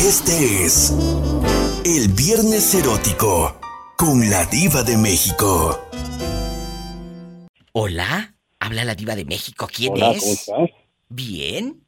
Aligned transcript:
Este 0.00 0.64
es 0.64 0.92
el 1.84 2.12
Viernes 2.12 2.74
Erótico 2.74 3.58
con 3.96 4.28
la 4.28 4.44
Diva 4.44 4.82
de 4.82 4.96
México. 4.98 5.80
Hola, 7.72 8.34
habla 8.60 8.84
la 8.84 8.94
Diva 8.94 9.16
de 9.16 9.24
México. 9.24 9.66
¿Quién 9.74 9.94
Hola, 9.94 10.10
es? 10.10 10.20
¿cómo 10.20 10.32
estás? 10.32 10.78
Bien. 11.08 11.82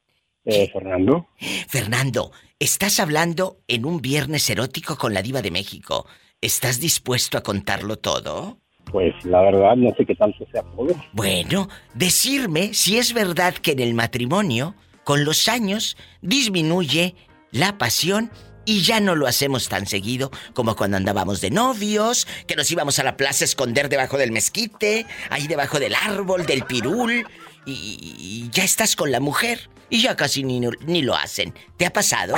Eh, 0.46 0.70
Fernando. 0.72 1.28
Fernando, 1.68 2.32
estás 2.58 2.98
hablando 2.98 3.58
en 3.68 3.84
un 3.84 4.00
Viernes 4.00 4.48
Erótico 4.48 4.96
con 4.96 5.12
la 5.12 5.20
Diva 5.20 5.42
de 5.42 5.50
México. 5.50 6.06
¿Estás 6.40 6.80
dispuesto 6.80 7.36
a 7.36 7.42
contarlo 7.42 7.98
todo? 7.98 8.58
Pues 8.90 9.12
la 9.26 9.42
verdad 9.42 9.76
no 9.76 9.94
sé 9.96 10.06
qué 10.06 10.14
tanto 10.14 10.46
sea 10.50 10.62
todo. 10.62 10.88
Bueno, 11.12 11.68
decirme 11.94 12.72
si 12.72 12.96
es 12.96 13.12
verdad 13.12 13.52
que 13.54 13.72
en 13.72 13.80
el 13.80 13.92
matrimonio, 13.92 14.74
con 15.04 15.26
los 15.26 15.46
años, 15.48 15.98
disminuye 16.22 17.14
la 17.52 17.78
pasión 17.78 18.30
y 18.64 18.82
ya 18.82 19.00
no 19.00 19.14
lo 19.14 19.26
hacemos 19.26 19.68
tan 19.68 19.86
seguido 19.86 20.30
como 20.52 20.76
cuando 20.76 20.96
andábamos 20.98 21.40
de 21.40 21.50
novios, 21.50 22.26
que 22.46 22.54
nos 22.56 22.70
íbamos 22.70 22.98
a 22.98 23.02
la 23.04 23.16
plaza 23.16 23.44
a 23.44 23.46
esconder 23.46 23.88
debajo 23.88 24.18
del 24.18 24.30
mezquite, 24.32 25.06
ahí 25.30 25.46
debajo 25.46 25.78
del 25.80 25.94
árbol, 25.94 26.44
del 26.44 26.64
pirul, 26.64 27.26
y, 27.64 27.72
y 28.18 28.50
ya 28.50 28.64
estás 28.64 28.94
con 28.96 29.10
la 29.10 29.20
mujer 29.20 29.70
y 29.88 30.02
ya 30.02 30.16
casi 30.16 30.44
ni, 30.44 30.60
ni 30.86 31.02
lo 31.02 31.14
hacen. 31.14 31.54
¿Te 31.78 31.86
ha 31.86 31.90
pasado? 31.92 32.34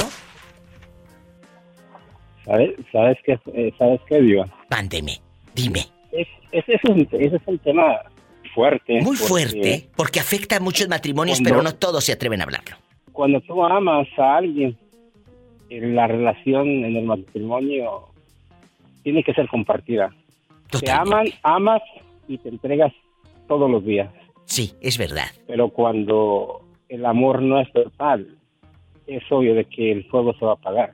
¿Sabes, 2.44 2.70
sabes 2.90 3.18
qué, 3.24 3.38
eh, 3.54 3.72
sabes 3.78 4.00
qué, 4.08 4.20
Diva? 4.20 4.46
Mándeme, 4.70 5.20
dime. 5.54 5.86
Es, 6.12 6.26
ese, 6.52 6.74
es 6.74 6.80
un, 6.88 7.00
ese 7.12 7.36
es 7.36 7.42
un 7.46 7.58
tema 7.58 7.96
fuerte. 8.54 8.94
Muy 9.02 9.16
porque 9.16 9.28
fuerte, 9.28 9.88
porque 9.96 10.20
afecta 10.20 10.56
a 10.56 10.60
muchos 10.60 10.88
matrimonios, 10.88 11.38
Cuando- 11.38 11.50
pero 11.50 11.62
no 11.62 11.74
todos 11.74 12.04
se 12.04 12.12
atreven 12.12 12.40
a 12.40 12.44
hablarlo. 12.44 12.76
Cuando 13.12 13.40
tú 13.42 13.62
amas 13.64 14.06
a 14.16 14.36
alguien, 14.36 14.76
la 15.70 16.06
relación 16.06 16.84
en 16.84 16.96
el 16.96 17.04
matrimonio 17.04 18.08
tiene 19.02 19.22
que 19.22 19.34
ser 19.34 19.48
compartida. 19.48 20.14
Te 20.68 20.90
aman, 20.90 21.26
amas 21.42 21.82
y 22.28 22.38
te 22.38 22.48
entregas 22.48 22.92
todos 23.48 23.70
los 23.70 23.84
días. 23.84 24.10
Sí, 24.44 24.72
es 24.80 24.98
verdad. 24.98 25.30
Pero 25.46 25.68
cuando 25.68 26.62
el 26.88 27.06
amor 27.06 27.42
no 27.42 27.60
es 27.60 27.72
total, 27.72 28.36
es 29.06 29.22
obvio 29.30 29.54
de 29.54 29.64
que 29.64 29.92
el 29.92 30.04
fuego 30.04 30.34
se 30.34 30.44
va 30.44 30.52
a 30.52 30.54
apagar. 30.54 30.92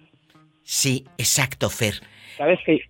Sí, 0.62 1.04
exacto, 1.18 1.70
Fer. 1.70 1.94
¿Sabes 2.36 2.58
que 2.64 2.80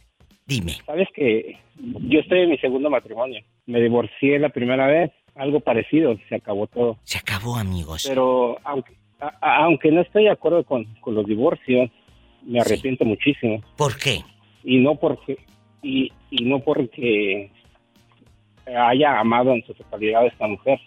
Dime. 0.46 0.76
Sabes 0.86 1.08
que 1.12 1.58
yo 1.74 2.20
estoy 2.20 2.40
en 2.40 2.50
mi 2.50 2.58
segundo 2.58 2.88
matrimonio. 2.88 3.42
Me 3.66 3.80
divorcié 3.80 4.38
la 4.38 4.50
primera 4.50 4.86
vez, 4.86 5.10
algo 5.34 5.60
parecido, 5.60 6.16
se 6.28 6.36
acabó 6.36 6.68
todo. 6.68 6.98
Se 7.02 7.18
acabó, 7.18 7.56
amigos. 7.56 8.04
Pero 8.08 8.56
aunque, 8.62 8.94
a- 9.20 9.64
aunque 9.64 9.90
no 9.90 10.00
estoy 10.02 10.24
de 10.24 10.30
acuerdo 10.30 10.64
con, 10.64 10.84
con 11.00 11.14
los 11.14 11.26
divorcios, 11.26 11.90
me 12.42 12.60
arrepiento 12.60 13.04
muchísimo. 13.04 13.62
¿Por 13.76 13.96
qué? 13.98 14.20
Y 14.64 14.78
no 14.78 14.94
porque 14.96 15.38
y, 15.82 16.10
y 16.30 16.44
no 16.44 16.60
porque 16.60 17.50
haya 18.66 19.18
amado 19.20 19.52
en 19.52 19.64
su 19.64 19.74
totalidad 19.74 20.22
a 20.22 20.26
esta 20.26 20.46
mujer. 20.46 20.80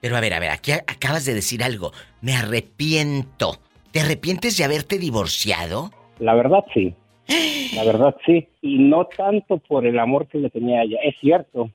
Pero 0.00 0.16
a 0.16 0.20
ver, 0.20 0.34
a 0.34 0.40
ver, 0.40 0.50
aquí 0.50 0.72
acabas 0.72 1.24
de 1.24 1.34
decir 1.34 1.62
algo. 1.62 1.92
Me 2.20 2.34
arrepiento. 2.34 3.52
¿Te 3.92 4.00
arrepientes 4.00 4.56
de 4.58 4.64
haberte 4.64 4.98
divorciado? 4.98 5.90
La 6.18 6.34
verdad 6.34 6.64
sí. 6.74 6.94
La 7.74 7.84
verdad 7.84 8.16
sí. 8.26 8.48
Y 8.60 8.78
no 8.78 9.06
tanto 9.06 9.58
por 9.58 9.86
el 9.86 9.98
amor 9.98 10.26
que 10.28 10.38
le 10.38 10.50
tenía 10.50 10.80
a 10.80 10.82
ella. 10.82 10.98
Es 11.02 11.14
cierto. 11.20 11.70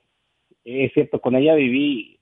Es 0.64 0.94
cierto. 0.94 1.20
Con 1.22 1.36
ella 1.36 1.56
viví 1.56 2.19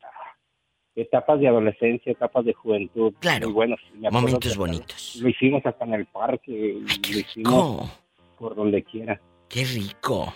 etapas 0.98 1.40
de 1.40 1.48
adolescencia, 1.48 2.12
etapas 2.12 2.44
de 2.44 2.54
juventud. 2.54 3.14
Claro. 3.20 3.48
Muy 3.48 3.54
buenos. 3.54 3.80
Momentos 4.12 4.58
bonitos. 4.58 5.16
Lo 5.22 5.30
hicimos 5.30 5.66
hasta 5.66 5.86
en 5.86 5.94
el 5.94 6.06
parque. 6.08 6.80
lo 7.12 7.18
hicimos 7.20 7.92
por 8.38 8.56
donde 8.56 8.84
quiera. 8.84 9.20
¡Qué 9.48 9.64
rico! 9.64 10.34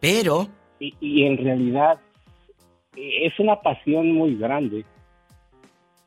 Pero, 0.00 0.48
Y, 0.80 0.94
y 1.00 1.24
en 1.24 1.36
realidad 1.36 2.00
eh, 2.96 3.26
es 3.26 3.38
una 3.38 3.60
pasión 3.60 4.10
muy 4.12 4.34
grande. 4.36 4.84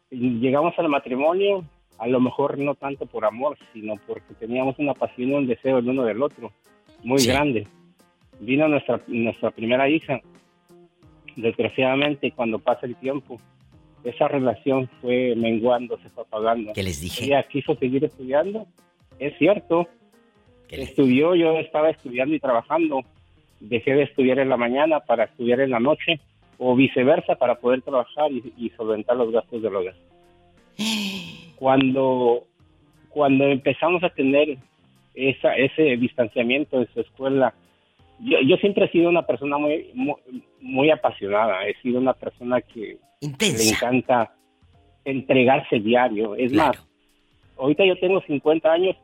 Llegamos 0.09 0.73
al 0.77 0.89
matrimonio, 0.89 1.63
a 1.99 2.07
lo 2.07 2.19
mejor 2.19 2.57
no 2.57 2.75
tanto 2.75 3.05
por 3.05 3.25
amor, 3.25 3.57
sino 3.71 3.95
porque 4.07 4.33
teníamos 4.39 4.77
una 4.79 4.93
pasión 4.93 5.29
y 5.29 5.33
un 5.35 5.47
deseo 5.47 5.77
el 5.77 5.87
uno 5.89 6.03
del 6.03 6.21
otro, 6.21 6.51
muy 7.03 7.19
Sí. 7.19 7.29
grande. 7.29 7.67
Vino 8.39 8.67
nuestra, 8.67 8.99
nuestra 9.07 9.51
primera 9.51 9.87
hija. 9.87 10.19
Desgraciadamente, 11.35 12.31
cuando 12.31 12.59
pasa 12.59 12.85
el 12.85 12.95
tiempo, 12.95 13.39
esa 14.03 14.27
relación 14.27 14.89
fue 15.01 15.33
menguando, 15.35 15.97
se 15.99 16.09
fue 16.09 16.23
apagando. 16.23 16.73
¿qué 16.73 16.83
les 16.83 16.99
dije? 17.01 17.25
Ella 17.25 17.43
quiso 17.43 17.75
seguir 17.75 18.03
estudiando, 18.05 18.67
es 19.19 19.37
cierto, 19.37 19.87
¿Qué 20.67 20.77
les- 20.77 20.89
estudió, 20.89 21.35
yo 21.35 21.57
estaba 21.59 21.89
estudiando 21.89 22.35
y 22.35 22.39
trabajando. 22.39 23.01
Dejé 23.59 23.93
de 23.95 24.03
estudiar 24.03 24.39
en 24.39 24.49
la 24.49 24.57
mañana 24.57 24.99
para 24.99 25.23
estudiar 25.25 25.61
en 25.61 25.69
la 25.71 25.79
noche 25.79 26.19
o 26.57 26.75
viceversa 26.75 27.35
para 27.35 27.55
poder 27.55 27.81
trabajar 27.81 28.31
y, 28.31 28.53
y 28.57 28.69
solventar 28.71 29.15
los 29.17 29.31
gastos 29.31 29.61
del 29.61 29.75
hogar. 29.75 29.95
Cuando, 31.55 32.43
cuando 33.09 33.45
empezamos 33.45 34.03
a 34.03 34.09
tener 34.09 34.57
esa, 35.15 35.55
ese 35.55 35.95
distanciamiento 35.97 36.79
de 36.79 36.87
su 36.87 36.99
escuela, 37.01 37.53
yo, 38.23 38.37
yo 38.47 38.55
siempre 38.57 38.85
he 38.85 38.91
sido 38.91 39.09
una 39.09 39.25
persona 39.25 39.57
muy, 39.57 39.91
muy, 39.93 40.15
muy 40.61 40.89
apasionada, 40.89 41.67
he 41.67 41.75
sido 41.81 41.99
una 41.99 42.13
persona 42.13 42.61
que 42.61 42.97
le 43.21 43.69
encanta 43.69 44.33
entregarse 45.05 45.79
diario. 45.79 46.35
Es 46.35 46.51
Claro. 46.51 46.79
más, 46.79 46.87
ahorita 47.57 47.85
yo 47.85 47.99
tengo 47.99 48.21
50 48.21 48.71
años 48.71 48.95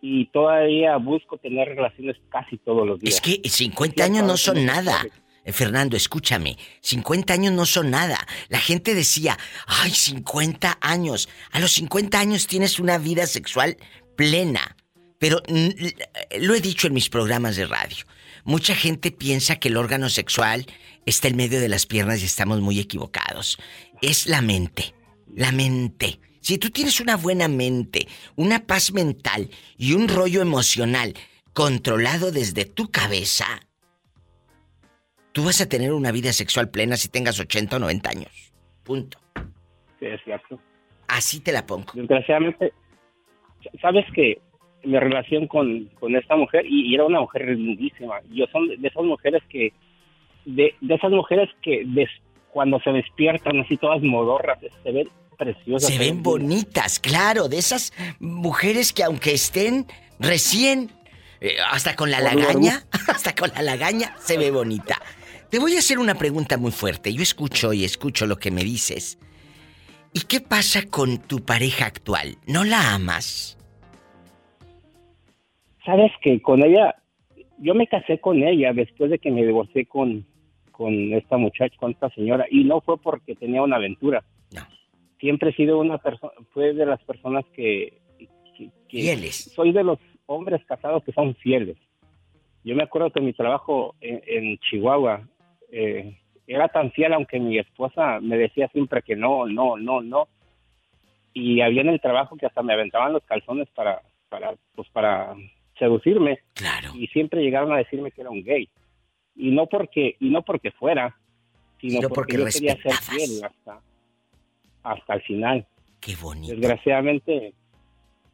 y 0.00 0.26
todavía 0.26 0.96
busco 0.96 1.38
tener 1.38 1.68
relaciones 1.68 2.16
casi 2.28 2.56
todos 2.58 2.86
los 2.86 2.98
días. 3.00 3.14
Es 3.14 3.20
que 3.20 3.48
50 3.48 4.04
años 4.04 4.24
no 4.24 4.36
son 4.36 4.64
nada. 4.64 5.04
Eh, 5.44 5.52
Fernando, 5.52 5.96
escúchame, 5.96 6.56
50 6.80 7.32
años 7.32 7.52
no 7.52 7.66
son 7.66 7.90
nada. 7.90 8.18
La 8.48 8.58
gente 8.58 8.94
decía, 8.94 9.36
ay, 9.66 9.90
50 9.90 10.78
años. 10.80 11.28
A 11.52 11.60
los 11.60 11.72
50 11.72 12.18
años 12.18 12.46
tienes 12.46 12.80
una 12.80 12.98
vida 12.98 13.26
sexual 13.26 13.76
plena. 14.16 14.76
Pero 15.18 15.40
lo 16.40 16.54
he 16.54 16.60
dicho 16.60 16.88
en 16.88 16.94
mis 16.94 17.08
programas 17.08 17.56
de 17.56 17.66
radio. 17.66 18.04
Mucha 18.46 18.76
gente 18.76 19.10
piensa 19.10 19.56
que 19.56 19.66
el 19.66 19.76
órgano 19.76 20.08
sexual 20.08 20.66
está 21.04 21.26
en 21.26 21.36
medio 21.36 21.60
de 21.60 21.68
las 21.68 21.84
piernas 21.84 22.22
y 22.22 22.26
estamos 22.26 22.60
muy 22.60 22.78
equivocados. 22.78 23.58
Es 24.00 24.28
la 24.28 24.40
mente. 24.40 24.94
La 25.34 25.50
mente. 25.50 26.20
Si 26.40 26.56
tú 26.56 26.70
tienes 26.70 27.00
una 27.00 27.16
buena 27.16 27.48
mente, 27.48 28.06
una 28.36 28.60
paz 28.64 28.92
mental 28.92 29.50
y 29.76 29.94
un 29.94 30.06
rollo 30.06 30.42
emocional 30.42 31.14
controlado 31.54 32.30
desde 32.30 32.64
tu 32.64 32.88
cabeza, 32.92 33.46
tú 35.32 35.42
vas 35.42 35.60
a 35.60 35.68
tener 35.68 35.92
una 35.92 36.12
vida 36.12 36.32
sexual 36.32 36.70
plena 36.70 36.96
si 36.96 37.08
tengas 37.08 37.40
80 37.40 37.74
o 37.74 37.78
90 37.80 38.10
años. 38.10 38.52
Punto. 38.84 39.18
Sí, 39.98 40.06
es 40.06 40.20
cierto. 40.22 40.60
Así 41.08 41.40
te 41.40 41.50
la 41.50 41.66
pongo. 41.66 41.90
Desgraciadamente, 41.94 42.72
sabes 43.80 44.04
que 44.14 44.40
mi 44.86 44.98
relación 44.98 45.46
con, 45.46 45.86
con 46.00 46.16
esta 46.16 46.36
mujer, 46.36 46.64
y, 46.66 46.90
y 46.90 46.94
era 46.94 47.04
una 47.04 47.20
mujer 47.20 47.46
lindísima, 47.48 48.20
yo 48.32 48.46
son 48.52 48.68
de 48.68 48.88
esas 48.88 49.02
mujeres 49.04 49.42
que, 49.50 49.72
de, 50.44 50.74
de 50.80 50.94
esas 50.94 51.10
mujeres 51.10 51.48
que 51.62 51.82
des- 51.86 52.08
cuando 52.50 52.80
se 52.80 52.90
despiertan 52.90 53.60
así 53.60 53.76
todas 53.76 54.00
modorras, 54.02 54.58
se 54.82 54.90
ven 54.92 55.08
preciosas. 55.36 55.92
Se 55.92 55.98
ven 55.98 56.22
bonitas, 56.22 56.98
claro, 56.98 57.48
de 57.48 57.58
esas 57.58 57.92
mujeres 58.20 58.92
que 58.92 59.02
aunque 59.04 59.32
estén 59.34 59.86
recién, 60.18 60.90
eh, 61.40 61.56
hasta 61.70 61.94
con 61.94 62.10
la 62.10 62.20
lagaña, 62.20 62.84
hasta 63.08 63.34
con 63.34 63.50
la 63.54 63.62
lagaña, 63.62 64.14
se 64.18 64.38
ve 64.38 64.50
bonita. 64.50 65.00
Te 65.50 65.58
voy 65.58 65.76
a 65.76 65.80
hacer 65.80 65.98
una 65.98 66.14
pregunta 66.14 66.56
muy 66.56 66.72
fuerte. 66.72 67.12
Yo 67.12 67.22
escucho 67.22 67.72
y 67.72 67.84
escucho 67.84 68.26
lo 68.26 68.36
que 68.36 68.50
me 68.50 68.64
dices. 68.64 69.18
¿Y 70.14 70.20
qué 70.22 70.40
pasa 70.40 70.82
con 70.88 71.18
tu 71.18 71.44
pareja 71.44 71.84
actual? 71.86 72.38
¿No 72.46 72.64
la 72.64 72.94
amas? 72.94 73.58
Sabes 75.86 76.12
que 76.20 76.42
con 76.42 76.62
ella, 76.62 76.96
yo 77.58 77.74
me 77.74 77.86
casé 77.86 78.18
con 78.18 78.42
ella 78.42 78.72
después 78.74 79.08
de 79.10 79.18
que 79.18 79.30
me 79.30 79.46
divorcié 79.46 79.86
con, 79.86 80.26
con 80.72 80.92
esta 81.14 81.38
muchacha, 81.38 81.74
con 81.78 81.92
esta 81.92 82.10
señora, 82.10 82.44
y 82.50 82.64
no 82.64 82.80
fue 82.82 82.98
porque 82.98 83.34
tenía 83.34 83.62
una 83.62 83.76
aventura. 83.76 84.22
No. 84.54 84.62
Siempre 85.20 85.50
he 85.50 85.54
sido 85.54 85.78
una 85.78 85.96
persona, 85.98 86.32
fue 86.52 86.74
de 86.74 86.84
las 86.84 87.02
personas 87.04 87.44
que, 87.54 87.96
que- 88.18 88.68
que- 88.88 89.00
Fieles. 89.00 89.52
soy 89.54 89.72
de 89.72 89.84
los 89.84 89.98
hombres 90.26 90.62
casados 90.66 91.02
que 91.04 91.12
son 91.12 91.34
fieles. 91.36 91.76
Yo 92.64 92.74
me 92.74 92.82
acuerdo 92.82 93.10
que 93.10 93.20
mi 93.20 93.32
trabajo 93.32 93.94
en, 94.00 94.20
en 94.26 94.58
Chihuahua 94.58 95.22
eh, 95.70 96.18
era 96.48 96.68
tan 96.68 96.90
fiel, 96.92 97.12
aunque 97.12 97.38
mi 97.38 97.58
esposa 97.58 98.18
me 98.20 98.36
decía 98.36 98.68
siempre 98.68 99.02
que 99.02 99.14
no, 99.16 99.46
no, 99.46 99.76
no, 99.76 100.00
no. 100.02 100.26
Y 101.32 101.60
había 101.60 101.82
en 101.82 101.90
el 101.90 102.00
trabajo 102.00 102.36
que 102.36 102.46
hasta 102.46 102.62
me 102.62 102.72
aventaban 102.72 103.12
los 103.12 103.22
calzones 103.24 103.68
para, 103.70 104.02
para, 104.28 104.54
pues 104.74 104.88
para 104.90 105.34
seducirme 105.78 106.40
Claro. 106.54 106.92
y 106.94 107.06
siempre 107.08 107.42
llegaron 107.42 107.72
a 107.72 107.78
decirme 107.78 108.10
que 108.10 108.20
era 108.22 108.30
un 108.30 108.42
gay 108.42 108.68
y 109.34 109.50
no 109.50 109.66
porque 109.66 110.16
y 110.20 110.30
no 110.30 110.42
porque 110.42 110.70
fuera 110.70 111.16
sino, 111.80 111.96
Sino 111.96 112.08
porque, 112.08 112.38
porque 112.38 112.52
yo 112.52 112.60
quería 112.60 112.82
ser 112.82 112.92
fiel 112.94 113.44
hasta 113.44 113.80
hasta 114.82 115.14
el 115.14 115.22
final 115.22 115.66
Qué 116.00 116.14
bonito. 116.16 116.54
desgraciadamente 116.54 117.52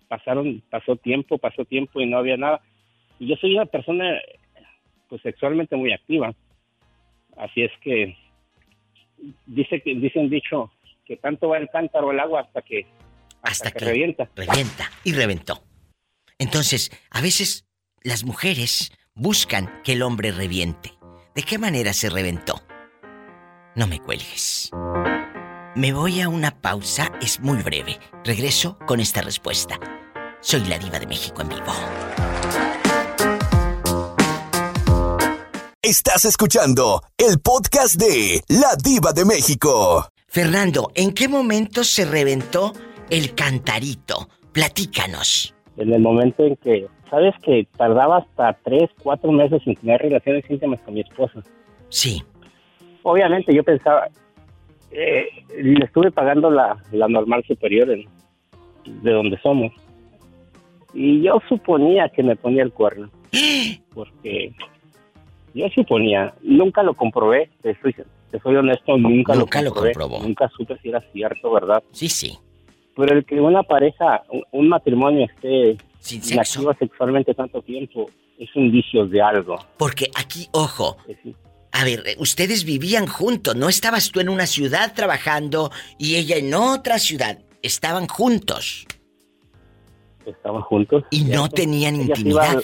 pasaron, 0.09 0.63
pasó 0.69 0.97
tiempo, 0.97 1.39
pasó 1.39 1.65
tiempo 1.65 1.99
y 1.99 2.07
no 2.07 2.19
había 2.19 2.37
nada. 2.37 2.61
Y 3.19 3.29
yo 3.29 3.37
soy 3.37 3.55
una 3.55 3.65
persona, 3.65 4.21
pues 5.09 5.23
sexualmente 5.23 5.75
muy 5.75 5.91
activa. 5.91 6.35
Así 7.39 7.63
es 7.63 7.71
que 7.81 8.15
dice 9.47 9.81
que 9.81 9.95
dicen 9.95 10.29
dicho 10.29 10.71
que 11.07 11.17
tanto 11.17 11.49
va 11.49 11.57
el 11.57 11.71
cántaro 11.71 12.11
el 12.11 12.21
agua 12.21 12.41
hasta 12.43 12.61
que 12.61 12.85
hasta, 13.43 13.71
que, 13.71 13.87
revienta. 13.87 14.29
Revienta 14.37 14.91
y 15.03 15.15
reventó. 15.15 15.63
Entonces, 16.43 16.91
a 17.09 17.21
veces 17.21 17.67
las 18.03 18.25
mujeres 18.25 18.91
buscan 19.15 19.81
que 19.85 19.93
el 19.93 20.03
hombre 20.03 20.33
reviente. 20.33 20.99
¿De 21.37 21.45
qué 21.45 21.57
manera 21.57 21.93
se 21.93 22.11
reventó? 22.11 22.61
No 23.77 23.87
me 23.87 24.01
cuelgues. 24.01 24.71
Me 25.77 25.93
voy 25.93 26.21
a 26.21 26.29
una 26.29 26.61
pausa, 26.61 27.13
es 27.23 27.39
muy 27.39 27.63
breve. 27.63 28.01
Regreso 28.25 28.77
con 28.89 28.99
esta 28.99 29.23
respuesta. 29.23 29.79
Soy 30.41 30.65
la 30.65 30.81
diva 30.81 30.99
de 30.99 31.07
México 31.07 31.43
en 31.43 31.49
vivo. 31.49 31.73
Estás 35.81 36.25
escuchando 36.25 37.05
el 37.19 37.39
podcast 37.39 37.95
de 37.95 38.43
La 38.49 38.75
Diva 38.75 39.13
de 39.13 39.25
México. 39.25 40.09
Fernando, 40.27 40.91
¿en 40.97 41.13
qué 41.13 41.29
momento 41.29 41.85
se 41.85 42.05
reventó 42.05 42.73
el 43.11 43.37
cantarito? 43.37 44.29
Platícanos. 44.53 45.55
En 45.77 45.93
el 45.93 46.01
momento 46.01 46.45
en 46.45 46.57
que, 46.57 46.87
sabes 47.09 47.35
que 47.43 47.67
tardaba 47.77 48.19
hasta 48.19 48.53
tres, 48.65 48.91
cuatro 49.03 49.33
meses 49.33 49.63
sin 49.65 49.75
tener 49.77 50.01
relaciones 50.03 50.45
íntimas 50.51 50.81
con 50.83 50.95
mi 50.95 51.01
esposa. 51.01 51.43
Sí. 51.89 52.23
Obviamente 53.03 53.55
yo 53.55 53.65
pensaba, 53.65 54.09
eh, 54.91 55.27
le 55.57 55.85
estuve 55.85 56.11
pagando 56.11 56.51
la, 56.51 56.77
normal 56.93 57.43
superior 57.47 57.89
de 57.89 59.11
donde 59.11 59.39
somos. 59.41 59.73
Y 60.95 61.23
yo 61.23 61.41
suponía 61.49 62.09
que 62.11 62.23
me 62.23 62.37
ponía 62.37 62.63
el 62.63 62.73
cuerno. 62.73 63.11
Porque 63.95 64.53
yo 65.55 65.69
suponía, 65.75 66.35
nunca 66.43 66.83
lo 66.83 66.95
comprobé, 66.95 67.51
te 67.63 67.79
soy, 67.81 67.95
te 68.31 68.39
soy 68.41 68.57
honesto, 68.57 68.97
nunca, 68.97 69.35
lo, 69.35 69.47
comprobé, 69.47 69.93
Nunca 70.23 70.51
supe 70.57 70.79
si 70.79 70.89
era 70.89 71.01
cierto, 71.13 71.53
¿verdad? 71.53 71.83
Sí, 71.93 72.09
sí. 72.09 72.39
Pero 72.97 73.17
el 73.17 73.25
que 73.25 73.41
una 73.41 73.63
pareja, 73.63 74.23
un, 74.53 74.69
matrimonio 74.69 75.27
esté 75.27 75.77
inactivo 76.11 76.75
sexualmente 76.75 77.35
tanto 77.35 77.63
tiempo, 77.63 78.11
es 78.39 78.55
un 78.55 78.71
vicio 78.71 79.07
de 79.07 79.23
algo. 79.23 79.59
Porque 79.79 80.07
aquí, 80.15 80.47
ojo, 80.53 80.97
a 81.73 81.85
ver, 81.85 82.03
ustedes 82.19 82.65
vivían 82.65 83.07
juntos, 83.07 83.57
no 83.57 83.69
estabas 83.69 84.11
tú 84.11 84.21
en 84.21 84.29
una 84.29 84.47
ciudad 84.47 84.93
trabajando 84.95 85.71
y 85.99 86.17
ella 86.17 86.37
en 86.37 86.53
otra 86.55 86.99
ciudad, 86.99 87.39
estaban 87.63 88.09
juntos. 88.09 88.87
Estaban 90.27 90.63
juntos. 90.63 91.05
¿Y 91.11 91.25
no 91.25 91.49
tenían 91.49 91.97
intimidad? 91.97 92.63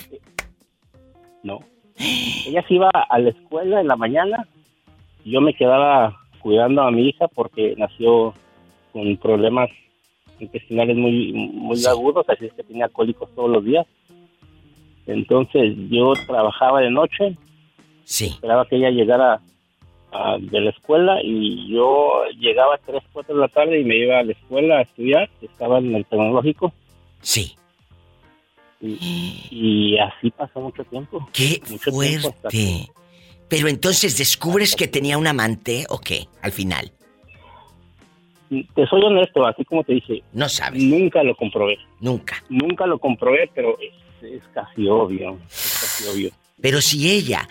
no. 1.43 1.61
Ella 2.47 2.65
se 2.69 2.75
iba 2.75 2.91
a 2.91 3.19
la 3.19 3.31
escuela 3.31 3.81
en 3.81 3.89
la 3.89 3.97
mañana. 3.97 4.47
Yo 5.25 5.41
me 5.41 5.55
quedaba 5.55 6.17
cuidando 6.41 6.83
a 6.83 6.91
mi 6.93 7.09
hija 7.09 7.27
porque 7.29 7.75
nació 7.77 8.35
con 8.93 9.17
problemas 9.17 9.69
intestinales 10.41 10.97
muy, 10.97 11.33
muy 11.33 11.85
agudos, 11.87 12.29
así 12.29 12.47
es 12.47 12.53
que 12.53 12.63
tenía 12.63 12.89
cólicos 12.89 13.29
todos 13.35 13.51
los 13.51 13.65
días. 13.65 13.87
Entonces 15.07 15.75
yo 15.91 16.13
trabajaba 16.27 16.81
de 16.81 16.91
noche. 16.91 17.37
Sí. 18.05 18.27
Esperaba 18.27 18.67
que 18.67 18.77
ella 18.77 18.91
llegara 18.91 19.41
de 20.41 20.61
la 20.61 20.71
escuela 20.71 21.21
y 21.23 21.73
yo 21.73 22.25
llegaba 22.39 22.75
a 22.75 22.79
3, 22.79 23.03
4 23.13 23.35
de 23.35 23.41
la 23.41 23.49
tarde 23.49 23.81
y 23.81 23.85
me 23.85 23.97
iba 23.97 24.19
a 24.19 24.23
la 24.23 24.33
escuela 24.33 24.79
a 24.79 24.83
estudiar. 24.83 25.31
Estaba 25.41 25.79
en 25.79 25.95
el 25.95 26.05
tecnológico. 26.07 26.73
Sí. 27.21 27.55
Y, 28.81 29.99
así 29.99 30.31
pasó 30.31 30.61
mucho 30.61 30.85
tiempo. 30.85 31.29
¡Qué 31.33 31.61
fuerte! 31.81 32.89
Pero 33.49 33.69
entonces 33.69 34.19
descubres 34.19 34.77
que 34.77 34.89
tenía 34.89 35.19
un 35.19 35.27
amante 35.27 35.87
o 35.89 35.99
qué, 35.99 36.29
al 36.43 36.53
final. 36.53 36.93
Te 38.49 38.87
soy 38.87 39.03
honesto, 39.03 39.47
así 39.47 39.65
como 39.65 39.85
te 39.85 39.95
dije. 39.95 40.23
No 40.33 40.49
sabes. 40.49 40.83
Nunca 40.83 41.23
lo 41.23 41.37
comprobé. 41.37 41.79
Nunca. 42.01 42.43
Nunca 42.49 42.87
lo 42.87 42.99
comprobé, 42.99 43.51
pero 43.55 43.79
es, 44.23 44.43
casi 44.55 44.89
obvio. 44.89 45.39
Es 45.51 45.79
casi 45.81 46.09
obvio. 46.09 46.31
Pero 46.61 46.81
si 46.81 47.11
ella 47.11 47.49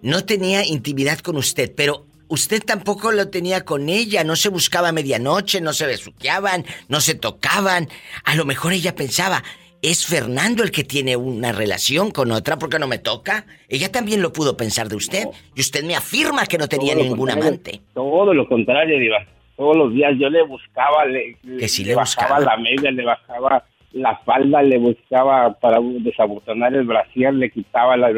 no 0.00 0.24
tenía 0.24 0.66
intimidad 0.66 1.18
con 1.18 1.36
usted, 1.36 1.72
pero 1.76 2.06
usted 2.28 2.62
tampoco 2.64 3.12
lo 3.12 3.28
tenía 3.28 3.64
con 3.64 3.88
ella, 3.88 4.24
no 4.24 4.34
se 4.36 4.48
buscaba 4.48 4.88
a 4.88 4.92
medianoche, 4.92 5.60
no 5.60 5.72
se 5.72 5.86
besuqueaban, 5.86 6.64
no 6.88 7.00
se 7.00 7.14
tocaban. 7.14 7.88
A 8.24 8.34
lo 8.34 8.44
mejor 8.44 8.72
ella 8.72 8.94
pensaba, 8.94 9.42
es 9.82 10.06
Fernando 10.06 10.62
el 10.62 10.70
que 10.70 10.84
tiene 10.84 11.16
una 11.16 11.52
relación 11.52 12.10
con 12.10 12.32
otra 12.32 12.58
porque 12.58 12.78
no 12.78 12.86
me 12.86 12.98
toca. 12.98 13.46
Ella 13.68 13.90
también 13.90 14.22
lo 14.22 14.32
pudo 14.32 14.56
pensar 14.56 14.88
de 14.88 14.96
usted. 14.96 15.26
Y 15.54 15.60
usted 15.60 15.84
me 15.84 15.96
afirma 15.96 16.46
que 16.46 16.58
no 16.58 16.68
tenía 16.68 16.94
ningún 16.94 17.30
amante. 17.30 17.80
Todo 17.94 18.34
lo 18.34 18.46
contrario, 18.48 18.98
Diva. 18.98 19.26
Todos 19.60 19.76
los 19.76 19.92
días 19.92 20.12
yo 20.18 20.30
le 20.30 20.42
buscaba, 20.44 21.04
le, 21.04 21.36
le, 21.42 21.94
bajaba 21.94 22.40
la 22.40 22.56
media, 22.56 22.90
le 22.90 23.04
bajaba 23.04 23.62
la 23.92 24.16
falda, 24.24 24.62
le 24.62 24.78
buscaba 24.78 25.52
para 25.52 25.78
desabotonar 25.82 26.74
el 26.74 26.84
brasier, 26.84 27.34
le 27.34 27.50
quitaba 27.50 27.94
la, 27.98 28.10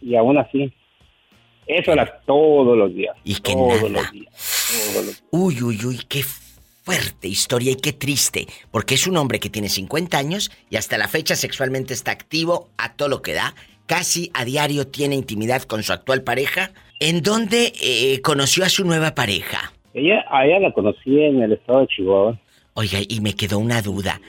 y 0.00 0.16
aún 0.16 0.38
así. 0.38 0.72
Eso 1.68 1.92
era 1.92 2.20
todos 2.26 2.76
los 2.76 2.92
días. 2.92 3.16
Y 3.22 3.36
que 3.36 3.52
todos 3.52 3.88
Los 3.92 4.10
días. 4.10 5.22
Uy, 5.30 5.62
uy, 5.62 5.78
uy, 5.84 6.00
qué 6.08 6.24
fuerte 6.24 7.28
historia 7.28 7.70
y 7.70 7.76
qué 7.76 7.92
triste, 7.92 8.48
porque 8.72 8.96
es 8.96 9.06
un 9.06 9.16
hombre 9.18 9.38
que 9.38 9.50
tiene 9.50 9.68
50 9.68 10.18
años 10.18 10.50
y 10.68 10.78
hasta 10.78 10.98
la 10.98 11.06
fecha 11.06 11.36
sexualmente 11.36 11.94
está 11.94 12.10
activo 12.10 12.70
a 12.76 12.94
todo 12.94 13.08
lo 13.08 13.22
que 13.22 13.34
da, 13.34 13.54
casi 13.86 14.32
a 14.34 14.44
diario 14.44 14.88
tiene 14.88 15.14
intimidad 15.14 15.62
con 15.62 15.84
su 15.84 15.92
actual 15.92 16.24
pareja. 16.24 16.72
¿En 16.98 17.22
dónde 17.22 17.72
eh, 17.80 18.20
conoció 18.20 18.64
a 18.64 18.68
su 18.68 18.84
nueva 18.84 19.14
pareja? 19.14 19.72
Ella, 19.94 20.24
a 20.30 20.46
ella 20.46 20.60
la 20.60 20.72
conocí 20.72 21.22
en 21.22 21.42
el 21.42 21.52
estado 21.52 21.80
de 21.80 21.86
Chihuahua. 21.88 22.38
Oiga, 22.74 22.98
y 23.06 23.20
me 23.20 23.34
quedó 23.34 23.58
una 23.58 23.82
duda. 23.82 24.20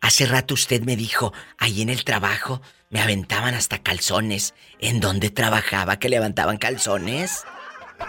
Hace 0.00 0.24
rato 0.26 0.54
usted 0.54 0.82
me 0.82 0.96
dijo, 0.96 1.32
ahí 1.58 1.82
en 1.82 1.90
el 1.90 2.04
trabajo 2.04 2.62
me 2.88 3.00
aventaban 3.00 3.54
hasta 3.54 3.82
calzones. 3.82 4.54
¿En 4.80 5.00
dónde 5.00 5.30
trabajaba 5.30 5.98
que 5.98 6.08
levantaban 6.08 6.56
calzones? 6.56 7.44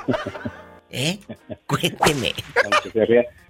¿Eh? 0.89 1.19
Cuénteme. 1.67 2.33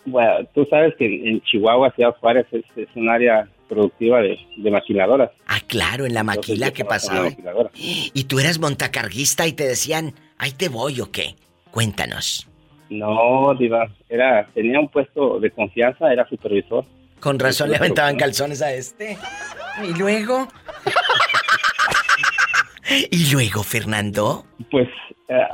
Bueno, 0.05 0.45
tú 0.53 0.65
sabes 0.69 0.95
que 0.97 1.05
en 1.05 1.41
Chihuahua, 1.41 1.91
Ciudad 1.91 2.15
Juárez, 2.19 2.47
es, 2.51 2.65
es 2.75 2.89
un 2.95 3.09
área 3.09 3.47
productiva 3.69 4.19
de, 4.19 4.37
maquinadoras. 4.69 5.31
Ah, 5.47 5.59
claro, 5.65 6.05
en 6.05 6.13
la 6.13 6.23
maquila 6.23 6.71
que 6.71 6.83
pasaba. 6.83 7.29
¿Y 7.75 8.23
tú 8.25 8.39
eras 8.39 8.59
montacarguista 8.59 9.47
y 9.47 9.53
te 9.53 9.63
decían, 9.63 10.13
ahí 10.37 10.51
te 10.51 10.69
voy 10.69 10.99
o 11.01 11.11
qué? 11.11 11.35
Cuéntanos. 11.71 12.50
No, 12.91 13.55
Diva, 13.57 13.89
era, 14.09 14.45
tenía 14.53 14.77
un 14.77 14.89
puesto 14.89 15.39
de 15.39 15.49
confianza, 15.49 16.11
era 16.11 16.27
supervisor. 16.27 16.83
Con 17.21 17.39
razón 17.39 17.69
le 17.69 17.77
aventaban 17.77 18.17
calzones 18.17 18.61
a 18.61 18.73
este. 18.73 19.17
¿Y 19.81 19.97
luego? 19.97 20.49
¿Y 23.09 23.31
luego, 23.31 23.63
Fernando? 23.63 24.43
Pues 24.69 24.89
eh, 25.29 25.47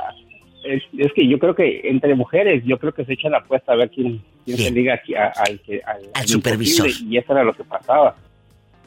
es, 0.64 1.12
que 1.12 1.28
yo 1.28 1.38
creo 1.38 1.54
que 1.54 1.82
entre 1.84 2.16
mujeres, 2.16 2.64
yo 2.66 2.76
creo 2.76 2.92
que 2.92 3.04
se 3.04 3.12
echan 3.12 3.30
la 3.30 3.38
apuesta 3.38 3.72
a 3.72 3.76
ver 3.76 3.90
quién, 3.90 4.20
quién 4.44 4.58
se 4.58 4.72
liga 4.72 4.94
aquí 4.94 5.14
al, 5.14 5.30
al, 6.14 6.26
supervisor. 6.26 6.88
Y 7.08 7.18
eso 7.18 7.32
era 7.32 7.44
lo 7.44 7.52
que 7.52 7.62
pasaba. 7.62 8.16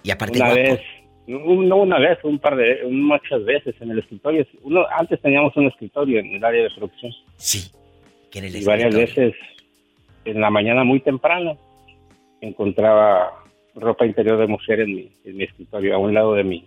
Y 0.03 0.11
aparte, 0.11 0.39
una 0.39 0.53
vez, 0.53 0.81
no 1.25 1.77
una 1.77 1.99
vez, 1.99 2.19
un 2.23 2.37
par 2.37 2.57
de, 2.57 2.83
muchas 2.89 3.45
veces 3.45 3.75
en 3.79 3.91
el 3.91 3.99
escritorio. 3.99 4.45
Uno, 4.63 4.85
antes 4.93 5.21
teníamos 5.21 5.55
un 5.55 5.67
escritorio 5.67 6.19
en 6.19 6.35
el 6.35 6.43
área 6.43 6.63
de 6.63 6.69
producción. 6.71 7.13
Sí, 7.37 7.71
que 8.31 8.39
en 8.39 8.45
el 8.45 8.55
Y 8.55 8.65
varias 8.65 8.95
veces 8.95 9.35
en 10.25 10.41
la 10.41 10.49
mañana 10.49 10.83
muy 10.83 10.99
temprano 10.99 11.57
encontraba 12.41 13.31
ropa 13.75 14.05
interior 14.05 14.37
de 14.37 14.47
mujer 14.47 14.81
en 14.81 14.95
mi, 14.95 15.11
en 15.25 15.37
mi 15.37 15.43
escritorio, 15.43 15.95
a 15.95 15.97
un 15.97 16.13
lado 16.13 16.33
de 16.33 16.43
mi, 16.43 16.65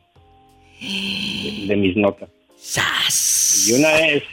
de, 1.67 1.77
mis 1.77 1.97
notas. 1.97 2.31
¡Sas! 2.57 3.69
Y 3.69 3.79
una 3.79 3.93
vez 3.93 4.25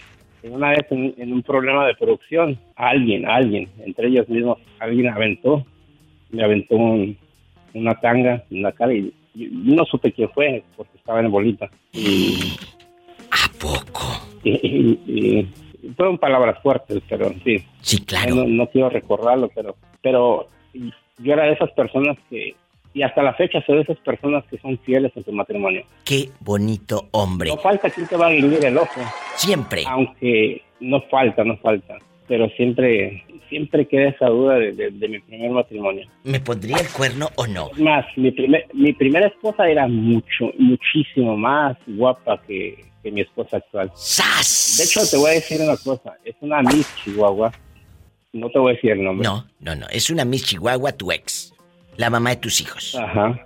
una 0.43 0.71
vez 0.71 0.85
en, 0.89 1.33
un 1.33 1.43
programa 1.43 1.85
de 1.85 1.95
producción, 1.95 2.57
alguien, 2.75 3.27
alguien, 3.27 3.69
entre 3.85 4.07
ellos 4.07 4.27
mismos, 4.27 4.57
alguien 4.79 5.07
aventó, 5.09 5.65
me 6.31 6.43
aventó 6.43 6.75
una 7.73 7.99
tanga 7.99 8.43
en 8.49 8.63
la 8.63 8.71
cara 8.71 8.93
y, 8.93 9.13
no 9.33 9.85
supe 9.85 10.11
quién 10.11 10.29
fue 10.31 10.61
porque 10.75 10.97
estaba 10.97 11.21
en 11.21 11.31
bolita. 11.31 11.69
Y, 11.93 12.53
¿A 13.31 13.51
poco? 13.59 14.27
Y, 14.43 15.47
fueron 15.95 16.17
palabras 16.17 16.61
fuertes, 16.61 17.01
pero 17.09 17.31
sí. 17.43 17.63
Sí, 17.81 18.03
claro. 18.05 18.35
No, 18.35 18.45
no 18.45 18.67
quiero 18.67 18.89
recordarlo, 18.89 19.49
pero, 19.53 19.75
pero 20.01 20.47
yo 20.73 21.33
era 21.33 21.45
de 21.45 21.53
esas 21.53 21.71
personas 21.71 22.17
que 22.29 22.55
y 22.93 23.03
hasta 23.03 23.23
la 23.23 23.33
fecha 23.33 23.63
soy 23.65 23.77
de 23.77 23.81
esas 23.83 23.97
personas 23.99 24.43
que 24.49 24.57
son 24.57 24.77
fieles 24.79 25.11
en 25.15 25.23
su 25.23 25.31
matrimonio. 25.31 25.83
Qué 26.03 26.29
bonito 26.41 27.07
hombre. 27.11 27.49
No 27.49 27.57
falta 27.57 27.89
quien 27.89 28.07
te 28.07 28.17
va 28.17 28.27
a 28.27 28.31
guiñar 28.31 28.65
el 28.65 28.77
ojo. 28.77 29.01
Siempre. 29.35 29.83
Aunque 29.87 30.61
no 30.79 31.01
falta, 31.03 31.43
no 31.43 31.57
falta. 31.57 31.97
pero 32.27 32.49
siempre, 32.49 33.23
siempre 33.49 33.85
queda 33.87 34.09
esa 34.09 34.27
duda 34.27 34.55
de, 34.55 34.91
mi 34.91 35.19
primer 35.19 35.51
matrimonio. 35.51 36.07
¿Me 36.23 36.39
pondría 36.39 36.77
el 36.77 36.89
cuerno 36.89 37.29
o 37.35 37.47
no? 37.47 37.69
más, 37.77 38.05
mi, 38.17 38.31
primer, 38.31 38.65
mi 38.73 38.93
primera 38.93 39.27
esposa 39.27 39.69
era 39.69 39.87
mucho, 39.87 40.51
muchísimo 40.57 41.37
más 41.37 41.77
guapa 41.87 42.41
que, 42.47 42.90
mi 43.09 43.21
esposa 43.21 43.57
actual. 43.57 43.91
¡Sas! 43.95 44.75
De 44.77 44.83
hecho, 44.83 44.99
te 45.09 45.17
voy 45.17 45.31
a 45.31 45.33
decir 45.33 45.61
una 45.61 45.77
cosa, 45.77 46.17
es 46.23 46.35
una 46.41 46.61
Miss 46.61 46.87
Chihuahua. 47.03 47.51
No 48.33 48.49
te 48.49 48.59
voy 48.59 48.73
a 48.73 48.75
decir 48.75 48.91
el 48.91 49.03
nombre. 49.03 49.27
No, 49.27 49.47
no, 49.59 49.75
no, 49.75 49.87
es 49.89 50.09
una 50.09 50.25
Miss 50.25 50.43
Chihuahua 50.43 50.91
tu 50.91 51.11
ex, 51.11 51.53
la 51.97 52.09
mamá 52.09 52.31
de 52.31 52.35
tus 52.35 52.61
hijos. 52.61 52.95
Ajá. 52.95 53.43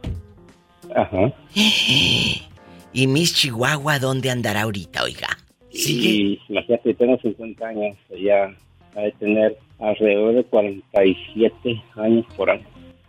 Ajá. 0.95 1.33
¿Y 2.93 3.07
Miss 3.07 3.35
Chihuahua 3.35 3.99
dónde 3.99 4.29
andará 4.29 4.63
ahorita, 4.63 5.03
oiga? 5.03 5.27
Sí, 5.71 6.39
imagínate, 6.49 6.93
tengo 6.93 7.17
50 7.19 7.67
años, 7.67 7.97
ya 8.09 8.55
ha 8.95 9.01
de 9.01 9.11
tener 9.13 9.57
alrededor 9.79 10.35
de 10.35 10.43
47 10.45 11.83
años 11.97 12.25
por 12.35 12.49
año. 12.49 12.65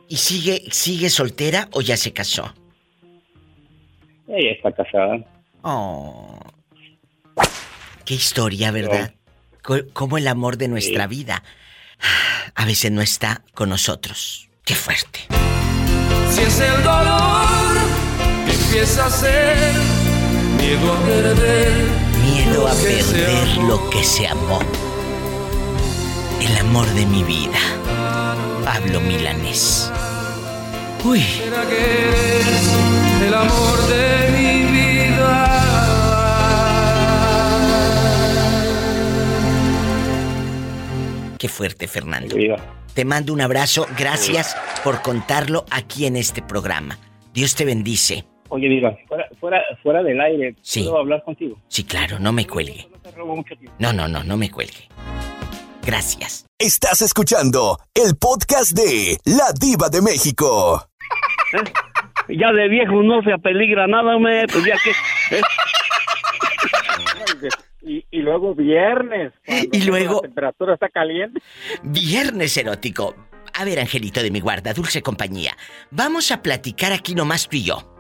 ¿Y 0.08 0.16
sigue, 0.16 0.62
sigue 0.70 1.08
soltera 1.08 1.68
o 1.72 1.80
ya 1.80 1.96
se 1.96 2.12
casó? 2.12 2.52
Ella 4.28 4.52
está 4.52 4.72
casada. 4.72 5.24
Oh. 5.68 6.38
Qué 8.04 8.14
historia, 8.14 8.70
¿verdad? 8.70 9.14
Como 9.92 10.16
el 10.16 10.28
amor 10.28 10.58
de 10.58 10.68
nuestra 10.68 11.08
vida 11.08 11.42
a 12.54 12.64
veces 12.64 12.92
no 12.92 13.02
está 13.02 13.42
con 13.52 13.70
nosotros. 13.70 14.48
Qué 14.64 14.76
fuerte. 14.76 15.26
Si 16.30 16.40
es 16.40 16.60
el 16.60 16.84
dolor 16.84 17.46
empieza 18.48 19.06
a 19.06 19.10
ser 19.10 19.56
miedo 20.56 20.92
a 20.92 21.00
perder. 21.00 21.72
Miedo 22.22 22.68
a 22.68 22.72
perder 22.74 23.56
lo 23.58 23.90
que 23.90 24.04
se 24.04 24.28
amó. 24.28 24.60
El 26.40 26.56
amor 26.58 26.86
de 26.94 27.06
mi 27.06 27.24
vida. 27.24 27.58
Pablo 28.64 29.00
Milanés. 29.00 29.90
Uy. 31.02 31.24
el 33.20 33.34
amor 33.34 33.86
de 33.88 34.30
mi 34.30 34.62
vida. 34.62 34.75
Qué 41.38 41.48
fuerte, 41.48 41.86
Fernando. 41.86 42.36
Te 42.94 43.04
mando 43.04 43.32
un 43.32 43.40
abrazo. 43.40 43.86
Gracias 43.98 44.56
por 44.82 45.02
contarlo 45.02 45.64
aquí 45.70 46.06
en 46.06 46.16
este 46.16 46.42
programa. 46.42 46.98
Dios 47.34 47.54
te 47.54 47.64
bendice. 47.64 48.24
Oye, 48.48 48.68
Diva, 48.68 48.96
fuera, 49.40 49.60
fuera, 49.82 50.02
del 50.02 50.20
aire, 50.20 50.54
¿puedo 50.72 50.98
hablar 50.98 51.22
contigo? 51.24 51.58
Sí, 51.68 51.84
claro, 51.84 52.18
no 52.18 52.32
me 52.32 52.46
cuelgue. 52.46 52.88
No, 53.78 53.92
no, 53.92 54.06
no, 54.06 54.22
no 54.22 54.36
me 54.36 54.50
cuelgue. 54.50 54.88
Gracias. 55.84 56.46
Estás 56.58 57.02
escuchando 57.02 57.78
el 57.94 58.16
podcast 58.16 58.72
de 58.72 59.18
La 59.24 59.52
Diva 59.52 59.88
de 59.88 60.00
México. 60.00 60.88
¿Eh? 61.52 62.36
Ya 62.38 62.52
de 62.52 62.68
viejo 62.68 63.02
no 63.02 63.22
se 63.22 63.32
apeligra 63.32 63.86
nada, 63.86 64.18
me, 64.18 64.46
pues 64.46 64.64
ya 64.64 64.76
que... 64.82 65.36
¿eh? 65.36 65.42
Y, 67.86 68.04
luego 68.20 68.54
viernes. 68.54 69.32
Y 69.72 69.82
luego... 69.82 70.16
La 70.16 70.20
temperatura 70.22 70.74
está 70.74 70.88
caliente. 70.88 71.40
Viernes 71.82 72.56
erótico. 72.56 73.14
A 73.54 73.64
ver, 73.64 73.78
Angelito 73.78 74.22
de 74.22 74.30
mi 74.30 74.40
guarda, 74.40 74.74
dulce 74.74 75.00
compañía. 75.02 75.56
Vamos 75.90 76.30
a 76.30 76.42
platicar 76.42 76.92
aquí 76.92 77.14
nomás 77.14 77.48
tú 77.48 77.56
y 77.56 77.64
yo. 77.64 77.96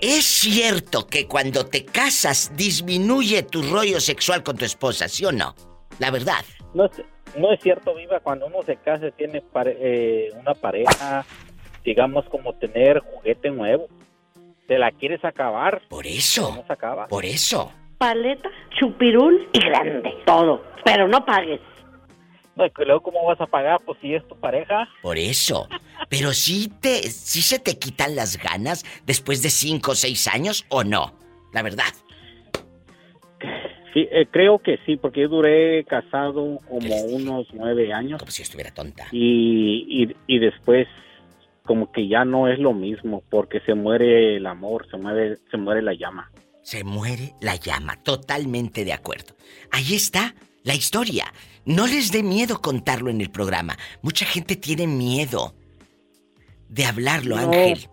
¿Es 0.00 0.24
cierto 0.24 1.06
que 1.06 1.26
cuando 1.26 1.66
te 1.66 1.84
casas 1.84 2.52
disminuye 2.56 3.42
tu 3.42 3.62
rollo 3.62 4.00
sexual 4.00 4.42
con 4.42 4.56
tu 4.56 4.64
esposa, 4.64 5.08
sí 5.08 5.24
o 5.24 5.32
no? 5.32 5.54
La 5.98 6.10
verdad. 6.10 6.44
No 6.74 6.84
es, 6.84 6.92
no 7.36 7.52
es 7.52 7.60
cierto, 7.60 7.94
Viva. 7.94 8.20
Cuando 8.20 8.46
uno 8.46 8.62
se 8.62 8.76
casa 8.76 9.10
tiene 9.10 9.42
eh, 9.64 10.30
una 10.38 10.54
pareja, 10.54 11.24
digamos 11.84 12.26
como 12.26 12.52
tener 12.54 13.00
juguete 13.00 13.50
nuevo. 13.50 13.88
Te 14.66 14.78
la 14.78 14.90
quieres 14.90 15.24
acabar. 15.24 15.82
Por 15.88 16.06
eso. 16.06 16.54
No 16.54 16.66
se 16.66 16.72
acaba. 16.72 17.06
Por 17.06 17.24
eso. 17.24 17.72
Paleta, 17.98 18.50
chupirul 18.78 19.48
y 19.52 19.58
grande. 19.60 20.14
Todo. 20.24 20.62
Pero 20.84 21.08
no 21.08 21.24
pagues. 21.24 21.60
No, 22.56 22.64
y 22.64 22.70
luego 22.86 23.02
cómo 23.02 23.24
vas 23.26 23.40
a 23.40 23.46
pagar, 23.46 23.80
pues 23.84 23.98
si 24.00 24.14
es 24.14 24.26
tu 24.28 24.34
pareja. 24.36 24.88
Por 25.02 25.18
eso. 25.18 25.68
Pero 26.08 26.32
sí 26.32 26.72
te, 26.80 27.02
sí 27.10 27.42
se 27.42 27.58
te 27.58 27.78
quitan 27.78 28.16
las 28.16 28.42
ganas 28.42 28.84
después 29.04 29.42
de 29.42 29.50
cinco 29.50 29.92
o 29.92 29.94
seis 29.94 30.26
años 30.26 30.64
o 30.70 30.82
no. 30.82 31.12
La 31.52 31.62
verdad. 31.62 31.84
Sí, 33.92 34.06
eh, 34.10 34.26
creo 34.30 34.58
que 34.58 34.78
sí, 34.84 34.96
porque 34.96 35.22
yo 35.22 35.28
duré 35.28 35.84
casado 35.84 36.58
como 36.68 36.96
unos 37.10 37.46
nueve 37.54 37.92
años. 37.92 38.18
Como 38.18 38.30
si 38.30 38.42
estuviera 38.42 38.70
tonta. 38.70 39.06
Y, 39.12 40.14
y, 40.26 40.38
después 40.38 40.86
como 41.64 41.90
que 41.90 42.06
ya 42.06 42.24
no 42.24 42.48
es 42.48 42.58
lo 42.58 42.72
mismo, 42.72 43.22
porque 43.30 43.60
se 43.60 43.74
muere 43.74 44.36
el 44.36 44.46
amor, 44.46 44.86
se 44.90 44.96
muere, 44.98 45.36
se 45.50 45.56
muere 45.56 45.82
la 45.82 45.94
llama. 45.94 46.30
Se 46.66 46.82
muere 46.82 47.32
la 47.40 47.54
llama, 47.54 47.94
totalmente 48.02 48.84
de 48.84 48.92
acuerdo. 48.92 49.36
Ahí 49.70 49.94
está 49.94 50.34
la 50.64 50.74
historia. 50.74 51.32
No 51.64 51.86
les 51.86 52.10
dé 52.10 52.24
miedo 52.24 52.60
contarlo 52.60 53.08
en 53.08 53.20
el 53.20 53.30
programa. 53.30 53.78
Mucha 54.02 54.26
gente 54.26 54.56
tiene 54.56 54.88
miedo 54.88 55.54
de 56.68 56.84
hablarlo, 56.84 57.36
Ángel. 57.36 57.88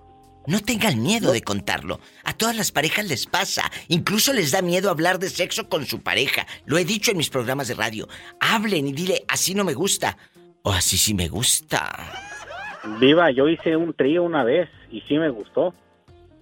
No 0.47 0.59
tengan 0.59 1.03
miedo 1.03 1.31
de 1.33 1.43
contarlo. 1.43 1.99
A 2.23 2.33
todas 2.33 2.55
las 2.55 2.71
parejas 2.71 3.05
les 3.05 3.27
pasa. 3.27 3.71
Incluso 3.89 4.33
les 4.33 4.49
da 4.49 4.63
miedo 4.63 4.89
hablar 4.89 5.19
de 5.19 5.29
sexo 5.29 5.69
con 5.69 5.85
su 5.85 6.01
pareja. 6.01 6.47
Lo 6.65 6.79
he 6.79 6.83
dicho 6.83 7.11
en 7.11 7.17
mis 7.17 7.29
programas 7.29 7.67
de 7.67 7.75
radio. 7.75 8.07
Hablen 8.39 8.87
y 8.87 8.91
dile, 8.91 9.23
así 9.27 9.53
no 9.53 9.63
me 9.63 9.75
gusta. 9.75 10.17
O 10.63 10.71
así 10.71 10.97
sí 10.97 11.13
me 11.13 11.27
gusta. 11.27 11.95
Viva, 12.99 13.29
yo 13.29 13.47
hice 13.47 13.77
un 13.77 13.93
trío 13.93 14.23
una 14.23 14.43
vez 14.43 14.67
y 14.89 15.01
sí 15.01 15.19
me 15.19 15.29
gustó. 15.29 15.75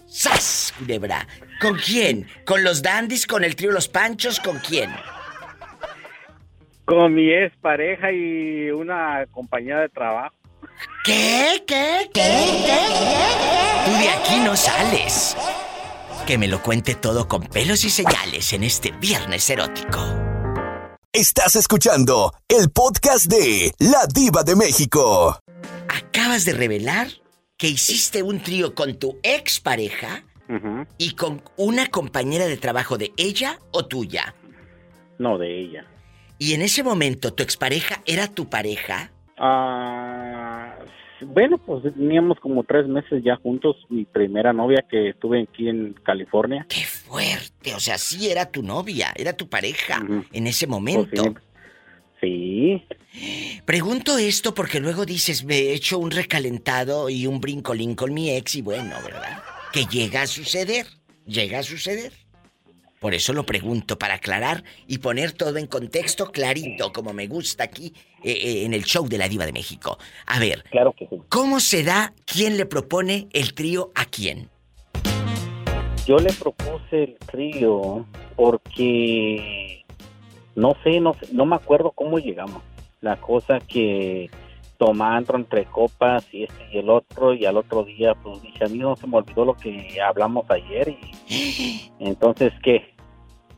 ¡Sas, 0.08 0.74
culebra! 0.78 1.28
¿Con 1.62 1.78
quién? 1.78 2.28
¿Con 2.44 2.64
los 2.64 2.82
dandies? 2.82 3.28
¿Con 3.28 3.44
el 3.44 3.56
trío 3.56 3.72
Los 3.72 3.88
Panchos? 3.88 4.40
¿Con 4.40 4.58
quién? 4.60 4.90
Con 6.86 7.14
mi 7.14 7.32
ex 7.32 7.56
pareja 7.58 8.12
y 8.12 8.72
una 8.72 9.28
compañera 9.32 9.82
de 9.82 9.90
trabajo. 9.90 10.34
¿Qué? 11.06 11.64
¿Qué? 11.68 12.10
¿Qué? 12.12 12.64
¿Qué? 12.66 13.86
Tú 13.86 13.92
de 13.92 14.10
aquí 14.10 14.40
no 14.44 14.56
sales. 14.56 15.38
Que 16.26 16.40
me 16.40 16.48
lo 16.48 16.64
cuente 16.64 16.96
todo 16.96 17.28
con 17.28 17.44
pelos 17.44 17.86
y 17.86 17.92
señales 17.92 18.54
en 18.54 18.64
este 18.64 18.92
viernes 18.94 19.48
erótico. 19.48 20.00
Estás 21.14 21.56
escuchando 21.56 22.34
el 22.48 22.72
podcast 22.72 23.28
de 23.28 23.72
La 23.78 24.08
Diva 24.12 24.42
de 24.42 24.56
México. 24.56 25.40
Acabas 25.90 26.44
de 26.44 26.54
revelar 26.54 27.08
que 27.56 27.68
hiciste 27.68 28.24
un 28.24 28.42
trío 28.42 28.74
con 28.74 28.98
tu 28.98 29.20
y 30.98 31.16
con 31.16 31.42
una 31.58 31.88
compañera 31.88 32.46
de 32.46 32.58
trabajo 32.58 32.98
de 32.98 33.12
ella 33.18 33.60
o 33.72 33.86
tuya. 33.86 34.36
No, 35.18 35.38
de 35.38 35.60
ella. 35.60 35.86
¿Y 36.38 36.54
en 36.54 36.62
ese 36.64 36.84
momento 36.84 37.34
tu 37.34 37.44
expareja 37.44 38.02
era 38.06 38.28
tu 38.28 38.50
pareja? 38.50 39.12
Ah, 39.38 40.76
bueno, 41.22 41.58
pues 41.60 41.84
teníamos 41.94 42.40
como 42.40 42.64
tres 42.64 42.88
meses 42.88 43.24
ya 43.24 43.36
juntos. 43.36 43.76
Mi 43.90 44.06
primera 44.06 44.52
novia 44.52 44.84
que 44.90 45.14
tuve 45.20 45.44
aquí 45.44 45.70
en 45.70 45.94
California. 46.04 46.66
¡Qué 46.68 46.84
fuerte! 46.84 47.76
O 47.76 47.80
sea, 47.80 47.98
sí 47.98 48.30
era 48.30 48.52
tu 48.52 48.64
novia, 48.64 49.14
era 49.16 49.34
tu 49.34 49.48
pareja 49.48 50.04
en 50.32 50.48
ese 50.48 50.66
momento. 50.66 51.24
Pues 51.24 51.44
sí. 52.20 52.84
Pregunto 53.66 54.18
esto 54.18 54.54
porque 54.54 54.80
luego 54.80 55.06
dices, 55.06 55.44
me 55.44 55.58
he 55.58 55.74
hecho 55.74 56.00
un 56.00 56.12
recalentado 56.12 57.10
y 57.10 57.28
un 57.28 57.40
brincolín 57.40 57.94
con 57.94 58.14
mi 58.14 58.32
ex 58.32 58.56
y 58.56 58.62
bueno, 58.62 58.96
¿verdad? 59.04 59.44
Que 59.72 59.86
llega 59.86 60.24
a 60.24 60.28
suceder, 60.28 60.86
llega 61.26 61.60
a 61.60 61.64
suceder. 61.64 62.12
Por 63.00 63.16
eso 63.16 63.34
lo 63.34 63.46
pregunto, 63.46 63.98
para 63.98 64.16
aclarar 64.16 64.64
y 64.86 65.00
poner 65.00 65.32
todo 65.32 65.58
en 65.58 65.66
contexto 65.66 66.32
clarito, 66.32 66.94
como 66.94 67.14
me 67.14 67.26
gusta 67.26 67.64
aquí 67.64 67.94
eh, 68.24 68.32
eh, 68.32 68.66
en 68.66 68.76
el 68.76 68.84
show 68.84 69.08
de 69.08 69.18
la 69.18 69.28
Diva 69.28 69.48
de 69.48 69.54
México. 69.54 69.98
A 70.28 70.38
ver, 70.40 70.64
claro 70.70 70.94
que 70.94 71.08
¿cómo 71.28 71.60
se 71.60 71.84
da 71.84 72.14
quién 72.26 72.58
le 72.58 72.68
propone 72.68 73.28
el 73.34 73.56
trío 73.56 73.92
a 73.96 74.06
quién? 74.06 74.50
Yo 76.06 76.18
le 76.18 76.32
propuse 76.34 77.04
el 77.04 77.18
trío 77.26 78.06
porque 78.36 79.84
no 80.56 80.76
sé, 80.84 81.00
no 81.00 81.16
sé, 81.16 81.28
no 81.32 81.46
me 81.46 81.56
acuerdo 81.56 81.92
cómo 81.92 82.20
llegamos. 82.20 82.62
La 83.00 83.16
cosa 83.20 83.60
que 83.62 84.30
tomando 84.82 85.36
entre 85.36 85.66
copas 85.66 86.26
y 86.32 86.46
este 86.46 86.68
y 86.74 86.80
el 86.80 86.90
otro 86.90 87.36
y 87.36 87.46
al 87.46 87.56
otro 87.56 87.84
día 87.84 88.16
pues 88.16 88.42
dije 88.42 88.66
a 88.66 88.68
mí 88.68 88.80
no 88.80 88.96
se 88.96 89.06
me 89.06 89.18
olvidó 89.18 89.46
lo 89.46 89.54
que 89.54 90.02
hablamos 90.02 90.50
ayer 90.50 90.98
y 91.30 91.92
entonces 92.00 92.52
qué 92.64 92.96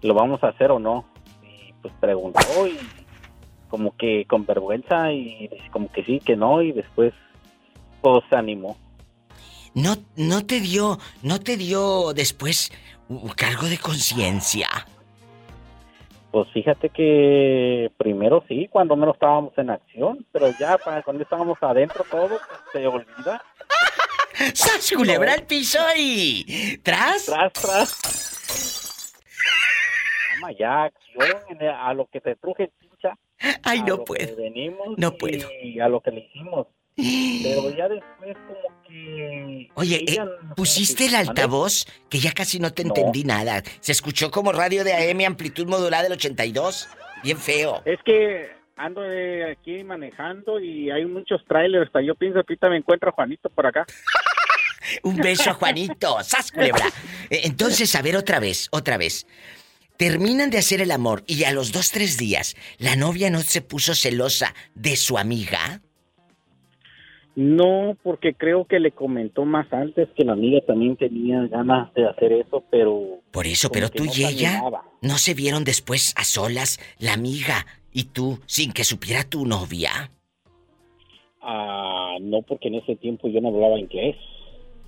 lo 0.02 0.14
vamos 0.16 0.44
a 0.44 0.50
hacer 0.50 0.70
o 0.72 0.80
no 0.80 1.06
y 1.42 1.72
pues 1.82 1.94
preguntó 2.02 2.68
y 2.68 2.78
como 3.70 3.96
que 3.96 4.26
con 4.26 4.46
vergüenza 4.46 5.14
y 5.14 5.50
como 5.72 5.90
que 5.94 6.04
sí 6.04 6.20
que 6.20 6.36
no 6.36 6.62
y 6.62 6.74
después 6.74 7.14
pues 8.02 8.22
se 8.30 8.36
animó. 8.36 8.76
No 9.74 9.96
no 10.18 10.46
te 10.46 10.60
dio 10.60 11.00
no 11.22 11.40
te 11.40 11.56
dio 11.56 12.12
después 12.14 12.70
cargo 13.38 13.68
de 13.68 13.78
conciencia 13.78 14.68
Pues 16.34 16.48
fíjate 16.52 16.90
que 16.90 17.92
primero 17.96 18.44
sí, 18.48 18.68
cuando 18.72 18.96
menos 18.96 19.14
estábamos 19.14 19.56
en 19.56 19.70
acción, 19.70 20.26
pero 20.32 20.48
ya 20.60 20.80
para 20.80 21.04
cuando 21.04 21.22
estábamos 21.22 21.60
adentro 21.62 22.04
todo, 22.10 22.28
pues, 22.28 22.42
se 22.72 22.88
olvida. 22.88 23.44
¡Sas, 24.56 24.92
culebra 24.96 25.34
al 25.34 25.44
piso 25.44 25.78
y... 25.96 26.80
¿Tras? 26.82 27.28
Tras, 27.28 27.54
tras. 27.54 29.14
Llama 30.34 30.54
ya, 30.58 30.86
acción 30.86 31.62
a 31.70 31.94
lo 31.94 32.08
que 32.08 32.20
te 32.20 32.36
truje 32.36 32.72
pincha. 32.80 33.16
Ay, 33.62 33.84
no 33.84 34.04
puedo. 34.04 34.36
venimos 34.36 34.98
No 34.98 35.10
y 35.10 35.18
puedo. 35.20 35.48
a 35.84 35.88
lo 35.88 36.02
que 36.02 36.10
le 36.10 36.22
hicimos. 36.22 36.66
Pero 36.96 37.70
ya 37.78 37.88
después 37.90 38.38
como 38.48 38.84
que... 38.88 39.70
Oye, 39.76 40.06
eh, 40.08 40.20
pusiste 40.56 41.06
el 41.06 41.16
altavoz 41.16 41.86
que 42.10 42.20
ya 42.20 42.32
casi 42.32 42.60
no 42.60 42.72
te 42.74 42.84
No. 42.84 42.90
entendí 42.90 43.24
nada. 43.24 43.64
Se 43.80 43.92
escuchó 43.92 44.32
como 44.32 44.52
radio 44.52 44.84
de 44.84 44.94
AM 44.94 45.22
amplitud 45.26 45.68
modulada 45.68 46.04
del 46.04 46.14
82. 46.14 46.88
Bien 47.24 47.38
feo. 47.38 47.82
Es 47.86 48.00
que 48.06 48.52
ando 48.76 49.02
de 49.02 49.52
aquí 49.52 49.84
manejando 49.84 50.60
y 50.60 50.92
hay 50.92 51.06
muchos 51.06 51.44
trailers. 51.48 51.90
Yo 52.06 52.16
pienso 52.16 52.44
que 52.44 52.54
ahorita 52.54 52.70
me 52.70 52.78
encuentro 52.78 53.10
a 53.10 53.14
Juanito 53.14 53.50
por 53.50 53.66
acá. 53.66 53.86
Un 55.04 55.16
beso 55.18 55.50
a 55.50 55.54
Juanito. 55.54 56.18
¡Sas, 56.24 56.52
culebra! 56.52 56.86
Eh, 57.30 57.42
Entonces, 57.46 57.96
a 57.96 58.02
ver 58.02 58.18
otra 58.18 58.40
vez, 58.40 58.68
otra 58.72 58.98
vez. 58.98 59.26
Terminan 59.98 60.50
de 60.50 60.58
hacer 60.58 60.82
el 60.82 60.92
amor 60.92 61.24
y 61.28 61.44
a 61.46 61.52
los 61.54 61.72
dos, 61.72 61.92
tres 61.92 62.18
días, 62.18 62.56
¿la 62.80 62.96
novia 62.96 63.30
no 63.30 63.40
se 63.42 63.62
puso 63.62 63.96
celosa 63.96 64.54
de 64.76 64.96
su 64.98 65.18
amiga? 65.18 65.82
No, 67.36 67.98
porque 68.04 68.36
creo 68.36 68.66
que 68.66 68.80
le 68.80 68.92
comentó 68.92 69.44
más 69.44 69.72
antes 69.74 70.08
que 70.16 70.24
la 70.24 70.34
amiga 70.34 70.62
también 70.68 70.96
tenía 70.98 71.42
ganas 71.48 71.92
de 71.96 72.08
hacer 72.08 72.32
eso, 72.32 72.64
pero... 72.70 73.22
Por 73.32 73.48
eso, 73.48 73.72
pero 73.72 73.90
tú 73.90 74.06
no 74.06 74.12
y 74.16 74.24
ella 74.24 74.62
no 75.02 75.18
se 75.18 75.34
vieron 75.34 75.64
después 75.64 76.14
a 76.16 76.26
solas, 76.26 76.80
la 77.00 77.14
amiga 77.14 77.66
y 77.92 78.06
tú, 78.06 78.40
sin 78.46 78.72
que 78.72 78.84
supiera 78.84 79.24
tu 79.24 79.48
novia. 79.48 80.12
Ah, 81.42 82.18
no, 82.22 82.44
porque 82.44 82.68
en 82.68 82.76
ese 82.76 82.96
tiempo 82.96 83.28
yo 83.28 83.42
no 83.42 83.50
hablaba 83.50 83.80
inglés. 83.80 84.16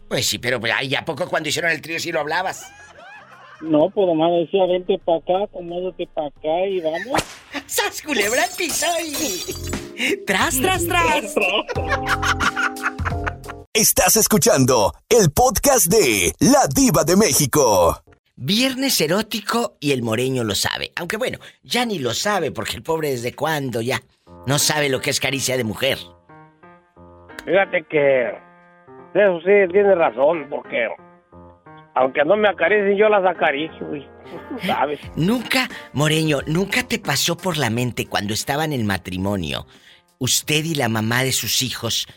Pues 0.08 0.28
sí, 0.28 0.38
pero 0.38 0.60
¿y 0.84 0.94
a 0.94 1.04
poco 1.04 1.28
cuando 1.28 1.50
hicieron 1.50 1.72
el 1.72 1.82
trío 1.82 2.00
sí 2.00 2.12
lo 2.12 2.20
hablabas? 2.20 2.72
No, 3.66 3.90
pues 3.90 4.08
nomás 4.08 4.32
decía, 4.32 4.64
vente 4.68 5.00
para 5.04 5.18
acá, 5.18 5.44
acomódate 5.46 6.08
para 6.14 6.28
acá 6.28 6.68
y 6.68 6.82
vamos. 6.82 7.24
¡Sas, 7.66 8.02
culebra 8.04 8.44
al 8.44 8.50
piso 8.56 8.86
y... 9.04 10.16
¡Tras, 10.28 10.62
tras, 10.62 10.86
tras! 10.88 11.36
Estás 13.74 14.18
escuchando 14.18 14.94
el 15.10 15.32
podcast 15.32 15.88
de 15.88 16.32
La 16.40 16.68
Diva 16.74 17.04
de 17.04 17.16
México. 17.18 18.04
Viernes 18.36 19.02
erótico 19.02 19.78
y 19.80 19.94
el 19.94 20.04
moreño 20.04 20.44
lo 20.44 20.54
sabe. 20.54 20.92
Aunque 20.96 21.18
bueno, 21.18 21.40
ya 21.64 21.86
ni 21.86 21.98
lo 21.98 22.14
sabe 22.14 22.52
porque 22.52 22.76
el 22.76 22.84
pobre 22.84 23.10
desde 23.10 23.34
cuándo 23.34 23.82
ya 23.82 24.00
no 24.46 24.60
sabe 24.60 24.90
lo 24.90 25.02
que 25.02 25.10
es 25.10 25.20
caricia 25.20 25.58
de 25.58 25.64
mujer. 25.64 25.98
Fíjate 27.46 27.84
que 27.90 28.28
eso 29.16 29.40
sí 29.40 29.72
tiene 29.72 29.96
razón, 29.96 30.46
porque 30.50 30.88
aunque 31.96 32.24
no 32.26 32.36
me 32.36 32.50
acaricien, 32.50 32.98
yo 32.98 33.10
las 33.10 33.26
acaricio, 33.26 33.96
y 33.96 34.02
tú 34.02 34.60
¿sabes? 34.68 35.00
Nunca, 35.16 35.70
Moreño, 35.94 36.40
nunca 36.46 36.84
te 36.84 37.00
pasó 37.00 37.38
por 37.38 37.58
la 37.58 37.70
mente 37.70 38.06
cuando 38.06 38.34
estaban 38.34 38.74
en 38.74 38.86
matrimonio, 38.86 39.66
usted 40.20 40.64
y 40.64 40.76
la 40.76 40.90
mamá 40.90 41.24
de 41.24 41.32
sus 41.32 41.64
hijos, 41.64 42.08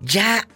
ya 0.00 0.46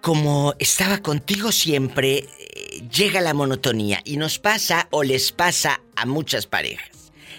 como 0.00 0.54
estaba 0.58 0.98
contigo 0.98 1.52
siempre, 1.52 2.18
eh, 2.18 2.88
llega 2.90 3.20
la 3.20 3.34
monotonía 3.34 4.00
y 4.04 4.16
nos 4.16 4.38
pasa 4.38 4.88
o 4.90 5.02
les 5.02 5.32
pasa 5.32 5.80
a 5.96 6.06
muchas 6.06 6.46
parejas. 6.46 6.97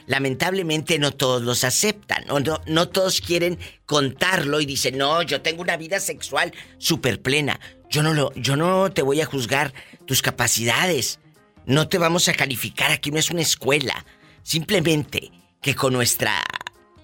Lamentablemente 0.09 0.97
no 0.97 1.11
todos 1.11 1.43
los 1.43 1.63
aceptan 1.63 2.25
o 2.31 2.39
no, 2.39 2.59
no 2.65 2.89
todos 2.89 3.21
quieren 3.21 3.59
contarlo 3.85 4.59
y 4.59 4.65
dicen, 4.65 4.97
no, 4.97 5.21
yo 5.21 5.43
tengo 5.43 5.61
una 5.61 5.77
vida 5.77 5.99
sexual 5.99 6.51
súper 6.79 7.21
plena. 7.21 7.59
Yo 7.91 8.01
no, 8.01 8.15
lo, 8.15 8.33
yo 8.33 8.55
no 8.55 8.91
te 8.91 9.03
voy 9.03 9.21
a 9.21 9.27
juzgar 9.27 9.71
tus 10.07 10.23
capacidades. 10.23 11.19
No 11.67 11.89
te 11.89 11.99
vamos 11.99 12.27
a 12.27 12.33
calificar, 12.33 12.89
aquí 12.89 13.11
no 13.11 13.19
es 13.19 13.29
una 13.29 13.43
escuela. 13.43 14.03
Simplemente 14.41 15.29
que 15.61 15.75
con 15.75 15.93
nuestra 15.93 16.43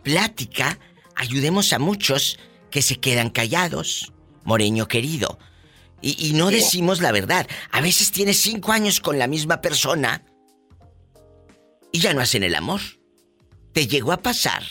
plática 0.01 0.79
ayudemos 1.15 1.73
a 1.73 1.79
muchos 1.79 2.39
que 2.71 2.81
se 2.81 2.95
quedan 2.95 3.29
callados, 3.29 4.13
Moreño 4.45 4.87
querido. 4.87 5.37
Y, 6.01 6.29
y 6.29 6.33
no 6.33 6.49
decimos 6.49 7.01
la 7.01 7.11
verdad. 7.11 7.47
A 7.69 7.81
veces 7.81 8.11
tienes 8.11 8.41
cinco 8.41 8.71
años 8.71 8.99
con 8.99 9.19
la 9.19 9.27
misma 9.27 9.61
persona 9.61 10.23
y 11.95 11.99
ya 11.99 12.13
no 12.13 12.19
hacen 12.19 12.43
el 12.43 12.55
amor. 12.55 12.81
¿Te 13.73 13.87
llegó 13.87 14.11
a 14.11 14.17
pasar? 14.17 14.63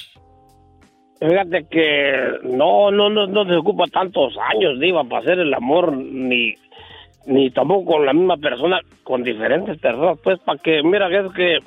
Fíjate 1.19 1.67
que 1.71 2.13
no, 2.43 2.91
no, 2.91 3.09
no, 3.09 3.27
no 3.27 3.47
se 3.47 3.57
ocupa 3.57 3.85
tantos 3.87 4.35
años, 4.53 4.79
Diva, 4.79 5.05
para 5.05 5.23
hacer 5.23 5.39
el 5.39 5.55
amor, 5.55 5.97
ni, 5.97 6.55
ni 7.25 7.51
tampoco 7.51 7.93
con 7.93 8.05
la 8.05 8.13
misma 8.13 8.37
persona, 8.37 8.81
con 9.05 9.23
diferentes 9.23 9.79
personas, 9.79 10.19
pues, 10.23 10.39
para 10.41 10.59
que, 10.59 10.83
mira, 10.83 11.09
que 11.09 11.19
es 11.19 11.33
que 11.35 11.59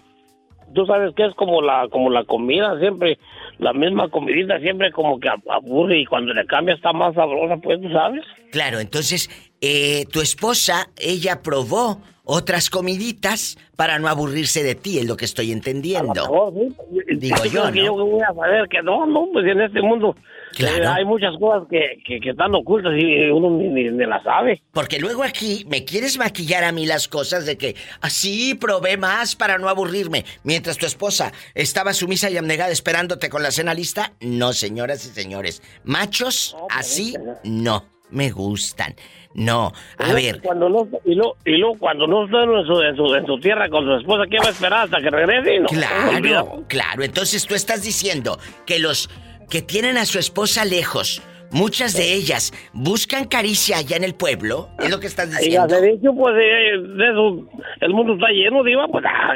tú 0.76 0.86
sabes 0.86 1.15
que 1.15 1.26
es 1.26 1.34
como 1.34 1.63
la, 1.63 1.88
como 1.89 2.12
la 2.12 2.24
comida, 2.24 2.78
siempre, 2.80 3.17
la 3.58 3.74
misma 3.74 4.10
comidita, 4.10 4.60
siempre 4.60 4.91
como 4.91 5.20
que 5.20 5.30
aburre 5.50 6.02
y 6.02 6.06
cuando 6.06 6.34
le 6.36 6.46
cambia 6.46 6.76
está 6.76 6.93
más 6.93 7.15
sabrosa, 7.15 7.58
pues, 7.58 7.82
tú 7.82 7.89
sabes. 7.89 8.24
Claro, 8.52 8.80
entonces, 8.80 9.28
eh, 9.60 10.06
tu 10.13 10.22
esposa, 10.22 10.89
ella 10.98 11.41
probó 11.41 12.00
otras 12.27 12.69
comiditas 12.69 13.57
para 13.75 13.99
no 13.99 14.07
aburrirse 14.09 14.61
de 14.63 14.75
ti, 14.75 14.99
es 14.99 15.05
lo 15.05 15.15
que 15.17 15.25
estoy 15.25 15.51
entendiendo. 15.51 16.13
mejor, 16.13 16.53
sí. 16.53 17.15
Digo 17.17 17.37
¿Tú 17.41 17.49
yo, 17.49 17.71
que 17.71 17.79
¿no? 17.79 17.85
yo 17.85 17.93
voy 18.05 18.21
a 18.21 18.33
saber 18.33 18.67
que 18.69 18.81
no, 18.83 19.05
no, 19.05 19.27
pues 19.31 19.45
en 19.47 19.61
este 19.61 19.81
mundo 19.81 20.15
Claro. 20.55 20.83
eh, 20.83 20.87
hay 20.87 21.05
muchas 21.05 21.37
cosas 21.39 21.67
que, 21.69 22.01
que, 22.05 22.19
que 22.19 22.29
están 22.31 22.53
ocultas 22.55 22.93
y 22.97 23.29
uno 23.29 23.51
ni, 23.51 23.67
ni, 23.69 23.89
ni 23.91 24.05
las 24.05 24.23
sabe. 24.23 24.61
Porque 24.71 24.99
luego 24.99 25.23
aquí 25.23 25.65
me 25.69 25.85
quieres 25.85 26.17
maquillar 26.17 26.63
a 26.63 26.71
mí 26.71 26.85
las 26.85 27.07
cosas 27.07 27.45
de 27.45 27.57
que 27.57 27.75
así 28.01 28.55
probé 28.55 28.97
más 28.97 29.35
para 29.35 29.57
no 29.57 29.69
aburrirme. 29.69 30.25
Mientras 30.43 30.77
tu 30.77 30.85
esposa 30.85 31.31
estaba 31.53 31.93
sumisa 31.93 32.29
y 32.29 32.37
abnegada 32.37 32.71
esperándote 32.71 33.29
con 33.29 33.43
la 33.43 33.51
cena 33.51 33.73
lista. 33.73 34.13
No, 34.19 34.51
señoras 34.53 35.05
y 35.05 35.09
señores. 35.09 35.61
Machos 35.83 36.55
así 36.69 37.15
no 37.43 37.85
me 38.09 38.31
gustan. 38.31 38.95
No. 39.38 39.71
A 40.00 40.10
Y 40.10 40.13
ver, 40.13 40.41
Cuando 40.41 40.67
no, 40.67 40.88
y, 41.06 41.13
luego, 41.15 41.38
y 41.45 41.52
luego 41.58 41.78
cuando 41.78 42.08
no 42.08 42.26
está 42.26 42.43
en 42.43 42.65
su, 42.65 42.82
en, 42.82 42.95
su, 42.97 43.13
en 43.15 43.26
su 43.28 43.39
tierra 43.39 43.69
con 43.69 43.86
su 43.86 43.93
esposa, 43.93 44.23
¿qué 44.30 44.39
va 44.39 44.47
a 44.47 44.50
esperar 44.50 44.84
hasta 44.86 45.00
que 45.00 45.10
regrese? 45.12 45.60
No, 45.60 45.67
claro, 45.67 46.63
claro. 46.67 47.04
Entonces 47.04 47.45
tú 47.45 47.54
estás 47.54 47.84
diciendo 47.84 48.39
que 48.65 48.80
los 48.80 49.10
que 49.50 49.62
tienen 49.62 49.95
a 49.97 50.06
su 50.06 50.17
esposa 50.17 50.65
lejos, 50.65 51.21
muchas 51.52 51.93
de 51.95 52.13
ellas 52.13 52.52
buscan 52.73 53.26
caricia 53.26 53.78
allá 53.78 53.95
en 53.95 54.04
el 54.04 54.15
pueblo. 54.15 54.69
¿Es 54.80 54.89
lo 54.89 55.00
que 55.00 55.06
estás 55.08 55.28
Y 55.30 55.52
ya 55.52 55.65
diciendo? 55.67 55.69
se 55.69 55.82
dicho, 55.86 56.13
pues 56.17 56.36
eh, 56.36 56.78
de 56.97 57.10
eso, 57.12 57.47
el 57.82 57.93
mundo 57.93 58.15
está 58.15 58.28
lleno, 58.30 58.63
diva, 58.63 58.88
pues 58.88 59.06
ah, 59.08 59.34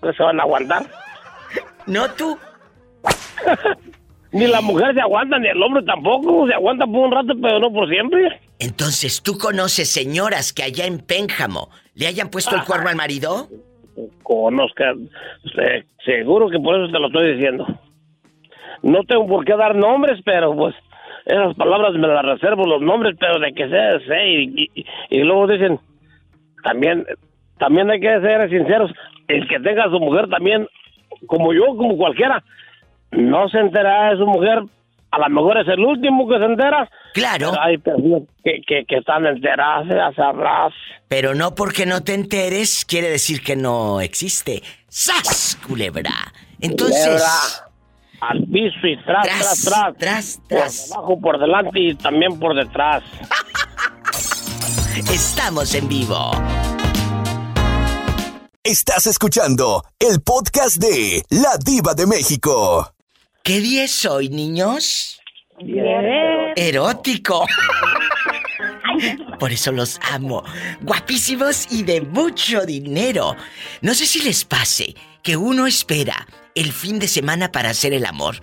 pues, 0.00 0.14
se 0.16 0.22
van 0.22 0.38
a 0.40 0.42
aguantar. 0.42 0.84
No 1.86 2.08
tú. 2.10 2.38
Ni 4.32 4.46
la 4.46 4.60
mujer 4.60 4.94
se 4.94 5.00
aguanta, 5.00 5.38
ni 5.38 5.48
el 5.48 5.62
hombre 5.62 5.82
tampoco. 5.84 6.46
Se 6.46 6.54
aguanta 6.54 6.84
por 6.86 7.06
un 7.06 7.12
rato, 7.12 7.32
pero 7.40 7.58
no 7.60 7.72
por 7.72 7.88
siempre. 7.88 8.40
Entonces, 8.58 9.22
¿tú 9.22 9.38
conoces 9.38 9.88
señoras 9.90 10.52
que 10.52 10.62
allá 10.64 10.84
en 10.86 10.98
Pénjamo 10.98 11.70
le 11.94 12.06
hayan 12.06 12.28
puesto 12.30 12.54
el 12.54 12.64
cuerno 12.64 12.88
al 12.90 12.96
marido? 12.96 13.46
Conozca, 14.22 14.94
se- 15.54 15.84
seguro 16.04 16.48
que 16.50 16.58
por 16.58 16.76
eso 16.76 16.92
te 16.92 16.98
lo 16.98 17.06
estoy 17.06 17.32
diciendo. 17.34 17.66
No 18.82 19.02
tengo 19.04 19.26
por 19.26 19.44
qué 19.44 19.56
dar 19.56 19.74
nombres, 19.74 20.20
pero 20.24 20.54
pues 20.54 20.74
esas 21.24 21.54
palabras 21.56 21.94
me 21.94 22.06
las 22.06 22.24
reservo 22.24 22.66
los 22.66 22.80
nombres, 22.82 23.16
pero 23.18 23.38
de 23.40 23.52
que 23.52 23.68
sé, 23.68 24.06
sé. 24.06 24.28
Y, 24.28 24.70
y- 24.74 24.86
y 25.10 25.22
luego 25.22 25.46
dicen, 25.46 25.80
también, 26.62 27.04
también 27.58 27.90
hay 27.90 28.00
que 28.00 28.20
ser 28.20 28.48
sinceros. 28.50 28.90
El 29.26 29.48
que 29.48 29.58
tenga 29.60 29.84
a 29.84 29.90
su 29.90 29.98
mujer 29.98 30.28
también, 30.28 30.66
como 31.26 31.52
yo, 31.52 31.66
como 31.76 31.96
cualquiera, 31.96 32.42
no 33.12 33.48
se 33.48 33.58
entera 33.58 34.10
de 34.10 34.18
su 34.18 34.26
mujer. 34.26 34.62
A 35.10 35.18
lo 35.18 35.28
mejor 35.30 35.58
es 35.58 35.68
el 35.68 35.80
último 35.80 36.28
que 36.28 36.38
se 36.38 36.44
entera. 36.44 36.90
Claro. 37.14 37.50
Pero 37.50 37.62
hay 37.62 37.78
personas 37.78 38.22
que, 38.44 38.60
que, 38.66 38.84
que 38.86 38.96
están 38.98 39.24
enteradas, 39.26 39.88
ya 39.88 40.12
sabrás. 40.14 40.72
Pero 41.08 41.34
no 41.34 41.54
porque 41.54 41.86
no 41.86 42.02
te 42.02 42.14
enteres 42.14 42.84
quiere 42.84 43.08
decir 43.08 43.42
que 43.42 43.56
no 43.56 44.00
existe. 44.00 44.62
¡Sas, 44.88 45.58
culebra! 45.66 46.12
Entonces, 46.60 47.04
Culebra. 47.06 47.68
Al 48.20 48.44
piso 48.44 48.86
y 48.86 48.96
tras, 49.04 49.26
Tras, 49.26 49.64
tras, 49.64 49.96
tras. 49.96 50.40
tras, 50.48 50.88
Por 50.88 50.98
abajo, 50.98 51.20
por 51.20 51.38
delante 51.38 51.80
y 51.80 51.94
también 51.94 52.38
por 52.38 52.54
detrás. 52.54 53.02
estamos 55.12 55.74
en 55.74 55.88
vivo. 55.88 56.32
Estás 58.64 59.06
escuchando 59.06 59.84
el 59.98 60.20
podcast 60.20 60.76
de 60.76 61.22
La 61.30 61.56
Diva 61.64 61.94
de 61.94 62.06
México. 62.06 62.92
¿Qué 63.48 63.60
día 63.60 63.84
es 63.84 64.04
hoy, 64.04 64.28
niños? 64.28 65.22
Bien. 65.62 66.52
Erótico. 66.54 67.46
Por 69.40 69.52
eso 69.52 69.72
los 69.72 69.98
amo. 70.12 70.44
Guapísimos 70.82 71.66
y 71.70 71.82
de 71.82 72.02
mucho 72.02 72.66
dinero. 72.66 73.36
No 73.80 73.94
sé 73.94 74.04
si 74.04 74.20
les 74.20 74.44
pase 74.44 74.94
que 75.22 75.38
uno 75.38 75.66
espera 75.66 76.28
el 76.54 76.72
fin 76.72 76.98
de 76.98 77.08
semana 77.08 77.50
para 77.50 77.70
hacer 77.70 77.94
el 77.94 78.04
amor. 78.04 78.36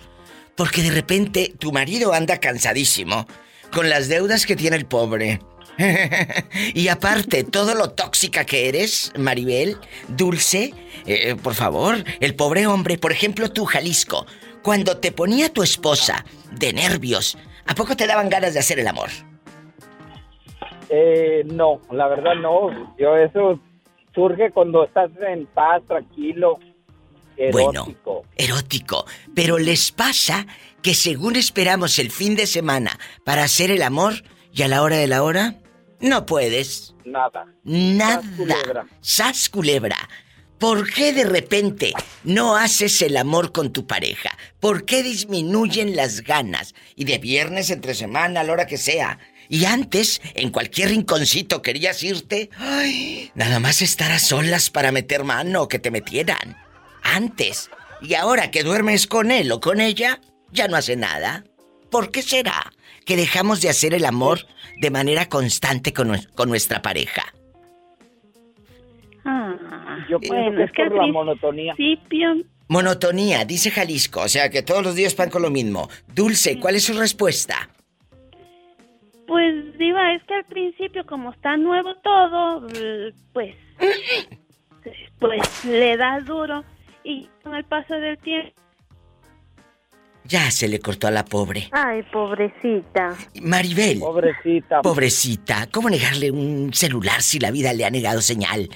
Porque 0.56 0.82
de 0.82 0.90
repente 0.90 1.54
tu 1.56 1.70
marido 1.70 2.12
anda 2.12 2.40
cansadísimo 2.40 3.28
con 3.72 3.88
las 3.88 4.08
deudas 4.08 4.44
que 4.44 4.56
tiene 4.56 4.74
el 4.74 4.86
pobre. 4.86 5.38
y 6.74 6.88
aparte, 6.88 7.44
todo 7.44 7.76
lo 7.76 7.90
tóxica 7.90 8.44
que 8.44 8.68
eres, 8.68 9.12
Maribel, 9.16 9.76
dulce, 10.08 10.74
eh, 11.06 11.36
por 11.40 11.54
favor, 11.54 12.02
el 12.18 12.34
pobre 12.34 12.66
hombre, 12.66 12.98
por 12.98 13.12
ejemplo 13.12 13.52
tú, 13.52 13.66
Jalisco, 13.66 14.26
cuando 14.66 14.96
te 14.96 15.12
ponía 15.12 15.52
tu 15.52 15.62
esposa 15.62 16.24
de 16.50 16.72
nervios, 16.72 17.38
¿a 17.68 17.74
poco 17.76 17.94
te 17.96 18.04
daban 18.04 18.28
ganas 18.28 18.52
de 18.52 18.58
hacer 18.58 18.80
el 18.80 18.88
amor? 18.88 19.10
Eh, 20.88 21.44
no, 21.44 21.80
la 21.92 22.08
verdad 22.08 22.34
no. 22.34 22.96
Yo 22.98 23.16
eso 23.16 23.60
surge 24.12 24.50
cuando 24.50 24.82
estás 24.82 25.12
en 25.24 25.46
paz, 25.46 25.84
tranquilo, 25.86 26.58
erótico. 27.36 28.12
Bueno, 28.12 28.24
erótico. 28.36 29.06
Pero 29.36 29.56
les 29.58 29.92
pasa 29.92 30.48
que 30.82 30.94
según 30.94 31.36
esperamos 31.36 32.00
el 32.00 32.10
fin 32.10 32.34
de 32.34 32.48
semana 32.48 32.98
para 33.24 33.44
hacer 33.44 33.70
el 33.70 33.82
amor 33.82 34.14
y 34.52 34.62
a 34.62 34.68
la 34.68 34.82
hora 34.82 34.96
de 34.96 35.06
la 35.06 35.22
hora, 35.22 35.54
no 36.00 36.26
puedes. 36.26 36.92
Nada. 37.04 37.46
Nada. 37.62 38.20
Sas 38.20 38.36
culebra. 38.36 38.86
Sas 39.00 39.48
culebra. 39.48 39.96
¿Por 40.58 40.90
qué 40.90 41.12
de 41.12 41.24
repente 41.24 41.92
no 42.24 42.56
haces 42.56 43.02
el 43.02 43.18
amor 43.18 43.52
con 43.52 43.74
tu 43.74 43.86
pareja? 43.86 44.30
¿Por 44.58 44.86
qué 44.86 45.02
disminuyen 45.02 45.94
las 45.96 46.22
ganas? 46.22 46.74
Y 46.94 47.04
de 47.04 47.18
viernes 47.18 47.70
entre 47.70 47.94
semana, 47.94 48.40
a 48.40 48.44
la 48.44 48.54
hora 48.54 48.66
que 48.66 48.78
sea. 48.78 49.18
Y 49.50 49.66
antes, 49.66 50.22
en 50.34 50.50
cualquier 50.50 50.88
rinconcito 50.88 51.60
querías 51.60 52.02
irte. 52.02 52.48
Ay, 52.56 53.30
nada 53.34 53.60
más 53.60 53.82
estar 53.82 54.10
a 54.10 54.18
solas 54.18 54.70
para 54.70 54.92
meter 54.92 55.24
mano 55.24 55.68
que 55.68 55.78
te 55.78 55.90
metieran. 55.90 56.56
Antes. 57.02 57.68
Y 58.00 58.14
ahora 58.14 58.50
que 58.50 58.62
duermes 58.62 59.06
con 59.06 59.30
él 59.30 59.52
o 59.52 59.60
con 59.60 59.78
ella, 59.78 60.20
ya 60.52 60.68
no 60.68 60.76
hace 60.76 60.96
nada. 60.96 61.44
¿Por 61.90 62.10
qué 62.10 62.22
será 62.22 62.72
que 63.04 63.16
dejamos 63.16 63.60
de 63.60 63.68
hacer 63.68 63.92
el 63.92 64.06
amor 64.06 64.46
de 64.80 64.90
manera 64.90 65.28
constante 65.28 65.92
con, 65.92 66.18
con 66.34 66.48
nuestra 66.48 66.80
pareja? 66.80 67.35
Ah, 69.28 69.98
Yo 70.08 70.18
pienso 70.20 70.34
bueno, 70.36 70.56
que 70.56 70.62
es 70.64 70.70
es 70.70 70.74
que 70.76 70.84
por 70.84 71.00
al 71.00 71.06
la 71.08 71.12
monotonía. 71.12 71.74
principio, 71.74 72.34
Monotonía, 72.68 73.44
dice 73.44 73.70
Jalisco, 73.70 74.22
o 74.22 74.28
sea 74.28 74.50
que 74.50 74.62
todos 74.62 74.82
los 74.82 74.94
días 74.94 75.14
van 75.16 75.30
con 75.30 75.42
lo 75.42 75.50
mismo. 75.50 75.88
Dulce, 76.14 76.58
¿cuál 76.58 76.74
es 76.76 76.84
su 76.84 76.94
respuesta? 76.98 77.68
pues 79.26 79.76
diva, 79.76 80.14
es 80.14 80.22
que 80.22 80.34
al 80.34 80.44
principio 80.44 81.04
como 81.04 81.32
está 81.32 81.56
nuevo 81.56 81.96
todo, 81.96 82.64
pues, 83.32 83.56
pues 85.18 85.64
le 85.64 85.96
da 85.96 86.20
duro 86.20 86.62
y 87.02 87.28
con 87.42 87.54
el 87.56 87.64
paso 87.64 87.94
del 87.94 88.16
tiempo. 88.18 88.52
Ya 90.24 90.50
se 90.50 90.68
le 90.68 90.78
cortó 90.80 91.06
a 91.08 91.10
la 91.12 91.24
pobre. 91.24 91.68
Ay, 91.72 92.02
pobrecita. 92.12 93.16
Maribel, 93.42 93.98
Pobrecita. 94.00 94.82
pobrecita, 94.82 95.68
¿cómo 95.72 95.88
negarle 95.90 96.30
un 96.32 96.72
celular 96.72 97.20
si 97.22 97.38
la 97.40 97.50
vida 97.52 97.72
le 97.72 97.84
ha 97.84 97.90
negado 97.90 98.20
señal? 98.20 98.68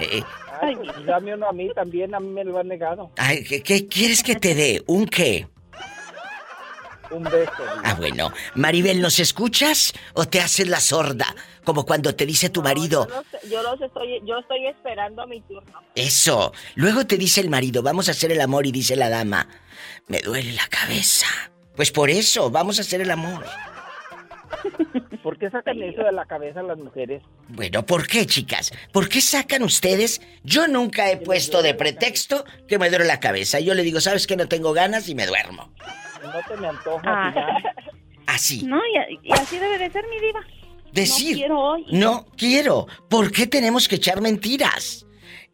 Eh, 0.00 0.22
Ay, 0.60 0.76
pues, 0.76 1.04
dame 1.06 1.34
uno 1.34 1.48
a 1.48 1.52
mí 1.52 1.68
también, 1.74 2.14
a 2.14 2.20
mí 2.20 2.28
me 2.28 2.44
lo 2.44 2.58
han 2.58 2.68
negado. 2.68 3.10
ay, 3.16 3.44
¿qué, 3.44 3.62
qué 3.62 3.86
quieres 3.86 4.22
que 4.22 4.34
te 4.36 4.54
dé? 4.54 4.82
¿Un 4.86 5.06
qué? 5.06 5.46
Un 7.10 7.22
beso. 7.24 7.52
Ah, 7.84 7.94
bueno. 7.94 8.32
Maribel, 8.54 9.00
¿nos 9.00 9.20
escuchas 9.20 9.92
o 10.14 10.26
te 10.26 10.40
haces 10.40 10.66
la 10.68 10.80
sorda? 10.80 11.26
Como 11.62 11.84
cuando 11.84 12.14
te 12.14 12.26
dice 12.26 12.48
tu 12.50 12.62
marido, 12.62 13.06
Yo 13.08 13.14
los, 13.14 13.50
yo 13.50 13.62
los 13.62 13.80
estoy, 13.80 14.20
yo 14.26 14.38
estoy 14.38 14.66
esperando 14.66 15.26
mi 15.26 15.40
turno. 15.42 15.80
eso. 15.94 16.52
Luego 16.74 17.06
te 17.06 17.16
dice 17.16 17.40
el 17.40 17.50
marido, 17.50 17.82
vamos 17.82 18.08
a 18.08 18.12
hacer 18.12 18.32
el 18.32 18.40
amor 18.40 18.66
y 18.66 18.72
dice 18.72 18.96
la 18.96 19.10
dama, 19.10 19.48
me 20.08 20.20
duele 20.20 20.52
la 20.52 20.66
cabeza. 20.68 21.26
Pues 21.76 21.90
por 21.92 22.10
eso, 22.10 22.50
vamos 22.50 22.78
a 22.78 22.82
hacer 22.82 23.00
el 23.00 23.10
amor. 23.10 23.44
¿Por 25.22 25.38
qué 25.38 25.50
sacan 25.50 25.82
eso 25.82 26.02
de 26.02 26.12
la 26.12 26.26
cabeza 26.26 26.62
las 26.62 26.78
mujeres? 26.78 27.22
Bueno, 27.48 27.84
¿por 27.84 28.06
qué, 28.06 28.26
chicas? 28.26 28.72
¿Por 28.92 29.08
qué 29.08 29.20
sacan 29.20 29.62
ustedes? 29.62 30.20
Yo 30.42 30.68
nunca 30.68 31.10
he 31.10 31.16
puesto 31.16 31.62
de 31.62 31.74
pretexto 31.74 32.44
que 32.68 32.78
me 32.78 32.90
duele 32.90 33.06
la 33.06 33.20
cabeza. 33.20 33.60
Yo 33.60 33.74
le 33.74 33.82
digo, 33.82 34.00
¿sabes 34.00 34.26
que 34.26 34.36
no 34.36 34.48
tengo 34.48 34.72
ganas 34.72 35.08
y 35.08 35.14
me 35.14 35.26
duermo? 35.26 35.70
No 36.22 36.32
te 36.48 36.56
me 36.60 36.68
antoja. 36.68 37.02
Ah. 37.04 37.56
Así. 38.26 38.62
No, 38.64 38.80
y, 39.22 39.32
así 39.32 39.58
debe 39.58 39.76
de 39.78 39.90
ser 39.90 40.06
mi 40.08 40.18
diva. 40.18 40.40
Decir. 40.92 41.32
No 41.32 41.36
quiero 41.36 41.60
hoy. 41.60 41.86
No 41.90 42.26
quiero. 42.36 42.86
¿Por 43.10 43.30
qué 43.30 43.46
tenemos 43.46 43.86
que 43.86 43.96
echar 43.96 44.22
mentiras? 44.22 45.06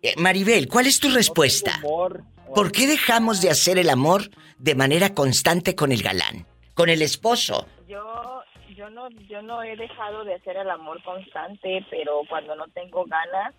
Eh, 0.02 0.14
Maribel, 0.16 0.68
¿cuál 0.68 0.86
es 0.86 1.00
tu 1.00 1.10
respuesta? 1.10 1.80
Humor. 1.82 2.22
¿Por 2.54 2.72
qué 2.72 2.86
dejamos 2.86 3.40
de 3.40 3.50
hacer 3.50 3.76
el 3.76 3.90
amor 3.90 4.30
de 4.58 4.74
manera 4.74 5.14
constante 5.14 5.74
con 5.74 5.92
el 5.92 6.02
galán? 6.02 6.46
Con 6.74 6.88
el 6.88 7.02
esposo. 7.02 7.66
Yo, 8.90 8.96
no, 8.96 9.08
yo 9.28 9.42
no 9.42 9.62
he 9.62 9.76
dejado 9.76 10.24
de 10.24 10.34
hacer 10.34 10.56
el 10.56 10.68
amor 10.68 11.00
constante, 11.04 11.86
pero 11.90 12.22
cuando 12.28 12.56
no 12.56 12.66
tengo 12.68 13.04
ganas 13.04 13.54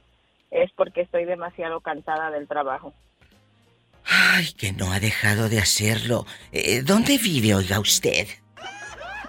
es 0.50 0.70
porque 0.76 1.02
estoy 1.02 1.24
demasiado 1.24 1.80
cansada 1.80 2.32
del 2.32 2.50
trabajo. 2.50 2.94
Ay, 4.04 4.52
que 4.58 4.74
no 4.74 4.92
ha 4.92 5.00
dejado 5.00 5.48
de 5.48 5.60
hacerlo. 5.60 6.26
Eh, 6.52 6.82
¿Dónde 6.84 7.18
vive, 7.18 7.56
oiga 7.56 7.80
usted? 7.80 8.28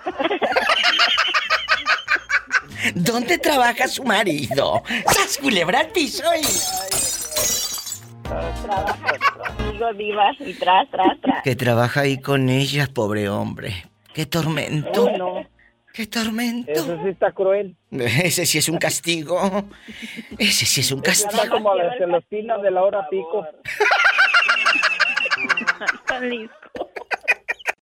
¿Dónde 2.96 3.38
trabaja 3.38 3.86
su 3.86 4.02
marido? 4.02 4.82
¡Sas 5.06 5.38
culebra 5.38 5.78
al 5.80 5.92
piso 5.92 6.24
y... 6.34 6.42
Trabaja 8.62 9.18
conmigo, 9.56 9.92
divas, 9.92 10.36
y 10.40 10.54
tras, 10.54 10.90
tras, 10.90 11.20
tras. 11.20 11.44
Que 11.44 11.54
trabaja 11.54 12.00
ahí 12.00 12.20
con 12.20 12.48
ella, 12.48 12.88
pobre 12.92 13.28
hombre. 13.28 13.84
¡Qué 14.12 14.26
tormento! 14.26 15.08
No. 15.16 15.51
¡Qué 15.92 16.06
tormento! 16.06 16.72
Eso 16.72 16.96
sí 17.02 17.10
está 17.10 17.32
cruel. 17.32 17.76
Ese 17.90 18.46
sí 18.46 18.58
es 18.58 18.68
un 18.68 18.78
castigo. 18.78 19.38
Ese 20.38 20.64
sí 20.64 20.80
es 20.80 20.90
un 20.90 21.00
Está 21.04 21.28
castigo. 21.28 21.54
como 21.54 21.74
las 21.74 21.96
celostinas 21.98 22.62
de 22.62 22.70
la 22.70 22.82
hora 22.82 23.06
pico. 23.10 23.46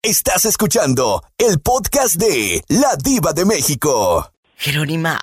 Estás 0.02 0.46
escuchando 0.46 1.22
el 1.38 1.60
podcast 1.60 2.16
de 2.16 2.64
La 2.70 2.96
Diva 2.96 3.34
de 3.34 3.46
México. 3.46 4.32
Jerónima. 4.56 5.20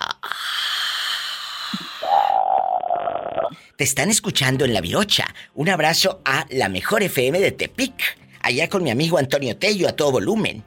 Te 3.77 3.83
están 3.83 4.09
escuchando 4.09 4.63
en 4.63 4.73
La 4.73 4.81
Virocha. 4.81 5.25
Un 5.55 5.69
abrazo 5.69 6.21
a 6.23 6.45
la 6.51 6.69
mejor 6.69 7.03
FM 7.03 7.39
de 7.39 7.51
Tepic. 7.51 8.17
Allá 8.41 8.69
con 8.69 8.83
mi 8.83 8.91
amigo 8.91 9.17
Antonio 9.17 9.57
Tello 9.57 9.89
a 9.89 9.93
todo 9.93 10.11
volumen. 10.11 10.63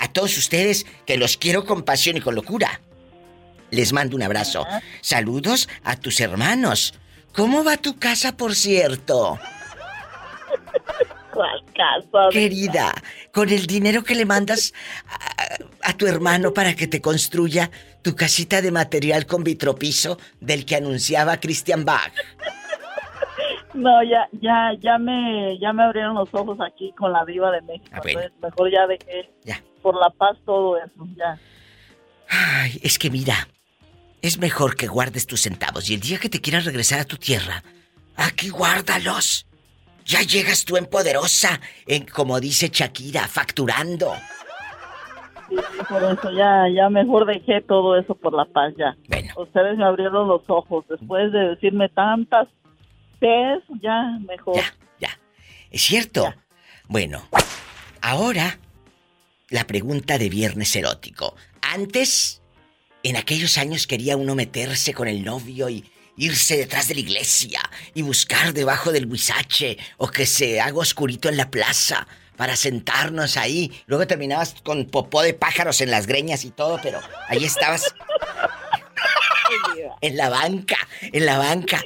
A 0.00 0.08
todos 0.08 0.36
ustedes 0.38 0.86
que 1.06 1.16
los 1.16 1.36
quiero 1.36 1.64
con 1.64 1.82
pasión 1.82 2.16
y 2.16 2.20
con 2.20 2.34
locura. 2.34 2.80
Les 3.70 3.92
mando 3.92 4.16
un 4.16 4.22
abrazo. 4.22 4.66
Saludos 5.00 5.68
a 5.84 5.96
tus 5.96 6.20
hermanos. 6.20 6.94
¿Cómo 7.34 7.62
va 7.62 7.76
tu 7.76 7.98
casa, 7.98 8.36
por 8.36 8.54
cierto? 8.54 9.38
¿Cuál 11.32 11.62
caso? 11.76 12.30
Querida, 12.30 12.92
con 13.32 13.50
el 13.50 13.66
dinero 13.66 14.02
que 14.02 14.16
le 14.16 14.24
mandas 14.24 14.72
a, 15.06 15.90
a 15.90 15.92
tu 15.96 16.06
hermano 16.06 16.52
para 16.52 16.74
que 16.74 16.88
te 16.88 17.00
construya 17.00 17.70
tu 18.02 18.16
casita 18.16 18.60
de 18.60 18.72
material 18.72 19.26
con 19.26 19.44
vitropiso 19.44 20.18
del 20.40 20.64
que 20.66 20.76
anunciaba 20.76 21.38
Christian 21.38 21.84
Bach. 21.84 22.12
No, 23.72 24.02
ya, 24.02 24.28
ya, 24.32 24.72
ya 24.80 24.98
me, 24.98 25.56
ya 25.60 25.72
me 25.72 25.84
abrieron 25.84 26.14
los 26.14 26.28
ojos 26.34 26.58
aquí 26.60 26.92
con 26.98 27.12
la 27.12 27.24
diva 27.24 27.52
de 27.52 27.62
México. 27.62 27.88
Ah, 27.92 28.00
bueno. 28.02 28.20
Entonces, 28.20 28.42
mejor 28.42 28.70
ya 28.70 28.86
dejé 28.88 29.30
Ya. 29.44 29.62
Por 29.82 29.94
la 29.98 30.10
paz 30.10 30.36
todo 30.44 30.76
eso, 30.76 31.06
ya. 31.16 31.38
Ay, 32.28 32.78
es 32.82 32.98
que 32.98 33.10
mira, 33.10 33.48
es 34.22 34.38
mejor 34.38 34.76
que 34.76 34.86
guardes 34.86 35.26
tus 35.26 35.42
centavos 35.42 35.90
y 35.90 35.94
el 35.94 36.00
día 36.00 36.18
que 36.18 36.28
te 36.28 36.40
quieras 36.40 36.64
regresar 36.64 37.00
a 37.00 37.04
tu 37.04 37.16
tierra, 37.16 37.62
aquí 38.16 38.48
guárdalos. 38.50 39.46
Ya 40.04 40.22
llegas 40.22 40.64
tú 40.64 40.76
en 40.76 40.86
poderosa, 40.86 41.60
en 41.86 42.06
como 42.06 42.40
dice 42.40 42.68
Shakira, 42.72 43.28
facturando. 43.28 44.12
Sí, 45.48 45.56
por 45.88 46.02
eso 46.02 46.30
ya, 46.32 46.64
ya 46.74 46.88
mejor 46.88 47.26
dejé 47.26 47.60
todo 47.62 47.96
eso 47.98 48.14
por 48.14 48.32
la 48.32 48.44
paz, 48.44 48.72
ya. 48.78 48.96
Bueno, 49.08 49.32
Ustedes 49.36 49.76
me 49.76 49.84
abrieron 49.84 50.28
los 50.28 50.42
ojos 50.48 50.84
después 50.88 51.32
de 51.32 51.50
decirme 51.50 51.88
tantas 51.88 52.48
veces, 53.20 53.62
ya 53.82 54.18
mejor. 54.26 54.56
ya, 54.56 54.74
ya. 55.00 55.18
¿Es 55.70 55.82
cierto? 55.82 56.32
Bueno, 56.88 57.22
ahora 58.00 58.58
la 59.50 59.66
pregunta 59.66 60.16
de 60.18 60.28
viernes 60.28 60.74
erótico. 60.76 61.36
Antes, 61.62 62.40
en 63.02 63.16
aquellos 63.16 63.58
años 63.58 63.86
quería 63.86 64.16
uno 64.16 64.34
meterse 64.34 64.94
con 64.94 65.08
el 65.08 65.24
novio 65.24 65.68
y 65.68 65.84
irse 66.16 66.56
detrás 66.56 66.88
de 66.88 66.94
la 66.94 67.00
iglesia 67.00 67.60
y 67.94 68.02
buscar 68.02 68.52
debajo 68.52 68.92
del 68.92 69.06
huizache 69.06 69.78
o 69.96 70.08
que 70.08 70.26
se 70.26 70.60
haga 70.60 70.78
oscurito 70.78 71.28
en 71.28 71.36
la 71.36 71.50
plaza 71.50 72.06
para 72.36 72.56
sentarnos 72.56 73.36
ahí. 73.36 73.70
Luego 73.86 74.06
terminabas 74.06 74.54
con 74.62 74.86
popó 74.86 75.22
de 75.22 75.34
pájaros 75.34 75.80
en 75.80 75.90
las 75.90 76.06
greñas 76.06 76.44
y 76.44 76.50
todo, 76.50 76.78
pero 76.82 77.00
ahí 77.28 77.44
estabas 77.44 77.92
en 80.00 80.16
la 80.16 80.28
banca, 80.28 80.76
en 81.02 81.26
la 81.26 81.38
banca. 81.38 81.82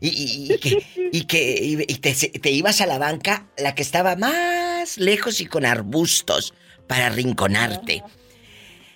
Y, 0.00 0.08
y- 0.08 0.52
y 1.10 1.24
que, 1.24 1.86
y 1.88 1.96
que 1.96 2.12
te 2.40 2.50
ibas 2.50 2.80
a 2.80 2.86
la 2.86 2.98
banca, 2.98 3.46
la 3.56 3.74
que 3.74 3.82
estaba 3.82 4.14
más 4.14 4.98
lejos 4.98 5.40
y 5.40 5.46
con 5.46 5.64
arbustos 5.64 6.52
para 6.88 7.06
arrinconarte. 7.06 8.02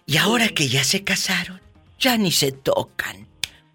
Y 0.07 0.17
ahora 0.17 0.49
que 0.49 0.69
ya 0.69 0.83
se 0.83 1.05
casaron, 1.05 1.61
ya 1.99 2.17
ni 2.17 2.33
se 2.33 2.51
tocan. 2.51 3.29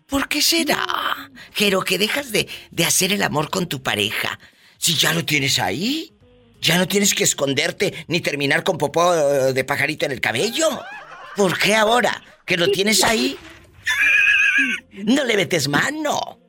¿Por 0.08 0.27
qué 0.27 0.41
será? 0.41 1.32
Jero, 1.53 1.82
que 1.82 1.97
dejas 1.97 2.32
de, 2.32 2.47
de 2.71 2.86
hacer 2.86 3.13
el 3.13 3.23
amor 3.23 3.49
con 3.49 3.67
tu 3.67 3.82
pareja. 3.82 4.39
Si 4.77 4.95
ya 4.95 5.13
lo 5.13 5.25
tienes 5.25 5.60
ahí, 5.60 6.13
ya 6.62 6.77
no 6.77 6.88
tienes 6.88 7.13
que 7.13 7.23
esconderte 7.23 8.06
ni 8.08 8.19
terminar 8.21 8.63
con 8.63 8.77
popó 8.77 9.13
eh, 9.13 9.53
de 9.53 9.63
pajarito 9.63 10.06
en 10.06 10.12
el 10.12 10.21
cabello. 10.21 10.67
¿Por 11.36 11.58
qué 11.58 11.75
ahora 11.75 12.23
que 12.45 12.58
lo 12.58 12.69
tienes 12.71 13.03
ahí? 13.03 13.38
No 14.93 15.23
le 15.23 15.36
metes 15.36 15.67
mano. 15.67 16.39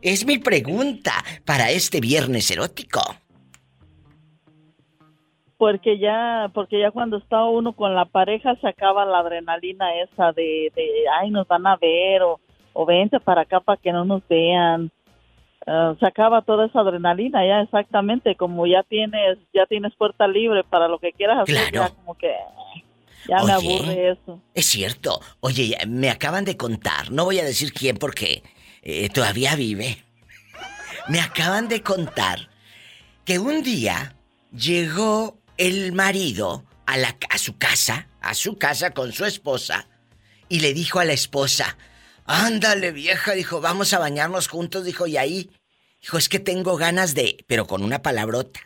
Es 0.00 0.24
mi 0.24 0.38
pregunta 0.38 1.24
para 1.44 1.70
este 1.70 2.00
viernes 2.00 2.50
erótico. 2.50 3.16
Porque 5.64 5.98
ya, 5.98 6.50
porque 6.52 6.78
ya 6.78 6.90
cuando 6.90 7.16
está 7.16 7.42
uno 7.46 7.72
con 7.72 7.94
la 7.94 8.04
pareja 8.04 8.54
se 8.60 8.68
acaba 8.68 9.06
la 9.06 9.20
adrenalina 9.20 9.86
esa 10.02 10.30
de, 10.32 10.70
de 10.76 10.86
ay, 11.18 11.30
nos 11.30 11.48
van 11.48 11.66
a 11.66 11.76
ver 11.76 12.20
o, 12.22 12.38
o 12.74 12.84
vente 12.84 13.18
para 13.18 13.40
acá 13.40 13.60
para 13.60 13.80
que 13.80 13.90
no 13.90 14.04
nos 14.04 14.20
vean. 14.28 14.90
Ah, 15.66 15.94
se 15.98 16.06
acaba 16.06 16.42
toda 16.42 16.66
esa 16.66 16.80
adrenalina 16.80 17.46
ya 17.46 17.62
exactamente, 17.62 18.36
como 18.36 18.66
ya 18.66 18.82
tienes, 18.82 19.38
ya 19.54 19.64
tienes 19.64 19.94
puerta 19.96 20.28
libre 20.28 20.64
para 20.64 20.86
lo 20.86 20.98
que 20.98 21.12
quieras 21.12 21.38
hacer, 21.38 21.70
Claro. 21.70 21.88
ya 21.88 21.94
como 21.94 22.14
que 22.18 22.30
ya 23.26 23.42
me 23.42 23.52
aburre 23.52 24.10
eso. 24.10 24.38
Es 24.52 24.66
cierto. 24.66 25.18
Oye, 25.40 25.78
me 25.88 26.10
acaban 26.10 26.44
de 26.44 26.58
contar, 26.58 27.10
no 27.10 27.24
voy 27.24 27.38
a 27.38 27.44
decir 27.44 27.72
quién 27.72 27.96
porque 27.96 28.42
eh, 28.82 29.08
todavía 29.08 29.56
vive. 29.56 29.96
Me 31.08 31.20
acaban 31.20 31.68
de 31.68 31.82
contar 31.82 32.50
que 33.24 33.38
un 33.38 33.62
día 33.62 34.14
llegó 34.52 35.38
el 35.56 35.92
marido 35.92 36.64
a, 36.86 36.96
la, 36.96 37.16
a 37.30 37.38
su 37.38 37.56
casa, 37.58 38.08
a 38.20 38.34
su 38.34 38.58
casa 38.58 38.90
con 38.92 39.12
su 39.12 39.24
esposa, 39.24 39.86
y 40.48 40.60
le 40.60 40.74
dijo 40.74 41.00
a 41.00 41.04
la 41.04 41.12
esposa, 41.12 41.76
ándale 42.26 42.92
vieja, 42.92 43.32
dijo, 43.32 43.60
vamos 43.60 43.92
a 43.92 43.98
bañarnos 43.98 44.48
juntos, 44.48 44.84
dijo, 44.84 45.06
y 45.06 45.16
ahí, 45.16 45.50
dijo, 46.00 46.18
es 46.18 46.28
que 46.28 46.38
tengo 46.38 46.76
ganas 46.76 47.14
de, 47.14 47.44
pero 47.46 47.66
con 47.66 47.82
una 47.82 48.02
palabrota, 48.02 48.60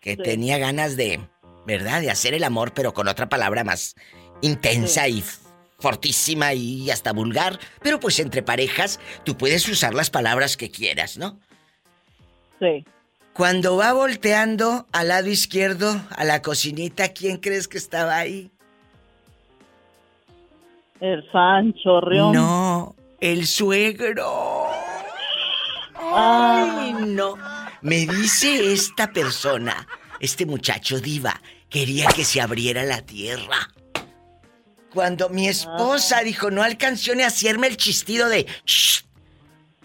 que 0.00 0.16
Sí. 0.16 0.22
tenía 0.22 0.58
ganas 0.58 0.96
de, 0.96 1.20
¿verdad? 1.66 2.00
De 2.00 2.10
hacer 2.10 2.34
el 2.34 2.44
amor, 2.44 2.72
pero 2.74 2.92
con 2.94 3.08
otra 3.08 3.28
palabra 3.28 3.64
más 3.64 3.94
intensa 4.42 5.08
y 5.08 5.24
fortísima 5.78 6.54
y 6.54 6.90
hasta 6.90 7.12
vulgar, 7.12 7.58
pero 7.82 8.00
pues 8.00 8.18
entre 8.18 8.42
parejas 8.42 9.00
tú 9.24 9.36
puedes 9.36 9.68
usar 9.68 9.94
las 9.94 10.10
palabras 10.10 10.56
que 10.56 10.70
quieras, 10.70 11.18
¿no? 11.18 11.40
Sí. 12.60 12.84
Cuando 13.36 13.76
va 13.76 13.92
volteando 13.92 14.86
al 14.92 15.08
lado 15.08 15.28
izquierdo, 15.28 16.00
a 16.10 16.24
la 16.24 16.40
cocinita, 16.40 17.10
¿quién 17.10 17.36
crees 17.36 17.68
que 17.68 17.76
estaba 17.76 18.16
ahí? 18.16 18.50
El 21.00 21.22
Sancho 21.30 22.00
Rión. 22.00 22.32
No, 22.32 22.96
el 23.20 23.46
suegro. 23.46 24.66
Ah. 25.94 26.78
Ay, 26.80 26.94
no. 26.94 27.36
Me 27.82 28.06
dice 28.06 28.72
esta 28.72 29.12
persona, 29.12 29.86
este 30.18 30.46
muchacho 30.46 30.98
diva, 31.00 31.38
quería 31.68 32.06
que 32.08 32.24
se 32.24 32.40
abriera 32.40 32.84
la 32.84 33.02
tierra. 33.02 33.68
Cuando 34.94 35.28
mi 35.28 35.46
esposa 35.46 36.20
dijo, 36.20 36.50
no 36.50 36.62
alcanzó 36.62 37.14
ni 37.14 37.22
a 37.22 37.26
hacerme 37.26 37.66
el 37.66 37.76
chistido 37.76 38.30
de... 38.30 38.46
"Shh", 38.64 39.04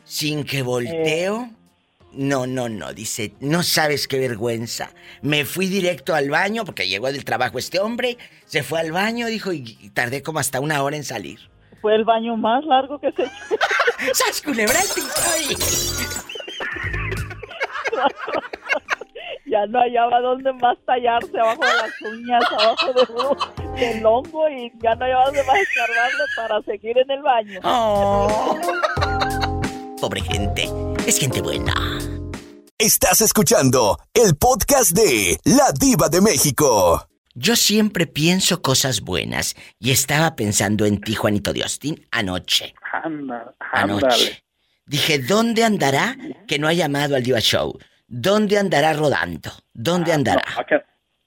sin 0.05 0.45
que 0.45 0.61
volteo. 0.61 1.49
No, 2.13 2.45
no, 2.45 2.67
no, 2.67 2.93
dice, 2.93 3.33
no 3.39 3.63
sabes 3.63 4.07
qué 4.07 4.19
vergüenza. 4.19 4.91
Me 5.21 5.45
fui 5.45 5.67
directo 5.67 6.13
al 6.13 6.29
baño 6.29 6.65
porque 6.65 6.87
llegó 6.87 7.11
del 7.11 7.23
trabajo 7.23 7.57
este 7.57 7.79
hombre, 7.79 8.17
se 8.45 8.63
fue 8.63 8.79
al 8.81 8.91
baño, 8.91 9.27
dijo, 9.27 9.53
y, 9.53 9.91
tardé 9.93 10.21
como 10.21 10.39
hasta 10.39 10.59
una 10.59 10.83
hora 10.83 10.97
en 10.97 11.03
salir. 11.03 11.39
Fue 11.81 11.95
el 11.95 12.03
baño 12.03 12.35
más 12.35 12.63
largo 12.65 12.99
que 12.99 13.11
se 13.13 13.23
echó. 13.23 13.31
¡Sas 14.13 14.41
culebra 14.41 14.79
ya 19.45 19.65
no 19.67 19.79
hallaba 19.79 20.21
dónde 20.21 20.53
más 20.53 20.77
tallarse 20.85 21.37
abajo 21.37 21.61
de 21.65 21.73
las 21.75 22.01
uñas, 22.13 22.43
abajo 22.57 22.93
de- 22.93 23.81
del 23.81 24.05
hongo 24.05 24.49
y 24.49 24.71
ya 24.81 24.95
no 24.95 25.05
hallaba 25.05 25.25
dónde 25.25 25.43
más 25.43 25.57
escarbarle 25.57 26.23
para 26.37 26.61
seguir 26.61 26.97
en 26.97 27.11
el 27.11 27.21
baño. 27.21 27.59
Oh. 27.63 29.50
Pobre 30.01 30.21
gente, 30.21 30.63
es 31.07 31.19
gente 31.19 31.43
buena. 31.43 31.73
Estás 32.79 33.21
escuchando 33.21 33.97
el 34.15 34.35
podcast 34.35 34.97
de 34.97 35.37
La 35.45 35.71
Diva 35.79 36.09
de 36.09 36.21
México. 36.21 37.05
Yo 37.35 37.55
siempre 37.55 38.07
pienso 38.07 38.63
cosas 38.63 39.01
buenas 39.01 39.53
y 39.79 39.91
estaba 39.91 40.35
pensando 40.35 40.87
en 40.87 40.99
ti, 41.01 41.13
Juanito 41.13 41.53
de 41.53 41.61
Austin, 41.61 42.03
anoche. 42.09 42.73
Anda, 42.91 43.53
ándale. 43.59 44.07
Anoche. 44.07 44.43
Dije, 44.87 45.19
¿dónde 45.19 45.63
andará 45.63 46.15
que 46.47 46.57
no 46.57 46.67
ha 46.67 46.73
llamado 46.73 47.15
al 47.15 47.21
Diva 47.21 47.39
Show? 47.39 47.77
¿Dónde 48.07 48.57
andará 48.57 48.93
rodando? 48.93 49.51
¿Dónde 49.71 50.13
andará? 50.13 50.41
No, 50.55 50.61
aquí, 50.61 50.75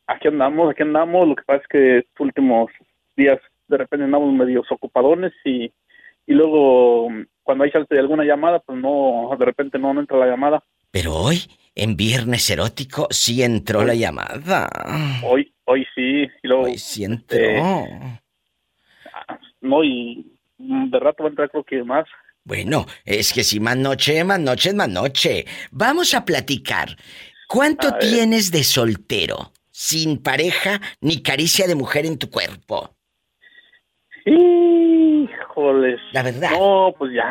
aquí 0.08 0.26
andamos, 0.26 0.72
aquí 0.72 0.82
andamos. 0.82 1.28
Lo 1.28 1.36
que 1.36 1.44
pasa 1.44 1.62
es 1.62 1.68
que 1.68 1.98
estos 1.98 2.20
últimos 2.26 2.72
días 3.16 3.38
de 3.68 3.78
repente 3.78 4.04
andamos 4.04 4.34
medios 4.34 4.66
ocupadones 4.68 5.32
y, 5.44 5.72
y 6.26 6.32
luego 6.32 7.08
cuando 7.44 7.64
hay 7.64 7.70
chance 7.70 7.94
de 7.94 8.00
alguna 8.00 8.24
llamada, 8.24 8.58
pues 8.58 8.78
no, 8.78 9.30
de 9.38 9.44
repente 9.44 9.78
no, 9.78 9.94
no 9.94 10.00
entra 10.00 10.18
la 10.18 10.26
llamada. 10.26 10.64
Pero 10.90 11.14
hoy, 11.14 11.42
en 11.74 11.96
Viernes 11.96 12.48
Erótico, 12.50 13.06
sí 13.10 13.42
entró 13.42 13.84
la 13.84 13.94
llamada. 13.94 14.68
Hoy, 15.24 15.52
hoy 15.64 15.86
sí, 15.94 16.26
y 16.42 16.48
luego, 16.48 16.64
Hoy 16.64 16.78
sí 16.78 17.04
entró. 17.04 17.38
Eh, 17.38 18.20
no, 19.60 19.84
y 19.84 20.26
de 20.58 20.98
rato 20.98 21.22
va 21.22 21.28
a 21.28 21.30
entrar 21.30 21.50
creo 21.50 21.64
que 21.64 21.84
más. 21.84 22.06
Bueno, 22.44 22.86
es 23.04 23.32
que 23.32 23.44
si 23.44 23.60
más 23.60 23.76
noche, 23.76 24.22
más 24.24 24.40
noche 24.40 24.70
es 24.70 24.74
más 24.74 24.88
noche. 24.88 25.46
Vamos 25.70 26.14
a 26.14 26.24
platicar. 26.24 26.96
¿Cuánto 27.48 27.88
A 27.88 27.98
tienes 27.98 28.50
de 28.50 28.64
soltero? 28.64 29.52
Sin 29.70 30.22
pareja 30.22 30.80
ni 31.00 31.22
caricia 31.22 31.66
de 31.66 31.74
mujer 31.74 32.06
en 32.06 32.18
tu 32.18 32.30
cuerpo. 32.30 32.94
Híjoles. 34.24 36.00
La 36.12 36.22
verdad. 36.22 36.50
No, 36.52 36.94
pues 36.96 37.12
ya, 37.12 37.24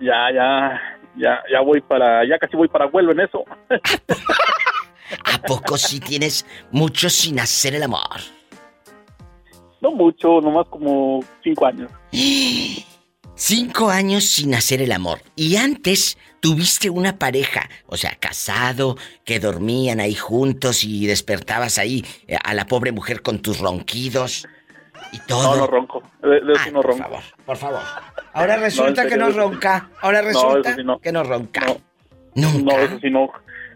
ya, 0.00 0.32
ya, 0.34 0.80
ya, 1.16 1.42
ya 1.52 1.60
voy 1.60 1.80
para, 1.82 2.26
ya 2.26 2.38
casi 2.38 2.56
voy 2.56 2.68
para 2.68 2.86
vuelo 2.86 3.12
en 3.12 3.20
eso. 3.20 3.44
¿A 5.24 5.38
poco 5.42 5.76
sí 5.76 6.00
tienes 6.00 6.46
mucho 6.70 7.10
sin 7.10 7.40
hacer 7.40 7.74
el 7.74 7.82
amor? 7.82 8.20
No 9.80 9.92
mucho, 9.92 10.40
nomás 10.40 10.66
como 10.68 11.24
cinco 11.42 11.66
años. 11.66 11.90
Cinco 13.34 13.88
años 13.88 14.24
sin 14.24 14.54
hacer 14.54 14.82
el 14.82 14.92
amor. 14.92 15.20
Y 15.34 15.56
antes 15.56 16.18
tuviste 16.40 16.90
una 16.90 17.18
pareja, 17.18 17.68
o 17.86 17.96
sea, 17.96 18.14
casado, 18.20 18.96
que 19.24 19.40
dormían 19.40 20.00
ahí 20.00 20.14
juntos 20.14 20.84
y 20.84 21.06
despertabas 21.06 21.78
ahí 21.78 22.04
eh, 22.28 22.36
a 22.42 22.54
la 22.54 22.66
pobre 22.66 22.92
mujer 22.92 23.22
con 23.22 23.40
tus 23.40 23.58
ronquidos 23.58 24.46
y 25.12 25.18
todo. 25.20 25.42
No, 25.42 25.56
no 25.56 25.66
ronco. 25.66 26.02
De, 26.22 26.40
de 26.40 26.52
Ah, 26.56 26.60
sí 26.64 26.70
no 26.70 26.80
por 26.82 26.90
ronco. 26.90 27.02
favor, 27.04 27.22
por 27.46 27.56
favor. 27.56 27.80
Ahora 28.32 28.56
resulta 28.56 29.06
que 29.06 29.16
no 29.16 29.30
ronca. 29.30 29.88
Ahora 30.00 30.22
resulta 30.22 30.74
sí 30.74 30.82
que 31.02 31.12
no 31.12 31.22
ronca. 31.24 31.60
No. 31.66 31.76
Nunca. 32.52 32.76
No, 32.76 32.80
eso 32.82 32.98
sí 33.00 33.10
no. 33.10 33.30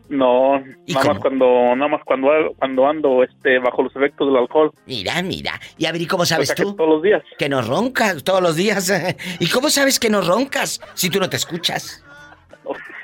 No, 0.06 0.62
¿Y 0.84 0.92
nada 0.92 1.02
cómo? 1.02 1.14
más 1.14 1.22
cuando, 1.22 1.46
nada 1.76 1.88
más 1.88 2.00
cuando, 2.04 2.28
cuando 2.58 2.86
ando 2.86 3.22
este 3.24 3.58
bajo 3.58 3.82
los 3.82 3.96
efectos 3.96 4.28
del 4.28 4.36
alcohol. 4.36 4.70
Mira, 4.86 5.22
mira. 5.22 5.58
Y 5.78 5.86
a 5.86 5.92
ver, 5.92 6.02
¿y 6.02 6.06
cómo 6.06 6.24
O 6.24 6.26
sabes 6.26 6.48
sea 6.48 6.54
que 6.56 6.62
tú? 6.62 6.74
todos 6.76 6.90
los 6.90 7.02
días. 7.02 7.22
Que 7.38 7.48
no 7.48 7.62
roncas 7.62 8.22
todos 8.22 8.42
los 8.42 8.54
días. 8.54 8.92
¿Y 9.40 9.48
cómo 9.48 9.70
sabes 9.70 9.98
que 9.98 10.10
no 10.10 10.20
roncas 10.20 10.78
si 10.92 11.08
tú 11.08 11.18
no 11.20 11.30
te 11.30 11.36
escuchas? 11.36 12.04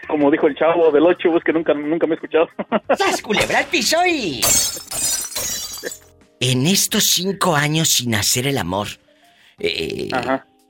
Como 0.08 0.30
dijo 0.30 0.46
el 0.46 0.54
chavo 0.56 0.90
del 0.90 1.04
8, 1.06 1.36
es 1.38 1.44
que 1.44 1.52
nunca, 1.54 1.72
nunca 1.72 2.06
me 2.06 2.12
he 2.12 2.16
escuchado. 2.16 2.48
¡Sas, 2.98 3.22
culebra 3.22 3.60
al 3.60 3.66
piso 3.66 3.96
y... 4.06 4.42
En 6.40 6.66
estos 6.66 7.04
cinco 7.04 7.54
años 7.54 7.88
sin 7.88 8.14
hacer 8.14 8.46
el 8.46 8.56
amor, 8.58 8.88
eh, 9.58 10.08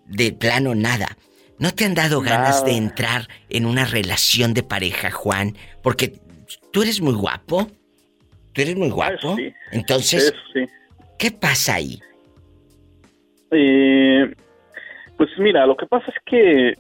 de 0.07 0.33
plano 0.33 0.75
nada, 0.75 1.17
¿no 1.59 1.73
te 1.73 1.85
han 1.85 1.95
dado 1.95 2.21
ganas 2.21 2.65
de 2.65 2.73
entrar 2.73 3.29
en 3.49 3.67
una 3.67 3.85
relación 3.85 4.53
de 4.53 4.65
pareja, 4.65 5.11
Juan? 5.13 5.57
Porque 5.83 6.19
tú 6.73 6.83
eres 6.83 7.01
muy 7.01 7.15
guapo. 7.15 7.69
Tú 8.53 8.63
eres 8.63 8.75
muy 8.77 8.91
guapo. 8.91 9.37
sí. 9.37 9.53
Entonces, 9.71 10.35
sí. 10.53 10.65
¿qué 11.19 11.31
pasa 11.31 11.75
ahí? 11.77 12.01
Eh, 13.53 14.35
pues 15.17 15.31
mira, 15.39 15.67
lo 15.67 15.77
que 15.77 15.87
pasa 15.87 16.07
es 16.09 16.17
que 16.27 16.71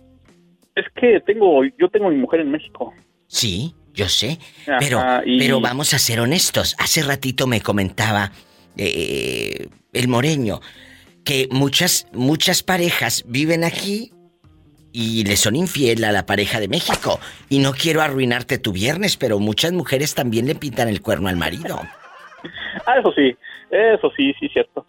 es 0.74 0.84
que 0.96 1.20
tengo, 1.26 1.62
yo 1.78 1.88
tengo 1.90 2.10
mi 2.10 2.16
mujer 2.16 2.40
en 2.40 2.50
México. 2.50 2.92
Sí, 3.28 3.74
yo 3.92 4.08
sé. 4.08 4.38
Ajá, 4.66 4.78
Pero, 4.80 5.00
y- 5.24 5.38
pero 5.38 5.60
vamos 5.60 5.94
a 5.94 5.98
ser 6.00 6.18
honestos. 6.20 6.74
Hace 6.78 7.02
ratito 7.02 7.46
me 7.46 7.60
comentaba 7.60 8.32
eh, 8.76 9.68
el 9.92 10.08
moreño 10.08 10.60
que 11.24 11.48
muchas, 11.50 12.06
muchas 12.12 12.62
parejas 12.62 13.24
viven 13.26 13.64
aquí 13.64 14.12
y 14.92 15.24
le 15.24 15.36
son 15.36 15.54
infiel 15.54 16.02
a 16.04 16.12
la 16.12 16.26
pareja 16.26 16.60
de 16.60 16.68
México. 16.68 17.20
Y 17.48 17.58
no 17.60 17.72
quiero 17.72 18.02
arruinarte 18.02 18.58
tu 18.58 18.72
viernes, 18.72 19.16
pero 19.16 19.38
muchas 19.38 19.72
mujeres 19.72 20.14
también 20.14 20.46
le 20.46 20.54
pintan 20.54 20.88
el 20.88 21.00
cuerno 21.00 21.28
al 21.28 21.36
marido. 21.36 21.80
Ah, 22.86 22.98
eso 22.98 23.12
sí, 23.12 23.36
eso 23.70 24.10
sí, 24.16 24.34
sí, 24.40 24.48
cierto. 24.48 24.86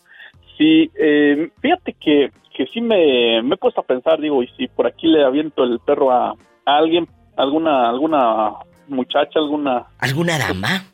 Sí, 0.58 0.90
eh, 0.96 1.50
fíjate 1.62 1.94
que, 1.94 2.32
que 2.56 2.66
sí 2.68 2.82
me, 2.82 3.42
me 3.44 3.56
he 3.56 3.58
puesto 3.58 3.82
a 3.82 3.86
pensar, 3.86 4.20
digo, 4.20 4.42
y 4.42 4.48
si 4.58 4.68
por 4.68 4.88
aquí 4.88 5.08
le 5.08 5.24
aviento 5.24 5.64
el 5.64 5.80
perro 5.80 6.12
a, 6.12 6.30
a 6.32 6.78
alguien, 6.78 7.08
alguna, 7.36 7.90
alguna 7.90 8.54
muchacha, 8.88 9.40
alguna... 9.40 9.88
¿Alguna 10.00 10.38
dama? 10.38 10.86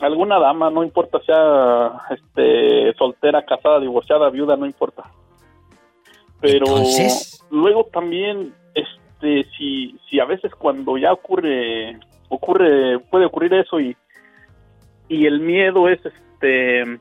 Alguna 0.00 0.38
dama, 0.38 0.70
no 0.70 0.82
importa 0.82 1.20
sea 1.24 2.00
este, 2.10 2.92
soltera, 2.94 3.44
casada, 3.44 3.80
divorciada, 3.80 4.28
viuda, 4.30 4.56
no 4.56 4.66
importa. 4.66 5.04
Pero 6.40 6.66
Entonces- 6.66 7.42
luego 7.50 7.84
también, 7.92 8.52
este, 8.74 9.44
si, 9.56 9.98
si 10.10 10.20
a 10.20 10.24
veces 10.24 10.52
cuando 10.54 10.98
ya 10.98 11.12
ocurre, 11.12 11.98
ocurre, 12.28 12.98
puede 13.10 13.26
ocurrir 13.26 13.54
eso 13.54 13.80
y, 13.80 13.96
y 15.08 15.26
el 15.26 15.40
miedo 15.40 15.88
es, 15.88 16.00
este, 16.04 16.98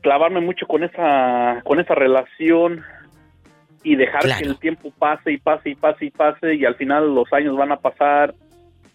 clavarme 0.00 0.40
mucho 0.40 0.66
con 0.66 0.82
esa, 0.84 1.60
con 1.64 1.80
esa 1.80 1.94
relación 1.94 2.82
y 3.82 3.96
dejar 3.96 4.22
Claro. 4.22 4.40
que 4.42 4.48
el 4.48 4.58
tiempo 4.58 4.92
pase 4.98 5.32
y 5.32 5.38
pase 5.38 5.70
y 5.70 5.74
pase 5.74 6.04
y 6.06 6.10
pase 6.10 6.54
y 6.54 6.64
al 6.64 6.74
final 6.76 7.14
los 7.14 7.30
años 7.32 7.56
van 7.56 7.72
a 7.72 7.76
pasar 7.80 8.34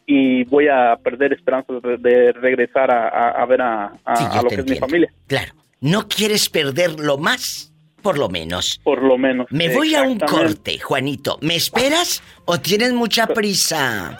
y 0.05 0.43
voy 0.45 0.67
a 0.67 0.95
perder 1.03 1.33
esperanzas 1.33 1.81
de, 1.81 1.97
de 1.97 2.31
regresar 2.33 2.91
a, 2.91 3.07
a- 3.09 3.29
a 3.41 3.45
ver 3.45 3.61
a, 3.61 3.85
a- 4.05 4.15
Sí, 4.15 4.23
a 4.29 4.35
yo 4.35 4.41
lo 4.43 4.49
que 4.49 4.55
es 4.55 4.69
mi 4.69 4.75
familia, 4.77 5.09
Claro. 5.27 5.53
No 5.81 6.07
quieres 6.07 6.49
perder 6.49 6.99
lo 6.99 7.17
más, 7.17 7.71
por 8.01 8.17
lo 8.17 8.29
menos. 8.29 8.79
por 8.83 9.03
lo 9.03 9.17
menos. 9.17 9.45
Me 9.51 9.71
voy 9.73 9.93
a 9.93 10.03
un 10.03 10.17
corte, 10.19 10.79
Juanito. 10.79 11.37
¿Me 11.41 11.55
esperas 11.55 12.23
o 12.45 12.57
tienes 12.59 12.93
mucha 12.93 13.27
prisa? 13.27 14.19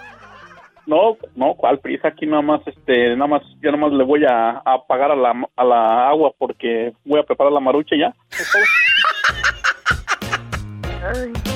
No, 0.86 1.18
no, 1.36 1.56
cuál 1.56 1.80
prisa 1.80 2.10
aquí 2.10 2.28
nada 2.28 2.44
más, 2.44 2.62
este, 2.68 3.16
nada 3.16 3.28
más, 3.28 3.42
yo 3.62 3.72
nada 3.72 3.78
más 3.78 3.94
le 3.94 4.04
voy 4.04 4.24
a, 4.26 4.62
a 4.64 4.74
apagar 4.76 5.12
a 5.12 5.16
la, 5.16 5.34
a 5.56 5.64
la 5.64 6.10
agua 6.10 6.32
porque 6.38 6.94
voy 7.04 7.20
a 7.20 7.24
preparar 7.24 7.52
la 7.54 7.60
marucha 7.60 7.96
ya. 7.98 8.14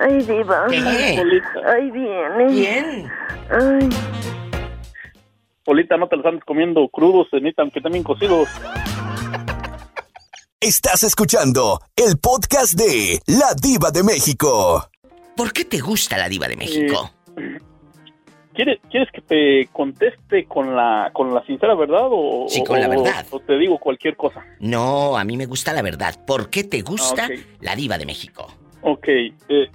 Ay, 0.00 0.18
diva. 0.22 0.66
Ay, 0.68 1.90
viene. 1.90 2.46
Bien. 2.50 3.10
Ay, 3.50 3.88
Polita, 5.64 5.96
no 5.96 6.06
te 6.08 6.16
los 6.16 6.26
andes 6.26 6.44
comiendo 6.44 6.86
crudos, 6.88 7.26
se 7.30 7.36
necesitan 7.36 7.70
que 7.70 7.80
también 7.80 8.04
cocidos. 8.04 8.48
Estás 10.60 11.02
escuchando 11.04 11.80
el 11.96 12.18
podcast 12.18 12.74
de 12.78 13.20
La 13.26 13.52
Diva 13.60 13.90
de 13.90 14.02
México. 14.02 14.88
¿Por 15.36 15.52
qué 15.52 15.64
te 15.64 15.78
gusta 15.80 16.16
la 16.16 16.28
diva 16.28 16.48
de 16.48 16.56
México? 16.56 17.10
¿Quieres, 18.54 18.78
¿Quieres 18.90 19.08
que 19.12 19.20
te 19.20 19.68
conteste 19.70 20.46
con 20.46 20.74
la, 20.74 21.10
con 21.12 21.34
la 21.34 21.44
sincera 21.44 21.74
verdad 21.74 22.06
o, 22.10 22.46
Sí, 22.48 22.64
con 22.64 22.80
la 22.80 22.88
verdad. 22.88 23.26
o 23.30 23.38
te 23.40 23.58
digo 23.58 23.78
cualquier 23.78 24.16
cosa? 24.16 24.42
No, 24.60 25.18
a 25.18 25.24
mí 25.24 25.36
me 25.36 25.44
gusta 25.44 25.74
la 25.74 25.82
verdad. 25.82 26.14
¿Por 26.26 26.48
qué 26.48 26.64
te 26.64 26.80
gusta 26.80 27.24
Ah, 27.30 27.34
la 27.60 27.76
diva 27.76 27.98
de 27.98 28.06
México? 28.06 28.46
Ok, 28.80 29.06
eh, 29.08 29.70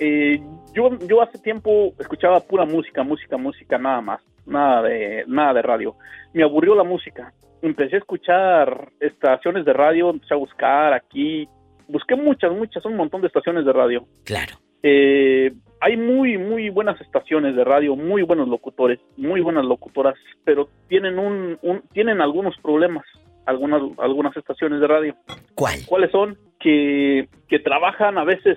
eh, 0.00 0.40
yo, 0.74 0.90
yo 1.08 1.22
hace 1.22 1.38
tiempo 1.38 1.92
escuchaba 1.98 2.40
pura 2.40 2.64
música, 2.64 3.02
música, 3.02 3.36
música, 3.36 3.78
nada 3.78 4.00
más, 4.00 4.20
nada 4.46 4.82
de, 4.82 5.24
nada 5.26 5.54
de 5.54 5.62
radio. 5.62 5.94
Me 6.32 6.42
aburrió 6.42 6.74
la 6.74 6.84
música. 6.84 7.32
Empecé 7.62 7.96
a 7.96 7.98
escuchar 7.98 8.88
estaciones 9.00 9.64
de 9.64 9.72
radio, 9.72 10.10
empecé 10.10 10.34
a 10.34 10.36
buscar 10.38 10.92
aquí, 10.92 11.48
busqué 11.88 12.14
muchas, 12.14 12.52
muchas, 12.52 12.84
un 12.84 12.96
montón 12.96 13.20
de 13.20 13.26
estaciones 13.26 13.64
de 13.64 13.72
radio. 13.72 14.04
Claro. 14.24 14.54
Eh, 14.82 15.52
hay 15.80 15.96
muy, 15.96 16.38
muy 16.38 16.70
buenas 16.70 17.00
estaciones 17.00 17.56
de 17.56 17.64
radio, 17.64 17.96
muy 17.96 18.22
buenos 18.22 18.46
locutores, 18.48 19.00
muy 19.16 19.40
buenas 19.40 19.64
locutoras, 19.64 20.14
pero 20.44 20.68
tienen 20.88 21.18
un, 21.18 21.58
un- 21.62 21.82
tienen 21.92 22.20
algunos 22.20 22.56
problemas, 22.62 23.04
algunas, 23.46 23.82
algunas 23.98 24.36
estaciones 24.36 24.80
de 24.80 24.86
radio. 24.86 25.14
¿Cuál? 25.56 25.80
¿Cuáles 25.86 26.10
son? 26.12 26.38
Que, 26.60 27.28
que 27.48 27.58
trabajan 27.58 28.18
a 28.18 28.24
veces 28.24 28.56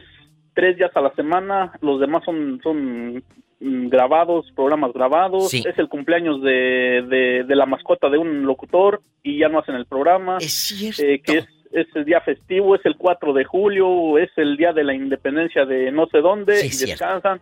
tres 0.54 0.78
días 0.78 0.92
a 0.96 1.02
la 1.02 1.14
semana, 1.16 1.72
los 1.82 2.00
demás 2.00 2.24
son, 2.26 2.60
son 2.64 3.16
mm, 3.60 3.88
grabados, 3.90 4.52
programas 4.56 4.92
grabados, 4.94 5.50
Sí. 5.50 5.64
es 5.68 5.78
el 5.78 5.88
cumpleaños 5.88 6.42
de, 6.42 7.04
de, 7.08 7.44
de 7.48 7.56
la 7.56 7.66
mascota 7.66 8.10
de 8.10 8.18
un 8.18 8.44
locutor 8.46 9.02
y 9.24 9.40
ya 9.40 9.50
no 9.50 9.60
hacen 9.60 9.76
el 9.76 9.86
programa, 9.86 10.38
Es 10.40 10.52
cierto. 10.54 11.02
eh, 11.04 11.22
que 11.22 11.38
es, 11.40 11.48
es 11.72 11.88
el 11.96 12.04
día 12.06 12.20
festivo, 12.22 12.76
es 12.76 12.86
el 12.86 12.98
4 12.98 13.34
de 13.34 13.46
julio, 13.46 14.18
es 14.18 14.30
el 14.36 14.58
día 14.58 14.74
de 14.74 14.84
la 14.84 14.94
independencia 14.94 15.66
de 15.66 15.92
no 15.92 16.08
sé 16.08 16.20
dónde 16.20 16.58
Sí, 16.58 16.68
y 16.68 16.70
cierto. 16.72 16.92
descansan 17.06 17.40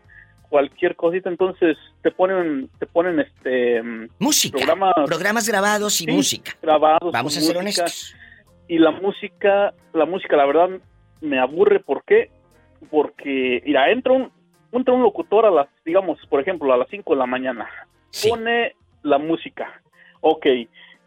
cualquier 0.50 0.95
cosita, 0.95 1.30
entonces 1.30 1.78
te 2.02 2.12
ponen, 2.12 2.69
te 2.80 2.86
ponen 2.88 3.19
este 3.19 3.82
Música. 4.19 4.58
programas 4.58 4.93
Programas 5.06 5.48
grabados 5.48 6.02
y 6.02 6.06
Sí. 6.06 6.12
música. 6.12 6.52
grabados. 6.62 7.12
Vamos 7.13 7.38
a 7.38 7.39
ser 7.41 7.56
música 7.56 7.82
honestos. 7.84 8.15
y 8.67 8.78
la 8.80 8.91
música, 8.91 9.74
la 9.93 10.06
música 10.06 10.36
la 10.38 10.45
verdad 10.45 10.69
me 11.22 11.39
aburre, 11.39 11.80
¿por 11.80 12.04
qué? 12.04 12.30
Porque, 12.89 13.61
mira, 13.65 13.89
entra 13.91 14.13
un, 14.13 14.31
entra 14.71 14.93
un 14.93 15.03
locutor 15.03 15.45
a 15.45 15.51
las, 15.51 15.67
digamos, 15.85 16.19
por 16.27 16.41
ejemplo, 16.41 16.71
a 16.73 16.77
las 16.77 16.87
5 16.89 17.13
de 17.13 17.19
la 17.19 17.25
mañana, 17.25 17.67
Sí. 18.09 18.29
pone 18.29 18.75
la 19.03 19.17
música, 19.17 19.81
ok, 20.21 20.45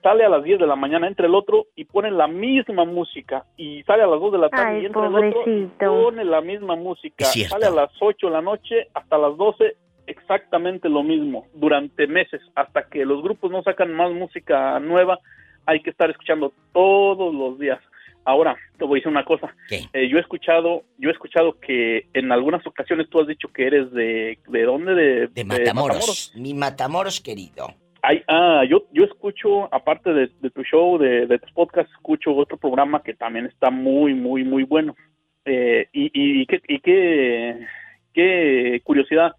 sale 0.03 0.25
a 0.25 0.29
las 0.29 0.43
10 0.43 0.59
de 0.59 0.67
la 0.67 0.77
mañana, 0.77 1.07
entra 1.07 1.27
el 1.27 1.35
otro 1.35 1.67
y 1.77 1.85
pone 1.85 2.11
la 2.11 2.27
misma 2.27 2.85
música, 2.85 3.45
y 3.57 3.83
sale 3.85 4.03
a 4.03 4.07
las 4.07 4.21
2 4.21 4.33
de 4.33 4.39
la 4.39 4.49
tarde 4.49 4.77
Ay, 4.77 4.83
y 4.83 4.87
entra 4.87 5.07
el 5.07 5.15
otro 5.15 5.43
y 5.47 5.67
pone 5.79 6.25
la 6.25 6.41
misma 6.41 6.77
música, 6.77 7.25
sale 7.25 7.67
a 7.67 7.71
las 7.71 7.91
8 8.01 8.27
de 8.27 8.33
la 8.33 8.43
noche 8.43 8.89
hasta 8.95 9.19
las 9.19 9.37
12, 9.37 9.77
exactamente 10.07 10.89
lo 10.89 11.03
mismo, 11.03 11.47
durante 11.55 12.07
meses, 12.07 12.41
hasta 12.55 12.89
que 12.89 13.05
los 13.05 13.23
grupos 13.23 13.51
no 13.51 13.63
sacan 13.63 13.93
más 13.95 14.11
música 14.13 14.79
nueva, 14.81 15.19
hay 15.67 15.81
que 15.81 15.91
estar 15.91 16.11
escuchando 16.11 16.53
todos 16.73 17.33
los 17.33 17.59
días. 17.59 17.79
Ahora, 18.25 18.57
te 18.79 18.85
voy 18.85 18.97
a 18.97 18.99
decir 18.99 19.11
una 19.11 19.25
cosa. 19.25 19.55
Eh, 19.71 20.09
yo 20.09 20.19
he 20.19 20.21
escuchado, 20.21 20.85
yo 20.99 21.09
he 21.09 21.13
escuchado 21.13 21.59
que 21.59 22.07
en 22.15 22.31
algunas 22.31 22.67
ocasiones 22.67 23.09
tú 23.11 23.21
has 23.21 23.27
dicho 23.27 23.49
que 23.49 23.67
eres 23.67 23.91
de, 23.93 24.39
¿de 24.49 24.63
dónde? 24.63 24.95
De, 24.95 25.27
De 25.29 25.45
Matamoros. 25.45 26.33
Mi 26.37 26.55
Matamoros 26.55 27.21
querido. 27.21 27.75
Ay, 28.03 28.23
ah, 28.27 28.63
yo, 28.69 28.85
yo 28.93 29.05
escucho, 29.05 29.73
aparte 29.73 30.13
de, 30.13 30.31
de 30.41 30.51
tu 30.51 30.63
show, 30.65 30.99
de, 30.99 31.27
de 31.27 31.39
tus 31.39 31.53
podcasts, 31.53 31.93
escucho 31.93 32.35
otro 32.35 32.57
programa 32.57 33.03
que 33.03 33.15
también 33.15 33.47
está 33.47 33.71
muy, 33.71 34.15
muy, 34.15 34.43
muy 34.45 34.65
bueno. 34.65 34.97
Eh, 35.45 35.89
y, 35.93 36.07
y, 36.07 36.43
y 36.43 36.47
qué, 36.47 36.61
y 36.69 36.81
qué, 36.81 37.67
qué 38.13 38.81
curiosidad, 38.85 39.35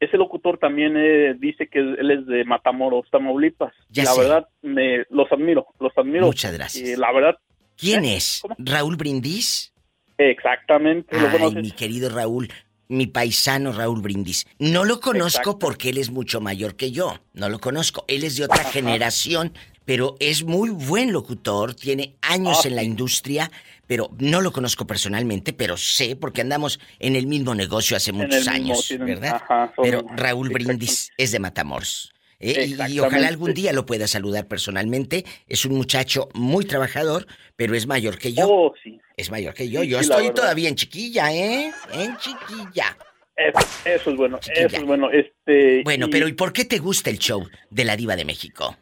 ese 0.00 0.16
locutor 0.16 0.58
también 0.58 0.94
eh, 0.96 1.34
dice 1.38 1.68
que 1.68 1.78
él 1.78 2.10
es 2.10 2.26
de 2.26 2.44
Matamoros, 2.44 3.08
Tamaulipas. 3.10 3.74
Ya 3.90 4.04
la 4.04 4.10
sé. 4.12 4.20
verdad, 4.22 4.48
me, 4.62 5.04
los 5.10 5.30
admiro, 5.30 5.66
los 5.78 5.96
admiro. 5.96 6.26
Muchas 6.26 6.52
gracias. 6.54 6.88
Y 6.88 6.96
la 6.96 7.12
verdad, 7.12 7.36
¿Quién 7.80 8.04
¿Eh? 8.04 8.16
es? 8.16 8.38
¿Cómo? 8.42 8.54
¿Raúl 8.58 8.96
Brindis? 8.96 9.72
exactamente. 10.18 11.18
lo 11.18 11.28
Ay, 11.28 11.38
conoces. 11.38 11.62
mi 11.62 11.70
querido 11.72 12.10
Raúl, 12.10 12.52
mi 12.88 13.06
paisano 13.06 13.72
Raúl 13.72 14.02
Brindis. 14.02 14.46
No 14.58 14.84
lo 14.84 15.00
conozco 15.00 15.38
Exacto. 15.50 15.58
porque 15.58 15.88
él 15.90 15.98
es 15.98 16.10
mucho 16.10 16.40
mayor 16.40 16.76
que 16.76 16.90
yo. 16.92 17.18
No 17.32 17.48
lo 17.48 17.58
conozco. 17.58 18.04
Él 18.08 18.24
es 18.24 18.36
de 18.36 18.44
otra 18.44 18.64
generación, 18.64 19.54
pero 19.86 20.16
es 20.20 20.44
muy 20.44 20.70
buen 20.70 21.12
locutor, 21.12 21.74
tiene 21.74 22.16
años 22.20 22.58
Ah, 22.64 22.68
en 22.68 22.76
la 22.76 22.82
industria, 22.82 23.50
pero 23.86 24.10
no 24.18 24.40
lo 24.40 24.52
conozco 24.52 24.86
personalmente, 24.86 25.52
pero 25.52 25.76
sé 25.76 26.16
porque 26.16 26.42
andamos 26.42 26.78
en 26.98 27.16
el 27.16 27.26
mismo 27.26 27.54
negocio 27.54 27.96
hace 27.96 28.12
muchos 28.12 28.40
mismo, 28.40 28.52
años, 28.52 28.88
¿verdad? 28.98 29.36
ajá, 29.42 29.72
pero 29.82 30.04
Raúl. 30.16 30.50
Brindis 30.50 31.10
es 31.16 31.32
de 31.32 31.38
Matamoros. 31.38 32.12
¿Eh? 32.40 32.66
Y- 32.88 32.98
ojalá 33.00 33.28
algún 33.28 33.54
día 33.54 33.72
lo 33.72 33.86
pueda 33.86 34.06
saludar 34.08 34.48
personalmente. 34.48 35.24
Es 35.46 35.64
un 35.64 35.76
muchacho 35.76 36.28
muy 36.34 36.64
trabajador, 36.64 37.26
pero 37.56 37.74
es 37.74 37.86
mayor 37.86 38.18
que 38.18 38.32
yo. 38.32 38.48
Oh, 38.48 38.74
sí. 38.82 38.98
Es 39.16 39.30
mayor 39.30 39.54
que 39.54 39.68
yo. 39.68 39.82
Sí, 39.82 39.88
Yo 39.88 39.98
sí, 40.02 40.10
estoy 40.10 40.30
todavía 40.32 40.68
en 40.68 40.74
chiquilla, 40.76 41.32
¿eh? 41.32 41.70
En 41.92 42.16
chiquilla. 42.16 42.96
Eso, 43.36 43.58
eso 43.86 44.10
es 44.10 44.16
bueno, 44.16 44.38
Chiquilla. 44.38 44.66
eso 44.66 44.76
es 44.76 44.84
bueno. 44.84 45.10
Este, 45.10 45.82
Bueno, 45.84 46.06
y 46.06 46.10
pero 46.10 46.28
¿y 46.28 46.32
por 46.34 46.52
qué 46.52 46.64
te 46.66 46.78
gusta 46.78 47.08
el 47.10 47.18
show 47.18 47.46
de 47.70 47.84
la 47.84 47.96
Diva 47.96 48.16
de 48.16 48.24
México? 48.24 48.76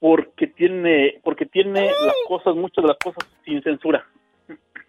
porque 0.00 0.46
tiene, 0.46 1.20
porque 1.24 1.46
tiene 1.46 1.86
las 1.86 2.14
cosas, 2.28 2.54
muchas 2.54 2.84
de 2.84 2.88
las 2.88 2.98
cosas 3.02 3.28
sin 3.44 3.60
censura. 3.62 4.06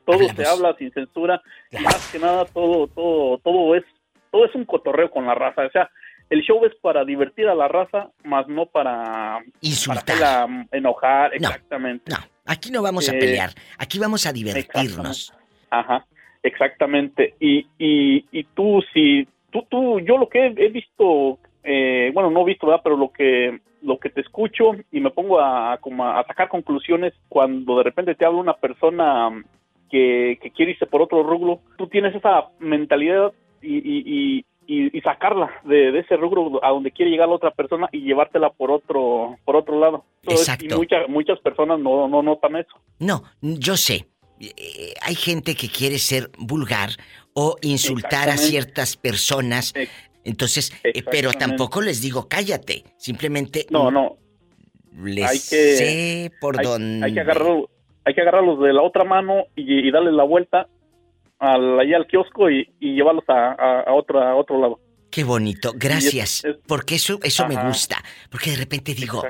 Todo 0.06 0.16
Hablamos. 0.18 0.36
se 0.36 0.46
habla 0.46 0.76
sin 0.78 0.92
censura. 0.92 1.42
y 1.72 1.78
Claro. 1.78 1.86
Más 1.86 2.12
que 2.12 2.20
nada, 2.20 2.46
todo, 2.46 2.88
todo, 2.88 3.38
todo 3.40 3.76
es, 3.76 3.84
todo 4.32 4.46
es 4.46 4.54
un 4.56 4.66
cotorreo 4.66 5.10
con 5.10 5.26
la 5.26 5.34
raza. 5.36 5.66
O 5.66 5.72
sea, 5.72 5.90
el 6.30 6.42
show 6.42 6.64
es 6.66 6.74
para 6.82 7.04
divertir 7.06 7.48
a 7.48 7.56
la 7.56 7.68
raza, 7.68 8.10
más 8.24 8.48
no 8.48 8.66
para, 8.68 8.94
para 8.94 9.44
Insultar. 9.62 10.04
hacerla 10.04 10.68
enojar. 10.72 11.32
No. 11.42 11.48
Exactamente. 11.50 12.12
No, 12.12 12.18
aquí 12.46 12.72
no 12.72 12.82
vamos 12.82 13.10
a 13.10 13.16
Eh, 13.16 13.20
pelear. 13.20 13.50
Aquí 13.78 14.00
vamos 14.00 14.26
a 14.26 14.32
divertirnos. 14.34 15.34
Ajá, 15.72 16.06
exactamente. 16.44 17.36
Y, 17.40 17.66
y, 17.78 18.26
y 18.32 18.44
tú, 18.56 18.84
si, 18.94 19.28
tú, 19.52 19.66
tú, 19.70 20.00
yo 20.02 20.18
lo 20.18 20.30
que 20.30 20.48
he, 20.48 20.70
visto 20.70 21.40
eh, 21.64 22.12
bueno, 22.14 22.30
no 22.32 22.42
he 22.42 22.46
visto, 22.46 22.68
¿verdad? 22.68 22.82
Pero 22.84 22.98
lo 22.98 23.12
que 23.12 23.60
lo 23.82 23.98
que 23.98 24.10
te 24.10 24.20
escucho 24.20 24.72
y 24.92 25.00
me 25.00 25.10
pongo 25.10 25.40
a, 25.40 25.78
como 25.80 26.06
a 26.06 26.22
sacar 26.28 26.50
conclusiones 26.50 27.14
cuando 27.30 27.78
de 27.78 27.84
repente 27.84 28.14
te 28.14 28.26
habla 28.26 28.40
una 28.40 28.54
persona 28.56 29.30
que, 29.90 30.38
que 30.42 30.52
quiere 30.52 30.74
irse 30.74 30.86
por 30.86 31.02
otro 31.02 31.24
rubro, 31.24 31.62
tú 31.78 31.88
tienes 31.88 32.14
esa 32.14 32.50
mentalidad 32.60 33.32
y, 33.62 33.78
y, 33.78 34.46
y, 34.70 34.96
y 34.96 35.02
sacarla 35.02 35.50
de, 35.66 35.92
de, 35.92 36.00
ese 36.02 36.16
rubro 36.16 36.64
a 36.64 36.70
donde 36.70 36.92
quiere 36.92 37.10
llegar 37.10 37.28
la 37.28 37.34
otra 37.34 37.50
persona 37.50 37.90
y 37.92 38.02
llevártela 38.02 38.52
por 38.52 38.70
otro 38.70 39.36
por 39.44 39.56
otro 39.56 39.80
lado. 39.80 40.06
Exacto. 40.28 40.64
Y 40.64 40.78
muchas 40.78 41.10
muchas 41.10 41.40
personas 41.40 41.80
no, 41.80 42.08
no 42.08 42.22
notan 42.22 42.56
eso. 42.56 42.78
No, 43.00 43.24
yo 43.42 43.76
sé. 43.76 44.06
Eh, 44.40 44.94
hay 45.02 45.16
gente 45.16 45.56
que 45.56 45.70
quiere 45.70 45.98
ser 45.98 46.30
vulgar 46.38 46.92
o 47.34 47.56
insultar 47.64 48.30
a 48.30 48.38
ciertas 48.38 48.96
personas. 48.96 49.74
Entonces, 50.24 50.72
eh, 50.84 51.02
pero 51.10 51.34
tampoco 51.34 51.82
les 51.82 52.00
digo 52.00 52.28
cállate. 52.30 52.84
Simplemente 52.98 53.66
No, 53.72 53.90
no. 53.90 54.18
les 55.04 55.26
hay 55.26 55.38
que 55.40 55.76
sé 55.78 56.32
por 56.40 56.60
hay, 56.60 56.66
dónde. 56.66 57.08
hay 57.08 57.14
que 57.16 57.22
agarrarlo 57.22 57.70
hay 58.06 58.14
que 58.14 58.22
agarrarlos 58.22 58.60
de 58.62 58.72
la 58.72 58.84
otra 58.84 59.04
mano 59.04 59.46
y, 59.56 59.88
y 59.88 59.92
darles 59.92 60.14
la 60.14 60.24
vuelta 60.24 60.68
al, 61.40 61.80
allá 61.80 61.98
al 61.98 62.08
kiosco 62.08 62.50
y, 62.50 62.70
y 62.80 62.94
llevarlos 62.96 63.24
a, 63.28 63.54
a, 63.54 63.82
a 63.82 63.94
otro, 63.94 64.22
a 64.22 64.36
otro 64.36 64.60
lado. 64.62 64.80
Qué 65.10 65.24
bonito, 65.24 65.74
gracias. 65.76 66.44
es- 66.46 66.58
porque 66.68 66.96
eso, 66.96 67.20
eso 67.24 67.48
me 67.48 67.56
gusta. 67.66 68.04
Porque 68.30 68.52
de 68.52 68.58
repente 68.58 68.94
digo, 68.94 69.24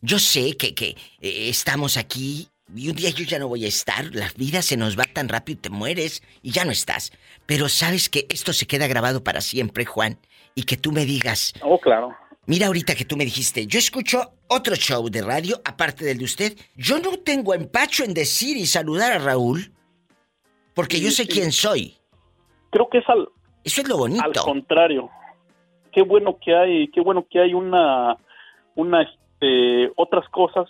yo 0.00 0.18
sé 0.18 0.56
que, 0.56 0.74
que 0.74 0.90
eh, 1.20 1.48
estamos 1.48 1.96
aquí 1.96 2.48
y 2.74 2.88
un 2.88 2.96
día 2.96 3.10
yo 3.10 3.24
ya 3.24 3.38
no 3.38 3.48
voy 3.48 3.64
a 3.64 3.68
estar. 3.68 4.06
La 4.14 4.30
vida 4.36 4.62
se 4.62 4.76
nos 4.76 4.98
va 4.98 5.04
tan 5.04 5.28
rápido 5.28 5.58
y 5.58 5.62
te 5.62 5.70
mueres 5.70 6.22
y 6.42 6.52
ya 6.52 6.64
no 6.64 6.70
estás. 6.70 7.12
Pero 7.44 7.68
sabes 7.68 8.08
que 8.08 8.26
esto 8.30 8.52
se 8.52 8.66
queda 8.66 8.86
grabado 8.86 9.22
para 9.22 9.40
siempre, 9.40 9.84
Juan. 9.84 10.18
Y 10.54 10.62
que 10.62 10.76
tú 10.78 10.90
me 10.90 11.04
digas, 11.04 11.52
Oh, 11.62 11.78
claro. 11.78 12.14
Mira 12.46 12.68
ahorita 12.68 12.94
que 12.94 13.04
tú 13.04 13.16
me 13.16 13.24
dijiste, 13.24 13.66
yo 13.66 13.78
escucho 13.78 14.32
otro 14.46 14.74
show 14.76 15.08
de 15.10 15.20
radio 15.20 15.60
aparte 15.64 16.04
del 16.04 16.18
de 16.18 16.24
usted. 16.24 16.56
Yo 16.76 16.98
no 17.00 17.18
tengo 17.18 17.52
empacho 17.54 18.04
en 18.04 18.14
decir 18.14 18.56
y 18.56 18.66
saludar 18.66 19.12
a 19.12 19.18
Raúl, 19.18 19.72
porque 20.76 21.00
yo 21.00 21.10
sé 21.10 21.26
quién 21.26 21.50
soy. 21.50 21.94
Creo 22.70 22.88
que 22.88 22.98
es 22.98 23.08
al, 23.08 23.26
Eso 23.64 23.80
es 23.80 23.88
lo 23.88 23.94
al 23.96 24.00
bonito. 24.02 24.42
contrario. 24.44 25.10
Qué 25.90 26.02
bueno 26.02 26.36
que 26.38 26.54
hay, 26.54 26.88
qué 26.88 27.00
bueno 27.00 27.26
que 27.28 27.40
hay 27.40 27.54
una, 27.54 28.16
una, 28.76 29.02
este, 29.02 29.90
otras 29.96 30.28
cosas. 30.28 30.68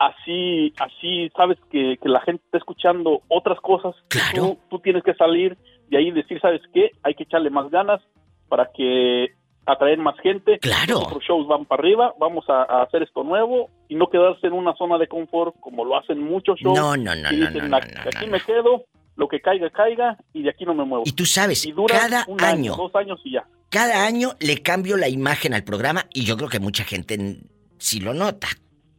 Así, 0.00 0.72
así 0.78 1.28
sabes 1.36 1.58
que, 1.70 1.96
que 2.00 2.08
la 2.08 2.20
gente 2.20 2.42
está 2.44 2.58
escuchando 2.58 3.22
otras 3.28 3.58
cosas. 3.60 3.94
Claro. 4.08 4.34
Tú, 4.34 4.58
tú 4.70 4.78
tienes 4.80 5.02
que 5.02 5.14
salir 5.14 5.56
de 5.88 5.98
ahí 5.98 6.08
y 6.08 6.12
decir, 6.12 6.40
¿sabes 6.40 6.60
qué? 6.72 6.90
Hay 7.02 7.14
que 7.14 7.24
echarle 7.24 7.50
más 7.50 7.68
ganas 7.70 8.00
para 8.48 8.70
que 8.72 9.28
atraer 9.66 9.98
más 9.98 10.18
gente. 10.20 10.58
Claro. 10.60 11.00
Otros 11.00 11.22
shows 11.24 11.46
van 11.48 11.64
para 11.64 11.80
arriba, 11.82 12.14
vamos 12.18 12.44
a, 12.48 12.62
a 12.62 12.82
hacer 12.82 13.02
esto 13.02 13.22
nuevo 13.24 13.68
y 13.88 13.96
no 13.96 14.08
quedarse 14.08 14.46
en 14.46 14.52
una 14.54 14.74
zona 14.76 14.98
de 14.98 15.08
confort 15.08 15.54
como 15.60 15.84
lo 15.84 15.96
hacen 15.98 16.22
muchos 16.22 16.58
shows. 16.60 16.78
No, 16.78 16.96
no, 16.96 17.14
no, 17.16 17.32
y 17.32 17.36
no, 17.36 17.46
dicen, 17.46 17.62
no, 17.64 17.68
no, 17.68 17.76
"Aquí- 17.78 17.92
no, 17.94 18.00
aquí 18.02 18.26
me 18.30 18.40
quedo, 18.40 18.84
lo 19.18 19.28
que 19.28 19.40
caiga, 19.40 19.68
caiga 19.70 20.16
y 20.32 20.42
de 20.44 20.50
aquí 20.50 20.64
no 20.64 20.72
me 20.74 20.84
muevo. 20.84 21.02
Y 21.04 21.12
tú 21.12 21.26
sabes, 21.26 21.66
Y 21.66 21.72
dura 21.72 21.98
cada 21.98 22.24
un 22.28 22.42
año, 22.42 22.74
dos 22.76 22.94
años 22.94 23.20
y 23.24 23.32
ya. 23.32 23.46
cada 23.68 24.06
año 24.06 24.34
le 24.40 24.62
cambio 24.62 24.96
la 24.96 25.08
imagen 25.08 25.52
al 25.54 25.64
programa 25.64 26.06
y 26.14 26.24
yo 26.24 26.36
creo 26.36 26.48
que 26.48 26.60
mucha 26.60 26.84
gente 26.84 27.40
sí 27.78 28.00
lo 28.00 28.14
nota. 28.14 28.48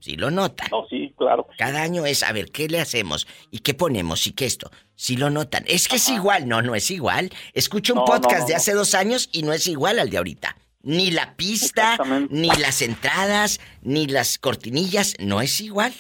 Sí 0.02 0.16
lo 0.16 0.30
nota. 0.32 0.66
No, 0.72 0.86
sí, 0.90 1.14
claro. 1.18 1.48
Cada 1.58 1.82
año 1.82 2.06
es, 2.06 2.24
a 2.24 2.32
ver, 2.32 2.52
¿qué 2.52 2.70
le 2.70 2.80
hacemos? 2.80 3.28
¿Y 3.52 3.60
qué 3.60 3.74
ponemos? 3.74 4.28
¿Y 4.28 4.32
qué 4.32 4.46
esto? 4.46 4.72
Si 4.96 5.18
lo 5.18 5.30
notan. 5.30 5.64
Es 5.68 5.90
que 5.90 5.98
es 5.98 6.08
igual. 6.10 6.48
No, 6.48 6.62
no 6.62 6.74
es 6.76 6.90
igual. 6.90 7.30
Escucho 7.54 7.94
un 7.94 8.00
No, 8.00 8.06
podcast 8.06 8.42
no, 8.42 8.48
de 8.48 8.56
hace 8.56 8.74
dos 8.74 8.94
años 8.96 9.28
y 9.34 9.42
no 9.44 9.52
es 9.52 9.68
igual 9.68 10.00
al 10.00 10.10
de 10.10 10.18
ahorita. 10.18 10.56
Ni 10.84 11.12
la 11.12 11.36
pista, 11.36 11.98
ni 12.30 12.48
las 12.48 12.82
entradas, 12.82 13.60
ni 13.82 14.08
las 14.08 14.38
cortinillas. 14.38 15.16
No 15.20 15.42
es 15.42 15.60
igual. 15.60 15.94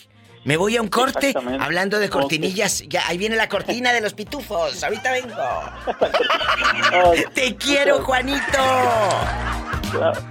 Me 0.45 0.57
voy 0.57 0.77
a 0.77 0.81
un 0.81 0.87
corte 0.87 1.33
hablando 1.59 1.99
de 1.99 2.09
cortinillas. 2.09 2.83
Ya, 2.87 3.07
ahí 3.07 3.17
viene 3.17 3.35
la 3.35 3.49
cortina 3.49 3.91
de 3.91 4.01
los 4.01 4.13
pitufos. 4.13 4.83
Ahorita 4.83 5.11
vengo. 5.11 5.35
Te 7.33 7.55
quiero, 7.55 8.03
Juanito. 8.03 8.57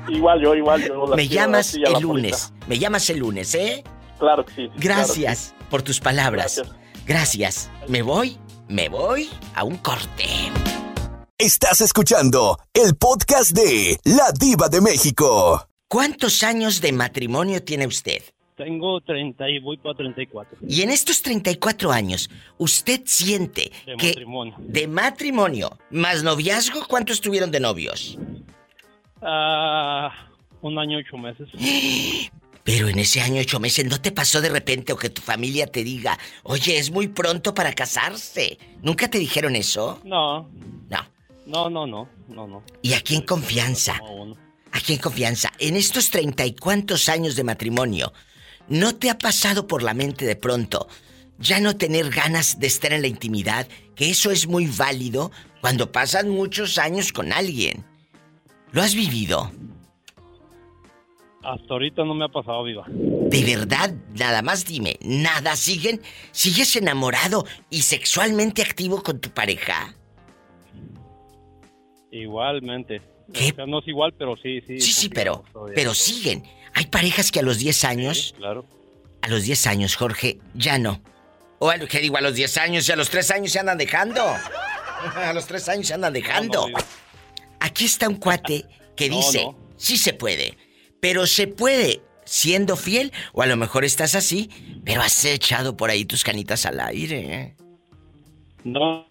Igual 0.09 0.41
yo, 0.41 0.55
igual 0.55 0.87
yo. 0.87 1.07
Me 1.09 1.29
llamas 1.29 1.75
el 1.75 2.01
lunes. 2.01 2.53
Me 2.67 2.79
llamas 2.79 3.09
el 3.11 3.19
lunes, 3.19 3.55
¿eh? 3.55 3.85
Claro 4.19 4.45
que 4.45 4.55
sí. 4.55 4.67
sí, 4.67 4.73
Gracias 4.77 5.55
por 5.71 5.83
tus 5.83 6.01
palabras. 6.01 6.57
Gracias. 6.57 6.77
Gracias. 7.07 7.71
Me 7.87 8.03
voy, 8.03 8.39
me 8.69 8.89
voy 8.89 9.29
a 9.55 9.65
un 9.65 9.77
corte. 9.77 10.25
Estás 11.37 11.81
escuchando 11.81 12.59
el 12.73 12.97
podcast 12.97 13.53
de 13.53 13.99
La 14.05 14.33
Diva 14.33 14.69
de 14.69 14.81
México. 14.81 15.69
¿Cuántos 15.87 16.43
años 16.43 16.81
de 16.81 16.93
matrimonio 16.93 17.63
tiene 17.63 17.87
usted? 17.87 18.23
Tengo 18.59 19.01
30 19.01 19.49
y 19.49 19.59
voy 19.61 19.77
para 19.79 19.95
34. 19.95 20.59
Y 20.69 20.83
en 20.83 20.91
estos 20.91 21.23
34 21.23 21.91
años, 21.93 22.29
¿usted 22.59 23.01
siente 23.07 23.71
De 23.87 23.97
que 23.97 24.09
matrimonio. 24.09 24.55
de 24.59 24.87
matrimonio 24.89 25.79
más 25.91 26.23
noviazgo, 26.25 26.85
cuánto 26.89 27.13
estuvieron 27.13 27.51
de 27.53 27.61
novios? 27.61 28.19
Ah, 29.23 30.11
un 30.61 30.79
año 30.79 30.99
ocho 30.99 31.17
meses. 31.17 31.49
Pero 32.65 32.89
en 32.89 32.99
ese 32.99 33.21
año 33.23 33.41
ocho 33.41 33.61
meses, 33.61 33.87
¿no 33.87 33.99
te 34.01 34.13
pasó 34.13 34.41
de 34.43 34.51
repente 34.51 34.93
o 34.93 34.97
que 34.99 35.09
tu 35.09 35.23
familia 35.23 35.67
te 35.67 35.83
diga, 35.83 36.19
oye, 36.43 36.77
es 36.79 36.91
muy 36.91 37.09
pronto 37.09 37.55
para 37.55 37.73
casarse? 37.73 38.59
¿Nunca 38.83 39.09
te 39.09 39.19
dijeron 39.19 39.57
eso? 39.57 40.01
No, 40.05 40.51
No. 40.91 40.99
no, 41.47 41.71
no, 41.71 41.87
no, 41.87 42.09
no, 42.29 42.47
no. 42.47 42.63
Y 42.83 42.93
aquí 42.93 43.15
en 43.15 43.23
confianza, 43.23 43.99
aquí 44.73 44.93
en 44.93 44.99
confianza, 44.99 45.51
en 45.59 45.77
estos 45.77 46.11
treinta 46.11 46.45
y 46.45 46.55
cuantos 46.55 47.09
años 47.09 47.37
de 47.37 47.45
matrimonio, 47.45 48.13
¿no 48.69 48.95
te 48.95 49.11
ha 49.11 49.19
pasado 49.19 49.67
por 49.67 49.83
la 49.83 49.95
mente 49.95 50.25
de 50.25 50.37
pronto 50.37 50.89
ya 51.39 51.61
no 51.61 51.77
tener 51.77 52.11
ganas 52.11 52.59
de 52.59 52.67
estar 52.67 52.93
en 52.93 53.03
la 53.03 53.09
intimidad? 53.09 53.69
Que 53.95 54.11
eso 54.11 54.31
es 54.31 54.47
muy 54.47 54.67
válido 54.67 55.31
cuando 55.61 55.93
pasan 55.93 56.31
muchos 56.31 56.79
años 56.79 57.13
con 57.13 57.33
alguien. 57.33 57.85
¿Lo 58.73 58.83
has 58.83 58.95
vivido? 58.95 59.51
Hasta 61.43 61.73
ahorita 61.73 62.05
no 62.05 62.15
me 62.15 62.25
ha 62.25 62.29
pasado, 62.29 62.65
viva. 62.65 62.85
De 62.89 63.45
verdad, 63.45 63.95
nada 64.15 64.43
más 64.43 64.65
dime, 64.65 64.99
¿nada 65.01 65.57
siguen? 65.57 66.03
¿Sigues 66.33 66.77
enamorado 66.77 67.47
y 67.71 67.83
sexualmente 67.83 68.63
activo 68.63 69.03
con 69.03 69.21
tu 69.21 69.31
pareja? 69.31 69.95
Igualmente. 72.11 73.01
¿Qué? 73.33 73.51
O 73.53 73.55
sea, 73.55 73.67
no 73.67 73.81
es 73.81 73.89
igual, 73.89 74.15
pero 74.19 74.37
sí, 74.37 74.61
sí. 74.67 74.81
Sí, 74.81 74.93
sí, 74.93 75.09
pero, 75.09 75.45
pero 75.75 75.95
siguen. 75.95 76.43
Hay 76.79 76.87
parejas 76.87 77.33
que 77.33 77.41
a 77.41 77.43
los 77.43 77.59
10 77.59 77.83
años, 77.85 78.35
Claro. 78.39 78.65
a 79.21 79.29
los 79.29 79.43
10 79.43 79.67
años, 79.67 79.97
Jorge, 79.97 80.39
ya 80.55 80.79
no. 80.79 81.03
O 81.59 81.71
a 81.71 81.77
lo 81.77 81.89
que 81.89 81.99
digo, 81.99 82.17
a 82.17 82.21
los 82.21 82.37
10 82.37 82.57
años 82.59 82.89
y 82.89 82.93
a 82.93 82.97
los 82.97 83.11
3 83.11 83.33
años 83.33 83.51
se 83.51 83.59
andan 83.59 83.79
dejando. 83.79 84.23
A 85.17 85.33
los 85.33 85.47
3 85.47 85.69
años 85.71 85.87
se 85.89 85.95
andan 85.95 86.13
dejando. 86.13 86.55
No, 86.55 86.61
no, 86.61 86.67
viva. 86.69 86.85
Aquí 87.61 87.85
está 87.85 88.09
un 88.09 88.17
cuate 88.17 88.65
que 88.97 89.09
dice, 89.09 89.45
no. 89.45 89.57
sí 89.77 89.97
se 89.97 90.13
puede, 90.13 90.57
pero 91.01 91.27
se 91.27 91.49
puede 91.49 92.03
siendo 92.25 92.77
fiel, 92.77 93.13
o 93.33 93.43
a 93.43 93.47
lo 93.47 93.57
mejor 93.57 93.85
estás 93.85 94.15
así, 94.15 94.51
pero 94.85 95.03
has 95.03 95.25
echado 95.25 95.77
por 95.77 95.91
ahí 95.91 96.05
tus 96.05 96.23
canitas 96.23 96.65
al 96.67 96.79
aire. 96.81 97.35
¿eh? 97.35 97.57
No, 98.65 99.09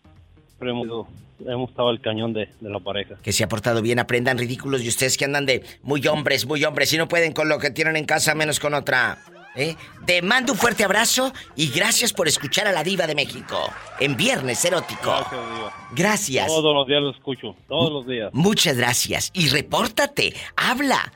pero 0.59 1.07
hemos, 1.45 1.69
estado 1.69 1.89
al 1.89 2.01
cañón 2.01 2.33
de, 2.33 2.49
de 2.59 2.69
la 2.69 2.79
pareja. 2.79 3.15
Que 3.21 3.31
se 3.31 3.43
ha 3.43 3.47
portado 3.47 3.81
bien, 3.81 3.99
aprendan 3.99 4.37
ridículos 4.37 4.81
y 4.83 4.87
ustedes 4.89 5.17
que 5.17 5.25
andan 5.25 5.45
de 5.45 5.63
muy 5.83 6.05
hombres, 6.07 6.45
muy 6.45 6.63
hombres, 6.63 6.91
y 6.93 6.97
no 6.97 7.07
pueden 7.07 7.33
con 7.33 7.49
lo 7.49 7.59
que 7.59 7.71
tienen 7.71 7.95
en 7.95 8.05
casa 8.05 8.35
menos 8.35 8.59
con 8.59 8.73
otra. 8.73 9.17
¿eh? 9.55 9.75
Te 10.05 10.21
mando 10.21 10.53
un 10.53 10.59
fuerte 10.59 10.83
abrazo 10.83 11.33
y 11.55 11.69
gracias 11.69 12.13
por 12.13 12.27
escuchar 12.27 12.67
a 12.67 12.71
la 12.71 12.83
diva 12.83 13.07
de 13.07 13.15
México 13.15 13.57
en 13.99 14.15
Viernes 14.15 14.63
Erótico. 14.63 15.09
Gracias, 15.11 15.31
viva. 15.31 15.73
Gracias. 15.95 16.47
Todos 16.47 16.73
los 16.73 16.87
días 16.87 17.01
lo 17.01 17.11
escucho, 17.11 17.55
todos 17.67 17.91
los 17.91 18.07
días. 18.07 18.29
Muchas 18.33 18.77
gracias. 18.77 19.31
Y 19.33 19.49
repórtate, 19.49 20.33
habla. 20.55 21.11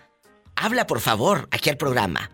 Habla, 0.56 0.86
por 0.86 1.00
favor, 1.00 1.48
aquí 1.52 1.70
al 1.70 1.78
programa. 1.78 2.30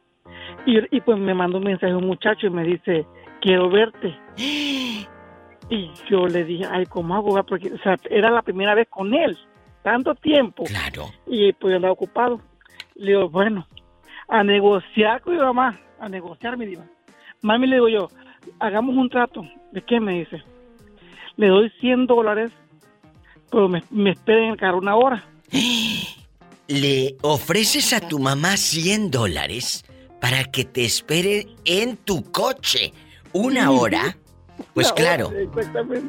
Y, 0.67 0.79
y 0.97 1.01
pues 1.01 1.19
me 1.19 1.35
mandó 1.35 1.59
un 1.59 1.65
mensaje 1.65 1.93
un 1.95 2.07
muchacho 2.07 2.47
y 2.47 2.51
me 2.51 2.63
dice, 2.65 3.07
quiero 3.41 3.69
verte. 3.71 4.17
Y 5.69 5.91
yo 6.09 6.29
le 6.29 6.45
dije, 6.45 6.65
ay, 6.71 6.87
¿cómo 6.87 7.17
hago? 7.17 7.43
Porque 7.45 7.73
o 7.73 7.79
sea, 7.83 7.97
era 8.09 8.31
la 8.31 8.43
primera 8.43 8.73
vez 8.77 8.87
con 8.89 9.13
él, 9.15 9.37
tanto 9.83 10.15
tiempo. 10.15 10.63
Claro. 10.63 11.07
Y 11.27 11.53
pues 11.55 11.73
yo 11.73 11.77
andaba 11.79 11.93
ocupado. 11.93 12.41
Le 12.95 13.07
digo, 13.11 13.29
bueno, 13.29 13.67
a 14.29 14.43
negociar 14.43 15.21
con 15.21 15.35
mi 15.35 15.41
mamá, 15.41 15.81
a 16.01 16.09
negociar, 16.09 16.57
mi 16.57 16.67
diva. 16.67 16.85
Mami, 17.43 17.67
le 17.67 17.77
digo 17.77 17.89
yo, 17.89 18.09
hagamos 18.59 18.97
un 18.97 19.09
trato. 19.09 19.43
¿De 19.73 19.83
qué 19.83 20.01
me 20.01 20.21
dice? 20.21 20.43
Le 21.37 21.49
doy 21.49 21.71
100 21.81 22.07
dólares, 22.07 22.51
pero 23.51 23.69
me, 23.69 23.83
me 23.91 24.11
esperen 24.11 24.45
en 24.45 24.51
el 24.53 24.57
carro 24.57 24.79
una 24.79 24.97
hora. 24.97 25.25
Le 26.69 27.17
ofreces 27.23 27.93
a 27.93 28.01
tu 28.01 28.19
mamá 28.19 28.57
100 28.57 29.13
dólares 29.13 29.85
para 30.21 30.43
que 30.45 30.65
te 30.65 30.85
espere 30.85 31.47
en 31.65 31.97
tu 31.97 32.25
coche 32.33 32.93
una 33.33 33.71
hora. 33.71 34.19
Pues 34.75 34.93
claro, 34.93 35.31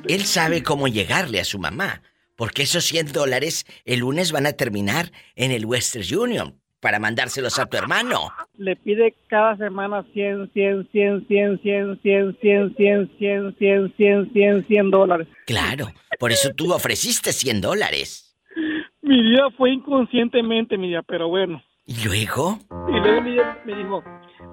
él 0.08 0.26
sabe 0.26 0.64
cómo 0.64 0.88
llegarle 0.88 1.40
a 1.40 1.46
su 1.46 1.60
mamá. 1.60 2.02
Porque 2.36 2.64
esos 2.64 2.86
100 2.86 3.12
dólares 3.12 3.66
el 3.86 4.00
lunes 4.00 4.32
van 4.32 4.48
a 4.48 4.54
terminar 4.54 5.12
en 5.36 5.52
el 5.52 5.66
Western 5.66 6.06
Union 6.18 6.60
para 6.80 7.00
mandárselos 7.00 7.58
a 7.60 7.66
tu 7.66 7.78
hermano. 7.78 8.30
Le 8.58 8.76
pide 8.76 9.16
cada 9.28 9.56
semana 9.58 10.04
100, 10.14 10.52
100, 10.54 10.90
100, 10.92 11.28
100, 11.28 11.60
100, 11.62 12.00
100, 12.02 12.38
100, 12.42 12.76
100, 12.78 12.78
100, 13.18 13.58
100, 13.58 13.94
100, 13.98 14.34
100, 14.34 14.68
100 14.68 14.92
dólares. 14.92 15.28
Claro, 15.46 15.88
por 16.20 16.32
eso 16.32 16.50
tú 16.56 16.72
ofreciste 16.74 17.32
100 17.32 17.62
dólares. 17.62 18.24
Mi 19.02 19.22
vida 19.22 19.50
fue 19.58 19.72
inconscientemente, 19.72 20.78
mi 20.78 20.88
vida, 20.90 21.02
pero 21.04 21.30
bueno. 21.30 21.62
¿Y 21.86 22.04
luego? 22.06 22.60
Y 22.90 23.00
luego 23.00 23.22
mi 23.22 23.38
me 23.66 23.76
dijo, 23.78 24.04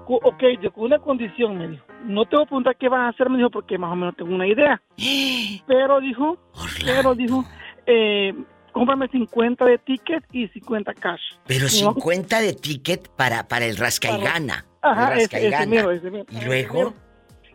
"Cu- 0.05 0.19
ok, 0.23 0.43
yo 0.61 0.71
con 0.71 0.85
una 0.85 0.99
condición, 0.99 1.57
me 1.57 1.67
dijo. 1.67 1.85
No 2.05 2.23
te 2.25 2.35
voy 2.37 2.43
a 2.43 2.47
preguntar 2.47 2.77
qué 2.77 2.87
vas 2.87 3.01
a 3.01 3.07
hacer, 3.09 3.29
me 3.29 3.37
dijo, 3.37 3.49
porque 3.49 3.77
más 3.77 3.91
o 3.91 3.95
menos 3.95 4.15
tengo 4.15 4.33
una 4.33 4.47
idea. 4.47 4.81
Pero 5.67 5.99
dijo, 5.99 6.37
pero 6.85 7.13
dijo, 7.15 7.43
eh, 7.85 8.33
cómprame 8.75 9.07
50 9.07 9.63
de 9.65 9.77
ticket 9.77 10.23
y 10.33 10.49
50 10.49 10.93
cash. 10.95 11.21
Pero 11.47 11.67
Y 11.67 11.69
50 11.69 12.41
de 12.41 12.53
ticket 12.53 13.07
para, 13.07 13.47
para 13.47 13.65
el 13.65 13.77
rasca 13.77 14.11
y 14.17 14.21
gana. 14.21 14.65
Ajá, 14.81 15.13
el 15.13 15.19
ese, 15.21 15.47
ese 15.47 15.65
mero, 15.65 15.91
ese 15.91 16.11
mero. 16.11 16.25
¿Y 16.29 16.43
luego? 16.43 16.93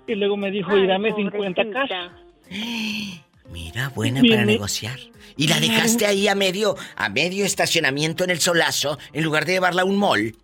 Y 0.06 0.14
luego 0.14 0.38
me 0.38 0.50
dijo, 0.50 0.74
y 0.78 0.86
dame 0.86 1.12
50 1.14 1.62
cash. 1.72 1.90
Mira, 3.52 3.90
buena 3.90 4.22
para 4.22 4.44
negociar. 4.46 4.98
Y 5.36 5.48
la 5.48 5.60
dejaste 5.60 6.06
ahí 6.06 6.26
a 6.26 6.34
medio, 6.34 6.76
a 6.96 7.10
medio 7.10 7.44
estacionamiento 7.44 8.24
en 8.24 8.30
el 8.30 8.40
solazo, 8.40 8.98
en 9.12 9.22
lugar 9.22 9.44
de 9.44 9.52
llevarla 9.52 9.82
a 9.82 9.84
un 9.84 9.98
mall. 9.98 10.34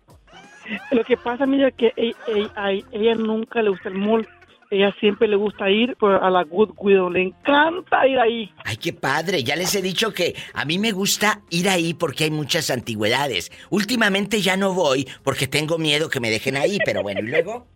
Lo 0.91 1.03
que 1.05 1.17
pasa, 1.17 1.47
mira, 1.47 1.71
que 1.71 1.91
ella, 1.95 2.15
ella- 2.27 2.51
a 2.55 2.71
ella 2.71 3.15
nunca 3.15 3.63
le 3.63 3.69
gusta 3.71 3.89
el 3.89 3.95
mall. 3.95 4.27
Ella 4.69 4.93
siempre 4.99 5.27
le 5.29 5.37
gusta 5.37 5.69
ir 5.69 5.95
pues, 5.97 6.19
a 6.21 6.29
la 6.29 6.43
Goodwill. 6.43 7.11
Le 7.13 7.21
encanta 7.21 8.05
ir 8.05 8.19
ahí. 8.19 8.51
Ay, 8.65 8.77
qué 8.77 8.91
padre. 8.91 9.43
Ya 9.43 9.55
les 9.55 9.73
he 9.75 9.81
dicho 9.81 10.13
que 10.13 10.35
a 10.53 10.65
mí 10.65 10.77
me 10.77 10.91
gusta 10.91 11.41
ir 11.49 11.69
ahí 11.69 11.93
porque 11.93 12.25
hay 12.25 12.31
muchas 12.31 12.69
antigüedades. 12.69 13.51
Últimamente 13.69 14.41
ya 14.41 14.57
no 14.57 14.73
voy 14.73 15.07
porque 15.23 15.47
tengo 15.47 15.77
miedo 15.77 16.09
que 16.09 16.19
me 16.19 16.29
dejen 16.29 16.57
ahí, 16.57 16.79
pero 16.83 17.01
bueno, 17.01 17.21
¿y 17.21 17.29
luego? 17.29 17.67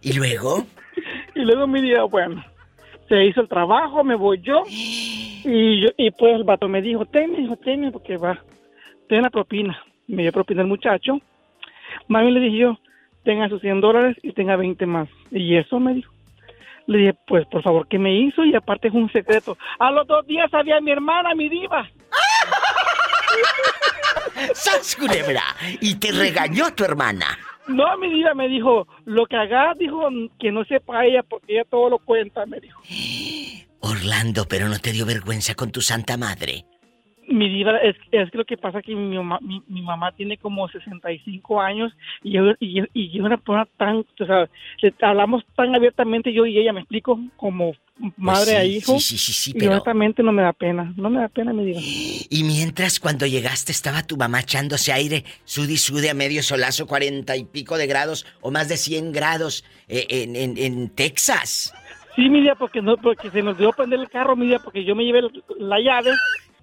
¿Y 0.00 0.12
luego? 0.14 0.66
Y 1.34 1.40
luego 1.40 1.66
me 1.68 1.80
dijo, 1.80 2.08
bueno, 2.08 2.44
se 3.08 3.24
hizo 3.24 3.40
el 3.40 3.48
trabajo, 3.48 4.02
me 4.02 4.16
voy 4.16 4.40
yo. 4.42 4.64
Y, 4.68 5.80
yo, 5.80 5.88
y 5.96 6.10
pues 6.10 6.34
el 6.34 6.44
vato 6.44 6.68
me 6.68 6.82
dijo, 6.82 7.06
ten, 7.06 7.32
me 7.32 7.38
dijo, 7.38 7.56
ten, 7.56 7.90
porque 7.92 8.16
va, 8.16 8.42
ten 9.08 9.22
la 9.22 9.30
propina. 9.30 9.80
Me 10.08 10.22
dio 10.22 10.32
propina 10.32 10.62
el 10.62 10.68
muchacho. 10.68 11.20
Mami 12.08 12.32
le 12.32 12.40
dije 12.40 12.58
yo, 12.58 12.78
tenga 13.28 13.50
sus 13.50 13.60
100 13.60 13.82
dólares 13.82 14.16
y 14.22 14.32
tenga 14.32 14.56
20 14.56 14.86
más. 14.86 15.06
Y 15.30 15.58
eso 15.58 15.78
me 15.78 15.92
dijo. 15.92 16.10
Le 16.86 16.98
dije, 16.98 17.14
pues 17.26 17.46
por 17.48 17.62
favor, 17.62 17.86
¿qué 17.86 17.98
me 17.98 18.18
hizo? 18.18 18.42
Y 18.42 18.54
aparte 18.54 18.88
es 18.88 18.94
un 18.94 19.12
secreto. 19.12 19.58
A 19.78 19.90
los 19.90 20.06
dos 20.06 20.26
días 20.26 20.48
había 20.54 20.80
mi 20.80 20.92
hermana, 20.92 21.34
mi 21.34 21.50
diva. 21.50 21.84
¡Sas, 24.54 24.96
culebra! 24.96 25.42
Y 25.82 25.96
te 25.96 26.10
regañó 26.10 26.74
tu 26.74 26.84
hermana. 26.84 27.38
No, 27.66 27.98
mi 27.98 28.10
diva 28.10 28.32
me 28.32 28.48
dijo, 28.48 28.88
lo 29.04 29.26
que 29.26 29.36
haga, 29.36 29.74
dijo, 29.78 30.08
que 30.40 30.50
no 30.50 30.64
sepa 30.64 31.04
ella 31.04 31.22
porque 31.22 31.52
ella 31.52 31.64
todo 31.68 31.90
lo 31.90 31.98
cuenta, 31.98 32.46
me 32.46 32.60
dijo. 32.60 32.80
Orlando, 33.80 34.46
pero 34.48 34.70
no 34.70 34.78
te 34.78 34.92
dio 34.92 35.04
vergüenza 35.04 35.54
con 35.54 35.70
tu 35.70 35.82
santa 35.82 36.16
madre. 36.16 36.64
Mi 37.30 37.48
diva, 37.50 37.76
es, 37.78 37.94
es 38.10 38.30
que 38.30 38.38
lo 38.38 38.44
que 38.46 38.56
pasa 38.56 38.80
que 38.80 38.94
mi 38.94 39.16
mamá, 39.16 39.38
mi, 39.42 39.62
mi 39.68 39.82
mamá 39.82 40.12
tiene 40.12 40.38
como 40.38 40.66
65 40.68 41.60
años 41.60 41.92
y 42.22 42.32
yo, 42.32 42.52
y, 42.58 42.72
yo- 42.80 42.86
y 42.94 43.10
yo 43.10 43.24
una 43.24 43.36
persona 43.36 43.66
tan, 43.76 43.96
o 43.98 44.26
sea, 44.26 44.48
le- 44.80 44.94
hablamos 45.02 45.44
tan 45.54 45.74
abiertamente 45.74 46.32
yo 46.32 46.46
y 46.46 46.58
ella, 46.58 46.72
me 46.72 46.80
explico, 46.80 47.20
como 47.36 47.74
madre 48.16 48.44
Pues 48.44 48.48
sí, 48.48 48.54
a 48.54 48.64
hijo. 48.64 48.92
sí, 48.98 49.00
sí, 49.00 49.18
sí, 49.18 49.32
sí, 49.32 49.50
y 49.50 49.58
pero- 49.58 49.72
honestamente 49.72 50.22
no 50.22 50.32
me 50.32 50.42
da 50.42 50.52
pena, 50.54 50.92
no 50.96 51.10
me 51.10 51.20
da 51.20 51.28
pena, 51.28 51.52
mi 51.52 51.66
diva. 51.66 51.80
Y 52.30 52.44
mientras 52.44 52.98
cuando 53.00 53.26
llegaste 53.26 53.72
estaba 53.72 54.02
tu 54.06 54.16
mamá 54.16 54.40
echándose 54.40 54.92
aire, 54.92 55.24
sudi 55.44 55.76
sude 55.76 56.08
a 56.10 56.14
medio 56.14 56.42
solazo, 56.42 56.86
cuarenta 56.86 57.36
y 57.36 57.44
pico 57.44 57.76
de 57.76 57.86
grados 57.86 58.24
o 58.40 58.50
más 58.50 58.68
de 58.68 58.76
100 58.78 59.12
grados 59.12 59.64
eh, 59.88 60.06
en, 60.08 60.34
en- 60.36 60.56
en 60.58 60.88
Texas. 60.94 61.74
Sí, 62.16 62.28
mi 62.30 62.40
diva, 62.40 62.54
porque, 62.54 62.80
no, 62.82 62.96
porque 62.96 63.30
se 63.30 63.42
nos 63.42 63.58
dio 63.58 63.70
prender 63.72 64.00
el 64.00 64.08
carro, 64.08 64.34
mi 64.34 64.46
diva, 64.46 64.58
porque 64.60 64.82
yo 64.84 64.94
me 64.96 65.04
llevé 65.04 65.22
la 65.58 65.78
llave 65.80 66.10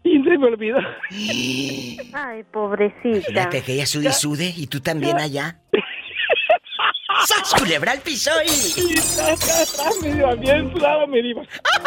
y 0.16 0.24
se 0.24 0.38
me 0.38 0.46
olvidó. 0.46 0.78
Ay, 2.14 2.44
pobrecita. 2.52 3.28
Fíjate 3.28 3.62
que 3.64 3.74
ella 3.74 3.86
sudi 3.86 4.12
sude 4.12 4.54
y 4.56 4.68
tú 4.68 4.80
también 4.80 5.18
allá. 5.18 5.60
¡Sas, 7.26 7.54
culebra 7.60 7.94
al 7.94 8.02
piso 8.02 8.30
y... 8.46 8.92
Y 8.92 8.94
tras, 8.94 9.40
tras, 9.40 9.74
tras, 9.74 10.02
mi 10.02 10.10
diva, 10.12 10.36
bien 10.36 10.72
sudado, 10.72 11.08
mi 11.08 11.22
diva. 11.22 11.42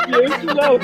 Bien 0.09 0.41
sudado. 0.41 0.79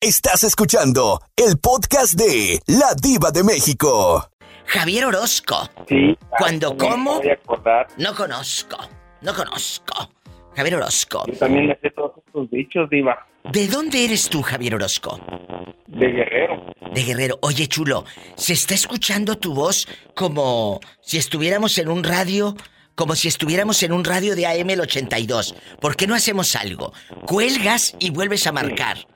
Estás 0.00 0.44
escuchando 0.44 1.20
el 1.34 1.58
podcast 1.58 2.14
de 2.14 2.60
La 2.66 2.94
Diva 2.94 3.30
de 3.30 3.42
México. 3.42 4.28
Javier 4.66 5.06
Orozco. 5.06 5.56
Sí. 5.88 6.16
Cuando 6.38 6.76
como, 6.76 7.20
no 7.96 8.14
conozco. 8.14 8.76
No 9.22 9.34
conozco. 9.34 10.10
Javier 10.54 10.76
Orozco. 10.76 11.24
Yo 11.26 11.38
también 11.38 11.68
me 11.68 11.78
sé 11.80 11.90
todos 11.90 12.12
estos 12.18 12.50
dichos, 12.50 12.90
Diva. 12.90 13.26
¿De 13.52 13.68
dónde 13.68 14.04
eres 14.04 14.28
tú, 14.30 14.42
Javier 14.42 14.74
Orozco? 14.74 15.20
De 15.86 16.06
Guerrero. 16.06 16.64
De 16.92 17.02
Guerrero. 17.02 17.38
Oye, 17.42 17.66
chulo, 17.66 18.04
se 18.36 18.54
está 18.54 18.74
escuchando 18.74 19.36
tu 19.36 19.54
voz 19.54 19.86
como 20.14 20.80
si 21.02 21.18
estuviéramos 21.18 21.76
en 21.78 21.88
un 21.88 22.02
radio, 22.02 22.56
como 22.94 23.14
si 23.14 23.28
estuviéramos 23.28 23.82
en 23.82 23.92
un 23.92 24.04
radio 24.04 24.34
de 24.34 24.46
AM 24.46 24.70
el 24.70 24.80
82. 24.80 25.54
¿Por 25.80 25.94
qué 25.94 26.06
no 26.06 26.14
hacemos 26.14 26.56
algo? 26.56 26.92
Cuelgas 27.26 27.94
y 27.98 28.10
vuelves 28.10 28.46
a 28.46 28.52
marcar. 28.52 29.06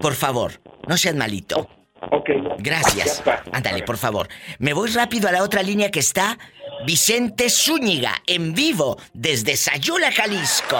Por 0.00 0.14
favor, 0.14 0.60
no 0.88 0.96
seas 0.96 1.14
malito. 1.14 1.68
Ok. 2.10 2.30
Gracias. 2.58 3.22
Ándale, 3.52 3.84
por 3.84 3.96
favor. 3.96 4.28
Me 4.58 4.72
voy 4.72 4.90
rápido 4.90 5.28
a 5.28 5.32
la 5.32 5.42
otra 5.44 5.62
línea 5.62 5.90
que 5.90 6.00
está 6.00 6.36
Vicente 6.84 7.48
Zúñiga, 7.48 8.22
en 8.26 8.54
vivo, 8.54 8.98
desde 9.14 9.56
Sayula, 9.56 10.10
Jalisco. 10.10 10.78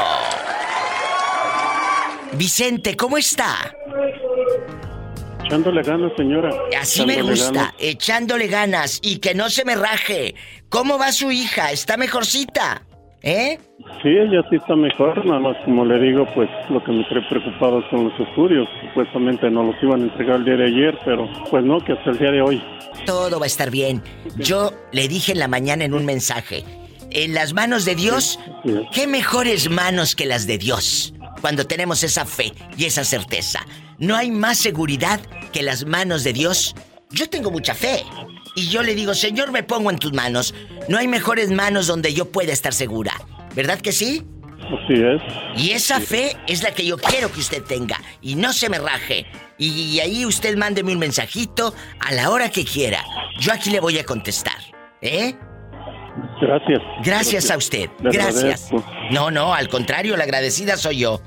Vicente, 2.35 2.97
¿cómo 2.97 3.19
está? 3.19 3.75
Echándole 5.45 5.83
ganas, 5.83 6.13
señora. 6.17 6.51
Así 6.81 7.05
me 7.05 7.21
gusta, 7.23 7.53
ganas. 7.53 7.75
echándole 7.79 8.47
ganas 8.47 9.01
y 9.03 9.19
que 9.19 9.35
no 9.35 9.51
se 9.51 9.65
me 9.65 9.75
raje. 9.75 10.35
¿Cómo 10.69 10.99
va 10.99 11.13
su 11.13 11.31
hija? 11.31 11.73
¿Está 11.73 11.97
mejorcita? 11.97 12.83
¿Eh? 13.23 13.59
Sí, 14.03 14.09
ella 14.09 14.43
sí 14.51 14.57
está 14.57 14.75
mejor, 14.75 15.25
nada 15.25 15.39
más 15.39 15.57
como 15.65 15.85
le 15.85 16.01
digo, 16.01 16.27
pues 16.35 16.49
lo 16.71 16.83
que 16.83 16.91
me 16.91 17.05
trae 17.05 17.23
preocupado 17.29 17.83
son 17.91 18.09
los 18.09 18.29
estudios. 18.29 18.67
Supuestamente 18.89 19.49
no 19.51 19.63
los 19.65 19.77
iban 19.83 20.01
a 20.01 20.05
entregar 20.05 20.37
el 20.37 20.45
día 20.45 20.57
de 20.57 20.67
ayer, 20.67 20.99
pero 21.05 21.29
pues 21.51 21.63
no, 21.65 21.79
que 21.85 21.93
hasta 21.93 22.11
el 22.11 22.19
día 22.19 22.33
de 22.33 22.43
hoy. 22.43 22.63
Todo 23.07 23.39
va 23.39 23.45
a 23.45 23.47
estar 23.47 23.71
bien. 23.71 24.03
Yo 24.39 24.73
le 24.91 25.07
dije 25.07 25.33
en 25.33 25.39
la 25.39 25.49
mañana 25.49 25.85
en 25.85 25.95
un 25.95 26.05
mensaje, 26.05 26.65
en 27.11 27.35
las 27.35 27.53
manos 27.53 27.85
de 27.85 27.95
Dios, 27.95 28.41
¿qué 28.93 29.07
mejores 29.07 29.71
manos 29.71 30.17
que 30.17 30.27
las 30.27 30.47
de 30.47 30.59
Dios? 30.59 31.15
Cuando 31.43 31.67
tenemos 31.67 32.03
esa 32.03 32.25
fe 32.25 32.55
y 32.79 32.87
esa 32.87 33.05
certeza. 33.05 33.67
No 33.99 34.17
hay 34.17 34.31
más 34.31 34.59
seguridad 34.59 35.21
que 35.53 35.63
las 35.63 35.85
manos 35.85 36.25
de 36.25 36.33
Dios. 36.33 36.75
Yo 37.11 37.29
tengo 37.29 37.51
mucha 37.51 37.75
fe. 37.75 38.03
Y 38.55 38.69
yo 38.69 38.83
le 38.83 38.95
digo, 38.95 39.15
Señor, 39.15 39.53
me 39.53 39.63
pongo 39.63 39.91
en 39.91 39.99
tus 39.99 40.13
manos. 40.15 40.55
No 40.89 40.97
hay 40.99 41.09
mejores 41.09 41.51
manos 41.51 41.87
donde 41.87 42.15
yo 42.15 42.31
pueda 42.33 42.53
estar 42.53 42.73
segura. 42.73 43.13
¿Verdad 43.55 43.81
que 43.81 43.93
sí? 43.93 44.25
Así 44.61 44.95
es. 44.95 45.21
Y 45.57 45.73
esa 45.73 46.01
fe 46.01 46.37
es 46.47 46.63
la 46.63 46.73
que 46.73 46.87
yo 46.87 46.97
quiero 46.97 47.31
que 47.31 47.41
usted 47.41 47.63
tenga. 47.63 48.01
Y 48.23 48.37
no 48.37 48.53
se 48.53 48.71
me 48.71 48.79
raje. 48.79 49.27
Y, 49.59 49.69
y 49.69 50.01
ahí 50.01 50.25
usted 50.25 50.57
mándeme 50.57 50.93
un 50.93 50.99
mensajito 50.99 51.75
a 52.01 52.15
la 52.15 52.31
hora 52.31 52.51
que 52.51 52.65
quiera. 52.65 53.05
Yo 53.41 53.53
aquí 53.53 53.71
le 53.71 53.81
voy 53.81 53.99
a 53.99 54.05
contestar. 54.05 54.57
¿Eh? 55.01 55.35
Gracias. 56.41 56.81
Gracias 57.05 57.51
a 57.51 57.57
usted. 57.57 57.91
Le 58.03 58.11
Gracias. 58.11 58.37
agradezco. 58.71 58.85
No, 59.11 59.31
no, 59.31 59.55
al 59.55 59.69
contrario, 59.69 60.17
la 60.17 60.25
agradecida 60.25 60.77
soy 60.77 60.99
yo. 60.99 61.21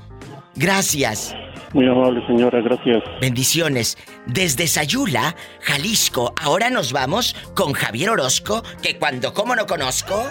Gracias. 0.56 1.34
Muy 1.72 1.86
amable, 1.86 2.26
señora, 2.26 2.60
gracias. 2.62 3.02
Bendiciones. 3.20 3.98
Desde 4.26 4.66
Sayula, 4.66 5.36
Jalisco, 5.60 6.32
ahora 6.40 6.70
nos 6.70 6.92
vamos 6.92 7.36
con 7.54 7.72
Javier 7.72 8.10
Orozco, 8.10 8.62
que 8.82 8.96
cuando 8.96 9.34
como 9.34 9.54
no 9.54 9.66
conozco. 9.66 10.24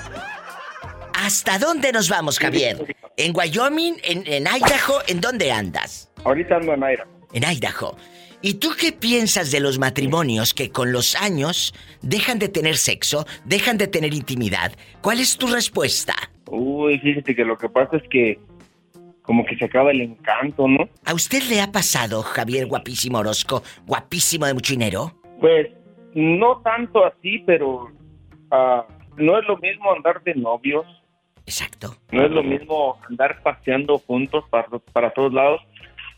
¿Hasta 1.13 1.59
dónde 1.59 1.91
nos 1.91 2.09
vamos, 2.09 2.39
Javier? 2.39 2.95
¿En 3.17 3.35
Wyoming? 3.35 3.95
¿En, 4.03 4.23
en 4.25 4.47
Idaho? 4.47 4.99
¿En 5.07 5.21
dónde 5.21 5.51
andas? 5.51 6.11
Ahorita 6.23 6.55
ando 6.55 6.73
en 6.73 6.83
Aira. 6.83 7.07
En 7.33 7.43
Idaho. 7.43 7.95
¿Y 8.41 8.55
tú 8.55 8.69
qué 8.79 8.91
piensas 8.91 9.51
de 9.51 9.59
los 9.59 9.79
matrimonios 9.79 10.53
que 10.53 10.69
con 10.69 10.91
los 10.91 11.15
años 11.15 11.73
dejan 12.01 12.37
de 12.37 12.49
tener 12.49 12.77
sexo, 12.77 13.25
dejan 13.45 13.77
de 13.77 13.87
tener 13.87 14.13
intimidad? 14.13 14.73
¿Cuál 15.01 15.19
es 15.19 15.37
tu 15.37 15.47
respuesta? 15.47 16.13
Uy, 16.47 16.99
fíjate 16.99 17.35
que 17.35 17.43
lo 17.43 17.57
que 17.57 17.69
pasa 17.69 17.97
es 17.97 18.03
que 18.09 18.39
como 19.25 19.45
que 19.45 19.55
se 19.57 19.65
acaba 19.65 19.91
el 19.91 20.01
encanto, 20.01 20.67
¿no? 20.67 20.87
¿A 21.05 21.13
usted 21.13 21.43
le 21.49 21.61
ha 21.61 21.71
pasado, 21.71 22.21
Javier 22.21 22.67
Guapísimo 22.67 23.19
Orozco, 23.19 23.63
guapísimo 23.85 24.45
de 24.45 24.53
mucho 24.53 24.73
dinero? 24.73 25.11
Pues 25.39 25.67
no 26.13 26.61
tanto 26.61 27.05
así, 27.05 27.39
pero 27.45 27.91
ah, 28.51 28.85
no 29.17 29.39
es 29.39 29.47
lo 29.47 29.57
mismo 29.57 29.91
andar 29.91 30.23
de 30.23 30.35
novios. 30.35 30.85
Exacto. 31.45 31.95
No 32.11 32.25
es 32.25 32.31
lo 32.31 32.43
mismo 32.43 32.97
andar 33.09 33.41
paseando 33.43 33.99
juntos 33.99 34.43
para, 34.49 34.67
para 34.93 35.11
todos 35.11 35.33
lados 35.33 35.61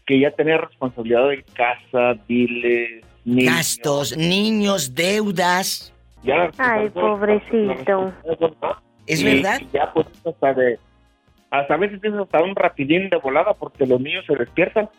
que 0.08 0.20
ya 0.22 0.32
tener 0.32 0.62
responsabilidad 0.62 1.28
de 1.28 1.44
casa, 1.44 2.14
biles, 2.28 3.06
niños. 3.26 3.54
Gastos, 3.54 4.18
niños, 4.18 4.96
deudas. 4.96 5.94
Ya, 6.24 6.50
Ay, 6.58 6.90
pobrecito. 6.90 8.14
¿Es 9.06 9.22
Y 9.22 9.24
verdad? 9.24 9.62
Ya 9.74 9.92
pues 9.94 10.08
hasta 10.26 10.54
de... 10.54 10.80
Hasta 11.50 11.76
a 11.76 11.78
veces 11.78 12.02
tienes 12.02 12.20
hasta 12.20 12.42
un 12.44 12.56
rapidín 12.56 13.10
de 13.10 13.18
volada 13.18 13.54
porque 13.54 13.86
los 13.86 14.02
niños 14.02 14.26
se 14.28 14.36
despiertan. 14.36 14.90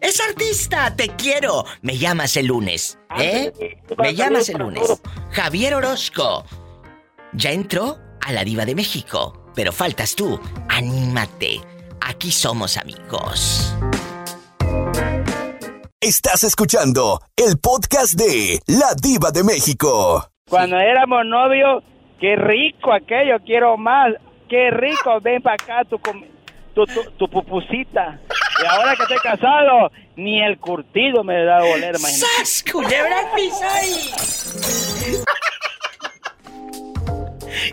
Es 0.00 0.20
artista, 0.20 0.94
te 0.96 1.08
quiero. 1.10 1.64
Me 1.82 1.98
llamas 1.98 2.36
el 2.36 2.46
lunes, 2.46 2.98
¿eh? 3.18 3.52
Me 3.98 4.14
llamas 4.14 4.48
el 4.48 4.58
lunes. 4.58 5.00
Javier 5.30 5.74
Orozco. 5.74 6.44
Ya 7.32 7.52
entró 7.52 7.98
a 8.26 8.32
la 8.32 8.42
diva 8.42 8.64
de 8.64 8.74
México, 8.74 9.50
pero 9.54 9.70
faltas 9.72 10.16
tú. 10.16 10.40
Anímate. 10.68 11.60
Aquí 12.00 12.32
somos 12.32 12.76
amigos. 12.76 13.72
Estás 16.00 16.42
escuchando 16.42 17.20
el 17.36 17.58
podcast 17.58 18.14
de 18.14 18.60
La 18.66 18.94
Diva 19.00 19.30
de 19.30 19.44
México. 19.44 20.28
Cuando 20.48 20.76
éramos 20.76 21.24
novios, 21.24 21.84
qué 22.20 22.34
rico 22.36 22.92
aquello, 22.92 23.36
quiero 23.44 23.76
más. 23.76 24.12
Qué 24.48 24.70
rico, 24.70 25.20
ven 25.20 25.40
para 25.42 25.54
acá 25.54 25.84
tu, 25.88 25.98
com- 25.98 26.24
tu, 26.74 26.84
tu, 26.86 27.02
tu 27.12 27.28
pupusita. 27.28 28.20
Y 28.62 28.66
ahora 28.66 28.94
que 28.96 29.02
estoy 29.04 29.18
casado, 29.18 29.90
ni 30.16 30.40
el 30.42 30.58
curtido 30.58 31.22
me 31.22 31.44
da 31.44 31.58
a 31.58 31.62
oler, 31.64 31.96
imagínate. 31.96 32.26
¡Sas, 32.38 32.64
culebra! 32.72 33.16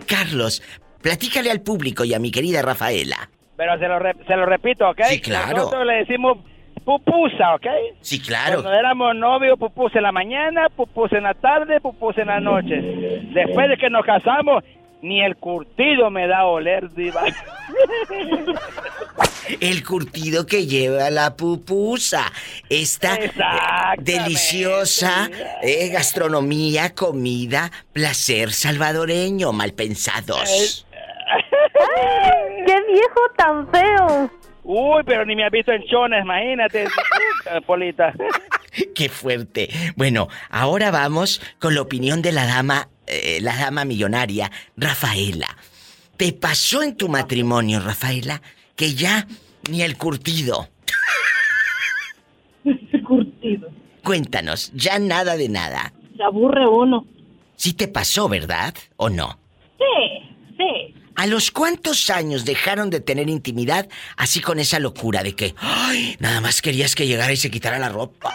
Carlos, 0.08 0.62
platícale 1.02 1.52
al 1.52 1.62
público 1.62 2.04
y 2.06 2.14
a 2.14 2.20
mi 2.20 2.32
querida 2.32 2.62
Rafaela. 2.62 3.30
Pero 3.56 3.78
se 3.78 3.88
lo, 3.88 4.00
re- 4.00 4.16
se 4.28 4.36
lo 4.36 4.46
repito, 4.46 4.90
¿ok? 4.90 5.02
Sí, 5.10 5.22
claro. 5.22 5.58
Nosotros 5.58 5.86
le 5.86 5.94
decimos 5.98 6.38
pupusa, 6.84 7.56
¿ok? 7.56 7.66
Sí, 8.02 8.20
claro. 8.20 8.62
Cuando 8.62 8.78
éramos 8.78 9.16
novios, 9.16 9.58
pupusa 9.58 10.00
en 10.00 10.04
la 10.04 10.12
mañana, 10.12 10.68
pupusa 10.76 11.18
en 11.18 11.24
la 11.24 11.34
tarde, 11.34 11.80
pupusa 11.80 12.22
en 12.22 12.28
la 12.28 12.40
noche. 12.42 12.76
Después 13.34 13.70
de 13.70 13.78
que 13.78 13.90
nos 13.90 14.06
casamos, 14.06 14.64
ni 15.04 15.22
el 15.22 15.36
curtido 15.36 16.10
me 16.10 16.28
da 16.28 16.40
a 16.40 16.46
oler, 16.46 16.90
diva. 16.94 17.24
El 19.60 19.84
curtido 19.84 20.46
que 20.46 20.66
lleva 20.66 21.10
la 21.10 21.36
pupusa. 21.36 22.32
Esta 22.70 23.16
eh, 23.16 23.30
deliciosa 24.00 25.30
eh, 25.62 25.90
gastronomía, 25.90 26.96
comida, 26.96 27.70
placer 27.92 28.54
salvadoreño, 28.54 29.52
mal 29.52 29.74
pensados. 29.74 30.88
¡Qué 32.66 32.82
viejo 32.88 33.22
tan 33.36 33.68
feo! 33.70 34.32
Uy, 34.64 35.04
pero 35.06 35.26
ni 35.26 35.36
me 35.36 35.44
has 35.44 35.52
visto 35.52 35.74
en 35.74 35.84
chones, 35.84 36.24
imagínate, 36.24 36.84
eh, 36.84 37.62
Polita. 37.66 38.14
Qué 38.96 39.10
fuerte. 39.10 39.70
Bueno, 39.96 40.30
ahora 40.50 40.90
vamos 40.90 41.42
con 41.60 41.76
la 41.76 41.82
opinión 41.82 42.22
de 42.22 42.32
la 42.32 42.46
dama, 42.46 42.88
eh, 43.08 43.40
la 43.42 43.56
dama 43.56 43.86
millonaria, 43.86 44.52
Rafaela. 44.78 45.58
¿Te 46.18 46.34
pasó 46.34 46.84
en 46.84 46.96
tu 46.96 47.10
matrimonio, 47.10 47.80
Rafaela, 47.80 48.42
que 48.76 48.94
ya 48.94 49.28
ni 49.70 49.82
el 49.82 49.98
curtido? 49.98 50.70
curtido. 53.08 53.70
Cuéntanos, 54.04 54.72
ya 54.74 55.00
nada 55.00 55.38
de 55.38 55.50
nada. 55.50 55.94
Se 56.16 56.24
aburre 56.24 56.68
uno. 56.68 57.06
Sí 57.56 57.74
te 57.74 57.88
pasó, 57.88 58.28
¿verdad? 58.30 58.74
¿O 58.98 59.10
no? 59.10 59.40
Sí, 59.78 60.36
sí. 60.58 60.96
¿A 61.16 61.28
los 61.28 61.52
cuántos 61.52 62.10
años 62.10 62.44
dejaron 62.44 62.90
de 62.90 63.00
tener 63.00 63.30
intimidad 63.30 63.88
así 64.18 64.42
con 64.42 64.60
esa 64.60 64.80
locura 64.80 65.24
de 65.24 65.36
que, 65.36 65.54
ay, 65.58 66.16
nada 66.20 66.42
más 66.42 66.62
querías 66.62 66.96
que 66.96 67.08
llegara 67.08 67.32
y 67.32 67.38
se 67.38 67.52
quitara 67.52 67.78
la 67.80 67.90
ropa? 67.90 68.34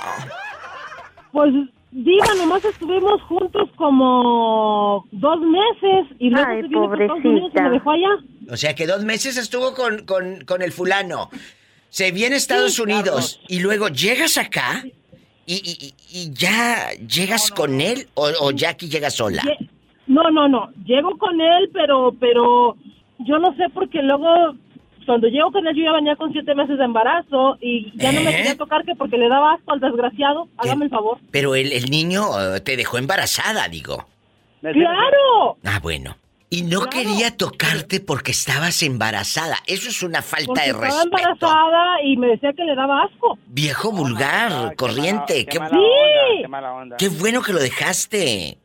Pues, 1.33 1.53
Diva, 1.91 2.26
nomás 2.36 2.64
estuvimos 2.64 3.22
juntos 3.22 3.70
como 3.76 5.07
dos 5.11 5.41
meses 5.41 6.07
y 6.18 6.28
luego 6.30 6.49
Ay, 6.51 6.62
se 6.62 6.68
vino 6.68 6.89
para 6.91 7.03
Estados 7.05 7.24
Unidos 7.24 7.39
y 7.39 7.41
pobrecita. 7.41 7.62
me 7.62 7.70
dejó 7.70 7.91
allá. 7.93 8.09
O 8.51 8.57
sea 8.57 8.74
que 8.74 8.86
dos 8.86 9.05
meses 9.05 9.36
estuvo 9.39 9.74
con, 9.74 10.05
con, 10.05 10.45
con 10.45 10.61
el 10.62 10.72
fulano. 10.72 11.30
Se 11.89 12.11
viene 12.12 12.34
a 12.34 12.39
Estados 12.39 12.74
Sí, 12.74 12.82
Unidos 12.82 13.41
y 13.49 13.61
luego 13.61 13.89
llegas 13.89 14.36
acá 14.36 14.84
y, 15.47 15.55
y- 15.55 15.95
y- 16.12 16.30
ya 16.34 16.91
llegas 17.09 17.51
con 17.51 17.80
él 17.80 18.07
o, 18.14 18.28
o 18.43 18.51
ya 18.51 18.70
aquí 18.70 18.89
llegas 18.91 19.14
sola. 19.14 19.43
No, 20.07 20.30
no, 20.30 20.47
no. 20.47 20.68
Llego 20.84 21.16
con 21.16 21.41
él, 21.41 21.70
pero, 21.72 22.14
pero 22.20 22.76
yo 23.20 23.39
no 23.39 23.55
sé 23.57 23.64
porque 23.72 24.03
luego 24.03 24.55
cuando 25.09 25.27
llego 25.29 25.51
con 25.51 25.67
él 25.67 25.75
yo 25.75 25.85
ya 25.85 25.93
venía 25.93 26.15
con 26.17 26.31
siete 26.33 26.55
meses 26.55 26.77
de 26.79 26.85
embarazo 26.85 27.57
y 27.61 27.91
ya 27.97 28.13
no 28.13 28.21
me 28.21 28.31
¿Eh? 28.31 28.37
quería 28.37 28.57
tocar 28.57 28.85
que 28.85 28.95
porque 28.95 29.17
le 29.17 29.29
daba 29.29 29.55
asco 29.55 29.73
al 29.73 29.81
desgraciado. 29.81 30.47
Hágame 30.59 30.85
el 30.85 30.91
favor. 30.91 31.19
Pero 31.33 31.55
el, 31.55 31.73
el 31.73 31.91
niño 31.91 32.23
eh, 32.39 32.61
te 32.61 32.77
dejó 32.77 32.99
embarazada, 32.99 33.67
digo. 33.69 34.07
¡Claro! 34.61 35.57
Ah, 35.65 35.81
bueno. 35.83 36.17
Y 36.51 36.63
no 36.63 36.89
quería 36.89 37.37
tocarte 37.37 38.01
porque 38.01 38.31
estabas 38.33 38.83
embarazada. 38.83 39.57
Eso 39.67 39.89
es 39.91 40.03
una 40.03 40.23
falta 40.23 40.47
Porque 40.47 40.63
de 40.63 40.69
estaba 40.71 40.87
respeto. 40.87 41.05
embarazada 41.17 42.03
y 42.05 42.17
me 42.17 42.27
decía 42.29 42.53
que 42.55 42.65
le 42.65 42.75
daba 42.75 43.03
asco. 43.05 43.39
Viejo 43.49 43.93
vulgar, 43.93 44.75
corriente. 44.77 45.45
Qué, 45.47 45.59
sí, 45.59 46.45
qué 46.99 47.09
bueno 47.21 47.43
que 47.43 47.53
lo 47.53 47.59
dejaste. 47.59 48.57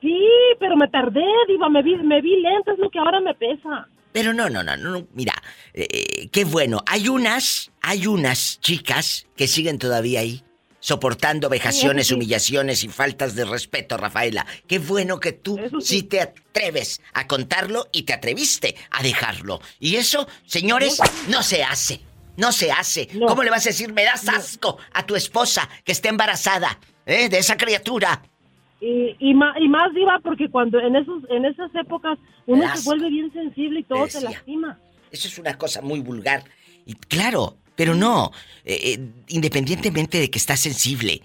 sí, 0.00 0.24
pero 0.58 0.76
me 0.76 0.88
tardé, 0.88 1.24
diva, 1.48 1.68
me 1.68 1.82
vi, 1.82 1.96
me 1.96 2.20
vi 2.22 2.40
lenta, 2.40 2.72
es 2.72 2.78
lo 2.78 2.88
que 2.90 2.98
ahora 2.98 3.20
me 3.20 3.34
pesa. 3.34 3.86
Pero 4.18 4.34
no, 4.34 4.50
no, 4.50 4.64
no, 4.64 4.76
no. 4.76 5.06
Mira, 5.14 5.32
eh, 5.72 6.28
qué 6.32 6.44
bueno. 6.44 6.82
Hay 6.86 7.08
unas, 7.08 7.70
hay 7.80 8.08
unas 8.08 8.58
chicas 8.60 9.26
que 9.36 9.46
siguen 9.46 9.78
todavía 9.78 10.18
ahí, 10.18 10.42
soportando 10.80 11.48
vejaciones, 11.48 12.08
Sí, 12.08 12.08
eso 12.08 12.08
sí. 12.08 12.14
humillaciones 12.16 12.82
y 12.82 12.88
faltas 12.88 13.36
de 13.36 13.44
respeto, 13.44 13.96
Rafaela. 13.96 14.44
Qué 14.66 14.80
bueno 14.80 15.20
que 15.20 15.30
tú 15.30 15.56
sí. 15.80 16.02
te 16.02 16.20
atreves 16.20 17.00
a 17.12 17.28
contarlo 17.28 17.86
y 17.92 18.02
te 18.02 18.12
atreviste 18.12 18.74
a 18.90 19.04
dejarlo. 19.04 19.60
Y 19.78 19.94
eso, 19.94 20.26
señores, 20.46 20.98
no 21.28 21.44
se 21.44 21.62
hace. 21.62 22.00
No 22.36 22.50
se 22.50 22.72
hace. 22.72 23.08
¿Cómo 23.24 23.44
le 23.44 23.50
vas 23.50 23.66
a 23.66 23.68
decir, 23.68 23.92
me 23.92 24.02
das 24.02 24.28
asco 24.28 24.78
a 24.94 25.06
tu 25.06 25.14
esposa 25.14 25.68
que 25.84 25.92
está 25.92 26.08
embarazada, 26.08 26.80
eh, 27.06 27.28
de 27.28 27.38
esa 27.38 27.56
criatura? 27.56 28.20
Y, 28.80 29.16
y, 29.18 29.34
ma- 29.34 29.54
y 29.60 29.68
más 29.68 29.92
diva 29.92 30.20
porque 30.22 30.48
cuando 30.48 30.78
en 30.78 30.94
esos 30.96 31.22
en 31.30 31.44
esas 31.44 31.74
épocas 31.74 32.18
uno 32.46 32.64
se 32.76 32.84
vuelve 32.84 33.08
bien 33.10 33.32
sensible 33.32 33.80
y 33.80 33.82
todo 33.84 34.04
Decía. 34.04 34.20
lastima. 34.30 34.78
Eso 35.10 35.26
es 35.28 35.38
una 35.38 35.56
cosa 35.58 35.82
muy 35.82 36.00
vulgar. 36.00 36.44
Y 36.86 36.94
claro, 36.94 37.56
pero 37.74 37.94
no, 37.94 38.30
eh, 38.64 38.78
eh, 38.94 39.10
independientemente 39.28 40.18
de 40.20 40.30
que 40.30 40.38
estás 40.38 40.60
sensible. 40.60 41.22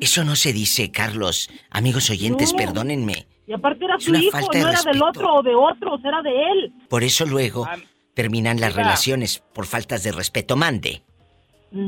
Eso 0.00 0.24
no 0.24 0.36
se 0.36 0.52
dice, 0.52 0.90
Carlos. 0.90 1.50
Amigos 1.70 2.10
oyentes, 2.10 2.52
No. 2.52 2.58
perdónenme. 2.58 3.26
Y 3.46 3.52
aparte 3.52 3.84
era 3.84 3.96
Es 3.96 4.04
su 4.04 4.14
hijo, 4.14 4.38
no 4.40 4.48
de 4.48 4.60
era 4.60 4.82
del 4.82 5.02
otro 5.02 5.34
o 5.34 5.42
de 5.42 5.54
otros, 5.54 6.00
era 6.04 6.22
de 6.22 6.30
él. 6.30 6.72
Por 6.88 7.02
eso 7.04 7.26
luego 7.26 7.68
terminan 8.14 8.60
las 8.60 8.74
relaciones 8.74 9.42
por 9.52 9.66
faltas 9.66 10.02
de 10.02 10.12
respeto. 10.12 10.56
Mande. 10.56 11.02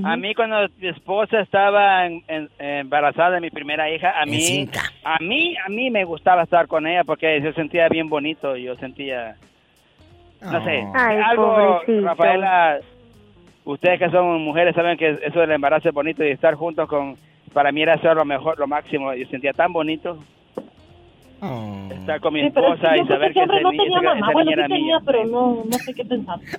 A 0.05 0.17
mí 0.17 0.35
cuando 0.35 0.67
mi 0.79 0.89
esposa 0.89 1.41
estaba 1.41 2.07
en- 2.07 2.23
en- 2.27 2.49
embarazada 2.59 3.33
de 3.37 3.41
mi 3.41 3.51
primera 3.51 3.89
hija, 3.91 4.21
a 4.21 4.27
mí, 4.27 4.35
Encinta. 4.37 4.81
a 5.05 5.19
mí, 5.21 5.55
a 5.65 5.69
mí 5.69 5.91
me 5.91 6.05
gustaba 6.05 6.43
estar 6.43 6.67
con 6.67 6.87
ella 6.87 7.05
porque 7.05 7.41
yo 7.41 7.53
sentía 7.53 7.89
bien 7.89 8.09
bonito, 8.09 8.57
yo 8.57 8.75
sentía, 8.77 9.37
no 10.43 10.65
sé, 10.65 10.85
Ay, 10.95 11.19
algo, 11.25 11.55
pobrecito. 11.55 12.05
Rafaela, 12.07 12.79
ustedes 13.65 13.99
que 14.01 14.11
son 14.11 14.43
mujeres 14.43 14.75
saben 14.75 14.99
que 14.99 15.19
eso 15.23 15.39
del 15.41 15.53
embarazo 15.53 15.89
es 15.89 15.95
bonito 15.95 16.25
y 16.25 16.31
estar 16.31 16.55
juntos 16.55 16.89
con, 16.89 17.15
para 17.53 17.71
mí 17.71 17.83
era 17.83 17.95
eso 17.95 18.13
lo 18.13 18.25
mejor, 18.25 18.59
lo 18.59 18.67
máximo, 18.67 19.15
yo 19.15 19.27
sentía 19.29 19.53
tan 19.53 19.73
bonito. 19.73 20.19
Estar 21.93 22.19
con 22.21 22.33
mi 22.35 22.41
Sí, 22.43 22.51
pero 22.53 22.75
es 22.75 22.81
que 22.81 22.87
esposa 22.87 22.97
yo 22.97 23.03
y 23.05 23.07
saber 23.07 23.33
que 23.33 23.41
que 23.41 23.47
no 23.63 23.71
tenía 23.71 24.01
mamá. 24.03 24.17
esa 24.19 24.33
Bueno, 24.33 24.51
niña 24.51 24.55
sí 24.57 24.61
era 24.61 24.69
tenía, 24.69 24.97
mía. 24.97 24.99
pero 25.07 25.25
no, 25.27 25.63
no 25.65 25.73
sé 25.79 25.95
qué 25.95 26.05
pensar. 26.05 26.39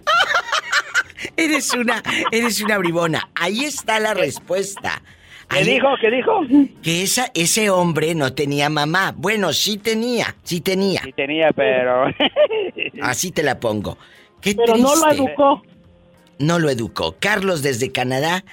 Eres 1.36 1.74
una, 1.74 2.01
eres 2.32 2.61
una 2.61 2.78
bribona. 2.78 3.30
Ahí 3.36 3.65
está 3.65 3.99
la 3.99 4.13
respuesta. 4.13 5.01
¿Qué 5.49 5.63
dijo? 5.63 5.88
¿Qué 6.01 6.11
dijo? 6.11 6.41
Que 6.84 7.03
esa, 7.03 7.32
ese 7.34 7.70
hombre 7.70 8.13
no 8.15 8.34
tenía 8.34 8.70
mamá. 8.70 9.13
Bueno, 9.15 9.53
sí 9.53 9.78
tenía, 9.78 10.36
sí 10.43 10.59
tenía. 10.59 11.01
Sí 11.03 11.13
tenía, 11.13 11.51
pero... 11.55 12.05
Así 13.01 13.32
te 13.32 13.43
la 13.43 13.59
pongo. 13.59 13.97
Qué 14.41 14.55
Pero 14.55 14.76
no 14.78 14.95
lo 14.95 15.09
educó. 15.11 15.61
No 16.39 16.59
lo 16.59 16.70
educó. 16.70 17.15
Carlos 17.20 17.61
desde 17.61 17.91
Canadá 17.93 18.43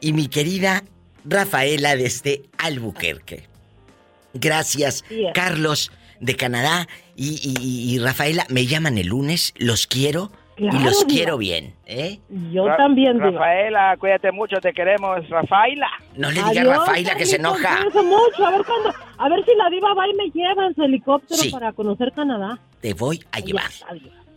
y 0.00 0.12
mi 0.12 0.26
querida 0.28 0.82
Rafaela 1.24 1.94
desde 1.96 2.42
Albuquerque. 2.58 3.44
Gracias. 4.34 5.04
Carlos 5.34 5.92
de 6.20 6.36
Canadá 6.36 6.88
y, 7.16 7.40
y- 7.42 7.94
y 7.94 7.98
Rafaela. 7.98 8.46
Me 8.50 8.66
llaman 8.66 8.98
el 8.98 9.06
lunes, 9.08 9.54
los 9.56 9.86
quiero 9.86 10.30
y 10.66 10.84
los 10.84 10.98
diva. 10.98 11.08
quiero 11.08 11.38
bien. 11.38 11.74
¿eh? 11.86 12.18
Yo 12.52 12.66
Ra- 12.68 12.76
también, 12.76 13.14
diva. 13.18 13.30
Rafaela, 13.30 13.96
cuídate 13.98 14.30
mucho, 14.32 14.56
te 14.60 14.72
queremos, 14.72 15.28
Rafaela. 15.28 15.88
No 16.16 16.28
le 16.28 16.34
digas 16.34 16.50
Adiós, 16.50 16.76
Rafaela 16.78 17.14
que 17.16 17.26
se 17.26 17.36
enoja. 17.36 17.78
mucho. 17.94 18.46
A 18.46 18.50
ver 18.50 18.62
a 19.18 19.28
ver 19.28 19.44
si 19.44 19.54
la 19.56 19.68
diva 19.70 19.92
va 19.94 20.08
y 20.08 20.14
me 20.14 20.30
lleva 20.30 20.66
en 20.66 20.74
su 20.74 20.82
helicóptero 20.82 21.40
Sí. 21.42 21.50
para 21.50 21.72
conocer 21.72 22.12
Canadá. 22.12 22.58
Te 22.80 22.94
voy 22.94 23.20
a 23.32 23.40
llevar. 23.40 23.70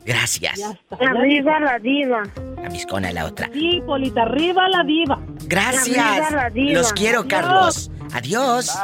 Gracias. 0.05 0.57
Ya 0.59 0.71
está. 0.71 0.97
Arriba 1.09 1.59
la 1.61 1.79
diva. 1.79 2.23
A 2.65 2.69
Miscona 2.69 3.11
la 3.13 3.25
otra. 3.25 3.49
Sí, 3.53 3.81
Polita, 3.85 4.23
arriba 4.23 4.67
la 4.67 4.83
diva. 4.83 5.17
Gracias. 5.47 5.97
Arriba 5.97 6.29
la 6.31 6.49
diva. 6.49 6.73
Los 6.73 6.91
quiero, 6.93 7.19
Adiós. 7.21 7.29
Carlos. 7.29 7.91
Adiós. 8.13 8.79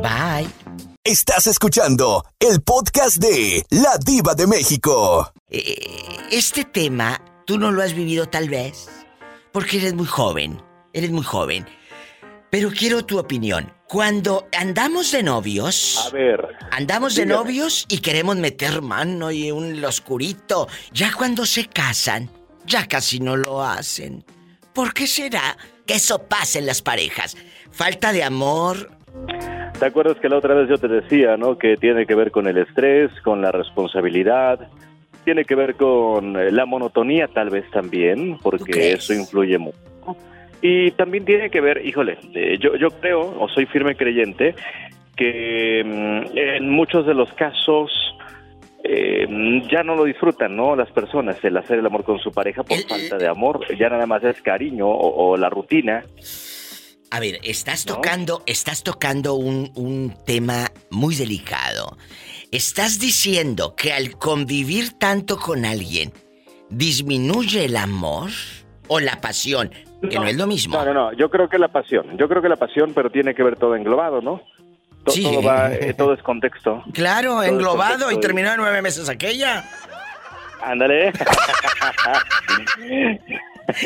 Bye. 0.00 0.69
Estás 1.04 1.46
escuchando 1.46 2.26
el 2.38 2.60
podcast 2.60 3.16
de 3.16 3.64
La 3.70 3.96
Diva 4.04 4.34
de 4.34 4.46
México. 4.46 5.32
Eh, 5.48 5.74
Este 6.30 6.64
tema 6.66 7.18
tú 7.46 7.56
no 7.58 7.70
lo 7.72 7.82
has 7.82 7.94
vivido 7.94 8.26
tal 8.28 8.50
vez 8.50 8.86
porque 9.50 9.78
eres 9.78 9.94
muy 9.94 10.04
joven, 10.06 10.60
eres 10.92 11.10
muy 11.10 11.24
joven. 11.24 11.66
Pero 12.50 12.70
quiero 12.70 13.06
tu 13.06 13.18
opinión. 13.18 13.72
Cuando 13.88 14.46
andamos 14.56 15.10
de 15.12 15.22
novios, 15.22 16.04
A 16.06 16.10
ver. 16.10 16.46
andamos 16.70 17.14
de 17.14 17.24
novios 17.24 17.86
y 17.88 18.00
queremos 18.00 18.36
meter 18.36 18.82
mano 18.82 19.30
y 19.30 19.50
un 19.50 19.82
oscurito, 19.82 20.68
ya 20.92 21.14
cuando 21.14 21.46
se 21.46 21.66
casan, 21.66 22.30
ya 22.66 22.86
casi 22.86 23.20
no 23.20 23.36
lo 23.38 23.64
hacen. 23.64 24.22
¿Por 24.74 24.92
qué 24.92 25.06
será 25.06 25.56
que 25.86 25.94
eso 25.94 26.24
pasa 26.24 26.58
en 26.58 26.66
las 26.66 26.82
parejas? 26.82 27.38
Falta 27.72 28.12
de 28.12 28.22
amor. 28.22 28.90
¿Te 29.80 29.86
acuerdas 29.86 30.18
que 30.18 30.28
la 30.28 30.36
otra 30.36 30.52
vez 30.52 30.68
yo 30.68 30.76
te 30.76 30.88
decía, 30.88 31.38
¿no? 31.38 31.56
Que 31.56 31.78
tiene 31.78 32.04
que 32.04 32.14
ver 32.14 32.30
con 32.30 32.46
el 32.46 32.58
estrés, 32.58 33.10
con 33.22 33.40
la 33.40 33.50
responsabilidad, 33.50 34.68
tiene 35.24 35.46
que 35.46 35.54
ver 35.54 35.76
con 35.76 36.36
eh, 36.36 36.52
la 36.52 36.66
monotonía 36.66 37.28
tal 37.28 37.48
vez 37.48 37.64
también, 37.70 38.36
porque 38.42 38.92
eso 38.92 39.14
influye 39.14 39.56
mucho. 39.56 39.78
Y 40.60 40.90
también 40.90 41.24
tiene 41.24 41.48
que 41.48 41.62
ver, 41.62 41.82
híjole, 41.82 42.18
eh, 42.34 42.58
yo, 42.60 42.76
yo 42.76 42.90
creo, 43.00 43.20
o 43.40 43.48
soy 43.48 43.64
firme 43.64 43.96
creyente, 43.96 44.54
que 45.16 45.82
mm, 45.82 46.36
en 46.36 46.68
muchos 46.68 47.06
de 47.06 47.14
los 47.14 47.32
casos 47.32 47.90
eh, 48.84 49.26
ya 49.72 49.82
no 49.82 49.96
lo 49.96 50.04
disfrutan, 50.04 50.56
¿no? 50.56 50.76
Las 50.76 50.90
personas, 50.90 51.42
el 51.42 51.56
hacer 51.56 51.78
el 51.78 51.86
amor 51.86 52.04
con 52.04 52.18
su 52.18 52.30
pareja 52.32 52.62
por 52.64 52.76
falta 52.86 53.16
de 53.16 53.28
amor, 53.28 53.64
ya 53.78 53.88
nada 53.88 54.04
más 54.04 54.22
es 54.24 54.42
cariño 54.42 54.86
o, 54.88 55.30
o 55.30 55.36
la 55.38 55.48
rutina. 55.48 56.04
A 57.12 57.18
ver, 57.18 57.40
estás 57.42 57.84
tocando, 57.84 58.42
estás 58.46 58.82
tocando 58.84 59.34
un, 59.34 59.72
un 59.74 60.14
tema 60.24 60.70
muy 60.90 61.16
delicado. 61.16 61.96
Estás 62.52 62.98
diciendo 63.00 63.74
que 63.76 63.92
al 63.92 64.12
convivir 64.16 64.92
tanto 64.98 65.36
con 65.38 65.64
alguien, 65.64 66.12
disminuye 66.68 67.64
el 67.64 67.76
amor 67.76 68.30
o 68.86 69.00
la 69.00 69.20
pasión, 69.20 69.70
que 70.08 70.16
no, 70.18 70.24
es 70.24 70.36
lo 70.36 70.46
mismo. 70.46 70.76
No, 70.76 70.84
no, 70.84 70.94
no, 70.94 71.12
yo 71.14 71.30
creo 71.30 71.48
que 71.48 71.58
la 71.58 71.68
pasión, 71.68 72.16
yo 72.16 72.28
creo 72.28 72.40
que 72.42 72.48
la 72.48 72.56
pasión, 72.56 72.92
pero 72.94 73.10
tiene 73.10 73.34
que 73.34 73.42
ver 73.42 73.56
todo 73.56 73.74
englobado, 73.74 74.20
¿no? 74.20 74.40
To- 75.04 75.10
Sí. 75.10 75.24
Todo, 75.24 75.42
va, 75.42 75.72
eh, 75.74 75.94
todo 75.94 76.14
es 76.14 76.22
contexto. 76.22 76.84
Claro, 76.92 77.30
Todo 77.32 77.42
englobado 77.44 77.90
contexto 78.04 78.12
y 78.12 78.20
terminó 78.20 78.50
en 78.52 78.56
nueve 78.58 78.82
meses 78.82 79.08
aquella. 79.08 79.68
Ándale. 80.62 81.12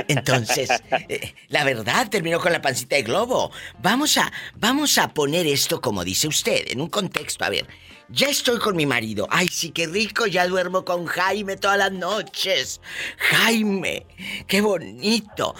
Entonces, 0.09 0.70
eh, 1.09 1.35
la 1.49 1.64
verdad 1.64 2.09
terminó 2.11 2.41
con 2.41 2.53
la 2.53 2.62
pancita 2.62 2.97
de 2.97 3.03
globo. 3.03 3.51
Vamos 3.81 4.16
a, 4.18 4.33
vamos 4.55 4.99
a 4.99 5.12
poner 5.12 5.47
esto 5.47 5.81
como 5.81 6.05
dice 6.05 6.29
usted, 6.29 6.68
en 6.68 6.81
un 6.81 6.89
contexto. 6.89 7.45
A 7.45 7.51
ver, 7.51 7.66
ya 8.09 8.29
estoy 8.29 8.59
con 8.59 8.77
mi 8.77 8.87
marido. 8.87 9.27
Ay, 9.31 9.49
sí, 9.49 9.70
qué 9.70 9.87
rico, 9.87 10.27
ya 10.27 10.47
duermo 10.47 10.85
con 10.85 11.07
Jaime 11.07 11.57
todas 11.57 11.79
las 11.79 11.93
noches. 11.93 12.81
Jaime, 13.18 14.07
qué 14.47 14.61
bonito. 14.61 15.55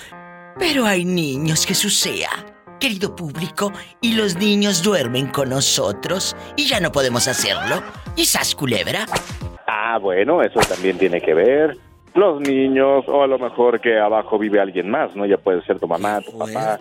Pero 0.59 0.87
hay 0.87 1.05
niños, 1.05 1.67
Jesús 1.67 1.97
sea. 1.99 2.31
Querido 2.81 3.17
público, 3.17 3.73
y 4.01 4.15
los 4.15 4.37
niños 4.37 4.83
duermen 4.83 5.29
con 5.29 5.49
nosotros 5.49 6.37
y 6.57 6.67
ya 6.67 6.81
no 6.81 6.93
podemos 6.93 7.29
hacerlo. 7.29 7.83
¿Y 8.17 8.27
sas 8.27 8.55
culebra? 8.55 9.07
Ah, 9.67 9.99
bueno, 9.99 10.43
eso 10.43 10.61
también 10.61 10.99
tiene 10.99 11.21
que 11.21 11.35
ver. 11.35 11.79
Los 12.15 12.41
niños, 12.41 13.05
o 13.09 13.23
a 13.23 13.27
lo 13.27 13.39
mejor 13.39 13.81
que 13.81 13.99
abajo 13.99 14.39
vive 14.39 14.61
alguien 14.61 14.89
más, 14.89 15.17
¿no? 15.17 15.27
Ya 15.27 15.37
puede 15.37 15.63
ser 15.65 15.81
tu 15.81 15.89
mamá, 15.89 16.21
tu 16.21 16.39
papá. 16.39 16.79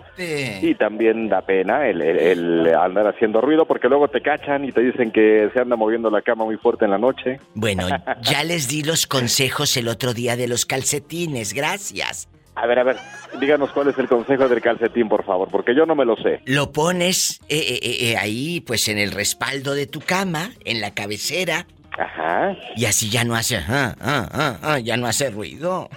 Y 0.62 0.74
también 0.76 1.28
da 1.28 1.42
pena 1.42 1.88
el, 1.88 2.00
el- 2.02 2.18
el 2.66 2.74
andar 2.74 3.08
haciendo 3.08 3.40
ruido 3.40 3.66
porque 3.66 3.88
luego 3.88 4.06
te 4.08 4.20
cachan 4.22 4.64
y 4.64 4.70
te 4.72 4.80
dicen 4.80 5.10
que 5.10 5.50
se 5.52 5.60
anda 5.60 5.74
moviendo 5.76 6.08
la 6.10 6.22
cama 6.22 6.44
muy 6.44 6.56
fuerte 6.56 6.84
en 6.84 6.92
la 6.92 6.98
noche. 6.98 7.40
Bueno, 7.54 7.86
ya 8.22 8.44
les 8.44 8.68
di 8.68 8.82
los 8.84 9.06
consejos 9.08 9.76
el 9.76 9.88
otro 9.88 10.14
día 10.14 10.36
de 10.36 10.46
los 10.46 10.66
calcetines, 10.66 11.52
gracias. 11.52 12.28
A 12.56 12.66
ver, 12.68 12.78
a 12.78 12.84
ver, 12.84 12.96
díganos 13.40 13.72
cuál 13.72 13.88
es 13.88 13.98
el 13.98 14.06
consejo 14.06 14.46
del 14.48 14.60
calcetín, 14.60 15.08
por 15.08 15.24
favor, 15.24 15.48
porque 15.50 15.74
yo 15.74 15.86
no 15.86 15.96
me 15.96 16.04
lo 16.04 16.14
sé. 16.16 16.40
Lo 16.44 16.70
pones 16.70 17.40
eh, 17.48 17.58
eh, 17.82 17.96
eh, 18.12 18.16
ahí, 18.16 18.60
pues 18.60 18.86
en 18.86 18.98
el 18.98 19.10
respaldo 19.10 19.74
de 19.74 19.88
tu 19.88 19.98
cama, 20.00 20.50
en 20.64 20.80
la 20.80 20.94
cabecera. 20.94 21.66
Ajá. 21.98 22.56
Y 22.76 22.86
así 22.86 23.10
ya 23.10 23.24
no 23.24 23.34
hace, 23.34 23.56
ah, 23.56 23.94
ah, 24.00 24.28
ah, 24.32 24.58
ah, 24.62 24.78
ya 24.78 24.96
no 24.96 25.06
hace 25.06 25.30
ruido. 25.30 25.88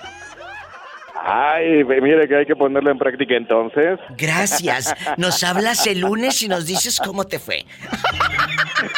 Ay, 1.30 1.84
mire 1.84 2.28
que 2.28 2.38
hay 2.38 2.46
que 2.46 2.56
ponerlo 2.56 2.90
en 2.90 2.98
práctica 2.98 3.36
entonces. 3.36 4.00
Gracias. 4.18 4.96
Nos 5.18 5.44
hablas 5.44 5.86
el 5.88 6.00
lunes 6.00 6.42
y 6.42 6.48
nos 6.48 6.66
dices 6.66 7.02
cómo 7.04 7.26
te 7.26 7.40
fue. 7.40 7.66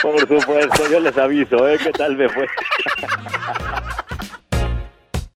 Por 0.02 0.20
supuesto, 0.20 0.92
yo 0.92 1.00
les 1.00 1.18
aviso, 1.18 1.68
¿eh? 1.68 1.78
¿Qué 1.82 1.92
tal 1.92 2.16
me 2.16 2.30
fue? 2.30 2.46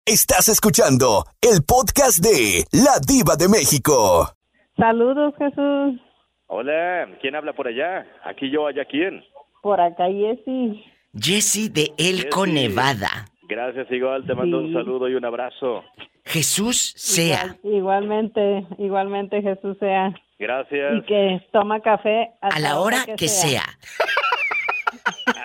Estás 0.06 0.50
escuchando 0.50 1.26
el 1.42 1.64
podcast 1.66 2.20
de 2.24 2.66
La 2.74 3.00
Diva 3.08 3.38
de 3.38 3.48
México. 3.48 4.30
Saludos, 4.78 5.34
Jesús. 5.40 6.00
Hola, 6.48 7.08
¿quién 7.22 7.36
habla 7.36 7.54
por 7.54 7.68
allá? 7.68 8.06
Aquí 8.26 8.52
yo, 8.52 8.68
allá 8.68 8.86
quién. 8.86 9.24
Por 9.62 9.80
acá, 9.80 10.06
Jessy. 10.08 10.84
Jesse 11.18 11.70
de 11.72 11.92
Elco. 11.98 12.46
Nevada. 12.46 13.26
Gracias, 13.48 13.92
igual, 13.92 14.26
te 14.26 14.34
mando 14.34 14.60
un 14.60 14.74
saludo 14.74 15.08
y 15.10 15.16
un 15.16 15.26
abrazo. 15.26 15.84
Jesús 16.26 16.94
sea. 16.98 17.56
Igual- 17.64 17.76
igualmente, 17.76 18.66
igualmente 18.80 19.42
Jesús 19.42 19.78
sea. 19.80 20.14
Gracias. 20.40 20.94
Y 20.98 21.02
que 21.04 21.42
toma 21.52 21.80
café 21.82 22.32
A 22.42 22.60
la 22.60 22.80
hora 22.80 23.06
que 23.18 23.28
sea. 23.28 23.64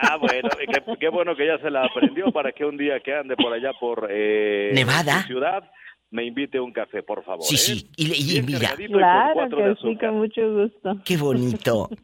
Ah, 0.00 0.16
bueno, 0.16 0.48
qué, 0.58 0.82
qué 1.00 1.08
bueno 1.08 1.34
que 1.34 1.46
ya 1.46 1.58
se 1.58 1.70
la 1.70 1.84
aprendió 1.84 2.30
para 2.30 2.52
que 2.52 2.64
un 2.64 2.76
día 2.76 3.00
que 3.00 3.14
ande 3.14 3.34
por 3.36 3.52
allá 3.52 3.72
por 3.80 4.06
eh, 4.10 4.70
Nevada. 4.74 5.24
ciudad 5.26 5.64
me 6.10 6.24
invite 6.24 6.58
un 6.60 6.72
café, 6.72 7.02
por 7.02 7.24
favor. 7.24 7.44
Sí, 7.44 7.54
¿eh? 7.54 7.58
sí. 7.58 7.90
Y, 7.96 8.06
le- 8.06 8.16
y 8.16 8.42
mira, 8.42 8.74
Claro 8.76 9.48
que 9.50 9.74
sí, 9.82 9.96
con 9.98 10.16
mucho 10.18 10.40
gusto. 10.54 10.96
qué 11.04 11.16
bonito. 11.16 11.88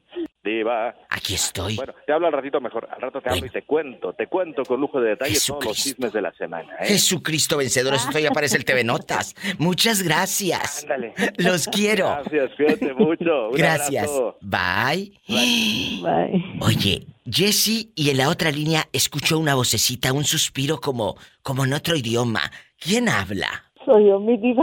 Diva. 0.44 0.94
Aquí 1.08 1.32
estoy. 1.34 1.74
Bueno, 1.76 1.94
te 2.06 2.12
hablo 2.12 2.26
al 2.26 2.34
ratito 2.34 2.60
mejor. 2.60 2.86
Al 2.94 3.00
rato 3.00 3.18
te 3.22 3.30
hablo 3.30 3.46
y 3.46 3.48
te 3.50 3.62
cuento. 3.62 4.12
Te 4.12 4.26
cuento 4.26 4.62
con 4.64 4.78
lujo 4.78 5.00
de 5.00 5.10
detalles 5.10 5.46
todos 5.46 5.64
los 5.64 5.76
chismes 5.78 6.12
de 6.12 6.20
la 6.20 6.34
semana. 6.34 6.70
¿eh? 6.82 6.88
Jesucristo 6.88 7.56
vencedor, 7.56 7.94
esto 7.94 8.18
ya 8.18 8.30
parece 8.30 8.58
el 8.58 8.66
TV 8.66 8.84
Notas. 8.84 9.34
Muchas 9.56 10.02
gracias. 10.02 10.82
Ándale. 10.82 11.14
Los 11.38 11.66
quiero. 11.68 12.08
Gracias, 12.08 12.50
cuídate 12.56 12.92
mucho. 12.92 13.48
Un 13.48 13.56
Gracias. 13.56 14.04
abrazo. 14.06 14.36
Bye. 14.42 15.18
Bye. 15.26 16.44
Oye, 16.60 17.06
Jesse 17.24 17.88
y 17.94 18.10
en 18.10 18.18
la 18.18 18.28
otra 18.28 18.50
línea 18.50 18.86
escucho 18.92 19.38
una 19.38 19.54
vocecita, 19.54 20.12
un 20.12 20.24
suspiro 20.24 20.78
como, 20.78 21.16
como 21.42 21.64
en 21.64 21.72
otro 21.72 21.96
idioma. 21.96 22.42
¿Quién 22.78 23.08
habla? 23.08 23.64
Soy 23.84 24.08
yo, 24.08 24.20
mi 24.20 24.36
diva. 24.36 24.62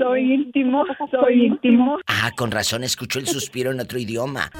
Soy 0.00 0.34
íntimo, 0.34 0.84
soy 1.10 1.46
íntimo. 1.46 1.98
Ah, 2.06 2.30
con 2.36 2.50
razón 2.50 2.84
escucho 2.84 3.18
el 3.18 3.26
suspiro 3.26 3.70
en 3.70 3.80
otro 3.80 3.98
idioma. 3.98 4.50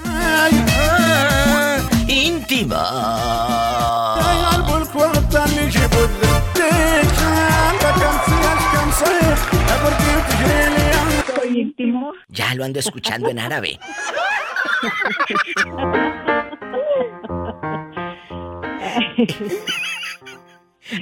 íntimo. 2.09 2.77
Soy 11.35 11.61
íntimo. 11.61 12.13
Ya 12.29 12.55
lo 12.55 12.65
ando 12.65 12.79
escuchando 12.79 13.29
en 13.29 13.39
árabe. 13.39 13.79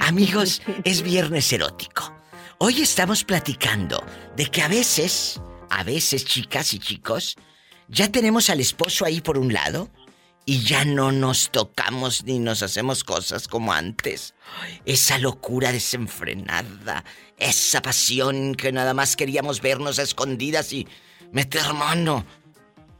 Amigos, 0.01 0.61
es 0.83 1.01
viernes 1.01 1.51
erótico. 1.53 2.18
Hoy 2.61 2.81
estamos 2.81 3.23
platicando 3.23 4.03
de 4.35 4.47
que 4.47 4.61
a 4.61 4.67
veces, 4.67 5.39
a 5.69 5.81
veces 5.85 6.25
chicas 6.25 6.73
y 6.73 6.79
chicos, 6.79 7.37
ya 7.87 8.11
tenemos 8.11 8.49
al 8.49 8.59
esposo 8.59 9.05
ahí 9.05 9.21
por 9.21 9.37
un 9.37 9.53
lado 9.53 9.89
y 10.45 10.59
ya 10.59 10.83
no 10.83 11.13
nos 11.13 11.51
tocamos 11.51 12.25
ni 12.25 12.37
nos 12.37 12.61
hacemos 12.61 13.05
cosas 13.05 13.47
como 13.47 13.71
antes. 13.71 14.33
Esa 14.83 15.19
locura 15.19 15.71
desenfrenada, 15.71 17.05
esa 17.37 17.81
pasión 17.81 18.55
que 18.55 18.73
nada 18.73 18.93
más 18.93 19.15
queríamos 19.15 19.61
vernos 19.61 19.97
a 19.97 20.03
escondidas 20.03 20.73
y 20.73 20.85
meter 21.31 21.73
mano. 21.73 22.25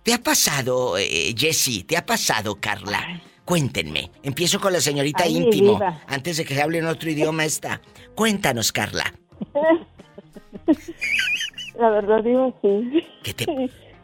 ¿Te 0.03 0.13
ha 0.13 0.23
pasado, 0.23 0.97
eh, 0.97 1.35
Jessie? 1.37 1.83
¿Te 1.83 1.97
ha 1.97 2.05
pasado, 2.05 2.61
Carla? 2.61 3.21
Cuéntenme. 3.43 4.09
Empiezo 4.23 4.61
con 4.61 4.71
la 4.71 4.79
señorita 4.79 5.25
Ay, 5.25 5.35
íntimo, 5.35 5.77
antes 6.07 6.37
de 6.37 6.45
que 6.45 6.55
se 6.55 6.61
hable 6.61 6.77
en 6.77 6.85
otro 6.85 7.09
idioma 7.09 7.43
esta. 7.43 7.81
Cuéntanos, 8.15 8.71
Carla. 8.71 9.18
La 11.75 11.89
verdad 11.89 12.23
digo 12.23 12.53
sí. 12.61 13.03
¿Qué 13.23 13.33
te... 13.33 13.45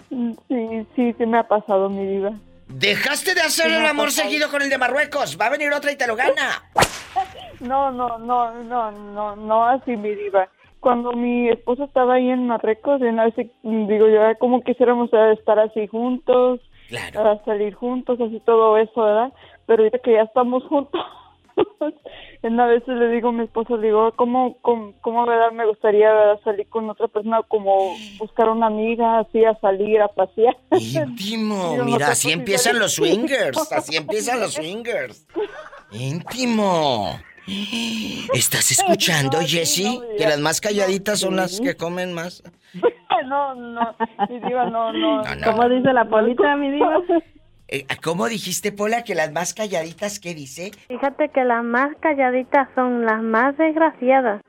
Sí, 0.10 0.88
sí, 0.96 1.14
sí 1.18 1.26
me 1.26 1.40
ha 1.40 1.48
pasado 1.48 1.90
mi 1.90 2.06
vida. 2.06 2.34
Dejaste 2.68 3.34
de 3.36 3.42
hacer 3.42 3.72
el 3.72 3.86
amor 3.86 4.12
seguido 4.12 4.50
con 4.50 4.62
el 4.62 4.70
de 4.70 4.78
Marruecos. 4.78 5.38
Va 5.40 5.48
a 5.48 5.50
venir 5.50 5.72
otra 5.74 5.92
y 5.92 5.98
te 5.98 6.08
lo 6.08 6.16
gana. 6.16 6.64
No, 7.62 7.90
no, 7.90 8.20
no, 8.20 8.52
no, 8.64 8.92
no, 8.92 9.36
no 9.38 9.66
así 9.66 9.96
mi 9.96 10.14
diva. 10.14 10.50
Cuando 10.82 11.14
mi 11.14 11.48
esposo 11.48 11.86
estaba 11.86 12.16
ahí 12.16 12.30
en 12.30 12.48
Marruecos, 12.48 13.02
en 13.02 13.18
ese, 13.18 13.50
digo 13.64 14.10
yo, 14.10 14.26
"Ay, 14.28 14.36
como 14.38 14.62
quisiéramos 14.62 15.10
estar 15.14 15.58
así 15.60 15.88
juntos, 15.88 16.60
claro. 16.90 17.42
salir 17.46 17.74
juntos, 17.74 18.20
así 18.20 18.42
todo 18.46 18.78
eso, 18.78 19.02
¿verdad? 19.02 19.32
Pero 19.66 19.84
ahorita 19.84 20.00
que 20.00 20.12
ya 20.14 20.24
estamos 20.24 20.64
juntos, 20.66 21.00
a 22.60 22.66
veces 22.68 22.88
le 22.88 23.10
digo 23.10 23.30
a 23.30 23.32
mi 23.32 23.44
esposo, 23.44 23.78
le 23.78 23.88
digo, 23.88 24.12
¿cómo, 24.16 24.58
cómo, 24.62 24.94
cómo, 25.02 25.26
verdad, 25.26 25.52
me 25.52 25.66
gustaría 25.66 26.12
¿verdad? 26.12 26.40
salir 26.44 26.68
con 26.70 26.90
otra 26.90 27.08
persona, 27.08 27.42
como 27.48 27.96
buscar 28.18 28.50
una 28.50 28.68
amiga, 28.68 29.20
así, 29.20 29.44
a 29.44 29.58
salir, 29.60 30.02
a 30.02 30.08
pasear? 30.08 30.56
Íntimo. 30.72 31.78
Mira, 31.86 32.08
así 32.12 32.32
empiezan 32.32 32.80
los 32.80 32.94
swingers. 32.94 33.72
Así 33.72 33.96
empiezan 33.96 34.40
los 34.40 34.54
swingers. 34.54 35.26
Íntimo. 35.92 37.20
¿Estás 38.34 38.72
escuchando, 38.72 39.40
No, 39.40 39.48
sí, 39.48 39.58
Jessie? 39.58 40.00
no, 40.00 40.18
que 40.18 40.26
las 40.26 40.40
más 40.40 40.60
calladitas 40.60 41.20
son 41.20 41.36
las 41.36 41.62
que 41.62 41.76
comen 41.76 42.12
más. 42.14 42.42
no, 43.28 43.54
no, 43.54 43.96
mi 44.30 44.40
diva, 44.40 44.66
no, 44.66 44.92
no. 44.92 45.24
No, 45.24 45.36
no. 45.36 45.52
¿Cómo 45.52 45.70
dice 45.70 45.94
la 45.94 46.06
polita, 46.06 46.56
mi 46.56 46.72
diva? 46.72 47.02
Eh, 47.68 47.88
¿Cómo 48.04 48.28
dijiste, 48.28 48.72
Pola, 48.72 49.04
que 49.04 49.16
las 49.16 49.32
más 49.32 49.56
calladitas, 49.56 50.20
qué 50.20 50.36
dice? 50.36 50.72
Fíjate 50.88 51.30
que 51.30 51.44
las 51.44 51.64
más 51.64 51.90
calladitas 52.00 52.70
son 52.76 53.06
las 53.06 53.22
más 53.24 53.58
desgraciadas. 53.58 54.42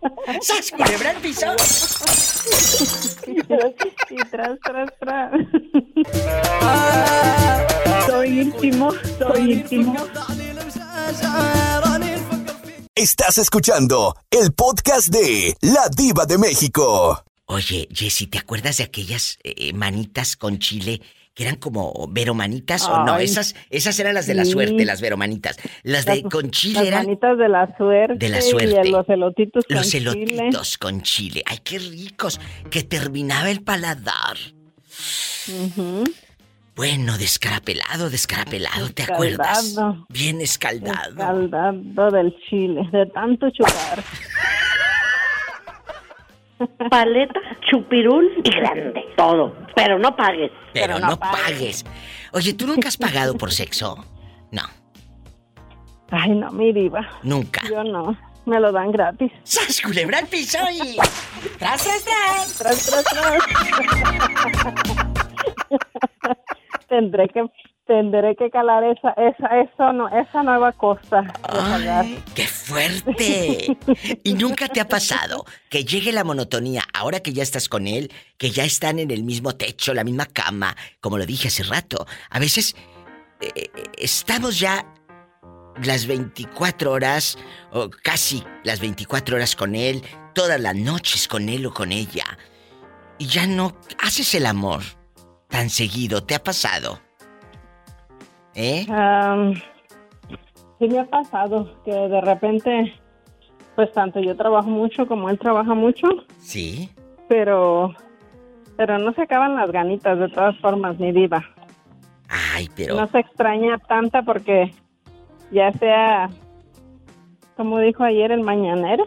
¡Sas, 0.42 0.70
culebra 0.70 1.14
piso! 1.22 1.46
Y 3.26 4.16
tras, 4.28 4.58
tras, 4.60 4.90
tras. 5.00 5.32
Soy 8.06 8.40
íntimo, 8.40 8.92
soy 9.18 9.52
íntimo. 9.52 9.96
Estás 12.94 13.38
escuchando 13.38 14.14
el 14.30 14.52
podcast 14.52 15.08
de 15.08 15.56
La 15.62 15.88
Diva 15.88 16.26
de 16.26 16.36
México. 16.36 17.24
Oye, 17.46 17.88
Jessy, 17.90 18.26
¿te 18.26 18.38
acuerdas 18.38 18.76
de 18.76 18.84
aquellas 18.84 19.38
eh, 19.42 19.72
manitas 19.72 20.36
con 20.36 20.58
chile 20.58 21.00
que 21.34 21.44
eran 21.44 21.56
como 21.56 22.08
veromanitas 22.10 22.86
o 22.88 23.04
no? 23.04 23.18
Esas, 23.18 23.54
esas 23.70 23.98
eran 24.00 24.14
las 24.14 24.26
de 24.26 24.34
la 24.34 24.44
Sí. 24.44 24.50
suerte, 24.52 24.84
las 24.84 25.00
veromanitas. 25.00 25.56
Las 25.82 26.04
de 26.04 26.22
Las- 26.22 26.32
con 26.32 26.50
chile 26.50 26.74
Las 26.80 26.84
eran 26.86 27.04
manitas 27.06 27.38
de 27.38 27.48
la 27.48 27.76
suerte. 27.76 28.14
De 28.18 28.28
la 28.28 28.40
suerte. 28.42 28.82
Y 28.88 28.90
los 28.90 29.08
elotitos 29.08 29.64
con 29.66 29.76
los 29.76 29.88
chile. 29.90 30.10
elotitos 30.10 30.78
con 30.78 31.02
chile. 31.02 31.42
Ay, 31.46 31.58
qué 31.64 31.78
ricos. 31.78 32.40
Que 32.70 32.82
terminaba 32.82 33.50
el 33.50 33.62
paladar. 33.62 34.36
Bueno, 36.76 37.18
descarapelado, 37.18 38.10
descarapelado, 38.10 38.90
¿te 38.90 39.02
acuerdas? 39.02 39.64
Escaldado. 39.66 40.06
Bien 40.08 40.40
escaldado. 40.40 41.10
Escaldado 41.10 42.10
del 42.10 42.34
chile, 42.48 42.82
de 42.92 43.06
tanto 43.06 43.50
chupar. 43.50 44.02
Paleta, 46.90 47.40
chupirul 47.70 48.30
y 48.44 48.50
grande. 48.50 49.04
Todo. 49.16 49.54
Pero 49.74 49.98
no 49.98 50.14
pagues. 50.14 50.50
Pero, 50.72 50.98
no, 50.98 51.18
pagues. 51.18 51.84
Oye, 52.32 52.54
¿tú 52.54 52.66
nunca 52.66 52.88
has 52.88 52.96
pagado 52.96 53.36
por 53.36 53.52
sexo? 53.52 54.04
No, 54.50 54.62
Ay, 56.10 56.30
no, 56.30 56.50
mi 56.50 56.72
diva. 56.72 57.08
nunca. 57.22 57.62
Yo 57.68 57.84
no. 57.84 58.16
Me 58.46 58.58
lo 58.58 58.72
dan 58.72 58.90
gratis. 58.90 59.30
¡Sas, 59.44 59.80
culebra 59.82 60.18
al 60.18 60.26
piso 60.26 60.58
y... 60.72 60.96
¡Tras, 61.58 61.84
tras, 61.84 62.04
tras! 62.04 62.58
Tras, 62.58 62.86
tras, 62.86 63.04
tras. 63.04 63.42
tendré 66.88 67.28
que 67.28 67.44
tendré 67.90 68.36
que 68.36 68.50
calar 68.50 68.84
esa 68.84 69.10
esa 69.14 69.60
eso 69.62 69.92
no 69.92 70.06
esa 70.08 70.44
nueva 70.44 70.70
cosa. 70.70 71.24
¡Qué 72.36 72.46
fuerte! 72.46 73.76
¿Y 74.22 74.34
nunca 74.34 74.68
te 74.68 74.80
ha 74.80 74.86
pasado 74.86 75.44
que 75.68 75.84
llegue 75.84 76.12
la 76.12 76.22
monotonía 76.22 76.84
ahora 76.94 77.18
que 77.18 77.32
ya 77.32 77.42
estás 77.42 77.68
con 77.68 77.88
él, 77.88 78.12
que 78.38 78.50
ya 78.50 78.62
están 78.62 79.00
en 79.00 79.10
el 79.10 79.24
mismo 79.24 79.56
techo, 79.56 79.92
la 79.92 80.04
misma 80.04 80.26
cama, 80.26 80.76
como 81.00 81.18
lo 81.18 81.26
dije 81.26 81.48
hace 81.48 81.64
rato? 81.64 82.06
A 82.30 82.38
veces 82.38 82.76
eh, 83.40 83.50
eh, 83.56 83.70
estamos 83.98 84.60
ya 84.60 84.86
las 85.82 86.06
24 86.06 86.92
horas, 86.92 87.38
o 87.72 87.90
casi 87.90 88.44
las 88.62 88.78
24 88.78 89.34
horas 89.34 89.56
con 89.56 89.74
él, 89.74 90.04
todas 90.32 90.60
las 90.60 90.76
noches 90.76 91.26
con 91.26 91.48
él 91.48 91.66
o 91.66 91.74
con 91.74 91.90
ella, 91.90 92.38
y 93.18 93.26
ya 93.26 93.48
no 93.48 93.76
haces 93.98 94.32
el 94.36 94.46
amor 94.46 94.82
tan 95.48 95.70
seguido. 95.70 96.22
¿Te 96.22 96.36
ha 96.36 96.44
pasado? 96.44 97.09
¿Eh? 98.62 98.84
Am, 98.90 99.54
sí 100.78 100.86
me 100.88 100.98
ha 100.98 101.04
pasado 101.06 101.70
que 101.84 101.92
de 101.92 102.20
repente 102.20 102.92
pues 103.74 103.90
tanto 103.92 104.20
yo 104.20 104.36
trabajo 104.36 104.68
mucho 104.68 105.06
como 105.06 105.30
él 105.30 105.38
trabaja 105.38 105.72
mucho, 105.74 106.06
Sí. 106.38 106.90
pero 107.28 107.94
pero 108.76 108.98
no 108.98 109.12
se 109.14 109.22
acaban 109.22 109.56
las 109.56 109.70
ganitas 109.72 110.18
de 110.18 110.28
todas 110.28 110.58
formas, 110.58 110.98
mi 110.98 111.12
diva. 111.12 111.42
Ay, 112.54 112.68
pero. 112.76 112.96
No 112.96 113.06
se 113.08 113.20
extraña 113.20 113.78
tanta 113.78 114.22
porque 114.22 114.72
ya 115.50 115.72
sea, 115.72 116.28
como 117.56 117.78
dijo 117.78 118.04
ayer 118.04 118.30
el 118.32 118.42
mañanero. 118.42 119.06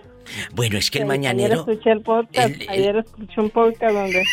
Bueno, 0.53 0.77
es 0.77 0.89
que 0.91 0.99
el 0.99 1.05
mañanero. 1.05 1.61
Ayer 1.63 1.69
escuché 1.73 1.91
el 1.91 2.01
podcast, 2.01 2.49
el- 2.49 2.61
el- 2.63 2.69
ayer 2.69 2.95
escuché 2.97 3.41
un 3.41 3.49
podcast 3.49 3.93
donde 3.93 4.23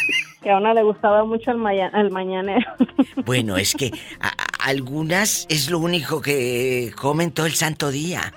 que 0.42 0.50
a 0.50 0.56
una 0.56 0.72
le 0.74 0.82
gustaba 0.82 1.24
mucho 1.24 1.50
el, 1.50 1.58
maya- 1.58 1.90
el 1.94 2.10
mañanero. 2.10 2.66
Bueno, 3.26 3.56
es 3.56 3.74
que 3.74 3.90
a- 4.20 4.28
a- 4.28 4.68
algunas 4.68 5.46
es 5.48 5.70
lo 5.70 5.78
único 5.78 6.20
que 6.20 6.92
comen 6.96 7.30
todo 7.32 7.46
el 7.46 7.54
santo 7.54 7.90
día. 7.90 8.32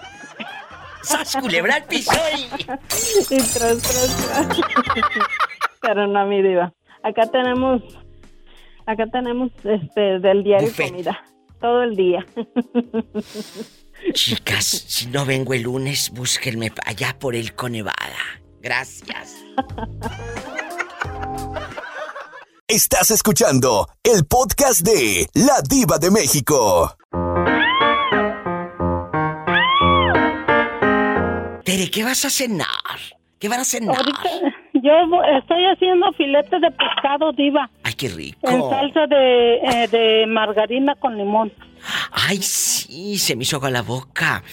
¡Sas, 1.01 1.35
culebra 1.37 1.75
al 1.75 1.83
piso 1.85 2.11
y- 2.37 2.43
Y 3.33 3.37
tras, 3.37 3.53
tras, 3.81 4.27
tras. 4.27 4.57
Pero 5.81 6.07
no, 6.07 6.25
mi 6.25 6.41
diva. 6.41 6.73
Acá 7.03 7.23
tenemos, 7.27 7.81
acá 8.85 9.05
tenemos 9.07 9.51
este 9.63 10.19
del 10.19 10.43
diario 10.43 10.67
Buffet. 10.67 10.89
comida. 10.91 11.23
Todo 11.59 11.83
el 11.83 11.95
día. 11.95 12.25
Chicas, 14.11 14.65
si 14.87 15.07
no 15.07 15.25
vengo 15.25 15.53
el 15.53 15.61
lunes, 15.63 16.09
búsquenme 16.11 16.71
allá 16.85 17.17
por 17.17 17.35
el 17.35 17.55
Conevada. 17.55 18.41
Gracias. 18.61 19.35
Estás 22.67 23.11
escuchando 23.11 23.87
el 24.03 24.25
podcast 24.25 24.81
de 24.81 25.27
La 25.33 25.61
Diva 25.61 25.97
de 25.99 26.11
México. 26.11 26.95
Tere, 31.63 31.89
¿qué 31.89 32.03
vas 32.03 32.25
a 32.25 32.29
cenar? 32.29 32.67
¿Qué 33.39 33.47
van 33.47 33.61
a 33.61 33.65
cenar? 33.65 33.95
Ahorita 33.95 34.62
yo 34.83 34.91
estoy 35.39 35.65
haciendo 35.65 36.11
filetes 36.13 36.61
de 36.61 36.69
pescado 36.71 37.31
diva 37.31 37.69
Ay, 37.83 37.93
qué 37.93 38.09
rico. 38.09 38.49
en 38.49 38.61
salsa 38.69 39.07
de, 39.07 39.55
eh, 39.55 39.87
de 39.89 40.25
margarina 40.27 40.93
con 40.95 41.17
limón. 41.17 41.51
Ay, 42.11 42.37
sí, 42.37 43.17
se 43.17 43.35
me 43.35 43.43
hizo 43.43 43.55
agua 43.57 43.69
la 43.69 43.81
boca. 43.81 44.43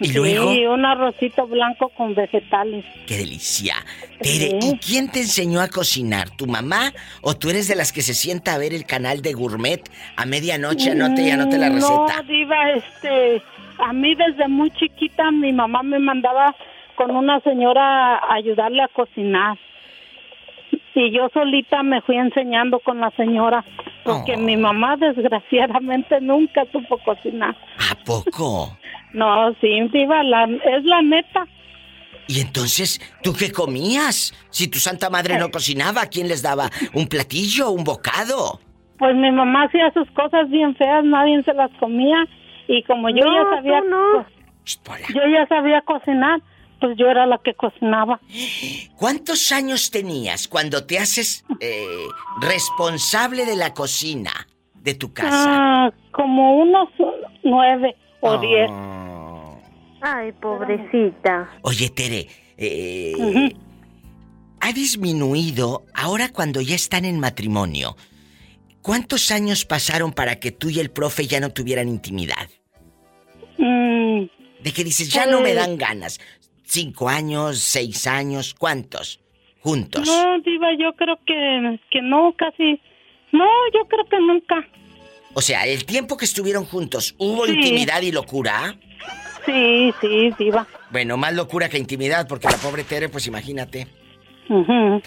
Y 0.00 0.08
Sí, 0.08 0.12
luego, 0.14 0.50
un 0.74 0.84
arrocito 0.84 1.46
blanco 1.46 1.88
con 1.90 2.14
vegetales. 2.14 2.84
qué 3.06 3.16
delicia. 3.16 3.76
Tere, 4.20 4.58
Sí. 4.60 4.70
¿y 4.74 4.78
quién 4.78 5.10
te 5.10 5.20
enseñó 5.20 5.60
a 5.60 5.68
cocinar? 5.68 6.28
¿Tu 6.36 6.46
mamá? 6.46 6.92
¿O 7.22 7.34
tú 7.34 7.48
eres 7.50 7.66
de 7.68 7.76
las 7.76 7.92
que 7.92 8.02
se 8.02 8.12
sienta 8.14 8.54
a 8.54 8.58
ver 8.58 8.74
el 8.74 8.84
canal 8.84 9.22
de 9.22 9.32
Gourmet 9.32 9.80
a 10.16 10.26
medianoche, 10.26 10.90
anote 10.90 11.22
y 11.22 11.30
anote 11.30 11.56
la 11.56 11.70
Mm, 11.70 11.74
receta? 11.76 12.16
No, 12.16 12.22
diva, 12.28 12.70
este, 12.72 13.42
a 13.78 13.92
mí 13.94 14.14
desde 14.14 14.48
muy 14.48 14.70
chiquita 14.72 15.30
mi 15.30 15.52
mamá 15.52 15.82
me 15.82 15.98
mandaba 15.98 16.54
con 16.96 17.10
una 17.14 17.40
señora 17.40 18.16
a 18.16 18.34
ayudarle 18.34 18.82
a 18.82 18.88
cocinar. 18.88 19.56
Y 20.94 21.10
yo 21.14 21.28
solita 21.32 21.82
me 21.82 22.00
fui 22.00 22.16
enseñando 22.16 22.78
con 22.80 23.00
la 23.00 23.10
señora, 23.10 23.62
porque 24.02 24.34
Oh. 24.34 24.38
mi 24.38 24.56
mamá 24.56 24.96
desgraciadamente 24.96 26.20
nunca 26.22 26.64
supo 26.72 26.96
cocinar. 26.98 27.54
¿A 27.90 27.94
poco? 28.04 28.76
No, 29.12 29.54
sí, 29.62 29.68
diva, 29.92 30.22
la, 30.22 30.44
es 30.44 30.84
la 30.84 31.00
neta. 31.00 31.46
Y 32.28 32.40
entonces, 32.40 33.00
¿tú 33.22 33.32
qué 33.32 33.50
comías? 33.50 34.34
Si 34.50 34.68
tu 34.68 34.78
santa 34.78 35.08
madre 35.08 35.38
no 35.38 35.50
cocinaba, 35.50 36.04
¿quién 36.06 36.28
les 36.28 36.42
daba? 36.42 36.68
¿Un 36.92 37.06
platillo, 37.06 37.70
un 37.70 37.82
bocado? 37.84 38.60
Pues 38.98 39.14
mi 39.16 39.30
mamá 39.30 39.62
hacía 39.64 39.90
sus 39.92 40.10
cosas 40.10 40.50
bien 40.50 40.74
feas, 40.76 41.02
nadie 41.04 41.42
se 41.44 41.54
las 41.54 41.70
comía. 41.78 42.26
Y 42.68 42.82
como 42.82 43.08
yo 43.08 43.24
No, 43.24 43.32
ya 43.32 43.56
sabía, 43.56 43.80
no. 43.88 44.26
yo 45.14 45.22
ya 45.32 45.46
sabía 45.46 45.80
cocinar, 45.82 46.40
pues 46.80 46.96
yo 46.98 47.06
era 47.08 47.26
la 47.26 47.38
que 47.38 47.54
cocinaba. 47.54 48.20
¿Cuántos 48.96 49.50
años 49.52 49.90
tenías 49.90 50.48
cuando 50.48 50.84
te 50.84 50.98
haces 50.98 51.44
eh, 51.60 51.86
responsable 52.40 53.44
de 53.46 53.56
la 53.56 53.72
cocina 53.74 54.32
de 54.74 54.94
tu 54.94 55.12
casa? 55.12 55.28
Ah, 55.32 55.90
como 56.12 56.56
unos 56.58 56.88
nueve 57.42 57.96
o 58.20 58.38
diez. 58.38 58.70
Ay, 60.02 60.32
pobrecita. 60.32 61.50
Oye, 61.62 61.88
Tere, 61.90 62.28
eh, 62.58 63.52
ha 64.60 64.72
disminuido 64.72 65.84
ahora 65.94 66.28
cuando 66.32 66.60
ya 66.60 66.74
están 66.74 67.04
en 67.04 67.18
matrimonio. 67.20 67.96
¿Cuántos 68.82 69.32
años 69.32 69.64
pasaron 69.64 70.12
para 70.12 70.38
que 70.38 70.52
tú 70.52 70.70
y 70.70 70.78
el 70.78 70.90
profe 70.90 71.26
ya 71.26 71.40
no 71.40 71.50
tuvieran 71.50 71.88
intimidad? 71.88 72.48
Mm, 73.58 74.26
De 74.62 74.72
que 74.72 74.84
dices, 74.84 75.08
ya 75.10 75.26
no 75.26 75.38
me 75.40 75.54
Pues- 75.54 75.56
dan 75.56 75.76
ganas. 75.76 76.20
¿Cinco 76.66 77.08
años, 77.08 77.58
seis 77.60 78.06
años? 78.06 78.54
¿Cuántos? 78.58 79.20
Juntos. 79.60 80.06
no, 80.06 80.38
Diva, 80.40 80.68
yo 80.78 80.92
creo 80.94 81.16
que, 81.26 81.80
que 81.90 82.00
no, 82.02 82.34
casi. 82.36 82.80
No, 83.32 83.44
yo 83.74 83.86
creo 83.88 84.04
que 84.08 84.18
nunca. 84.20 84.66
O 85.34 85.40
sea, 85.42 85.66
el 85.66 85.84
tiempo 85.84 86.16
que 86.16 86.24
estuvieron 86.24 86.64
juntos, 86.64 87.14
¿hubo 87.18 87.46
Sí. 87.46 87.52
intimidad 87.52 88.00
y 88.02 88.12
locura? 88.12 88.76
Sí, 89.44 89.92
sí, 90.00 90.30
Diva. 90.38 90.66
Bueno, 90.90 91.16
más 91.16 91.34
locura 91.34 91.68
que 91.68 91.78
intimidad, 91.78 92.26
porque 92.28 92.48
la 92.48 92.56
pobre 92.56 92.84
Tere, 92.84 93.08
pues 93.08 93.26
imagínate. 93.26 93.86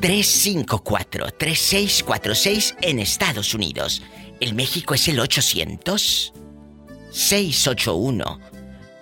1877-354-3646 0.00 2.76
en 2.82 2.98
Estados 2.98 3.54
Unidos. 3.54 4.02
El 4.40 4.54
México 4.54 4.94
es 4.94 5.08
el 5.08 5.20
800 5.20 6.32
681 7.10 8.40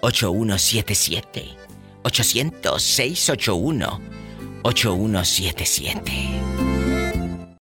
8177 0.00 1.56
800 2.02 2.82
681 2.82 4.00
8177 4.62 6.12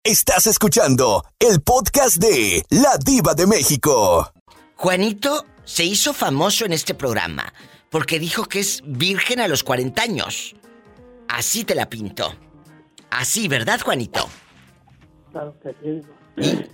Estás 0.05 0.47
escuchando 0.47 1.25
el 1.41 1.61
podcast 1.63 2.19
de 2.19 2.63
La 2.71 2.97
Diva 2.97 3.35
de 3.35 3.47
México. 3.47 4.33
Juanito 4.77 5.45
se 5.65 5.83
hizo 5.83 6.15
famoso 6.15 6.65
en 6.65 6.73
este 6.73 6.95
programa 6.95 7.53
porque 7.91 8.21
dijo 8.21 8.45
que 8.45 8.61
es 8.61 8.83
virgen 8.87 9.41
a 9.41 9.49
los 9.49 9.65
40 9.65 10.01
años. 10.01 10.55
Así 11.29 11.65
te 11.65 11.75
la 11.75 11.91
pinto. 11.91 12.33
Así, 13.11 13.49
¿verdad, 13.49 13.81
Juanito? 13.81 14.29
Claro 15.33 15.55
que 15.63 15.75
sí. 15.83 16.01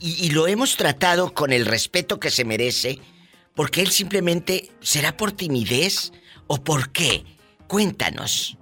Y, 0.01 0.27
y 0.27 0.31
lo 0.31 0.47
hemos 0.49 0.77
tratado 0.77 1.33
con 1.35 1.53
el 1.53 1.67
respeto 1.67 2.19
que 2.19 2.31
se 2.31 2.45
merece, 2.45 2.99
porque 3.55 3.81
él 3.81 3.89
simplemente 3.89 4.71
será 4.81 5.17
por 5.17 5.33
timidez 5.33 6.13
o 6.47 6.59
por 6.59 6.91
qué. 6.91 7.25
Cuéntanos. 7.69 8.57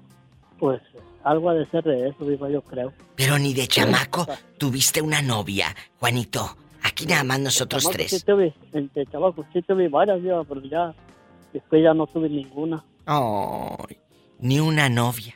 Pues 0.59 0.81
algo 1.25 1.51
ha 1.51 1.55
de 1.55 1.67
ser 1.67 1.85
de 1.85 2.09
eso, 2.09 2.25
viva, 2.25 2.51
yo 2.51 2.63
creo. 2.63 2.93
Pero 3.17 3.39
ni 3.39 3.55
de 3.55 3.67
chamaco 3.67 4.27
tuviste 4.59 5.01
una 5.01 5.23
novia, 5.23 5.75
Juanito. 5.99 6.57
Aquí 6.83 7.07
nada 7.07 7.25
más 7.25 7.41
nosotros 7.41 7.83
Chamaco 7.83 7.97
tres. 7.97 8.11
Sí 8.11 8.21
tuve, 8.21 8.55
entre 8.73 9.07
chavacos 9.07 9.47
sí 9.53 9.63
tuve 9.63 9.89
varias, 9.89 10.23
viva, 10.23 10.45
pero 10.45 10.63
ya 10.63 10.95
después 11.53 11.83
ya 11.83 11.93
no 11.93 12.07
tuve 12.07 12.29
ninguna. 12.29 12.85
Ay, 13.07 13.99
ni 14.39 14.61
una 14.61 14.89
novia. 14.89 15.35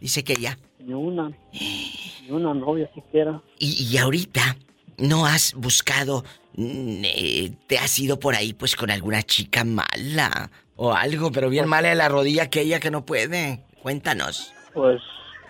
Dice 0.00 0.24
que 0.24 0.36
ya. 0.36 0.58
Ni 0.86 0.94
una. 0.94 1.32
Ni 1.52 2.30
una 2.30 2.54
novia 2.54 2.88
siquiera. 2.94 3.42
Y, 3.58 3.88
y 3.92 3.98
ahorita 3.98 4.56
no 4.98 5.26
has 5.26 5.52
buscado, 5.54 6.22
mm, 6.56 7.02
eh, 7.04 7.52
te 7.66 7.78
has 7.78 7.98
ido 7.98 8.20
por 8.20 8.36
ahí 8.36 8.52
pues 8.52 8.76
con 8.76 8.90
alguna 8.90 9.22
chica 9.24 9.64
mala 9.64 10.48
o 10.76 10.92
algo, 10.92 11.32
pero 11.32 11.50
bien 11.50 11.68
mala 11.68 11.88
de 11.88 11.96
la 11.96 12.08
rodilla 12.08 12.44
aquella 12.44 12.78
que 12.78 12.92
no 12.92 13.04
puede. 13.04 13.64
Cuéntanos. 13.82 14.54
Pues, 14.74 15.02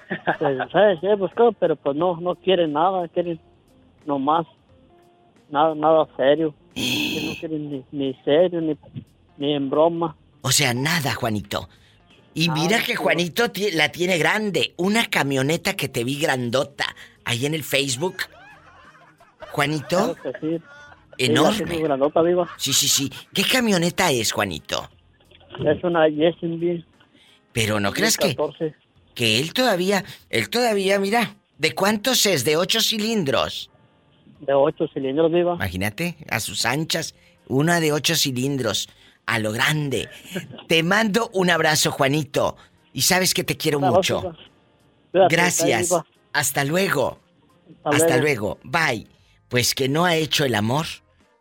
pues 0.38 0.58
¿sabes? 0.72 0.98
He 1.02 1.14
buscado, 1.16 1.52
pero 1.52 1.76
pues 1.76 1.94
no, 1.94 2.18
no 2.18 2.34
quieren 2.36 2.72
nada, 2.72 3.06
quieren 3.08 3.38
nomás 4.06 4.46
nada, 5.50 5.74
nada 5.74 6.08
serio. 6.16 6.54
Que 6.74 7.26
no 7.26 7.40
quieren 7.40 7.70
ni, 7.70 7.84
ni 7.92 8.14
serio, 8.24 8.60
ni, 8.62 8.76
ni 9.36 9.54
en 9.54 9.68
broma. 9.68 10.16
O 10.40 10.50
sea, 10.50 10.72
nada, 10.72 11.14
Juanito. 11.14 11.68
Y 12.36 12.50
mira 12.50 12.82
que 12.84 12.96
Juanito 12.96 13.50
la 13.72 13.90
tiene 13.90 14.18
grande. 14.18 14.74
Una 14.76 15.06
camioneta 15.06 15.74
que 15.74 15.88
te 15.88 16.04
vi 16.04 16.20
grandota 16.20 16.84
ahí 17.24 17.46
en 17.46 17.54
el 17.54 17.64
Facebook. 17.64 18.16
Juanito. 19.52 20.14
Claro 20.14 20.16
que 20.22 20.32
sí. 20.40 20.62
Enorme. 21.16 21.74
Sí, 21.74 21.80
grandota. 21.80 22.20
Sí, 22.58 22.74
sí, 22.74 22.88
sí. 22.88 23.12
¿Qué 23.32 23.42
camioneta 23.42 24.10
es, 24.12 24.32
Juanito? 24.32 24.86
Es 25.64 25.82
una 25.82 26.10
Jessenby. 26.10 26.84
Pero 27.54 27.80
no 27.80 27.90
creas 27.90 28.18
que, 28.18 28.36
14. 28.36 28.74
que 29.14 29.40
él 29.40 29.54
todavía, 29.54 30.04
él 30.28 30.50
todavía, 30.50 30.98
mira, 30.98 31.36
¿de 31.56 31.74
cuántos 31.74 32.26
es? 32.26 32.44
De 32.44 32.58
ocho 32.58 32.82
cilindros. 32.82 33.70
De 34.40 34.52
ocho 34.52 34.86
cilindros, 34.92 35.32
Diva. 35.32 35.54
Imagínate, 35.54 36.16
a 36.28 36.40
sus 36.40 36.66
anchas, 36.66 37.14
una 37.48 37.80
de 37.80 37.92
ocho 37.92 38.14
cilindros, 38.14 38.90
a 39.26 39.38
lo 39.38 39.52
grande. 39.52 40.08
Te 40.68 40.82
mando 40.82 41.30
un 41.34 41.50
abrazo, 41.50 41.90
Juanito. 41.90 42.56
Y 42.92 43.02
sabes 43.02 43.34
que 43.34 43.44
te 43.44 43.56
quiero 43.56 43.80
mucho. 43.80 44.34
Cuídate, 45.12 45.34
Gracias. 45.34 45.94
Hasta 46.32 46.64
luego. 46.64 47.18
Hasta 47.84 47.96
Hasta 47.96 48.16
luego. 48.18 48.58
luego. 48.62 48.88
Bye. 48.88 49.06
Pues 49.48 49.74
que 49.74 49.88
no 49.88 50.04
ha 50.04 50.16
hecho 50.16 50.44
el 50.44 50.54
amor 50.54 50.86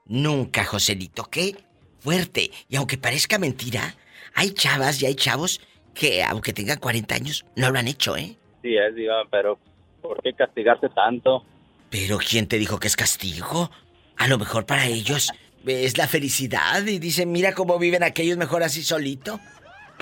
nunca, 0.06 0.64
Joselito. 0.66 1.26
Qué 1.26 1.56
fuerte. 2.00 2.52
Y 2.70 2.76
aunque 2.76 2.98
parezca 2.98 3.40
mentira, 3.40 3.96
hay 4.34 4.52
chavas 4.52 5.02
y 5.02 5.06
hay 5.06 5.16
chavos 5.16 5.62
que, 5.94 6.24
aunque 6.24 6.54
tengan 6.54 6.78
40 6.80 7.16
años, 7.16 7.46
no 7.56 7.72
lo 7.72 7.80
han 7.80 7.88
hecho, 7.88 8.18
¿eh? 8.18 8.36
Sí, 8.62 8.76
es, 8.76 8.96
Diva, 8.96 9.24
pero 9.32 9.58
¿por 10.02 10.22
qué 10.22 10.34
castigarse 10.34 10.90
tanto? 10.90 11.44
Pero 11.90 12.18
¿quién 12.18 12.48
te 12.48 12.58
dijo 12.58 12.80
que 12.80 12.88
es 12.88 12.96
castigo? 12.96 13.72
A 14.18 14.28
lo 14.28 14.38
mejor 14.38 14.66
para 14.66 14.86
ellos 14.88 15.32
es 15.66 15.98
la 15.98 16.08
felicidad 16.08 16.86
y 16.86 17.00
dicen, 17.00 17.32
mira 17.32 17.54
cómo 17.54 17.80
viven 17.80 18.04
aquellos 18.04 18.38
mejor 18.38 18.64
así 18.64 18.84
solito. 18.84 19.40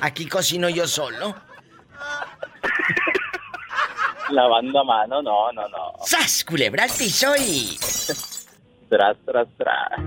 Aquí 0.01 0.28
cocino 0.28 0.70
yo 0.70 0.88
solo. 0.88 1.36
Lavando 4.30 4.80
a 4.80 4.84
mano, 4.84 5.22
no, 5.22 5.51
no, 5.51 5.68
no. 5.68 5.93
¡Sas, 6.05 6.43
culebra 6.43 6.84
al 6.84 6.89
piso 6.89 7.36
y... 7.38 7.78
Tras, 8.89 9.18
tras, 9.26 9.47
tras. 9.57 9.99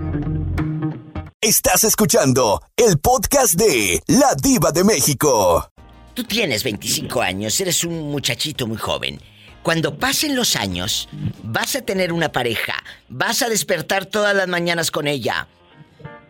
Estás 1.41 1.83
escuchando 1.83 2.61
el 2.75 2.99
podcast 2.99 3.53
de 3.55 4.01
La 4.07 4.33
Diva 4.35 4.71
de 4.71 4.83
México. 4.83 5.71
Tú 6.13 6.23
tienes 6.23 6.63
25 6.63 7.21
años, 7.21 7.59
eres 7.61 7.83
un 7.83 8.11
muchachito 8.11 8.65
muy 8.65 8.77
joven. 8.77 9.21
Cuando 9.67 9.99
pasen 9.99 10.33
los 10.37 10.55
años, 10.55 11.09
vas 11.43 11.75
a 11.75 11.81
tener 11.81 12.13
una 12.13 12.31
pareja, 12.31 12.81
vas 13.09 13.41
a 13.41 13.49
despertar 13.49 14.05
todas 14.05 14.33
las 14.33 14.47
mañanas 14.47 14.91
con 14.91 15.07
ella. 15.07 15.49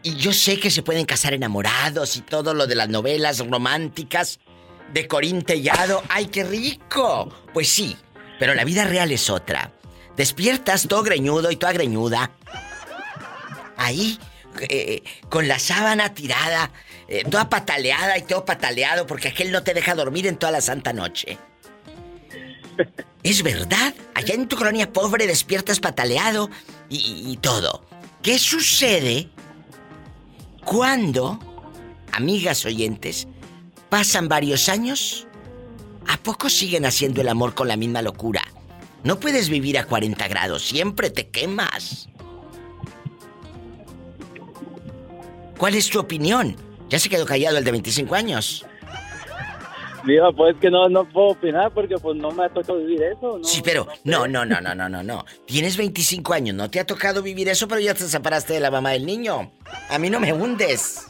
Y 0.01 0.15
yo 0.15 0.33
sé 0.33 0.59
que 0.59 0.71
se 0.71 0.81
pueden 0.81 1.05
casar 1.05 1.35
enamorados 1.35 2.17
y 2.17 2.21
todo 2.21 2.55
lo 2.55 2.65
de 2.65 2.73
las 2.73 2.89
novelas 2.89 3.47
románticas 3.47 4.39
de 4.91 5.07
Corín 5.07 5.43
Tellado. 5.43 6.01
¡Ay, 6.09 6.29
qué 6.29 6.45
rico! 6.45 7.31
Pues 7.53 7.69
sí, 7.69 7.95
pero 8.39 8.55
la 8.55 8.63
vida 8.63 8.85
real 8.85 9.11
es 9.11 9.29
otra. 9.29 9.71
Despiertas 10.15 10.87
todo 10.87 11.03
greñudo 11.03 11.51
y 11.51 11.57
toda 11.57 11.73
greñuda. 11.73 12.31
Ahí, 13.77 14.17
eh, 14.61 15.03
con 15.29 15.47
la 15.47 15.59
sábana 15.59 16.11
tirada, 16.15 16.71
eh, 17.07 17.23
toda 17.29 17.49
pataleada 17.49 18.17
y 18.17 18.23
todo 18.23 18.45
pataleado 18.45 19.05
porque 19.05 19.27
aquel 19.27 19.51
no 19.51 19.61
te 19.61 19.75
deja 19.75 19.93
dormir 19.93 20.25
en 20.25 20.37
toda 20.37 20.51
la 20.51 20.61
santa 20.61 20.91
noche. 20.91 21.37
Es 23.23 23.43
verdad, 23.43 23.93
allá 24.13 24.33
en 24.35 24.47
tu 24.47 24.55
colonia 24.55 24.91
pobre 24.93 25.27
despiertas 25.27 25.79
pataleado 25.79 26.49
y, 26.89 27.31
y- 27.31 27.37
todo. 27.37 27.85
¿Qué 28.21 28.39
sucede 28.39 29.29
cuando, 30.65 31.39
amigas 32.11 32.65
oyentes, 32.65 33.27
pasan 33.89 34.27
varios 34.27 34.69
años? 34.69 35.27
¿A 36.07 36.17
poco 36.17 36.49
siguen 36.49 36.85
haciendo 36.85 37.21
el 37.21 37.27
amor 37.29 37.53
con 37.53 37.67
la 37.67 37.75
misma 37.77 38.01
locura? 38.01 38.41
No 39.03 39.19
puedes 39.19 39.49
vivir 39.49 39.77
a 39.77 39.85
40 39.85 40.27
grados, 40.27 40.63
siempre 40.67 41.09
te 41.09 41.29
quemas. 41.29 42.09
¿Cuál 45.57 45.75
es 45.75 45.89
tu 45.89 45.99
opinión? 45.99 46.55
Ya 46.89 46.99
se 46.99 47.09
quedó 47.09 47.25
callado 47.25 47.57
el 47.57 47.63
de 47.63 47.71
25 47.71 48.15
años. 48.15 48.65
Diva, 50.07 50.31
pues 50.31 50.55
que 50.57 50.71
no, 50.71 50.89
no 50.89 51.05
puedo 51.05 51.27
opinar 51.29 51.71
porque 51.71 51.95
pues 51.97 52.15
no 52.17 52.31
me 52.31 52.45
ha 52.45 52.49
tocado 52.49 52.79
vivir 52.79 53.03
eso, 53.03 53.37
¿no? 53.37 53.43
Sí, 53.43 53.61
pero 53.63 53.87
no, 54.03 54.27
no, 54.27 54.45
no, 54.45 54.59
no, 54.61 54.73
no, 54.73 54.89
no, 54.89 55.03
no. 55.03 55.25
Tienes 55.45 55.77
25 55.77 56.33
años, 56.33 56.55
no 56.55 56.69
te 56.69 56.79
ha 56.79 56.85
tocado 56.85 57.21
vivir 57.21 57.49
eso, 57.49 57.67
pero 57.67 57.81
ya 57.81 57.93
te 57.93 58.05
separaste 58.05 58.53
de 58.53 58.59
la 58.59 58.71
mamá 58.71 58.91
del 58.91 59.05
niño. 59.05 59.51
A 59.89 59.99
mí 59.99 60.09
no 60.09 60.19
me 60.19 60.33
hundes. 60.33 61.07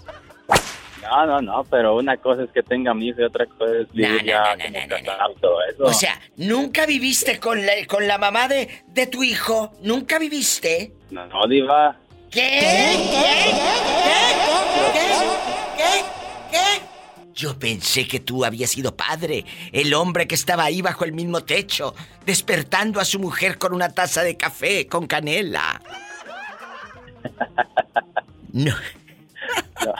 No, 1.01 1.25
no, 1.25 1.39
no, 1.41 1.63
pero 1.69 1.95
una 1.95 2.17
cosa 2.17 2.43
es 2.43 2.49
que 2.51 2.61
tenga 2.63 2.93
mi 2.93 3.07
hijo 3.07 3.21
y 3.21 3.23
otra 3.23 3.45
cosa 3.45 3.71
es 3.81 3.91
vivir 3.93 4.25
ya 4.25 4.57
como 4.57 4.87
casado 4.89 5.31
y 5.31 5.39
todo 5.39 5.57
eso. 5.71 5.83
O 5.83 5.93
sea, 5.93 6.19
¿nunca 6.35 6.85
viviste 6.85 7.39
con 7.39 7.65
la, 7.65 7.73
con 7.87 8.07
la 8.07 8.17
mamá 8.17 8.49
de, 8.49 8.67
de 8.87 9.07
tu 9.07 9.23
hijo? 9.23 9.71
¿Nunca 9.81 10.19
viviste? 10.19 10.91
No, 11.11 11.25
no, 11.27 11.47
Diva. 11.47 11.95
¿Qué? 12.29 12.41
¿Qué? 12.41 12.97
¿Qué? 14.93 15.13
¿Qué? 15.77 16.03
¿Qué? 16.51 16.86
Yo 17.37 17.57
pensé 17.59 18.07
que 18.07 18.19
tú 18.19 18.43
habías 18.43 18.71
sido 18.71 18.95
padre, 18.95 19.45
el 19.71 19.93
hombre 19.93 20.27
que 20.27 20.33
estaba 20.33 20.63
ahí 20.63 20.81
bajo 20.81 21.05
el 21.05 21.13
mismo 21.13 21.43
techo, 21.43 21.93
despertando 22.25 22.99
a 22.99 23.05
su 23.05 23.19
mujer 23.19 23.59
con 23.59 23.73
una 23.75 23.89
taza 23.93 24.23
de 24.23 24.35
café 24.35 24.87
con 24.87 25.05
canela. 25.07 25.79
No. 28.53 28.73
No, 29.85 29.93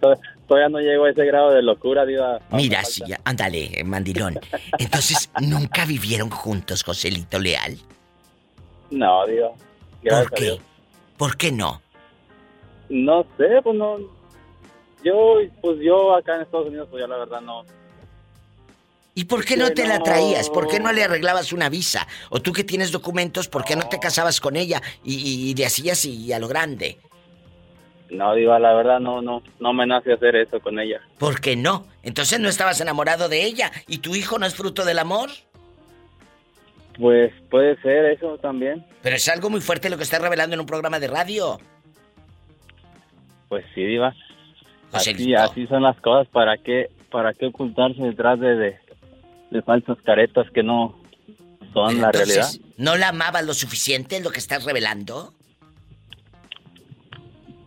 to- 0.00 0.20
todavía 0.46 0.68
no 0.70 0.78
llego 0.78 1.04
a 1.04 1.10
ese 1.10 1.26
grado 1.26 1.50
de 1.50 1.60
locura, 1.60 2.06
Diva. 2.06 2.40
Mira, 2.52 2.82
sí, 2.84 3.02
ándale, 3.24 3.82
mandilón. 3.84 4.38
Entonces, 4.78 5.28
¿nunca 5.40 5.84
vivieron 5.84 6.30
juntos, 6.30 6.82
Joselito 6.84 7.38
Leal? 7.38 7.76
No, 8.90 9.26
Diva. 9.26 9.50
Gracias 10.02 10.30
¿Por 10.30 10.38
qué? 10.38 10.58
¿Por 11.18 11.36
qué 11.36 11.52
no? 11.52 11.82
No 12.88 13.26
sé, 13.36 13.60
pues 13.62 13.76
no. 13.76 13.98
Yo, 15.04 15.36
pues 15.60 15.78
yo 15.80 16.14
acá 16.16 16.36
en 16.36 16.42
Estados 16.42 16.66
Unidos, 16.68 16.88
pues 16.90 17.00
ya 17.02 17.06
la 17.08 17.16
verdad 17.18 17.40
no. 17.40 17.64
¿Y 19.14 19.24
por 19.24 19.44
qué 19.44 19.56
no 19.56 19.70
te 19.72 19.86
la 19.86 20.00
traías? 20.02 20.48
¿Por 20.50 20.68
qué 20.68 20.78
no 20.78 20.92
le 20.92 21.02
arreglabas 21.02 21.52
una 21.52 21.68
visa? 21.68 22.06
O 22.30 22.40
tú 22.40 22.52
que 22.52 22.62
tienes 22.64 22.92
documentos, 22.92 23.48
¿por 23.48 23.64
qué 23.64 23.74
no 23.74 23.88
te 23.88 23.98
casabas 23.98 24.40
con 24.40 24.54
ella 24.56 24.80
y, 25.02 25.14
y- 25.16 25.50
y 25.50 25.54
le 25.54 25.66
hacías 25.66 26.04
y 26.04 26.32
a 26.32 26.38
lo 26.38 26.46
grande? 26.46 26.98
No, 28.10 28.32
Diva, 28.34 28.58
la 28.58 28.72
verdad 28.74 29.00
no, 29.00 29.20
no, 29.20 29.42
no 29.60 29.72
me 29.72 29.86
nace 29.86 30.12
hacer 30.12 30.36
eso 30.36 30.60
con 30.60 30.78
ella. 30.78 31.00
¿Por 31.18 31.40
qué 31.40 31.56
no? 31.56 31.84
Entonces 32.02 32.38
no 32.40 32.48
estabas 32.48 32.80
enamorado 32.80 33.28
de 33.28 33.44
ella 33.44 33.70
y 33.88 33.98
tu 33.98 34.14
hijo 34.14 34.38
no 34.38 34.46
es 34.46 34.54
fruto 34.54 34.84
del 34.84 34.98
amor. 35.00 35.30
Pues 36.98 37.32
puede 37.50 37.76
ser 37.82 38.06
eso 38.06 38.38
también. 38.38 38.84
Pero 39.02 39.16
es 39.16 39.28
algo 39.28 39.50
muy 39.50 39.60
fuerte 39.60 39.90
lo 39.90 39.96
que 39.96 40.04
estás 40.04 40.22
revelando 40.22 40.54
en 40.54 40.60
un 40.60 40.66
programa 40.66 40.98
de 41.00 41.08
radio. 41.08 41.58
Pues 43.48 43.64
sí, 43.74 43.84
Diva. 43.84 44.14
Así, 44.92 45.12
Joselito. 45.12 45.40
así 45.40 45.66
son 45.66 45.82
las 45.82 46.00
cosas. 46.00 46.28
¿Para 46.28 46.56
qué, 46.58 46.90
para 47.10 47.34
qué 47.34 47.46
ocultarse 47.46 48.02
detrás 48.02 48.40
de, 48.40 48.56
de, 48.56 48.76
de 49.50 49.62
falsas 49.62 49.98
caretas 50.04 50.46
que 50.52 50.62
no 50.62 50.98
son 51.72 52.00
la 52.00 52.10
realidad? 52.12 52.50
Entonces, 52.50 52.60
¿no 52.78 52.96
la 52.96 53.08
amabas 53.08 53.44
lo 53.44 53.54
suficiente 53.54 54.20
lo 54.20 54.30
que 54.30 54.38
estás 54.38 54.64
revelando? 54.64 55.34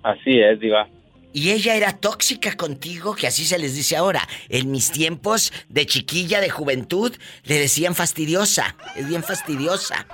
Así 0.03 0.39
es, 0.39 0.59
Diva. 0.59 0.88
Y 1.34 1.51
ella 1.51 1.76
era 1.76 1.93
tóxica 1.97 2.58
contigo, 2.58 3.16
que 3.16 3.28
así 3.28 3.45
se 3.45 3.58
les 3.58 3.74
dice 3.75 3.95
ahora. 3.95 4.28
En 4.50 4.70
mis 4.70 4.91
tiempos 4.91 5.54
de 5.70 5.86
chiquilla, 5.86 6.41
de 6.41 6.50
juventud, 6.50 7.16
le 7.45 7.59
decían 7.59 7.95
fastidiosa. 7.95 8.75
Es 8.95 9.08
bien 9.08 9.24
fastidiosa. 9.24 10.05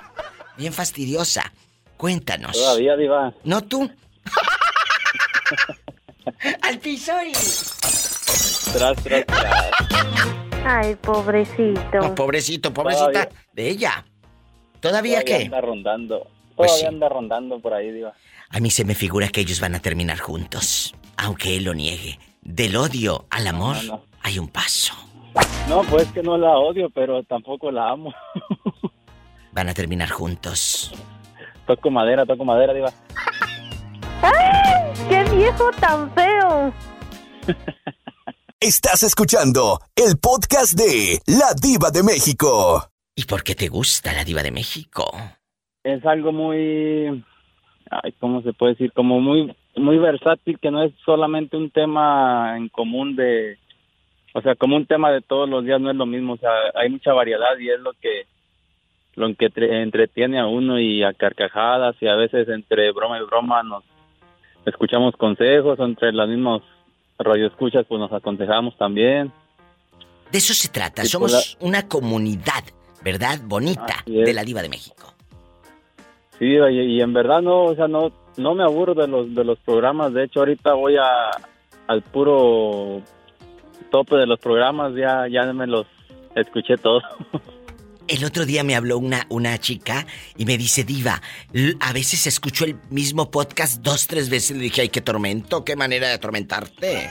Bien 0.56 0.72
fastidiosa. 0.72 1.52
Cuéntanos. 1.96 2.52
Todavía, 2.52 2.96
Diva. 2.96 3.34
¿No 3.42 3.62
tú? 3.62 3.90
Al 6.62 6.78
piso 6.78 7.12
y... 7.24 7.32
Tras, 8.72 8.96
tras, 9.02 9.26
tras. 9.26 9.70
Ay, 10.64 10.94
pobrecito. 10.96 11.80
No, 12.00 12.14
pobrecito, 12.14 12.72
pobrecita 12.74 13.06
Todavía. 13.12 13.28
de 13.52 13.68
ella. 13.68 14.04
¿Todavía 14.80 15.22
qué? 15.24 15.44
anda 15.44 15.60
rondando. 15.60 16.26
Pues 16.54 16.70
Todavía 16.72 16.88
sí. 16.90 16.94
anda 16.94 17.08
rondando 17.08 17.60
por 17.60 17.72
ahí, 17.74 17.90
Diva. 17.90 18.12
A 18.50 18.60
mí 18.60 18.70
se 18.70 18.84
me 18.84 18.94
figura 18.94 19.28
que 19.28 19.40
ellos 19.40 19.60
van 19.60 19.74
a 19.74 19.80
terminar 19.80 20.18
juntos, 20.18 20.94
aunque 21.16 21.56
él 21.56 21.64
lo 21.64 21.74
niegue. 21.74 22.18
Del 22.42 22.76
odio 22.76 23.26
al 23.30 23.46
amor 23.46 23.76
No, 23.84 23.96
no. 23.96 24.02
hay 24.22 24.38
un 24.38 24.48
paso. 24.48 24.94
No, 25.68 25.82
pues 25.84 26.06
que 26.12 26.22
no 26.22 26.36
la 26.38 26.50
odio, 26.58 26.88
pero 26.90 27.22
tampoco 27.24 27.70
la 27.70 27.90
amo. 27.90 28.12
Van 29.52 29.68
a 29.68 29.74
terminar 29.74 30.08
juntos. 30.10 30.92
Toco 31.66 31.90
madera, 31.90 32.24
toco 32.26 32.44
madera, 32.44 32.72
Diva. 32.72 32.92
¡Ay! 34.22 34.92
¡Qué 35.08 35.17
viejo 35.38 35.70
tan 35.80 36.10
feo! 36.14 36.72
Estás 38.60 39.04
escuchando 39.04 39.78
el 39.94 40.18
podcast 40.20 40.76
de 40.76 41.20
La 41.26 41.54
Diva 41.54 41.90
de 41.92 42.02
México. 42.02 42.82
¿Y 43.14 43.24
por 43.24 43.44
qué 43.44 43.54
te 43.54 43.68
gusta 43.68 44.12
la 44.12 44.24
diva 44.24 44.42
de 44.42 44.50
México? 44.50 45.04
Es 45.84 46.04
algo 46.04 46.32
muy... 46.32 47.24
Ay, 47.90 48.12
¿cómo 48.18 48.42
se 48.42 48.52
puede 48.52 48.72
decir? 48.72 48.92
Como 48.92 49.20
muy 49.20 49.54
muy 49.76 49.98
versátil, 49.98 50.58
que 50.58 50.72
no 50.72 50.82
es 50.82 50.92
solamente 51.04 51.56
un 51.56 51.70
tema 51.70 52.56
en 52.56 52.68
común 52.68 53.14
de... 53.14 53.58
O 54.34 54.40
sea, 54.42 54.56
como 54.56 54.74
un 54.76 54.86
tema 54.86 55.10
de 55.12 55.20
todos 55.20 55.48
los 55.48 55.64
días 55.64 55.80
no 55.80 55.90
es 55.90 55.96
lo 55.96 56.06
mismo. 56.06 56.32
O 56.32 56.36
sea, 56.38 56.50
hay 56.74 56.90
mucha 56.90 57.12
variedad 57.12 57.56
y 57.60 57.70
es 57.70 57.78
lo 57.80 57.92
que 57.92 58.26
lo 59.14 59.32
que 59.36 59.50
tre- 59.50 59.82
entretiene 59.82 60.38
a 60.40 60.46
uno 60.46 60.78
y 60.80 61.02
a 61.04 61.12
carcajadas 61.12 61.94
y 62.00 62.08
a 62.08 62.14
veces 62.16 62.48
entre 62.48 62.90
broma 62.92 63.18
y 63.18 63.24
broma 63.24 63.62
nos 63.62 63.84
escuchamos 64.66 65.14
consejos, 65.16 65.78
entre 65.80 66.12
las 66.12 66.28
mismas 66.28 66.62
radioescuchas 67.18 67.84
pues 67.88 67.98
nos 68.00 68.12
aconsejamos 68.12 68.76
también. 68.76 69.32
De 70.30 70.38
eso 70.38 70.54
se 70.54 70.68
trata. 70.68 71.02
Sí, 71.02 71.08
Somos 71.08 71.32
pues 71.32 71.56
una 71.60 71.88
comunidad, 71.88 72.64
¿verdad? 73.02 73.38
Bonita 73.44 74.04
de 74.06 74.32
la 74.32 74.44
Diva 74.44 74.62
de 74.62 74.68
México. 74.68 75.14
Sí, 76.38 76.46
y, 76.46 76.80
y 76.80 77.00
en 77.00 77.12
verdad 77.12 77.42
no, 77.42 77.64
o 77.64 77.74
sea, 77.74 77.88
no, 77.88 78.12
no 78.36 78.54
me 78.54 78.62
aburro 78.62 78.94
de 78.94 79.08
los, 79.08 79.34
de 79.34 79.44
los 79.44 79.58
programas. 79.58 80.12
De 80.12 80.24
hecho, 80.24 80.40
ahorita 80.40 80.74
voy 80.74 80.96
a, 80.96 81.30
al 81.86 82.02
puro 82.02 83.02
tope 83.90 84.16
de 84.16 84.26
los 84.26 84.38
programas. 84.38 84.94
Ya, 84.94 85.26
ya 85.28 85.52
me 85.52 85.66
los 85.66 85.86
escuché 86.34 86.76
todos. 86.76 87.02
El 88.08 88.24
otro 88.24 88.46
día 88.46 88.64
me 88.64 88.74
habló 88.74 88.98
una, 88.98 89.26
una 89.28 89.58
chica 89.58 90.06
y 90.36 90.46
me 90.46 90.56
dice, 90.56 90.82
Diva, 90.84 91.20
a 91.80 91.92
veces 91.92 92.26
escucho 92.26 92.64
el 92.64 92.76
mismo 92.90 93.30
podcast 93.30 93.82
dos, 93.82 94.06
tres 94.06 94.30
veces. 94.30 94.56
Le 94.56 94.62
dije, 94.64 94.80
ay, 94.80 94.88
qué 94.88 95.00
tormento, 95.02 95.64
qué 95.64 95.76
manera 95.76 96.08
de 96.08 96.14
atormentarte. 96.14 97.10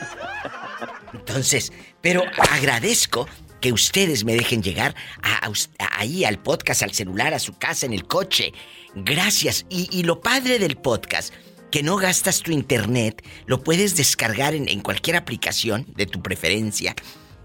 Entonces, 1.14 1.72
pero 2.02 2.24
agradezco 2.52 3.28
que 3.62 3.72
ustedes 3.74 4.24
me 4.24 4.36
dejen 4.36 4.62
llegar 4.64 4.96
a- 5.22 5.50
ahí 5.92 6.26
al 6.26 6.40
podcast, 6.40 6.84
al 6.84 6.94
celular, 6.94 7.34
a 7.34 7.40
su 7.40 7.58
casa, 7.58 7.86
en 7.86 7.94
el 7.94 8.06
coche. 8.08 8.54
Gracias. 8.96 9.66
Y, 9.70 9.88
y 9.96 10.04
lo 10.04 10.22
padre 10.22 10.58
del 10.60 10.78
podcast, 10.78 11.34
que 11.72 11.84
no 11.84 11.98
gastas 11.98 12.40
tu 12.42 12.52
internet, 12.52 13.24
lo 13.46 13.64
puedes 13.64 13.96
descargar 13.96 14.56
en, 14.56 14.68
en 14.68 14.82
cualquier 14.82 15.16
aplicación 15.16 15.86
de 15.96 16.06
tu 16.08 16.22
preferencia. 16.24 16.96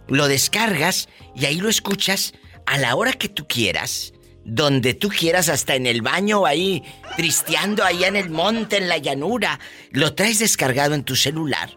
Lo 0.08 0.26
descargas 0.28 1.08
y 1.34 1.44
ahí 1.46 1.56
lo 1.58 1.68
escuchas 1.68 2.32
a 2.66 2.78
la 2.78 2.94
hora 2.97 3.12
que 3.12 3.28
tú 3.28 3.47
quieras, 3.47 4.12
donde 4.44 4.94
tú 4.94 5.09
quieras, 5.09 5.48
hasta 5.48 5.74
en 5.74 5.86
el 5.86 6.02
baño 6.02 6.47
ahí, 6.47 6.82
tristeando 7.16 7.84
allá 7.84 8.09
en 8.09 8.16
el 8.16 8.30
monte, 8.30 8.76
en 8.78 8.89
la 8.89 8.98
llanura. 8.98 9.60
Lo 9.90 10.14
traes 10.14 10.39
descargado 10.40 10.94
en 10.94 11.05
tu 11.05 11.14
celular. 11.16 11.70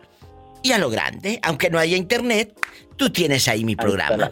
Y 0.64 0.72
a 0.72 0.78
lo 0.80 0.90
grande, 0.90 1.40
aunque 1.44 1.70
no 1.70 1.78
haya 1.78 1.96
internet, 1.96 2.54
tú 2.96 3.10
tienes 3.12 3.48
ahí 3.48 3.64
mi 3.64 3.76
programa. 3.76 4.32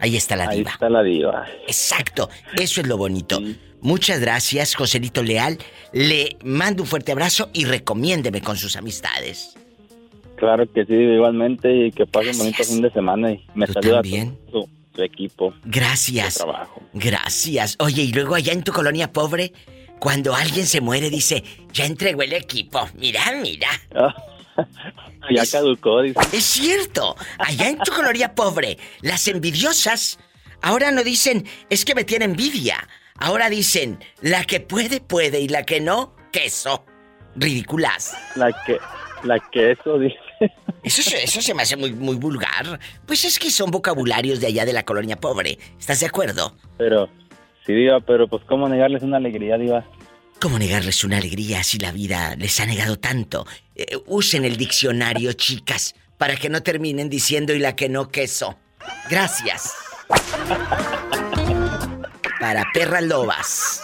ahí 0.00 0.16
está 0.16 0.34
la 0.36 0.48
Ahí 0.48 0.58
diva. 0.58 0.70
está 0.72 0.88
la 0.88 1.02
diva. 1.02 1.44
Exacto, 1.66 2.30
eso 2.56 2.80
es 2.80 2.86
lo 2.86 2.96
bonito. 2.96 3.38
Muchas 3.82 4.18
gracias, 4.18 4.74
Joselito 4.74 5.22
Leal. 5.22 5.58
Le 5.92 6.38
mando 6.42 6.82
un 6.82 6.88
fuerte 6.88 7.12
abrazo 7.12 7.50
y 7.52 7.66
recomiéndeme 7.66 8.40
con 8.40 8.56
sus 8.56 8.76
amistades. 8.76 9.54
Claro 10.36 10.64
que 10.72 10.86
sí, 10.86 10.94
igualmente. 10.94 11.70
Y 11.86 11.92
que 11.92 12.06
pasen 12.06 12.30
un 12.32 12.38
bonito 12.38 12.64
fin 12.64 12.80
de 12.80 12.90
semana. 12.90 13.32
Y 13.32 13.44
me 13.54 13.66
saluda 13.66 13.96
también. 14.00 14.38
Equipo. 15.02 15.54
Gracias. 15.64 16.34
trabajo. 16.34 16.82
Gracias. 16.92 17.76
Oye, 17.78 18.02
y 18.02 18.12
luego 18.12 18.34
allá 18.34 18.52
en 18.52 18.62
tu 18.62 18.72
colonia 18.72 19.12
pobre, 19.12 19.52
cuando 19.98 20.34
alguien 20.34 20.66
se 20.66 20.80
muere, 20.80 21.10
dice, 21.10 21.42
ya 21.72 21.86
entregó 21.86 22.22
el 22.22 22.32
equipo. 22.32 22.88
Mira, 22.94 23.20
mira. 23.40 23.68
Ya 25.30 25.44
caducó, 25.50 26.02
dice. 26.02 26.20
Es 26.32 26.44
cierto. 26.44 27.16
Allá 27.38 27.70
en 27.70 27.78
tu 27.78 27.90
colonia 27.90 28.34
pobre, 28.34 28.76
las 29.00 29.26
envidiosas 29.26 30.18
ahora 30.60 30.90
no 30.90 31.02
dicen, 31.02 31.46
es 31.70 31.84
que 31.84 31.94
me 31.94 32.04
tiene 32.04 32.24
envidia. 32.26 32.76
Ahora 33.16 33.48
dicen, 33.48 33.98
la 34.20 34.44
que 34.44 34.60
puede, 34.60 35.00
puede 35.00 35.40
y 35.40 35.48
la 35.48 35.64
que 35.64 35.80
no, 35.80 36.14
queso. 36.32 36.84
Ridículas. 37.36 38.16
La 38.36 38.52
que, 38.64 38.78
la 39.22 39.38
que 39.50 39.72
eso 39.72 39.98
dice. 39.98 40.18
Eso, 40.84 41.02
se- 41.02 41.22
eso 41.24 41.40
se 41.40 41.54
me 41.54 41.62
hace 41.62 41.76
muy, 41.76 41.92
muy 41.92 42.16
vulgar. 42.16 42.78
Pues 43.06 43.24
es 43.24 43.38
que 43.38 43.50
son 43.50 43.70
vocabularios 43.70 44.40
de 44.40 44.48
allá 44.48 44.64
de 44.64 44.72
la 44.72 44.84
colonia 44.84 45.16
pobre. 45.16 45.58
¿Estás 45.78 46.00
de 46.00 46.06
acuerdo? 46.06 46.54
Pero, 46.78 47.08
sí, 47.66 47.72
diva, 47.72 48.00
pero 48.00 48.28
pues 48.28 48.42
cómo 48.46 48.68
negarles 48.68 49.02
una 49.02 49.16
alegría, 49.16 49.56
diva. 49.56 49.84
¿Cómo 50.40 50.58
negarles 50.58 51.02
una 51.04 51.16
alegría 51.16 51.62
si 51.62 51.78
la 51.78 51.90
vida 51.90 52.36
les 52.36 52.60
ha 52.60 52.66
negado 52.66 52.98
tanto? 52.98 53.46
Eh, 53.74 53.96
usen 54.06 54.44
el 54.44 54.56
diccionario, 54.58 55.32
chicas, 55.34 55.94
para 56.18 56.36
que 56.36 56.50
no 56.50 56.62
terminen 56.62 57.08
diciendo 57.08 57.54
y 57.54 57.58
la 57.60 57.74
que 57.74 57.88
no 57.88 58.08
queso. 58.10 58.56
Gracias. 59.10 59.72
Para 62.40 62.64
perras 62.74 63.02
lobas. 63.04 63.82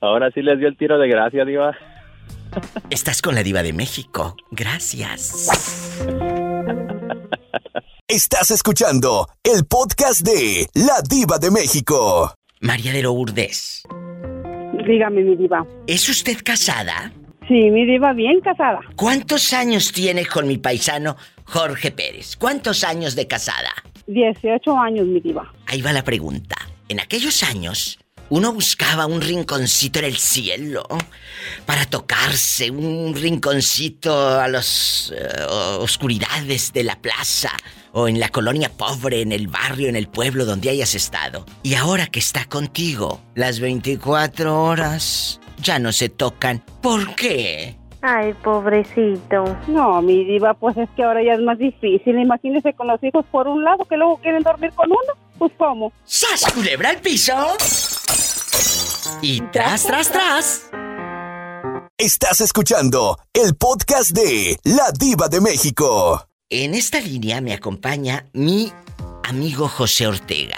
Ahora 0.00 0.30
sí 0.32 0.42
les 0.42 0.58
dio 0.58 0.66
el 0.66 0.76
tiro 0.76 0.98
de 0.98 1.08
gracia, 1.08 1.44
diva. 1.44 1.76
Estás 2.90 3.22
con 3.22 3.34
la 3.34 3.42
diva 3.42 3.62
de 3.62 3.72
México. 3.72 4.36
Gracias. 4.50 5.48
Estás 8.08 8.50
escuchando 8.50 9.28
el 9.44 9.64
podcast 9.66 10.22
de 10.22 10.66
La 10.74 11.00
Diva 11.08 11.38
de 11.38 11.50
México. 11.52 12.34
María 12.60 12.92
de 12.92 13.02
Lourdes. 13.02 13.84
Dígame, 14.84 15.22
mi 15.22 15.36
diva. 15.36 15.64
¿Es 15.86 16.08
usted 16.08 16.38
casada? 16.44 17.12
Sí, 17.46 17.70
mi 17.70 17.86
diva, 17.86 18.12
bien 18.12 18.40
casada. 18.40 18.80
¿Cuántos 18.96 19.52
años 19.52 19.92
tiene 19.92 20.26
con 20.26 20.48
mi 20.48 20.58
paisano 20.58 21.16
Jorge 21.44 21.92
Pérez? 21.92 22.36
¿Cuántos 22.36 22.82
años 22.82 23.14
de 23.14 23.28
casada? 23.28 23.70
18 24.08 24.76
años, 24.76 25.06
mi 25.06 25.20
diva. 25.20 25.52
Ahí 25.66 25.80
va 25.80 25.92
la 25.92 26.02
pregunta. 26.02 26.56
En 26.88 26.98
aquellos 26.98 27.44
años, 27.44 27.99
uno 28.30 28.52
buscaba 28.52 29.06
un 29.06 29.20
rinconcito 29.20 29.98
en 29.98 30.06
el 30.06 30.16
cielo 30.16 30.86
para 31.66 31.84
tocarse, 31.84 32.70
un 32.70 33.14
rinconcito 33.14 34.40
a 34.40 34.48
las 34.48 35.12
oscuridades 35.80 36.72
de 36.72 36.84
la 36.84 36.96
plaza 36.96 37.50
o 37.92 38.06
en 38.06 38.20
la 38.20 38.28
colonia 38.28 38.70
pobre, 38.70 39.20
en 39.20 39.32
el 39.32 39.48
barrio, 39.48 39.88
en 39.88 39.96
el 39.96 40.08
pueblo 40.08 40.44
donde 40.44 40.70
hayas 40.70 40.94
estado. 40.94 41.44
Y 41.64 41.74
ahora 41.74 42.06
que 42.06 42.20
está 42.20 42.44
contigo, 42.44 43.20
las 43.34 43.58
24 43.58 44.62
horas 44.62 45.40
ya 45.60 45.80
no 45.80 45.92
se 45.92 46.08
tocan. 46.08 46.62
¿Por 46.80 47.16
qué? 47.16 47.76
Ay, 48.02 48.32
pobrecito. 48.44 49.58
No, 49.66 50.00
mi 50.00 50.24
diva, 50.24 50.54
pues 50.54 50.76
es 50.76 50.88
que 50.96 51.02
ahora 51.02 51.22
ya 51.22 51.34
es 51.34 51.40
más 51.40 51.58
difícil. 51.58 52.18
Imagínese 52.18 52.72
con 52.74 52.86
los 52.86 53.02
hijos 53.02 53.26
por 53.30 53.48
un 53.48 53.64
lado 53.64 53.84
que 53.84 53.96
luego 53.96 54.18
quieren 54.18 54.42
dormir 54.42 54.70
con 54.72 54.88
uno. 54.88 55.12
Pues 55.38 55.52
cómo. 55.58 55.92
¡Sas, 56.04 56.50
culebra 56.52 56.90
al 56.90 56.98
piso! 56.98 57.34
Y 59.22 59.40
tras, 59.52 59.84
tras, 59.86 60.10
tras. 60.10 60.62
Estás 61.98 62.40
escuchando 62.40 63.18
el 63.34 63.54
podcast 63.54 64.10
de 64.12 64.56
La 64.64 64.90
Diva 64.98 65.28
de 65.28 65.40
México. 65.40 66.26
En 66.48 66.74
esta 66.74 67.00
línea 67.00 67.40
me 67.40 67.52
acompaña 67.52 68.26
mi 68.32 68.72
amigo 69.24 69.68
José 69.68 70.06
Ortega. 70.06 70.56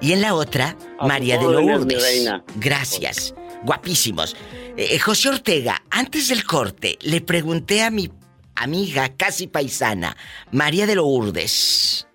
Y 0.00 0.12
en 0.12 0.22
la 0.22 0.34
otra, 0.34 0.76
A 1.00 1.06
María 1.08 1.38
de 1.38 1.46
órdenes, 1.46 1.66
mi 1.84 1.94
Lourdes. 1.94 2.02
reina. 2.02 2.44
Gracias. 2.56 3.34
Guapísimos. 3.64 4.36
Eh, 4.76 4.98
José 5.00 5.30
Ortega, 5.30 5.82
antes 5.90 6.28
del 6.28 6.44
corte, 6.44 6.96
le 7.02 7.20
pregunté 7.20 7.82
a 7.82 7.90
mi 7.90 8.08
amiga 8.54 9.08
casi 9.16 9.48
paisana, 9.48 10.16
María 10.52 10.86
de 10.86 10.94
Lourdes, 10.94 12.06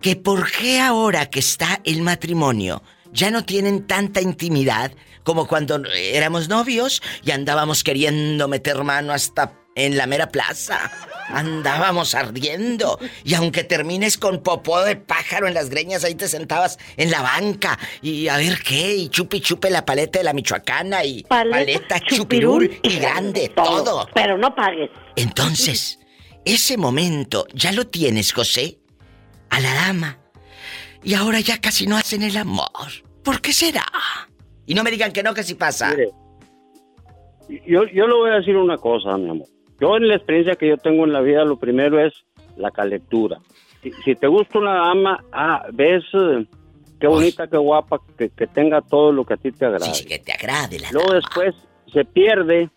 que 0.00 0.16
por 0.16 0.50
qué 0.50 0.80
ahora 0.80 1.28
que 1.28 1.40
está 1.40 1.80
el 1.84 2.00
matrimonio 2.00 2.82
ya 3.12 3.30
no 3.30 3.44
tienen 3.44 3.86
tanta 3.86 4.20
intimidad 4.20 4.92
como 5.22 5.46
cuando 5.46 5.82
éramos 5.94 6.48
novios 6.48 7.02
y 7.24 7.30
andábamos 7.30 7.84
queriendo 7.84 8.48
meter 8.48 8.82
mano 8.82 9.12
hasta 9.12 9.52
en 9.74 9.96
la 9.96 10.06
mera 10.06 10.28
plaza. 10.28 10.90
Andábamos 11.28 12.14
ardiendo. 12.14 12.98
Y 13.24 13.34
aunque 13.34 13.64
termines 13.64 14.18
con 14.18 14.42
popó 14.42 14.82
de 14.82 14.96
pájaro 14.96 15.46
en 15.48 15.54
las 15.54 15.70
greñas, 15.70 16.04
ahí 16.04 16.14
te 16.14 16.28
sentabas 16.28 16.78
en 16.96 17.10
la 17.10 17.22
banca. 17.22 17.78
Y 18.02 18.28
a 18.28 18.36
ver 18.36 18.58
qué, 18.62 18.94
y 18.96 19.08
chupi 19.08 19.40
chupe 19.40 19.70
la 19.70 19.84
paleta 19.84 20.18
de 20.18 20.24
la 20.24 20.32
michoacana 20.32 21.04
y 21.04 21.22
paleta, 21.22 22.00
chupirul 22.00 22.78
y 22.82 22.98
grande, 22.98 23.50
todo. 23.54 24.08
Pero 24.14 24.36
no 24.36 24.54
pagues. 24.54 24.90
Entonces, 25.16 25.98
ese 26.44 26.76
momento 26.76 27.46
ya 27.54 27.72
lo 27.72 27.86
tienes, 27.86 28.32
José, 28.32 28.80
a 29.48 29.60
la 29.60 29.74
dama. 29.74 30.21
Y 31.02 31.14
ahora 31.14 31.40
ya 31.40 31.60
casi 31.60 31.86
no 31.86 31.96
hacen 31.96 32.22
el 32.22 32.36
amor. 32.36 32.68
¿Por 33.24 33.40
qué 33.40 33.52
será? 33.52 33.84
Y 34.66 34.74
no 34.74 34.82
me 34.82 34.90
digan 34.90 35.12
que 35.12 35.22
no, 35.22 35.34
que 35.34 35.42
sí 35.42 35.54
pasa. 35.54 35.90
Mire, 35.90 36.10
yo, 37.66 37.84
yo 37.86 38.06
le 38.06 38.14
voy 38.14 38.30
a 38.30 38.34
decir 38.34 38.56
una 38.56 38.76
cosa, 38.76 39.16
mi 39.16 39.30
amor. 39.30 39.46
Yo 39.80 39.96
en 39.96 40.08
la 40.08 40.14
experiencia 40.14 40.54
que 40.54 40.68
yo 40.68 40.76
tengo 40.76 41.04
en 41.04 41.12
la 41.12 41.20
vida, 41.20 41.44
lo 41.44 41.58
primero 41.58 42.04
es 42.04 42.12
la 42.56 42.70
calentura. 42.70 43.40
Si, 43.82 43.90
si 44.04 44.14
te 44.14 44.28
gusta 44.28 44.58
una 44.58 44.74
dama, 44.74 45.24
ah, 45.32 45.66
ves 45.72 46.04
eh, 46.12 46.46
qué 47.00 47.08
bonita, 47.08 47.48
qué 47.48 47.56
guapa, 47.56 48.00
que, 48.16 48.30
que 48.30 48.46
tenga 48.46 48.80
todo 48.80 49.10
lo 49.10 49.24
que 49.24 49.34
a 49.34 49.36
ti 49.36 49.50
te 49.50 49.66
agrade. 49.66 49.92
Sí, 49.94 50.06
que 50.06 50.20
te 50.20 50.32
agrade 50.32 50.78
la 50.78 50.92
Luego 50.92 51.14
después 51.14 51.54
se 51.92 52.04
pierde, 52.04 52.70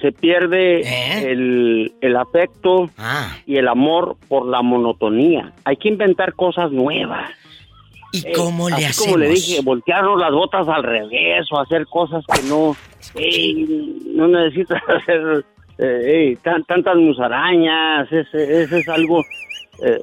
se 0.00 0.12
pierde 0.12 0.80
¿Eh? 0.80 1.30
el, 1.32 1.92
el 2.00 2.16
afecto 2.16 2.88
Ah. 2.98 3.36
y 3.46 3.56
el 3.56 3.68
amor 3.68 4.16
por 4.28 4.46
la 4.46 4.62
monotonía. 4.62 5.52
Hay 5.64 5.76
que 5.76 5.88
inventar 5.88 6.34
cosas 6.34 6.70
nuevas. 6.72 7.30
¿Y 8.12 8.18
Eh, 8.28 8.32
cómo 8.36 8.68
le 8.70 8.76
así 8.86 9.04
como 9.04 9.18
le 9.18 9.26
hacemos? 9.26 9.46
dije, 9.46 9.62
voltearnos 9.62 10.18
las 10.20 10.30
botas 10.32 10.68
al 10.68 10.82
revés 10.82 11.46
o 11.50 11.58
hacer 11.60 11.86
cosas 11.86 12.24
que 12.26 12.48
no, 12.48 12.76
ey, 13.14 13.98
no 14.14 14.28
necesitas 14.28 14.80
hacer 14.88 15.44
eh, 15.78 16.36
tan- 16.42 16.64
tantas 16.64 16.96
musarañas, 16.96 18.10
ese, 18.10 18.62
ese 18.62 18.78
es 18.78 18.88
algo, 18.88 19.22
eh, 19.84 20.00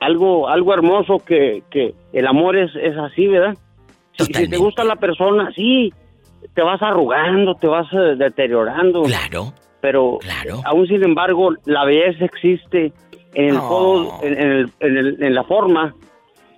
algo 0.00 0.48
algo 0.48 0.72
hermoso 0.72 1.18
que, 1.18 1.62
que 1.70 1.92
el 2.12 2.26
amor 2.26 2.56
es, 2.56 2.70
es 2.76 2.96
así, 2.96 3.26
¿verdad? 3.26 3.56
Si, 4.16 4.24
si 4.32 4.48
te 4.48 4.56
gusta 4.56 4.84
la 4.84 4.96
persona, 4.96 5.50
sí, 5.54 5.92
te 6.54 6.62
vas 6.62 6.80
arrugando, 6.82 7.54
te 7.54 7.66
vas 7.66 7.86
eh, 7.92 8.14
deteriorando. 8.16 9.02
Claro. 9.02 9.52
Pero 9.80 10.18
aún 10.64 10.86
sin 10.86 11.02
embargo, 11.04 11.54
la 11.64 11.84
belleza 11.84 12.24
existe 12.26 12.92
en 13.34 13.50
el 13.50 13.56
Oh. 13.56 13.68
todo- 13.68 14.18
en, 14.22 14.32
en 14.38 14.50
el- 14.52 14.70
en 14.80 14.96
el- 14.98 15.22
en 15.22 15.34
la 15.34 15.44
forma 15.44 15.94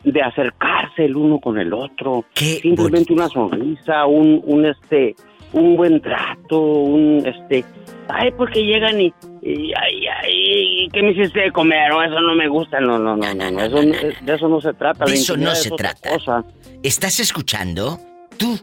de 0.04 0.20
acercarse 0.22 1.04
el 1.04 1.16
uno 1.16 1.38
con 1.38 1.59
el 1.59 1.72
otro. 1.72 2.24
Simplemente 2.34 3.12
una 3.12 3.28
sonrisa, 3.28 4.06
un, 4.06 4.42
un 4.44 4.66
este, 4.66 5.14
un 5.52 5.76
buen 5.76 6.00
trato, 6.00 6.60
un 6.60 7.22
este, 7.24 7.64
ay, 8.09 8.30
porque 8.36 8.64
llegan 8.64 9.00
y, 9.00 9.12
y, 9.42 9.72
ay, 9.74 10.06
ay, 10.22 10.88
¿qué 10.92 11.02
me 11.02 11.12
hiciste 11.12 11.40
de 11.42 11.52
comer? 11.52 11.92
Oh, 11.92 12.02
eso 12.02 12.20
no 12.20 12.34
me 12.34 12.48
gusta, 12.48 12.80
no, 12.80 12.98
no, 12.98 13.16
no, 13.16 13.34
no, 13.34 13.50
no, 13.52 13.60
eso, 13.62 13.76
de 14.24 14.34
eso 14.34 14.48
no 14.48 14.60
se 14.60 14.72
trata. 14.72 15.04
De 15.04 15.12
eso 15.14 15.36
no 15.36 15.54
se 15.54 15.70
trata. 15.70 16.10
cosa. 16.10 16.44
¿Estás 16.82 17.20
escuchando? 17.20 17.98
Tú, 18.38 18.59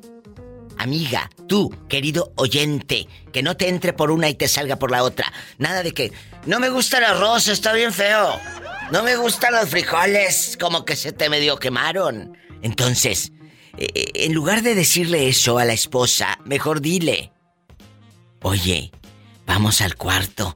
amiga, 0.79 1.29
tú, 1.47 1.75
querido 1.87 2.31
oyente, 2.35 3.07
que 3.31 3.43
no 3.43 3.55
te 3.55 3.69
entre 3.69 3.93
por 3.93 4.11
una 4.11 4.29
y 4.29 4.33
te 4.33 4.47
salga 4.47 4.77
por 4.77 4.91
la 4.91 5.03
otra. 5.03 5.31
Nada 5.57 5.83
de 5.83 5.93
que, 5.93 6.11
no 6.45 6.59
me 6.59 6.69
gusta 6.69 6.97
el 6.97 7.03
arroz, 7.03 7.47
está 7.47 7.73
bien 7.73 7.93
feo. 7.93 8.39
No 8.91 9.03
me 9.03 9.15
gustan 9.17 9.53
los 9.53 9.69
frijoles, 9.69 10.57
como 10.59 10.85
que 10.85 10.95
se 10.95 11.11
te 11.11 11.29
medio 11.29 11.57
quemaron. 11.57 12.35
Entonces, 12.63 13.31
eh, 13.77 13.87
eh, 13.93 14.11
en 14.25 14.33
lugar 14.33 14.63
de 14.63 14.73
decirle 14.73 15.27
eso 15.27 15.59
a 15.59 15.65
la 15.65 15.73
esposa, 15.73 16.39
mejor 16.45 16.81
dile, 16.81 17.31
oye, 18.41 18.91
vamos 19.45 19.81
al 19.81 19.95
cuarto, 19.95 20.55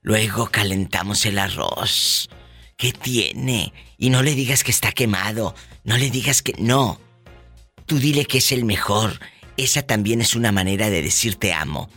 luego 0.00 0.48
calentamos 0.50 1.26
el 1.26 1.38
arroz. 1.38 2.30
¿Qué 2.76 2.92
tiene? 2.92 3.72
Y 3.98 4.10
no 4.10 4.22
le 4.22 4.34
digas 4.34 4.64
que 4.64 4.70
está 4.70 4.92
quemado, 4.92 5.54
no 5.84 5.96
le 5.96 6.10
digas 6.10 6.42
que 6.42 6.54
no. 6.58 7.00
Tú 7.86 7.98
dile 7.98 8.24
que 8.24 8.38
es 8.38 8.50
el 8.50 8.64
mejor. 8.64 9.20
Esa 9.56 9.82
también 9.82 10.20
es 10.20 10.34
una 10.34 10.52
manera 10.52 10.90
de 10.90 11.02
decir 11.02 11.36
te 11.36 11.52
amo. 11.52 11.88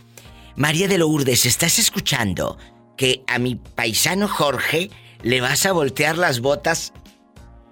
María 0.56 0.88
de 0.88 0.98
Lourdes, 0.98 1.46
¿estás 1.46 1.78
escuchando 1.78 2.58
que 2.96 3.22
a 3.26 3.38
mi 3.38 3.54
paisano 3.54 4.28
Jorge 4.28 4.90
le 5.22 5.40
vas 5.40 5.66
a 5.66 5.72
voltear 5.72 6.18
las 6.18 6.40
botas 6.40 6.92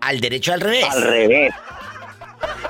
al 0.00 0.20
derecho 0.20 0.52
al 0.52 0.60
revés? 0.60 0.84
Al 0.84 1.02
revés. 1.02 1.54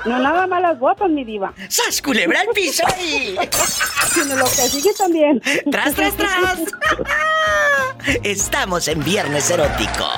No 0.05 0.19
nada 0.19 0.47
más 0.47 0.61
las 0.61 0.79
botas, 0.79 1.09
mi 1.09 1.23
diva. 1.23 1.53
¡Sas, 1.69 2.01
culebra 2.01 2.41
al 2.41 2.47
piso 2.47 2.83
ahí! 2.87 3.37
Sino 4.13 4.35
lo 4.35 4.45
que 4.45 4.69
sigue 4.69 4.93
también. 4.97 5.41
¡Tras, 5.69 5.93
tras, 5.93 6.15
tras! 6.15 6.59
Estamos 8.23 8.87
en 8.87 9.03
Viernes 9.03 9.49
Erótico. 9.51 10.09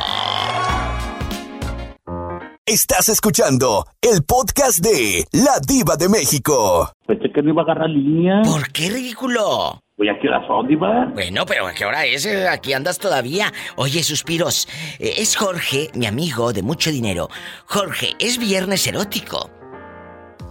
Estás 2.72 3.10
escuchando 3.10 3.88
el 4.00 4.22
podcast 4.24 4.78
de 4.78 5.26
La 5.32 5.60
Diva 5.68 5.96
de 5.96 6.08
México. 6.08 6.92
Pensé 7.08 7.32
que 7.32 7.42
no 7.42 7.50
iba 7.50 7.64
a 7.64 7.66
agarrar 7.66 7.90
línea. 7.90 8.44
¿Por 8.44 8.72
qué 8.72 8.92
ridículo? 8.92 9.82
Voy 9.98 10.08
a 10.08 10.20
qué 10.22 10.28
hora 10.28 10.46
son, 10.46 10.68
Diva. 10.68 11.06
Bueno, 11.16 11.48
pero 11.48 11.66
¿a 11.66 11.74
qué 11.74 11.84
hora 11.86 12.06
es? 12.06 12.28
Eh, 12.28 12.48
Aquí 12.48 12.74
andas 12.74 13.00
todavía. 13.00 13.52
Oye, 13.76 14.04
suspiros. 14.04 14.68
eh, 15.00 15.16
Es 15.18 15.36
Jorge, 15.36 15.90
mi 15.96 16.06
amigo 16.06 16.54
de 16.54 16.62
mucho 16.62 16.92
dinero. 16.92 17.30
Jorge, 17.66 18.12
es 18.20 18.38
viernes 18.38 18.86
erótico. 18.86 19.50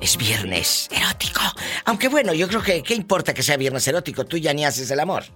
Es 0.00 0.16
viernes 0.16 0.88
erótico. 0.90 1.40
Aunque 1.84 2.08
bueno, 2.08 2.34
yo 2.34 2.48
creo 2.48 2.62
que 2.62 2.82
¿qué 2.82 2.94
importa 2.94 3.32
que 3.32 3.44
sea 3.44 3.56
viernes 3.56 3.86
erótico? 3.86 4.24
Tú 4.24 4.36
ya 4.38 4.52
ni 4.52 4.64
haces 4.64 4.90
el 4.90 4.98
amor. 4.98 5.22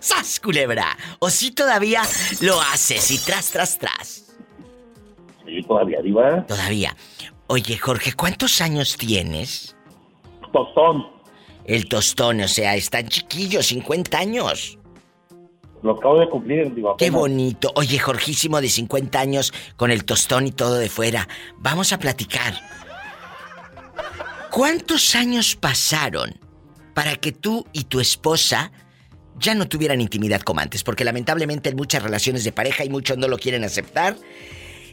¡Sas, 0.00 0.40
culebra! 0.40 0.96
O 1.18 1.30
si 1.30 1.50
todavía 1.50 2.02
lo 2.40 2.60
haces 2.60 3.10
y 3.10 3.18
tras, 3.18 3.50
tras, 3.50 3.78
tras. 3.78 4.36
Sí, 5.44 5.62
todavía, 5.62 6.00
Diva. 6.02 6.46
Todavía. 6.46 6.96
Oye, 7.46 7.78
Jorge, 7.78 8.12
¿cuántos 8.12 8.60
años 8.60 8.96
tienes? 8.96 9.74
Tostón. 10.52 11.06
El 11.64 11.88
tostón, 11.88 12.40
o 12.40 12.48
sea, 12.48 12.76
es 12.76 12.90
tan 12.90 13.08
chiquillo, 13.08 13.62
50 13.62 14.18
años. 14.18 14.78
Lo 15.82 15.92
acabo 15.92 16.18
de 16.18 16.28
cumplir, 16.28 16.74
Diva. 16.74 16.96
Qué 16.98 17.10
bonito. 17.10 17.72
Oye, 17.76 17.98
Jorgísimo 17.98 18.60
de 18.60 18.68
50 18.68 19.20
años 19.20 19.52
con 19.76 19.90
el 19.90 20.04
tostón 20.04 20.46
y 20.46 20.52
todo 20.52 20.74
de 20.74 20.88
fuera. 20.88 21.28
Vamos 21.58 21.92
a 21.92 21.98
platicar. 21.98 22.54
¿Cuántos 24.50 25.14
años 25.14 25.56
pasaron 25.56 26.38
para 26.94 27.16
que 27.16 27.32
tú 27.32 27.64
y 27.72 27.84
tu 27.84 28.00
esposa 28.00 28.72
ya 29.40 29.54
no 29.54 29.68
tuvieran 29.68 30.00
intimidad 30.00 30.40
como 30.42 30.60
antes? 30.60 30.82
Porque 30.82 31.04
lamentablemente 31.04 31.68
en 31.70 31.76
muchas 31.76 32.02
relaciones 32.02 32.44
de 32.44 32.52
pareja 32.52 32.84
y 32.84 32.88
muchos 32.88 33.18
no 33.18 33.28
lo 33.28 33.38
quieren 33.38 33.64
aceptar. 33.64 34.16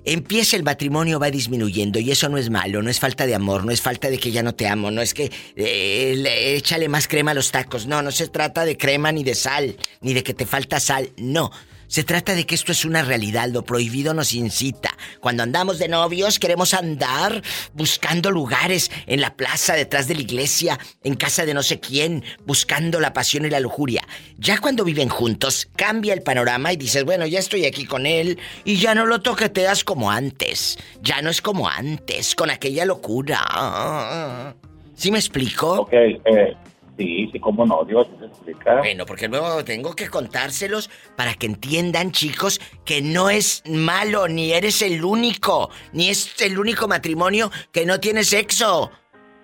Empieza 0.07 0.55
el 0.55 0.61
matrimonio, 0.63 1.19
va 1.19 1.31
disminuyendo 1.31 1.97
y 1.99 2.11
eso 2.11 2.30
no 2.30 2.38
es 2.38 2.51
malo, 2.51 2.84
no 2.84 2.91
es 2.91 2.99
falta 2.99 3.26
de 3.26 3.34
amor, 3.34 3.65
no 3.65 3.72
es 3.72 3.81
falta 3.81 4.09
de 4.11 4.19
que 4.19 4.31
ya 4.31 4.43
no 4.43 4.53
te 4.53 4.67
amo, 4.67 4.91
no 4.91 5.01
es 5.01 5.15
que 5.15 5.31
eh, 5.55 6.13
le- 6.15 6.55
échale 6.55 6.88
más 6.89 7.07
crema 7.07 7.31
a 7.31 7.34
los 7.34 7.49
tacos, 7.51 7.88
no, 7.88 8.03
no 8.03 8.11
se 8.11 8.27
trata 8.27 8.65
de 8.65 8.77
crema 8.77 9.11
ni 9.11 9.23
de 9.23 9.34
sal, 9.34 9.76
ni 10.01 10.13
de 10.13 10.22
que 10.22 10.35
te 10.35 10.45
falta 10.45 10.80
sal, 10.80 11.09
no. 11.17 11.49
Se 11.88 12.03
trata 12.03 12.36
de 12.36 12.45
que 12.45 12.56
esto 12.56 12.72
es 12.72 12.86
una 12.86 13.03
realidad, 13.03 13.49
lo 13.49 13.64
prohibido 13.64 14.14
nos 14.14 14.34
incita. 14.34 14.95
Cuando 15.20 15.44
andamos 15.44 15.80
de 15.80 15.88
novios 15.88 16.40
queremos 16.40 16.74
andar 16.74 17.41
buscando 17.74 18.32
lugares 18.32 18.91
en 19.07 19.22
la 19.22 19.36
plaza, 19.36 19.74
detrás 19.76 20.07
de 20.07 20.16
la 20.16 20.22
iglesia, 20.22 20.80
en 21.03 21.16
casa 21.16 21.45
de 21.45 21.53
no 21.53 21.64
sé 21.64 21.80
quién, 21.80 22.24
buscando 22.45 22.99
la 22.99 23.14
pasión 23.14 23.45
y 23.45 23.49
la 23.49 23.60
lujuria. 23.60 24.03
Ya 24.38 24.60
cuando 24.60 24.84
viven 24.84 25.10
juntos 25.10 25.68
cambia 25.76 26.14
el 26.14 26.22
panorama 26.22 26.74
y 26.74 26.78
dices, 26.78 27.03
bueno, 27.03 27.26
ya 27.26 27.40
estoy 27.40 27.66
aquí 27.66 27.86
con 27.86 28.06
él 28.06 28.40
y 28.64 28.78
ya 28.78 28.95
no 28.95 29.06
lo 29.06 29.22
toqueteas 29.22 29.84
como 29.84 30.12
antes. 30.12 30.78
Ya 31.02 31.22
no 31.22 31.30
es 31.30 31.41
como 31.41 31.70
antes, 31.70 32.36
con 32.36 32.49
aquella 32.49 32.86
locura. 32.86 34.56
¿Sí 34.95 35.12
me 35.12 35.20
explico? 35.20 35.82
Ok, 35.82 35.94
eh, 35.94 36.56
sí, 36.97 37.30
sí, 37.31 37.39
cómo 37.39 37.65
no, 37.65 37.84
Dios, 37.84 38.07
se 38.19 38.26
explica. 38.26 38.77
Bueno, 38.80 39.05
porque 39.05 39.27
luego 39.27 39.63
tengo 39.63 39.95
que 39.95 40.09
contárselos 40.09 40.89
para 41.15 41.34
que 41.34 41.45
entiendan, 41.45 42.11
chicos, 42.11 42.59
que 42.84 43.01
no 43.01 43.30
es 43.30 43.63
malo, 43.67 44.27
ni 44.27 44.51
eres 44.53 44.81
el 44.81 45.03
único, 45.03 45.69
ni 45.93 46.09
es 46.09 46.41
el 46.41 46.57
único 46.57 46.88
matrimonio 46.88 47.51
que 47.72 47.85
no 47.85 47.99
tiene 47.99 48.23
sexo. 48.23 48.91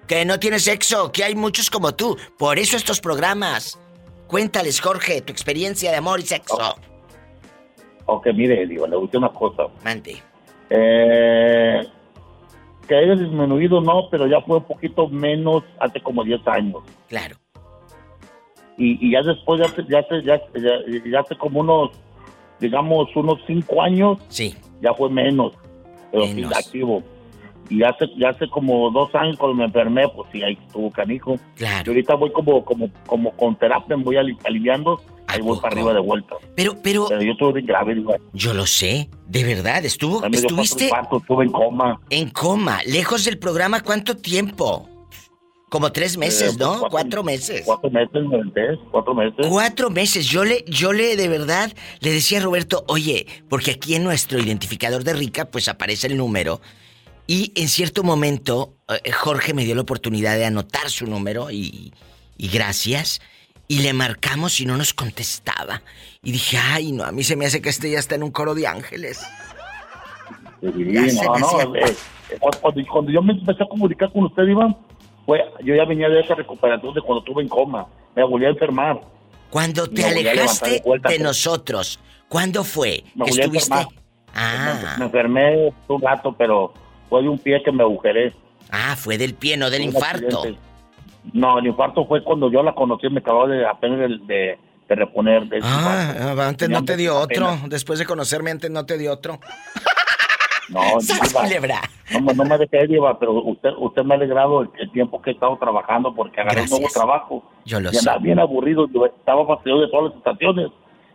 Que 0.08 0.26
no 0.26 0.40
tiene 0.40 0.60
sexo, 0.60 1.12
que 1.12 1.24
hay 1.24 1.36
muchos 1.36 1.70
como 1.70 1.94
tú. 1.96 2.18
Por 2.38 2.60
eso 2.60 2.76
estos 2.76 3.00
programas. 3.00 3.80
Cuéntales, 4.28 4.82
Jorge, 4.82 5.22
tu 5.22 5.32
experiencia 5.32 5.92
de 5.92 5.98
amor 5.98 6.20
y 6.20 6.24
sexo. 6.24 6.76
Ok, 8.06 8.28
mire, 8.34 8.66
Diva, 8.66 8.88
le 8.88 8.98
gusta 8.98 9.18
una 9.20 9.30
cosa. 9.30 9.68
Mande. 9.86 10.18
Eh, 10.70 11.82
que 12.88 12.96
haya 12.96 13.16
disminuido, 13.16 13.80
no, 13.80 14.10
pero 14.10 14.28
ya 14.28 14.42
fue 14.42 14.58
un 14.58 14.64
poquito 14.64 15.08
menos 15.08 15.64
hace 15.80 16.02
como 16.02 16.24
10 16.24 16.46
años. 16.48 16.82
Claro. 17.08 17.38
Y, 18.84 18.98
y 19.00 19.12
ya 19.12 19.22
después, 19.22 19.60
ya, 19.60 19.68
hace- 19.68 19.86
ya, 19.88 20.00
hace- 20.00 20.24
ya, 20.26 20.42
ya, 20.60 21.12
ya 21.12 21.20
hace 21.20 21.36
como 21.36 21.60
unos, 21.60 21.92
digamos, 22.60 23.08
unos 23.16 23.40
5 23.46 23.82
años. 23.82 24.18
Sí. 24.30 24.56
Ya 24.82 24.94
fue 24.96 25.10
menos, 25.10 25.54
pero 26.12 26.26
sí 26.26 26.34
Menos. 26.36 26.54
activo. 26.58 27.04
Y 27.70 27.84
hace, 27.84 28.06
ya 28.18 28.30
hace 28.30 28.50
como 28.50 28.90
dos 28.90 29.14
años 29.16 29.38
cuando 29.38 29.56
me 29.56 29.66
enfermé, 29.66 30.08
pues 30.10 30.28
sí, 30.34 30.42
ahí 30.44 30.58
estuvo 30.68 30.90
canijo. 30.92 31.36
Claro. 31.56 31.84
Y 31.86 31.90
ahorita 31.96 32.16
voy 32.16 32.32
como, 32.32 32.66
como, 32.66 32.90
como 33.06 33.32
con 33.38 33.56
terapia, 33.56 33.96
me 33.96 34.04
voy 34.04 34.18
ali- 34.18 34.38
aliviando, 34.44 35.00
ahí 35.28 35.40
voy 35.42 35.58
para 35.60 35.76
arriba 35.76 35.94
de 35.94 36.02
vuelta. 36.02 36.36
Pero, 36.56 36.74
pero... 36.84 37.08
yo 37.10 37.32
estuve 37.32 37.62
grave, 37.62 37.96
digo. 37.96 38.14
Yo 38.34 38.54
lo 38.54 38.66
sé, 38.66 39.10
de 39.28 39.44
verdad, 39.46 39.86
estuvo, 39.86 40.26
estuviste 40.26 40.90
estuve 41.14 41.46
en 41.46 41.52
coma. 41.52 42.02
en 42.10 42.30
coma, 42.32 42.80
lejos 42.86 43.24
del 43.24 43.38
programa, 43.38 43.82
¿cuánto 43.82 44.18
tiempo? 44.18 44.90
Como 45.72 45.90
tres 45.94 46.18
meses, 46.18 46.56
Eh, 46.56 46.58
¿no? 46.60 46.80
pues, 46.82 46.92
Cuatro 46.92 47.24
meses. 47.24 47.62
Cuatro 47.66 47.90
meses, 47.90 48.12
cuatro 48.92 49.16
meses. 49.16 49.48
Cuatro 49.48 49.90
meses. 49.90 50.26
Yo 50.28 50.44
le, 50.44 50.66
yo 50.68 50.92
le, 50.92 51.16
de 51.16 51.30
verdad, 51.30 51.72
le 52.02 52.12
decía 52.12 52.40
a 52.40 52.42
Roberto, 52.42 52.84
oye, 52.90 53.26
porque 53.48 53.72
aquí 53.72 53.96
en 53.96 54.04
nuestro 54.04 54.38
identificador 54.38 55.06
de 55.06 55.14
rica, 55.14 55.46
pues 55.46 55.70
aparece 55.70 56.08
el 56.08 56.18
número. 56.18 56.60
Y 57.26 57.54
en 57.56 57.70
cierto 57.70 58.04
momento, 58.04 58.74
eh, 58.90 59.12
Jorge 59.14 59.54
me 59.54 59.64
dio 59.64 59.74
la 59.74 59.82
oportunidad 59.84 60.36
de 60.36 60.44
anotar 60.44 60.90
su 60.90 61.06
número 61.08 61.50
y, 61.52 61.94
y 62.38 62.50
gracias. 62.50 63.22
Y 63.70 63.80
le 63.80 63.94
marcamos 63.94 64.60
y 64.60 64.66
no 64.66 64.76
nos 64.76 64.94
contestaba. 64.94 65.84
Y 66.22 66.34
dije, 66.34 66.58
ay, 66.58 66.92
no, 66.92 67.06
a 67.06 67.14
mí 67.14 67.24
se 67.24 67.38
me 67.38 67.46
hace 67.46 67.62
que 67.62 67.70
este 67.70 67.90
ya 67.90 68.00
está 68.00 68.16
en 68.16 68.24
un 68.24 68.32
coro 68.32 68.56
de 68.56 68.68
ángeles. 68.68 69.20
Sí, 70.60 70.68
no, 70.68 71.38
no, 71.40 71.76
eh, 71.78 71.96
cuando 72.92 73.10
yo 73.10 73.22
me 73.22 73.32
empecé 73.32 73.64
a 73.64 73.68
comunicar 73.68 74.12
con 74.12 74.26
usted, 74.26 74.44
Iván, 74.44 74.76
fue, 75.26 75.40
yo 75.64 75.76
ya 75.76 75.86
venía 75.86 76.10
de 76.10 76.20
esa 76.22 76.36
recuperación 76.36 76.94
de 76.94 77.02
cuando 77.02 77.20
estuve 77.20 77.42
en 77.44 77.50
coma. 77.50 77.88
Me 78.16 78.24
volví 78.24 78.46
a 78.46 78.50
enfermar. 78.50 79.00
Cuando 79.50 79.88
te 79.88 80.06
alejaste 80.06 80.70
de 80.70 80.82
vuelta, 80.84 81.10
de 81.10 81.16
pero- 81.16 81.28
nosotros, 81.30 82.00
¿cuándo 82.30 82.64
fue? 82.64 83.04
Me 83.16 83.26
a 83.26 83.28
estuviste? 83.30 83.74
enfermar. 83.74 83.88
Ah, 84.34 84.96
Me 84.98 85.06
enfermé 85.06 85.74
un 85.88 86.02
rato, 86.02 86.34
pero 86.38 86.74
fue 87.10 87.22
de 87.22 87.30
un 87.30 87.38
pie 87.38 87.62
que 87.64 87.72
me 87.72 87.84
agujeré. 87.84 88.34
ah, 88.72 88.96
fue 88.98 89.18
del 89.18 89.34
pie, 89.34 89.58
no 89.58 89.70
del 89.70 89.82
infarto. 89.84 90.38
accidente. 90.40 90.60
No, 91.34 91.60
el 91.60 91.68
infarto 91.68 92.06
fue 92.08 92.24
cuando 92.24 92.50
yo 92.52 92.64
la 92.64 92.74
conocí, 92.74 93.08
me 93.10 93.20
acababa 93.20 93.48
de 93.48 93.66
apenas 93.68 94.00
de, 94.00 94.08
de 94.34 94.60
de 94.90 94.96
reponer. 94.96 95.46
De 95.48 95.60
Ah, 95.64 96.36
antes 96.48 96.68
no 96.68 96.84
te 96.84 96.98
dio 96.98 97.16
otro. 97.18 97.58
Después 97.68 97.98
de 98.00 98.06
conocerme, 98.06 98.52
antes 98.52 98.70
no 98.72 98.86
te 98.86 98.98
dio 98.98 99.14
otro. 99.14 99.40
No, 100.72 101.02
¡Sas, 101.02 101.34
Diva, 101.50 101.82
no, 102.22 102.34
no 102.34 102.46
me 102.46 102.58
dejé, 102.58 102.88
Diva, 102.88 103.20
pero 103.20 103.34
usted, 103.44 103.72
usted 103.78 104.04
me 104.04 104.14
ha 104.14 104.18
alegrado 104.18 104.62
el, 104.62 104.70
el 104.80 104.92
tiempo 104.92 105.22
que 105.22 105.32
he 105.32 105.34
estado 105.34 105.58
trabajando 105.58 106.14
porque 106.16 106.40
agarré 106.42 106.62
un 106.64 106.70
nuevo 106.70 106.88
trabajo. 106.94 107.44
Yo 107.66 107.80
lo 107.80 107.92
y 107.92 107.98
andaba 107.98 108.18
sé. 108.18 108.24
bien 108.24 108.40
aburrido, 108.40 108.88
yo 108.94 109.06
estaba 109.06 109.46
fastidiado 109.46 109.82
de 109.82 109.88
todas 109.90 110.06
las 110.12 110.18
estaciones. 110.18 110.68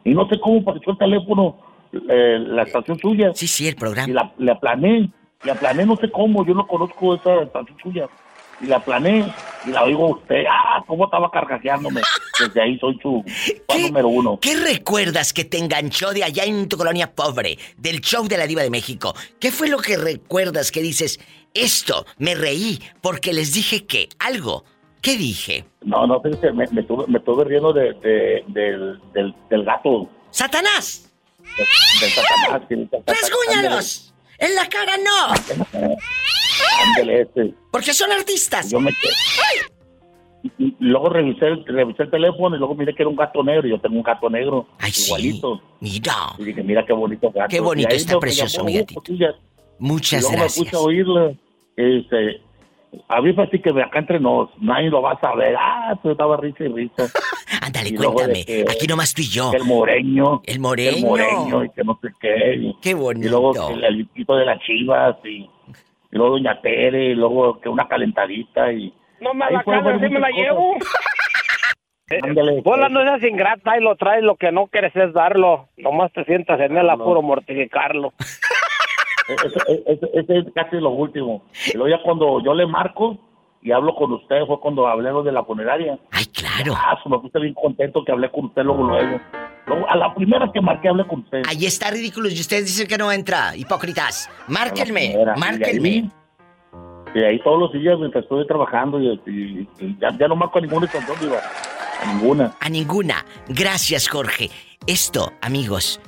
Y 0.05 0.15
no 0.15 0.29
sé 0.29 0.39
cómo 0.41 0.61
apareció 0.61 0.93
el 0.93 0.99
teléfono, 0.99 1.57
eh, 1.93 2.39
la 2.39 2.63
estación 2.63 2.99
suya. 2.99 3.33
Sí, 3.35 3.49
sí, 3.49 3.67
el 3.67 3.77
programa. 3.77 4.09
Y 4.09 4.13
la, 4.13 4.33
la 4.39 4.53
aplané, 4.53 5.11
la 5.45 5.53
aplané 5.55 5.87
no 5.87 5.97
sé 5.97 6.11
cómo, 6.11 6.45
yo 6.47 6.55
no 6.55 6.67
conozco 6.67 7.15
esa 7.15 7.43
estación 7.43 7.77
suya. 7.83 8.09
Y 8.61 8.67
la 8.67 8.77
aplané 8.77 9.33
y 9.67 9.71
la 9.71 9.85
oigo 9.85 10.07
a 10.07 10.11
usted, 10.17 10.45
ah, 10.51 10.83
cómo 10.87 11.05
estaba 11.05 11.31
carcajeándome. 11.31 12.01
Desde 12.41 12.63
ahí 12.63 12.79
soy 12.79 12.99
su 13.03 13.23
fan 13.69 13.83
número 13.83 14.09
uno. 14.09 14.39
¿Qué 14.41 14.57
recuerdas 14.57 15.33
que 15.33 15.45
te 15.45 15.59
enganchó 15.59 16.13
de 16.13 16.25
allá 16.25 16.45
en 16.45 16.69
tu 16.69 16.77
colonia 16.79 17.13
pobre, 17.15 17.59
del 17.77 18.01
show 18.01 18.27
de 18.27 18.39
la 18.39 18.47
Diva 18.47 18.63
de 18.63 18.71
México? 18.71 19.15
¿Qué 19.39 19.51
fue 19.53 19.69
lo 19.69 19.79
que 19.79 19.97
recuerdas 19.99 20.71
que 20.73 20.81
dices, 20.81 21.21
esto, 21.53 22.07
me 22.19 22.35
reí 22.35 22.81
porque 23.03 23.33
les 23.35 23.53
dije 23.53 23.85
que 23.87 24.09
algo? 24.19 24.65
¿Qué 25.03 25.17
dije? 25.17 25.67
No, 25.83 26.07
no, 26.07 26.21
fíjese, 26.23 26.51
me, 26.53 26.67
me, 26.73 26.81
estuve, 26.81 27.05
me 27.09 27.19
estuve 27.19 27.45
riendo 27.45 27.73
de, 27.73 27.93
de- 27.95 28.43
del, 28.49 28.99
del, 29.13 29.35
del 29.51 29.65
gato. 29.65 30.09
¡Satanás! 30.31 31.13
De- 31.39 31.67
del 32.01 32.11
Satanás. 32.11 33.01
¡Rasguñalos! 33.07 34.06
¡En 34.39 34.55
la 34.55 34.69
cara 34.69 34.97
no! 34.97 35.35
Este. 37.11 37.55
Porque 37.71 37.93
son 37.93 38.13
artistas. 38.13 38.71
Yo 38.71 38.81
me 38.81 38.93
y, 40.59 40.77
luego 40.79 41.09
revisé 41.09 41.47
el, 41.47 41.65
revisé 41.67 42.05
el 42.05 42.11
teléfono 42.11 42.55
y 42.55 42.59
luego 42.59 42.75
miré 42.75 42.95
que 42.95 43.03
era 43.03 43.11
un 43.11 43.17
gato 43.17 43.43
negro. 43.43 43.67
y 43.67 43.71
Yo 43.71 43.81
tengo 43.81 43.97
un 43.97 44.03
gato 44.03 44.31
negro 44.31 44.67
igualito. 45.07 45.61
Mira. 45.81 46.15
Y 46.39 46.45
dije, 46.45 46.63
mira 46.63 46.85
qué 46.87 46.93
bonito 46.93 47.31
gato. 47.31 47.49
Qué 47.49 47.61
bonito 47.61 47.95
está 47.95 48.19
precioso, 48.19 48.65
mi 48.65 48.75
gatito. 48.75 49.03
Muchas 49.79 50.21
y 50.21 50.23
luego 50.23 50.37
gracias. 50.37 50.73
me 50.73 50.79
puse 50.79 51.19
a. 51.19 51.35
Este, 51.77 52.41
a 53.09 53.21
mí 53.21 53.33
fue 53.33 53.45
así 53.45 53.59
que 53.61 53.71
acá 53.83 53.99
entre 54.01 54.21
nos, 54.21 54.49
nadie 54.61 54.91
lo 54.91 55.03
va 55.03 55.13
a 55.13 55.21
saber. 55.21 55.55
Ah, 55.59 55.95
pero 56.03 56.13
estaba 56.13 56.37
risa 56.37 56.65
y 56.65 56.69
risa. 56.69 57.05
Ándale, 57.63 57.89
Y 57.91 57.95
cuéntame. 57.97 58.45
que- 58.45 58.65
Aquí 58.69 58.87
nomás 58.87 59.15
tú 59.15 59.23
y 59.23 59.29
yo. 59.29 59.53
el 59.53 59.65
moreño. 59.65 60.43
El 60.45 60.61
moreño. 60.61 60.97
El 60.97 61.03
moreño 61.05 61.65
y 61.65 61.71
que 61.71 61.85
no 61.85 61.99
sé 62.03 62.09
qué. 62.21 62.55
y- 62.57 62.77
Qué 62.81 62.95
bonito. 62.95 63.27
Y 63.27 63.31
luego 63.31 63.71
el 63.71 63.85
aliquito 63.85 64.37
de 64.37 64.45
las 64.47 64.59
chivas 64.61 65.17
y, 65.25 65.29
y 65.39 65.49
luego 66.13 66.33
Doña 66.35 66.61
Tere 66.61 67.07
y 67.11 67.15
luego 67.15 67.61
que 67.61 67.69
una 67.69 67.87
calentadita 67.89 68.73
y... 68.73 68.93
No 69.21 69.33
me 69.35 69.51
la 69.51 69.63
cagas, 69.63 70.01
sí 70.01 70.09
me 70.09 70.21
la 70.21 70.29
llevo. 70.31 70.75
Ándale. 72.23 72.61
Bola, 72.63 72.89
no 72.89 73.03
seas 73.03 73.23
ingrata, 73.25 73.73
ahí 73.73 73.81
lo 73.81 73.97
traes, 73.97 74.23
lo 74.23 74.37
que 74.37 74.53
no 74.53 74.69
quieres 74.69 74.95
es 74.95 75.13
darlo. 75.13 75.69
Nomás 75.77 76.13
te 76.13 76.25
sientas 76.25 76.61
en 76.61 76.77
el 76.77 76.89
apuro 76.89 77.21
mortificarlo. 77.23 78.13
Ese, 79.29 79.83
ese- 79.87 80.11
ese 80.15 80.39
es 80.39 80.45
casi 80.55 80.77
lo 80.77 80.91
último. 80.91 81.43
Y 81.73 81.77
luego 81.77 81.89
ya 81.97 82.03
cuando 82.03 82.41
yo 82.45 82.55
le 82.55 82.67
marco 82.67 83.19
y 83.63 83.73
hablo 83.73 83.95
con 83.97 84.13
usted 84.13 84.47
fue 84.47 84.61
cuando 84.61 84.87
hablé 84.87 85.11
de 85.25 85.33
la 85.33 85.45
funeraria. 85.45 85.99
Ay, 86.13 86.25
claro. 86.27 86.75
Ah, 86.77 86.97
me 87.07 87.19
puse 87.19 87.39
bien 87.41 87.55
contento 87.55 88.05
que 88.05 88.13
hablé 88.13 88.31
con 88.31 88.47
usted 88.47 88.63
luego, 88.63 88.85
luego. 88.85 89.21
Luego, 89.67 89.91
a 89.91 89.97
la 89.97 90.15
primera 90.15 90.49
que 90.53 90.61
marqué 90.61 90.89
hablé 90.89 91.05
con 91.09 91.21
usted. 91.21 91.43
Ahí 91.49 91.67
está 91.67 91.91
ridículo 91.91 92.29
y 92.29 92.35
ustedes 92.35 92.67
dicen 92.67 92.87
que 92.87 92.97
no 92.97 93.11
entra, 93.11 93.57
hipócritas. 93.57 94.31
Márquenme, 94.47 95.17
márquenme. 95.37 96.09
Y 97.15 97.25
ahí 97.25 97.41
todos 97.43 97.59
los 97.59 97.73
días 97.73 97.99
mientras 97.99 98.23
estoy 98.25 98.47
trabajando 98.47 99.01
y, 99.01 99.09
y- 99.27 99.69
y 99.81 99.97
ya, 99.99 100.11
ya 100.17 100.29
no 100.29 100.37
marco 100.37 100.59
a 100.59 100.61
ninguna 100.61 100.87
digo, 101.21 101.35
a 102.03 102.13
ninguna. 102.13 102.55
A 102.61 102.69
ninguna. 102.69 103.25
Gracias, 103.49 104.07
Jorge. 104.09 104.51
Esto, 104.87 105.33
amigos, 105.41 106.01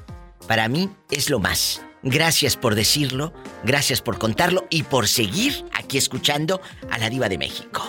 para 0.47 0.69
mí 0.69 0.89
es 1.11 1.31
lo 1.31 1.41
más. 1.41 1.85
Gracias 2.03 2.57
por 2.57 2.75
decirlo, 2.75 3.33
gracias 3.65 4.01
por 4.01 4.19
contarlo 4.19 4.65
y 4.71 4.85
por 4.85 5.09
seguir 5.09 5.65
aquí 5.75 5.99
escuchando 5.99 6.61
a 6.91 6.99
la 6.99 7.11
Diva 7.11 7.29
de 7.29 7.39
México. 7.39 7.83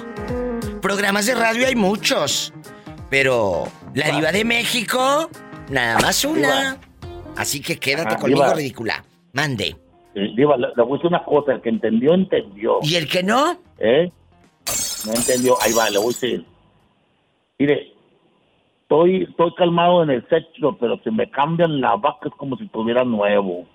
Programas 0.81 1.27
de 1.27 1.35
radio 1.35 1.67
hay 1.67 1.75
muchos, 1.75 2.53
pero 3.09 3.65
la 3.93 4.09
Diva 4.11 4.31
de 4.31 4.43
México, 4.45 5.29
nada 5.69 5.99
más 5.99 6.25
una. 6.25 6.77
Así 7.37 7.61
que 7.61 7.77
quédate 7.77 8.09
Ajá, 8.09 8.17
conmigo, 8.17 8.43
Diva. 8.43 8.55
ridícula. 8.55 9.05
Mande. 9.33 9.75
Diva, 10.35 10.57
le, 10.57 10.67
le 10.75 10.83
voy 10.83 10.93
a 10.93 10.95
decir 10.95 11.07
una 11.07 11.23
cosa, 11.23 11.53
el 11.53 11.61
que 11.61 11.69
entendió, 11.69 12.13
entendió. 12.13 12.79
¿Y 12.81 12.95
el 12.95 13.07
que 13.07 13.21
no? 13.21 13.59
¿Eh? 13.77 14.11
No 15.05 15.13
entendió, 15.13 15.55
ahí 15.61 15.71
va, 15.71 15.89
le 15.89 15.97
voy 15.99 16.07
a 16.07 16.09
decir. 16.09 16.45
Mire, 17.59 17.93
estoy, 18.81 19.23
estoy 19.29 19.53
calmado 19.55 20.03
en 20.03 20.09
el 20.09 20.27
sexo, 20.29 20.75
pero 20.79 20.99
si 21.03 21.11
me 21.11 21.29
cambian 21.29 21.79
la 21.79 21.95
vaca 21.95 22.27
es 22.27 22.33
como 22.35 22.57
si 22.57 22.67
tuviera 22.69 23.03
nuevo. 23.03 23.67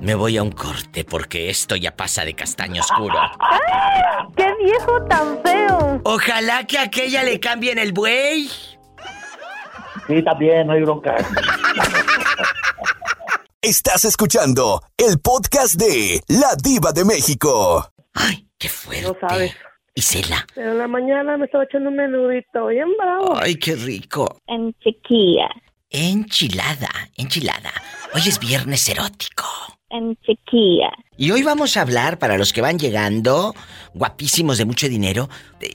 Me 0.00 0.14
voy 0.14 0.38
a 0.38 0.42
un 0.42 0.50
corte 0.50 1.04
porque 1.04 1.50
esto 1.50 1.76
ya 1.76 1.94
pasa 1.94 2.24
de 2.24 2.34
castaño 2.34 2.80
oscuro. 2.80 3.18
¡Qué 4.36 4.46
viejo 4.64 5.04
tan 5.04 5.42
feo! 5.42 6.00
Ojalá 6.04 6.66
que 6.66 6.78
a 6.78 6.82
aquella 6.84 7.22
le 7.22 7.38
cambien 7.38 7.78
el 7.78 7.92
buey. 7.92 8.48
Sí, 10.06 10.22
también, 10.24 10.66
no 10.66 10.72
hay 10.72 10.82
bronca. 10.82 11.16
Estás 13.62 14.06
escuchando 14.06 14.80
el 14.96 15.20
podcast 15.20 15.74
de 15.74 16.20
La 16.28 16.54
Diva 16.56 16.92
de 16.92 17.04
México. 17.04 17.86
¡Qué 18.58 18.68
fuerte! 18.68 19.02
No 19.02 19.28
sabes. 19.28 19.54
Isela. 19.94 20.46
Pero 20.54 20.72
en 20.72 20.78
la 20.78 20.88
mañana 20.88 21.36
me 21.36 21.44
estaba 21.44 21.64
echando 21.64 21.90
un 21.90 21.96
menudito 21.96 22.68
bien 22.68 22.88
bravo. 22.98 23.36
Ay, 23.36 23.56
qué 23.56 23.76
rico. 23.76 24.38
En 24.46 24.72
chiquilla. 24.80 25.48
Enchilada, 25.90 26.88
enchilada. 27.16 27.72
Hoy 28.14 28.22
es 28.26 28.40
viernes 28.40 28.88
erótico. 28.88 29.44
En 29.88 30.16
chiquilla. 30.16 30.90
Y 31.16 31.30
hoy 31.30 31.42
vamos 31.42 31.76
a 31.76 31.82
hablar, 31.82 32.18
para 32.18 32.38
los 32.38 32.52
que 32.52 32.60
van 32.60 32.78
llegando, 32.78 33.54
guapísimos 33.94 34.58
de 34.58 34.64
mucho 34.64 34.88
dinero, 34.88 35.28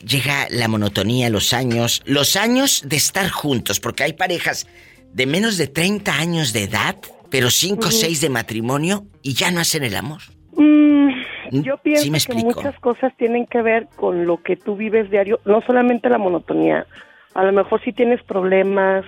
llega 0.06 0.48
la 0.50 0.68
monotonía, 0.68 1.30
los 1.30 1.54
años, 1.54 2.02
los 2.06 2.36
años 2.36 2.84
de 2.86 2.96
estar 2.98 3.30
juntos, 3.30 3.80
porque 3.80 4.04
hay 4.04 4.14
parejas 4.14 4.68
de 5.14 5.26
menos 5.26 5.58
de 5.58 5.68
30 5.68 6.14
años 6.14 6.54
de 6.54 6.64
edad, 6.64 6.96
pero 7.30 7.50
5 7.50 7.76
o 7.76 7.88
Ujú. 7.88 7.92
6 7.92 8.22
de 8.22 8.30
matrimonio 8.30 9.06
y 9.22 9.34
ya 9.34 9.52
no 9.52 9.60
hacen 9.60 9.84
el 9.84 9.96
amor. 9.96 10.22
Mm, 10.54 11.10
yo 11.52 11.78
pienso 11.78 12.04
Sí 12.04 12.12
me 12.12 12.20
que 12.20 12.34
muchas 12.34 12.78
cosas 12.80 13.14
tienen 13.18 13.46
que 13.46 13.62
ver 13.62 13.88
con 13.96 14.26
lo 14.26 14.42
que 14.42 14.56
tú 14.56 14.76
vives 14.76 15.10
diario, 15.10 15.40
no 15.46 15.62
solamente 15.62 16.10
la 16.10 16.18
monotonía. 16.18 16.86
A 17.34 17.44
lo 17.44 17.52
mejor 17.52 17.82
si 17.84 17.92
tienes 17.92 18.24
problemas, 18.24 19.06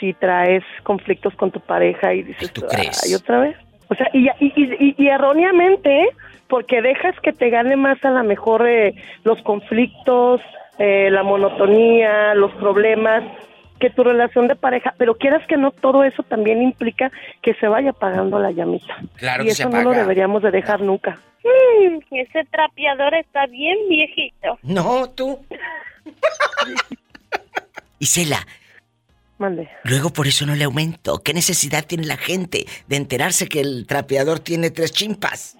si 0.00 0.14
traes 0.14 0.64
conflictos 0.82 1.34
con 1.36 1.50
tu 1.52 1.60
pareja 1.60 2.12
y 2.14 2.22
dices, 2.24 2.50
crees? 2.68 3.08
¿y 3.10 3.14
otra 3.14 3.40
vez? 3.40 3.56
O 3.88 3.94
sea, 3.94 4.08
y, 4.12 4.28
y, 4.40 4.52
y- 4.56 4.94
y 4.98 5.08
erróneamente, 5.08 6.02
¿eh? 6.04 6.08
porque 6.48 6.80
dejas 6.82 7.14
que 7.20 7.32
te 7.32 7.50
gane 7.50 7.76
más 7.76 8.04
a 8.04 8.10
lo 8.10 8.24
mejor 8.24 8.66
eh, 8.66 8.94
los 9.24 9.40
conflictos, 9.42 10.40
eh, 10.78 11.08
la 11.10 11.22
monotonía, 11.22 12.34
los 12.34 12.52
problemas, 12.54 13.22
que 13.78 13.90
tu 13.90 14.04
relación 14.04 14.46
de 14.48 14.56
pareja, 14.56 14.94
pero 14.98 15.14
quieras 15.16 15.46
que 15.46 15.56
no, 15.56 15.70
todo 15.70 16.04
eso 16.04 16.22
también 16.22 16.60
implica 16.62 17.10
que 17.42 17.54
se 17.54 17.66
vaya 17.68 17.90
apagando 17.90 18.38
la 18.38 18.50
llamita. 18.50 18.94
Claro 19.16 19.42
y 19.42 19.46
que 19.46 19.52
eso 19.52 19.62
se 19.64 19.68
no 19.70 19.82
lo 19.82 19.90
deberíamos 19.92 20.42
de 20.42 20.50
dejar 20.50 20.82
nunca. 20.82 21.18
Mm, 21.42 21.98
ese 22.14 22.44
trapeador 22.50 23.14
está 23.14 23.46
bien 23.46 23.76
viejito. 23.88 24.58
No, 24.62 25.08
tú. 25.10 25.38
Isela, 27.98 28.46
Mande. 29.40 29.68
luego 29.84 30.12
por 30.12 30.26
eso 30.28 30.44
no 30.46 30.54
le 30.54 30.64
aumento. 30.64 31.22
¿Qué 31.22 31.32
necesidad 31.34 31.84
tiene 31.84 32.04
la 32.06 32.16
gente 32.18 32.66
de 32.86 32.96
enterarse 32.96 33.48
que 33.48 33.60
el 33.60 33.86
trapeador 33.86 34.38
tiene 34.38 34.70
tres 34.70 34.92
chimpas? 34.92 35.56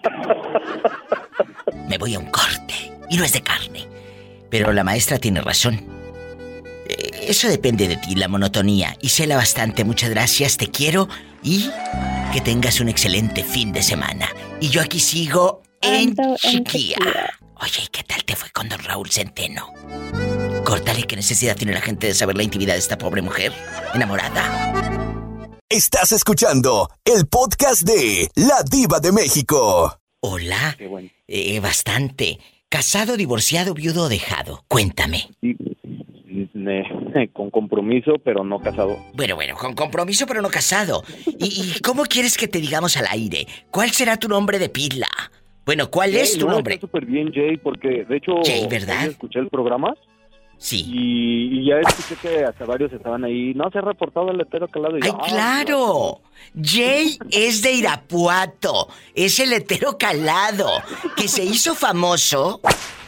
Me 1.89 1.98
voy 1.98 2.15
a 2.15 2.19
un 2.19 2.27
corte 2.31 2.93
y 3.09 3.16
no 3.16 3.24
es 3.24 3.32
de 3.32 3.40
carne. 3.40 3.89
Pero 4.51 4.73
la 4.73 4.85
maestra 4.85 5.19
tiene 5.19 5.40
razón. 5.40 5.81
Eh, 6.89 7.27
Eso 7.28 7.48
depende 7.48 7.89
de 7.89 7.97
ti, 7.97 8.15
la 8.15 8.28
monotonía. 8.28 8.97
Isela 9.01 9.36
bastante, 9.36 9.82
muchas 9.85 10.11
gracias, 10.11 10.57
te 10.57 10.66
quiero 10.69 11.09
y 11.43 11.70
que 12.32 12.40
tengas 12.40 12.81
un 12.81 12.89
excelente 12.90 13.43
fin 13.43 13.73
de 13.73 13.82
semana. 13.82 14.28
Y 14.61 14.69
yo 14.69 14.82
aquí 14.82 15.01
sigo 15.01 15.62
en 15.81 16.11
Ando 16.11 16.36
en. 16.43 16.65
Oye, 17.62 17.82
¿y 17.85 17.89
¿qué 17.89 18.02
tal 18.05 18.24
te 18.24 18.36
fue 18.36 18.51
con 18.51 18.69
don 18.69 18.78
Raúl 18.85 19.11
Centeno? 19.11 19.73
Córtale, 20.71 21.03
¿qué 21.03 21.17
necesidad 21.17 21.57
tiene 21.57 21.73
la 21.73 21.81
gente 21.81 22.07
de 22.07 22.15
saber 22.15 22.37
la 22.37 22.45
intimidad 22.45 22.75
de 22.75 22.79
esta 22.79 22.97
pobre 22.97 23.23
mujer? 23.23 23.51
Enamorada. 23.93 25.51
Estás 25.69 26.13
escuchando 26.13 26.89
el 27.05 27.27
podcast 27.27 27.83
de 27.83 28.29
La 28.37 28.63
Diva 28.71 29.01
de 29.01 29.11
México. 29.11 29.99
Hola. 30.21 30.77
Eh, 31.27 31.59
bastante. 31.59 32.39
¿Casado, 32.69 33.17
divorciado, 33.17 33.75
viudo 33.75 34.05
o 34.05 34.09
dejado? 34.09 34.65
Cuéntame. 34.69 35.31
Con 37.33 37.51
compromiso, 37.51 38.19
pero 38.25 38.45
no 38.45 38.61
casado. 38.61 38.97
Bueno, 39.15 39.35
bueno, 39.35 39.57
con 39.57 39.75
compromiso 39.75 40.25
pero 40.25 40.41
no 40.41 40.51
casado. 40.51 41.03
¿Y, 41.41 41.47
y 41.47 41.81
cómo 41.81 42.05
quieres 42.05 42.37
que 42.37 42.47
te 42.47 42.61
digamos 42.61 42.97
al 42.97 43.09
aire? 43.11 43.49
¿Cuál 43.73 43.91
será 43.91 44.19
tu 44.19 44.29
nombre 44.29 44.61
de 44.61 44.69
pila? 44.69 45.09
Bueno, 45.67 45.91
¿cuál 45.91 46.15
es 46.15 46.39
tu 46.39 46.47
no, 46.47 46.53
nombre? 46.53 46.75
Está 46.75 46.87
súper 46.87 47.07
bien, 47.07 47.33
Jay, 47.33 47.57
porque 47.57 48.05
de 48.05 48.19
hecho. 48.19 48.35
Jay, 48.45 48.69
¿verdad? 48.69 49.07
Escuché 49.07 49.41
el 49.41 49.49
programa 49.49 49.95
Sí. 50.62 50.85
Y, 50.87 51.59
y 51.61 51.65
ya 51.65 51.77
escuché 51.81 52.16
que 52.20 52.45
hasta 52.45 52.66
varios 52.66 52.93
estaban 52.93 53.24
ahí. 53.24 53.55
No 53.55 53.70
se 53.70 53.78
ha 53.78 53.81
reportado 53.81 54.31
el 54.31 54.37
letero 54.37 54.69
calado. 54.69 54.99
Y 54.99 55.01
¡Ay, 55.03 55.11
"Ah, 55.15 55.24
claro! 55.27 56.20
Jay 56.62 57.19
es 57.31 57.62
de 57.62 57.73
Irapuato. 57.73 58.89
Es 59.15 59.39
el 59.41 59.55
hetero 59.55 59.97
calado. 59.97 60.69
Que 61.16 61.28
se 61.28 61.43
hizo 61.45 61.74
famoso. 61.74 62.61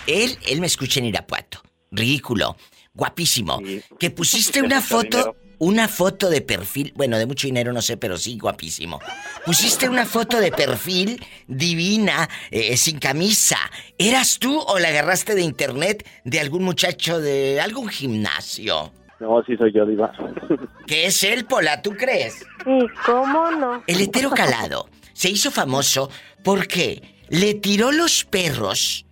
Él, 0.06 0.38
él 0.48 0.60
me 0.60 0.66
escucha 0.66 0.98
en 1.00 1.06
Irapuato. 1.06 1.60
Ridículo. 1.90 2.56
Guapísimo. 2.94 3.60
Que 3.98 4.10
pusiste 4.10 4.62
una 4.62 4.80
foto. 4.80 5.36
Una 5.64 5.86
foto 5.86 6.28
de 6.28 6.40
perfil. 6.40 6.92
Bueno, 6.96 7.18
de 7.18 7.24
mucho 7.24 7.46
dinero 7.46 7.72
no 7.72 7.82
sé, 7.82 7.96
pero 7.96 8.16
sí, 8.16 8.36
guapísimo. 8.36 8.98
Pusiste 9.46 9.88
una 9.88 10.04
foto 10.04 10.40
de 10.40 10.50
perfil 10.50 11.24
divina, 11.46 12.28
eh, 12.50 12.76
sin 12.76 12.98
camisa. 12.98 13.58
¿Eras 13.96 14.40
tú 14.40 14.58
o 14.58 14.80
la 14.80 14.88
agarraste 14.88 15.36
de 15.36 15.42
internet 15.42 16.04
de 16.24 16.40
algún 16.40 16.64
muchacho 16.64 17.20
de 17.20 17.60
algún 17.60 17.88
gimnasio? 17.88 18.92
No, 19.20 19.40
sí 19.44 19.56
soy 19.56 19.72
yo, 19.72 19.86
Diva. 19.86 20.12
¿Qué 20.88 21.06
es 21.06 21.22
él, 21.22 21.44
Pola? 21.44 21.80
¿Tú 21.80 21.92
crees? 21.92 22.44
¿Y 22.66 22.88
cómo 23.06 23.52
no? 23.52 23.84
El 23.86 24.00
hetero 24.00 24.30
calado 24.30 24.88
se 25.12 25.30
hizo 25.30 25.52
famoso 25.52 26.10
porque 26.42 27.22
le 27.28 27.54
tiró 27.54 27.92
los 27.92 28.24
perros 28.24 29.06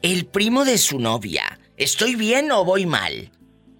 el 0.00 0.26
primo 0.26 0.64
de 0.64 0.78
su 0.78 1.00
novia. 1.00 1.58
¿Estoy 1.76 2.14
bien 2.14 2.52
o 2.52 2.64
voy 2.64 2.86
mal? 2.86 3.32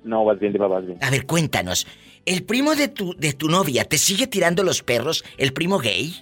No, 0.04 0.24
vas 0.24 0.38
bien, 0.38 0.52
Diva, 0.52 0.66
vas 0.68 0.84
bien. 0.86 0.98
A 1.02 1.10
ver, 1.10 1.26
cuéntanos. 1.26 1.86
¿El 2.24 2.44
primo 2.44 2.74
de 2.74 2.88
tu, 2.88 3.14
de 3.14 3.32
tu 3.32 3.48
novia 3.48 3.84
te 3.84 3.98
sigue 3.98 4.26
tirando 4.26 4.62
los 4.62 4.82
perros, 4.82 5.24
el 5.38 5.52
primo 5.52 5.78
gay? 5.78 6.14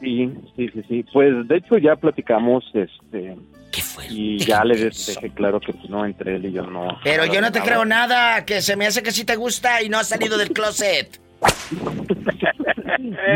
Sí, 0.00 0.30
sí, 0.56 0.68
sí, 0.72 0.82
sí. 0.88 1.04
Pues 1.12 1.48
de 1.48 1.56
hecho 1.56 1.78
ya 1.78 1.96
platicamos, 1.96 2.64
este. 2.74 3.36
¿Qué 3.72 3.80
fue? 3.82 4.06
Y 4.08 4.38
ya 4.38 4.64
le 4.64 4.76
dejé 4.76 5.30
claro 5.34 5.60
que 5.60 5.72
pues, 5.72 5.90
no, 5.90 6.04
entre 6.06 6.36
él 6.36 6.46
y 6.46 6.52
yo 6.52 6.62
no. 6.66 6.86
Pero 7.04 7.24
yo 7.26 7.40
no 7.40 7.50
te 7.52 7.58
nada. 7.58 7.70
creo 7.70 7.84
nada, 7.84 8.44
que 8.44 8.62
se 8.62 8.76
me 8.76 8.86
hace 8.86 9.02
que 9.02 9.10
sí 9.10 9.24
te 9.24 9.36
gusta 9.36 9.82
y 9.82 9.88
no 9.88 9.98
has 9.98 10.08
salido 10.08 10.38
del 10.38 10.50
closet. 10.52 11.20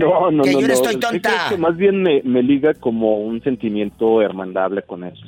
No, 0.00 0.30
no, 0.30 0.42
Que 0.42 0.52
no. 0.52 0.60
yo 0.60 0.66
no 0.68 0.72
estoy 0.72 0.94
¿Qué 0.94 1.00
tonta. 1.00 1.46
que 1.50 1.56
más 1.56 1.76
bien 1.76 2.02
me, 2.02 2.22
me 2.22 2.42
liga 2.42 2.72
como 2.74 3.18
un 3.18 3.42
sentimiento 3.42 4.22
hermandable 4.22 4.82
con 4.82 5.04
eso. 5.04 5.22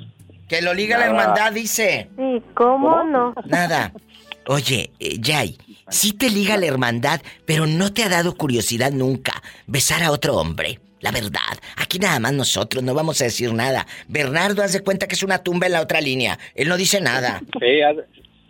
Que 0.49 0.63
lo 0.63 0.73
liga 0.75 0.99
la 0.99 1.07
hermandad, 1.07 1.53
dice. 1.53 2.09
¿Y 2.19 2.41
cómo 2.55 3.03
no? 3.05 3.35
Nada. 3.47 3.93
Oye, 4.47 4.91
eh, 4.99 5.19
Jay, 5.23 5.57
sí 5.89 6.13
te 6.13 6.31
liga 6.31 6.57
la 6.57 6.67
hermandad, 6.67 7.21
pero 7.47 7.67
no 7.67 7.93
te 7.93 8.03
ha 8.03 8.09
dado 8.09 8.37
curiosidad 8.37 8.93
nunca 8.93 9.43
besar 9.67 10.03
a 10.03 10.11
otro 10.11 10.37
hombre. 10.37 10.81
La 11.01 11.11
verdad, 11.11 11.41
aquí 11.77 11.99
nada 11.99 12.21
más 12.21 12.33
nosotros, 12.33 12.83
no 12.83 12.95
vamos 12.95 13.21
a 13.21 13.25
decir 13.25 13.53
nada. 13.53 13.87
Bernardo, 14.09 14.63
haz 14.63 14.73
de 14.73 14.83
cuenta 14.83 15.09
que 15.09 15.15
es 15.17 15.23
una 15.23 15.39
tumba 15.43 15.67
en 15.67 15.73
la 15.73 15.81
otra 15.81 16.01
línea. 16.01 16.39
Él 16.55 16.69
no 16.69 16.77
dice 16.77 17.01
nada. 17.01 17.41
Sí, 17.61 17.81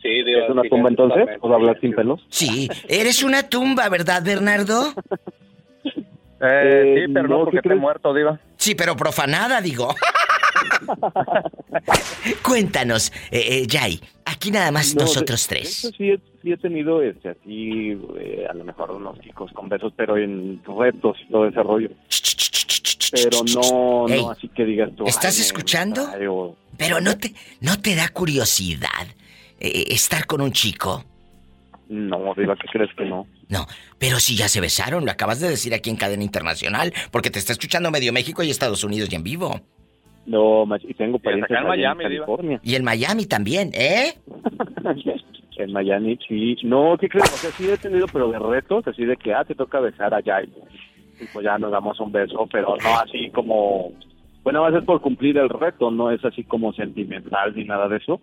sí, 0.02 0.08
¿Es 0.26 0.50
una 0.50 0.62
tumba 0.64 0.90
entonces? 0.90 1.24
¿Puedo 1.40 1.54
hablar 1.54 1.78
sin 1.80 1.94
pelos? 1.94 2.20
Sí, 2.28 2.68
eres 2.88 3.22
una 3.22 3.48
tumba, 3.48 3.88
¿verdad, 3.88 4.22
Bernardo? 4.22 4.92
Eh, 6.44 7.04
sí, 7.06 7.12
pero 7.12 7.28
no, 7.28 7.38
no, 7.38 7.44
porque 7.44 7.52
¿qué 7.52 7.56
esté 7.58 7.68
crees? 7.68 7.80
muerto, 7.80 8.12
Diva. 8.12 8.40
Sí, 8.56 8.74
pero 8.74 8.96
profanada, 8.96 9.60
digo. 9.60 9.94
Cuéntanos, 12.42 13.12
eh, 13.30 13.62
eh, 13.62 13.66
Jay, 13.70 14.00
aquí 14.42 14.50
nada 14.50 14.72
más 14.72 14.92
No, 14.96 15.02
nosotros 15.02 15.46
de- 15.48 15.54
de 15.54 15.60
tres. 15.60 15.84
hecho, 15.84 15.96
sí, 15.96 16.10
he, 16.10 16.18
sí 16.42 16.52
he 16.52 16.56
tenido 16.56 17.00
este, 17.00 17.28
así, 17.28 17.96
eh, 18.18 18.44
a 18.50 18.54
lo 18.54 18.64
mejor 18.64 18.90
unos 18.90 19.20
chicos 19.20 19.52
con 19.52 19.68
besos, 19.68 19.92
pero 19.96 20.16
en 20.16 20.60
retos 20.64 21.16
y 21.28 21.30
todo 21.30 21.46
ese 21.46 21.62
rollo. 21.62 21.90
Pero 23.12 23.44
no, 23.54 24.08
Ey, 24.08 24.20
no 24.22 24.30
así 24.30 24.48
que 24.48 24.64
digas 24.64 24.90
tú. 24.96 25.06
¿estás 25.06 25.34
"Ay, 25.36 25.40
me- 25.40 25.46
escuchando? 25.46 26.08
ay, 26.12 26.26
o- 26.28 26.56
Pero 26.76 27.00
no 27.00 27.16
te, 27.18 27.34
no 27.60 27.78
te 27.80 27.94
da 27.94 28.08
curiosidad 28.08 29.06
eh, 29.60 29.84
estar 29.90 30.26
con 30.26 30.40
un 30.40 30.50
chico. 30.52 31.04
No, 31.88 32.34
Diva, 32.36 32.56
¿qué 32.56 32.66
crees 32.72 32.90
que 32.96 33.04
no? 33.04 33.26
No, 33.48 33.66
pero 33.98 34.18
si 34.18 34.34
ya 34.34 34.48
se 34.48 34.60
besaron, 34.60 35.04
lo 35.04 35.12
acabas 35.12 35.38
de 35.40 35.48
decir 35.50 35.72
aquí 35.74 35.88
en 35.90 35.96
cadena 35.96 36.24
internacional, 36.24 36.92
porque 37.12 37.30
te 37.30 37.38
está 37.38 37.52
escuchando 37.52 37.90
medio 37.92 38.12
México 38.12 38.42
y 38.42 38.50
Estados 38.50 38.82
Unidos 38.82 39.08
y 39.12 39.14
en 39.14 39.22
vivo. 39.22 39.60
No, 40.26 40.64
y 40.80 40.94
tengo 40.94 41.18
parientes 41.18 41.50
acá 41.50 41.62
en 41.62 41.68
Miami. 41.68 42.04
California. 42.04 42.60
Y 42.62 42.74
en 42.76 42.84
Miami 42.84 43.26
también, 43.26 43.70
¿eh? 43.74 44.14
En 45.56 45.70
Miami, 45.70 46.18
sí. 46.26 46.56
No, 46.64 46.96
¿qué 46.98 47.08
crees? 47.08 47.30
O 47.32 47.36
sea, 47.36 47.50
sí 47.50 47.70
he 47.70 47.76
tenido, 47.76 48.06
pero 48.12 48.30
de 48.30 48.38
retos, 48.38 48.86
así 48.88 49.04
de 49.04 49.16
que, 49.16 49.34
ah, 49.34 49.44
te 49.44 49.54
toca 49.54 49.80
besar 49.80 50.12
allá. 50.12 50.42
Y, 50.42 50.48
y 51.22 51.26
pues 51.32 51.44
ya 51.44 51.58
nos 51.58 51.70
damos 51.70 52.00
un 52.00 52.10
beso, 52.10 52.48
pero 52.50 52.74
no 52.82 52.98
así 52.98 53.30
como... 53.30 53.92
Bueno, 54.42 54.62
va 54.62 54.68
a 54.68 54.72
ser 54.72 54.84
por 54.84 55.00
cumplir 55.00 55.36
el 55.38 55.48
reto, 55.48 55.90
no 55.90 56.10
es 56.10 56.24
así 56.24 56.42
como 56.42 56.72
sentimental 56.72 57.54
ni 57.54 57.64
nada 57.64 57.86
de 57.88 57.98
eso. 57.98 58.20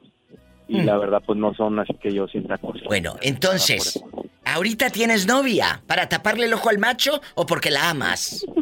Y 0.70 0.82
Mm. 0.82 0.86
la 0.86 0.98
verdad, 0.98 1.22
pues 1.26 1.38
no 1.38 1.54
son 1.56 1.80
así 1.80 1.94
que 1.96 2.14
yo 2.14 2.28
sienta 2.28 2.58
cosas. 2.60 2.84
Bueno, 2.86 3.16
entonces, 3.22 4.02
¿ahorita 4.46 4.90
tienes 4.92 5.28
novia 5.28 5.82
para 5.88 6.08
taparle 6.08 6.46
el 6.46 6.54
ojo 6.54 6.70
al 6.70 6.78
macho 6.78 7.20
o 7.36 7.46
porque 7.46 7.72
la 7.72 7.90
amas? 7.90 8.46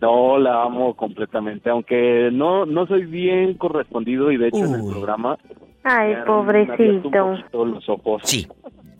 No, 0.00 0.38
la 0.38 0.62
amo 0.64 0.94
completamente, 0.94 1.70
aunque 1.70 2.28
no 2.30 2.66
no 2.66 2.86
soy 2.86 3.06
bien 3.06 3.54
correspondido 3.54 4.30
y 4.30 4.36
de 4.36 4.48
hecho 4.48 4.58
en 4.64 4.74
el 4.74 4.84
programa... 4.84 5.38
Ay, 5.84 6.16
me 6.16 6.22
pobrecito. 6.24 7.10
poquito 7.10 7.64
los 7.64 7.88
ojos. 7.88 8.22
Sí. 8.24 8.46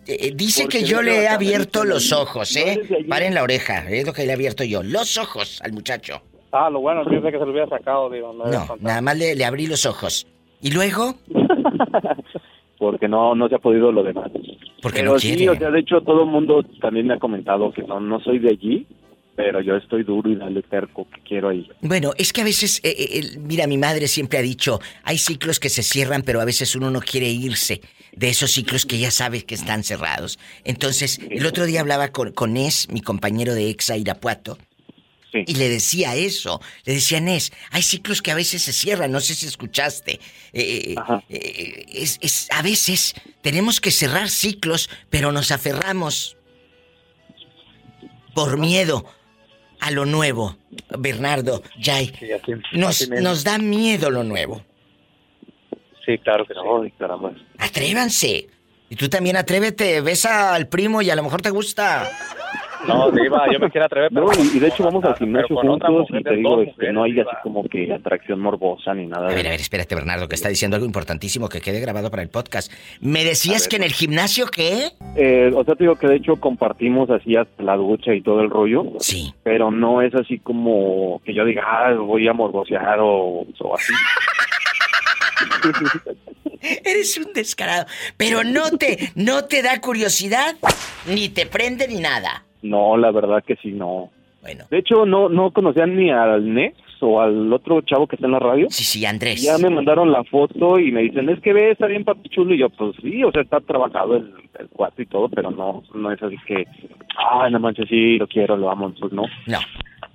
Eh, 0.07 0.33
dice 0.35 0.63
Porque 0.63 0.79
que 0.79 0.85
yo 0.85 0.97
no 0.97 1.03
le 1.03 1.23
he 1.25 1.29
abierto 1.29 1.85
los 1.85 2.13
ojos, 2.13 2.55
no 2.57 2.63
¿eh? 2.63 2.81
allí. 2.95 3.05
Paren 3.05 3.35
la 3.35 3.43
oreja, 3.43 3.91
es 3.91 4.07
lo 4.07 4.13
que 4.13 4.23
le 4.23 4.31
he 4.31 4.35
abierto 4.35 4.65
yo. 4.65 4.83
Los 4.83 5.19
ojos 5.19 5.61
al 5.63 5.73
muchacho. 5.73 6.23
Ah, 6.53 6.71
lo 6.71 6.81
bueno, 6.81 7.05
fíjate 7.05 7.33
que 7.33 7.39
se 7.39 7.45
lo 7.45 7.51
hubiera 7.51 7.69
sacado, 7.69 8.09
Diva. 8.09 8.33
No, 8.33 8.45
No, 8.47 8.77
nada 8.81 9.01
más 9.03 9.19
le, 9.19 9.35
le 9.35 9.45
abrí 9.45 9.67
los 9.67 9.85
ojos. 9.85 10.27
¿Y 10.61 10.71
luego? 10.71 11.15
porque 12.79 13.09
no 13.09 13.35
no 13.35 13.49
se 13.49 13.55
ha 13.55 13.59
podido 13.59 13.93
lo 13.93 14.03
demás. 14.03 14.31
Porque 14.83 15.01
pero 15.01 15.15
no 15.15 15.19
sí, 15.19 15.49
o 15.49 15.57
sea, 15.57 15.71
de 15.71 15.81
hecho 15.81 16.01
todo 16.03 16.25
el 16.25 16.31
mundo 16.31 16.63
también 16.81 17.07
me 17.07 17.15
ha 17.15 17.19
comentado 17.19 17.73
que 17.73 17.83
no 17.83 18.01
no 18.01 18.21
soy 18.21 18.39
de 18.39 18.51
allí, 18.51 18.87
pero 19.35 19.61
yo 19.61 19.77
estoy 19.77 20.03
duro 20.03 20.31
y 20.31 20.37
dale 20.37 20.63
terco 20.63 21.07
que 21.13 21.21
quiero 21.21 21.51
ahí. 21.51 21.69
Bueno, 21.83 22.13
es 22.17 22.33
que 22.33 22.41
a 22.41 22.45
veces, 22.45 22.81
eh, 22.83 22.95
eh, 22.99 23.39
mira, 23.39 23.67
mi 23.67 23.79
madre 23.79 24.09
siempre 24.09 24.39
ha 24.39 24.43
dicho, 24.43 24.81
hay 25.05 25.19
ciclos 25.19 25.61
que 25.61 25.69
se 25.69 25.83
cierran, 25.83 26.23
pero 26.23 26.41
a 26.41 26.45
veces 26.45 26.75
uno 26.75 26.91
no 26.91 27.01
quiere 27.01 27.29
irse 27.29 27.83
de 28.15 28.29
esos 28.31 28.51
ciclos 28.51 28.87
que 28.87 28.99
ya 28.99 29.11
sabe 29.11 29.45
que 29.45 29.55
están 29.55 29.85
cerrados. 29.85 30.39
Entonces, 30.65 31.21
el 31.31 31.45
otro 31.47 31.67
día 31.67 31.83
hablaba 31.83 32.09
con, 32.09 32.33
con 32.33 32.55
Nes, 32.55 32.89
mi 32.91 33.03
compañero 33.03 33.55
de 33.55 33.69
Exa 33.69 33.97
Irapuato, 33.99 34.57
y 35.47 35.55
le 35.55 35.69
decía 35.69 36.15
eso. 36.15 36.61
Le 36.85 36.95
decía, 36.95 37.21
Nes, 37.21 37.53
hay 37.71 37.83
ciclos 37.83 38.23
que 38.23 38.31
a 38.31 38.35
veces 38.35 38.63
se 38.63 38.73
cierran, 38.73 39.11
no 39.13 39.21
sé 39.21 39.35
si 39.35 39.47
escuchaste. 39.47 40.21
Eh, 40.53 40.95
eh, 41.29 41.85
es, 41.93 42.19
es- 42.21 42.49
a 42.51 42.63
veces 42.63 43.15
tenemos 43.43 43.81
que 43.81 43.91
cerrar 43.91 44.29
ciclos, 44.29 44.89
pero 45.11 45.33
nos 45.33 45.51
aferramos 45.51 46.37
por 48.35 48.59
miedo 48.59 49.05
a 49.81 49.91
lo 49.91 50.05
nuevo. 50.07 50.57
Bernardo, 50.99 51.63
Jay, 51.81 52.13
Sí, 52.19 52.33
así- 52.33 52.53
nos, 52.73 53.03
así 53.03 53.11
nos 53.11 53.45
da 53.45 53.59
miedo 53.59 54.11
lo 54.11 54.23
nuevo. 54.25 54.63
Sí, 56.05 56.19
claro 56.19 56.47
que 56.47 56.55
sí. 56.55 56.61
Ay, 56.83 56.91
caramba. 56.99 57.33
Atrévanse. 57.59 58.49
Y 58.89 58.95
tú 58.95 59.09
también 59.09 59.37
atrévete, 59.37 60.01
besa 60.01 60.55
al 60.55 60.69
primo 60.69 61.03
y 61.03 61.11
a 61.11 61.17
lo 61.17 61.25
mejor 61.25 61.43
te 61.43 61.51
gusta. 61.51 62.09
No, 62.87 63.11
Diva, 63.11 63.47
yo 63.53 63.59
me 63.59 63.71
quiero 63.71 63.87
atrever, 63.87 64.11
pero... 64.13 64.27
No, 64.27 64.33
y, 64.33 64.57
y 64.57 64.61
de 64.61 64.69
hecho 64.69 64.85
vamos 64.85 65.05
al 65.05 65.17
gimnasio 65.17 65.57
juntos 65.57 66.07
y 66.11 66.23
te 66.23 66.37
digo, 66.37 66.57
dos 66.57 66.69
este, 66.69 66.93
no 66.93 67.05
hay 67.05 67.19
así 67.19 67.31
como 67.43 67.65
que 67.65 67.93
atracción 67.93 68.41
morbosa 68.41 68.95
ni 68.95 69.07
nada 69.07 69.27
A 69.27 69.31
de 69.31 69.37
ver, 69.37 69.47
a 69.47 69.51
ver, 69.51 69.61
espérate, 69.61 69.95
Bernardo, 69.95 70.29
que 70.29 70.35
está 70.35 70.49
diciendo 70.49 70.77
algo 70.77 70.87
importantísimo 70.87 71.49
que 71.49 71.61
quede 71.61 71.81
grabado 71.81 72.11
para 72.11 72.23
el 72.23 72.29
podcast. 72.29 72.73
¿Me 73.01 73.25
decías 73.25 73.69
que 73.69 73.77
en 73.77 73.83
el 73.83 73.93
gimnasio 73.93 74.47
qué? 74.47 74.93
Eh, 75.17 75.51
o 75.55 75.65
sea, 75.65 75.75
te 75.75 75.85
digo 75.85 75.97
que 75.97 76.07
de 76.07 76.17
hecho 76.17 76.37
compartimos 76.37 77.11
así 77.11 77.37
hasta 77.37 77.63
la 77.63 77.77
ducha 77.77 78.15
y 78.15 78.21
todo 78.21 78.41
el 78.41 78.51
rollo. 78.51 78.85
Sí. 79.01 79.35
Pero 79.43 79.71
no 79.71 80.03
es 80.03 80.15
así 80.15 80.39
como 80.39 81.21
que 81.25 81.35
yo 81.35 81.45
diga, 81.45 81.63
ah, 81.67 81.95
voy 81.95 82.29
a 82.29 82.33
morbosear 82.33 82.99
o, 83.01 83.47
o 83.59 83.75
así. 83.75 83.93
Eres 86.85 87.17
un 87.19 87.33
descarado. 87.33 87.87
Pero 88.17 88.45
no 88.45 88.71
te, 88.71 89.13
no 89.15 89.45
te 89.45 89.63
da 89.63 89.81
curiosidad, 89.81 90.57
ni 91.07 91.29
te 91.29 91.47
prende 91.47 91.87
ni 91.89 92.01
nada. 92.01 92.46
No, 92.69 92.97
la 92.97 93.11
verdad 93.11 93.43
que 93.45 93.57
sí, 93.57 93.73
no. 93.73 94.11
Bueno. 94.43 94.65
De 94.71 94.79
hecho, 94.79 95.07
no 95.07 95.29
no 95.29 95.51
conocían 95.51 95.97
ni 95.97 96.11
al 96.11 96.55
Nex 96.55 96.77
o 97.01 97.21
al 97.21 97.53
otro 97.53 97.81
chavo 97.83 98.07
que 98.07 98.17
está 98.17 98.27
en 98.27 98.33
la 98.33 98.39
radio. 98.39 98.69
Sí, 98.71 98.85
sí, 98.85 99.05
Andrés. 99.05 99.43
Ya 99.43 99.59
me 99.59 99.71
mandaron 99.71 100.13
la 100.13 100.25
foto 100.25 100.79
y 100.79 100.93
me 100.93 101.03
dicen, 101.03 101.29
es 101.29 101.41
que 101.41 101.53
ve, 101.53 101.73
está 101.73 101.87
bien 101.87 102.05
papi 102.05 102.29
chulo. 102.29 102.55
Y 102.55 102.59
yo, 102.59 102.69
pues 102.71 102.95
sí, 103.03 103.25
o 103.25 103.33
sea, 103.33 103.43
está 103.43 103.61
trabajado 103.61 104.17
el, 104.17 104.33
el 104.59 104.69
cuarto 104.69 105.03
y 105.03 105.07
todo, 105.07 105.29
pero 105.29 105.51
no, 105.51 105.83
no 105.95 106.13
es 106.13 106.23
así 106.23 106.37
que, 106.47 106.67
ay, 107.17 107.51
no 107.51 107.59
manches, 107.59 107.89
sí, 107.89 108.19
lo 108.19 108.27
quiero, 108.27 108.57
lo 108.57 108.71
amo, 108.71 108.93
pues 108.99 109.13
no. 109.13 109.25
No. 109.47 109.59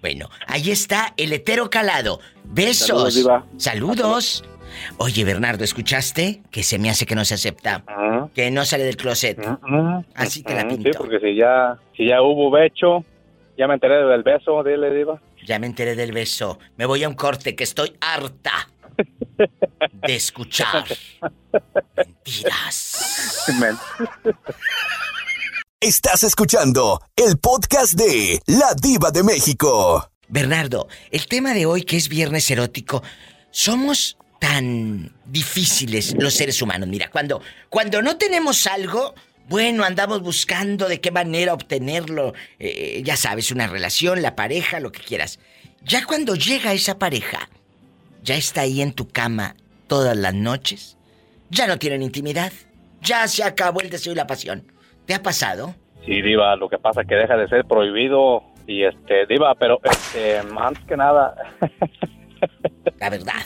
Bueno, 0.02 0.30
ahí 0.48 0.72
está 0.72 1.14
el 1.18 1.32
hetero 1.34 1.70
calado. 1.70 2.20
Besos. 2.44 2.88
Saludos, 2.88 3.16
Diva. 3.16 3.46
Saludos. 3.58 4.44
Oye, 4.98 5.24
Bernardo, 5.24 5.64
¿escuchaste? 5.64 6.42
Que 6.52 6.64
se 6.64 6.80
me 6.80 6.90
hace 6.90 7.06
que 7.06 7.16
no 7.16 7.26
se 7.26 7.34
acepta. 7.36 7.84
Que 8.34 8.52
no 8.52 8.66
sale 8.66 8.84
del 8.84 8.98
closet. 8.98 9.38
Así 10.16 10.44
te 10.44 10.56
la 10.56 10.64
Mm, 10.66 10.70
Sí, 10.72 10.76
pinto. 10.78 10.98
porque 11.00 11.20
si 11.20 11.36
ya, 11.36 11.78
si 11.98 12.08
ya 12.08 12.22
hubo 12.22 12.50
becho, 12.52 13.04
ya 13.58 13.68
me 13.68 13.74
enteré 13.76 13.98
del 14.06 14.24
beso, 14.24 14.64
dile, 14.64 14.94
Diva. 14.94 15.22
Ya 15.46 15.60
me 15.60 15.68
enteré 15.68 15.96
del 15.96 16.12
beso. 16.12 16.60
Me 16.78 16.86
voy 16.86 17.04
a 17.04 17.10
un 17.10 17.16
corte, 17.16 17.56
que 17.56 17.64
estoy 17.64 17.96
harta. 18.02 18.52
de 20.08 20.16
escuchar 20.16 20.86
mentiras. 21.96 23.48
Estás 25.80 26.24
escuchando 26.24 27.00
el 27.16 27.38
podcast 27.40 27.94
de 27.94 28.40
La 28.46 28.74
Diva 28.80 29.10
de 29.12 29.24
México. 29.24 30.12
Bernardo, 30.28 30.88
el 31.10 31.26
tema 31.28 31.54
de 31.54 31.66
hoy 31.66 31.84
que 31.84 31.98
es 31.98 32.08
viernes 32.08 32.50
erótico, 32.52 33.02
somos 33.50 34.18
tan 34.42 35.12
difíciles 35.24 36.16
los 36.20 36.34
seres 36.34 36.60
humanos. 36.64 36.90
Mira, 36.90 37.12
cuando, 37.12 37.44
cuando 37.70 38.02
no 38.02 38.18
tenemos 38.18 38.66
algo, 38.66 39.14
bueno, 39.48 39.84
andamos 39.84 40.24
buscando 40.24 40.90
de 40.90 41.00
qué 41.00 41.12
manera 41.12 41.54
obtenerlo. 41.54 42.34
Eh, 42.58 43.04
ya 43.06 43.16
sabes, 43.16 43.52
una 43.52 43.68
relación, 43.68 44.24
la 44.24 44.36
pareja, 44.36 44.80
lo 44.80 44.92
que 44.92 45.04
quieras. 45.04 45.40
Ya 45.84 46.06
cuando 46.06 46.34
llega 46.34 46.74
esa 46.74 46.98
pareja, 46.98 47.50
ya 48.24 48.36
está 48.36 48.62
ahí 48.62 48.82
en 48.82 48.94
tu 48.94 49.08
cama 49.10 49.56
todas 49.86 50.18
las 50.18 50.34
noches, 50.34 50.98
ya 51.52 51.68
no 51.68 51.78
tienen 51.78 52.02
intimidad, 52.02 52.52
ya 53.00 53.28
se 53.28 53.44
acabó 53.44 53.82
el 53.82 53.92
deseo 53.92 54.14
y 54.14 54.16
la 54.16 54.26
pasión. 54.26 54.64
¿Te 55.06 55.14
ha 55.14 55.22
pasado? 55.22 55.76
Sí, 56.04 56.20
Diva, 56.24 56.56
lo 56.56 56.68
que 56.68 56.80
pasa 56.80 57.02
es 57.02 57.08
que 57.08 57.16
deja 57.16 57.38
de 57.38 57.48
ser 57.48 57.66
prohibido 57.66 58.44
y 58.66 58.86
este, 58.86 59.28
Diva, 59.28 59.54
pero 59.54 59.80
este, 59.84 60.42
más 60.52 60.74
que 60.88 60.98
nada. 60.98 61.36
La 63.00 63.10
verdad. 63.10 63.44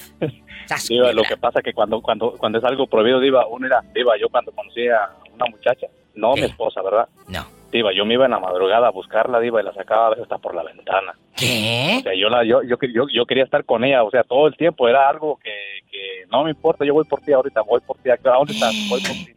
Diva, 0.87 1.11
lo 1.13 1.23
que 1.23 1.37
pasa 1.37 1.59
es 1.59 1.65
que 1.65 1.73
cuando, 1.73 2.01
cuando, 2.01 2.31
cuando 2.31 2.57
es 2.57 2.63
algo 2.63 2.87
prohibido, 2.87 3.19
Diva, 3.19 3.47
uno 3.47 3.67
era, 3.67 3.81
Diva, 3.93 4.17
yo 4.19 4.29
cuando 4.29 4.51
conocí 4.51 4.87
a 4.87 5.09
una 5.33 5.45
muchacha, 5.45 5.87
no 6.15 6.33
mi 6.33 6.41
esposa, 6.43 6.81
¿verdad? 6.81 7.07
No. 7.27 7.45
Diva, 7.71 7.91
yo 7.93 8.05
me 8.05 8.13
iba 8.13 8.25
en 8.25 8.31
la 8.31 8.39
madrugada 8.39 8.87
a 8.87 8.91
buscarla, 8.91 9.39
Diva, 9.39 9.61
y 9.61 9.65
la 9.65 9.73
sacaba 9.73 10.07
a 10.07 10.09
veces 10.11 10.23
hasta 10.23 10.37
por 10.37 10.55
la 10.55 10.63
ventana. 10.63 11.13
¿Qué? 11.35 11.97
O 11.99 12.03
sea, 12.03 12.13
yo, 12.15 12.29
la, 12.29 12.43
yo, 12.45 12.63
yo, 12.63 12.77
yo, 12.81 13.07
yo 13.11 13.25
quería 13.25 13.43
estar 13.43 13.65
con 13.65 13.83
ella, 13.83 14.03
o 14.03 14.11
sea, 14.11 14.23
todo 14.23 14.47
el 14.47 14.55
tiempo 14.55 14.87
era 14.87 15.09
algo 15.09 15.37
que, 15.43 15.51
que 15.91 16.25
no 16.31 16.43
me 16.43 16.51
importa, 16.51 16.85
yo 16.85 16.93
voy 16.93 17.05
por 17.05 17.19
ti 17.21 17.33
ahorita, 17.33 17.61
voy 17.61 17.81
por 17.81 17.97
ti, 17.97 18.09
¿a 18.09 18.17
dónde 18.17 18.53
estás? 18.53 18.73
Voy 18.89 19.01
por 19.01 19.11
ti. 19.11 19.35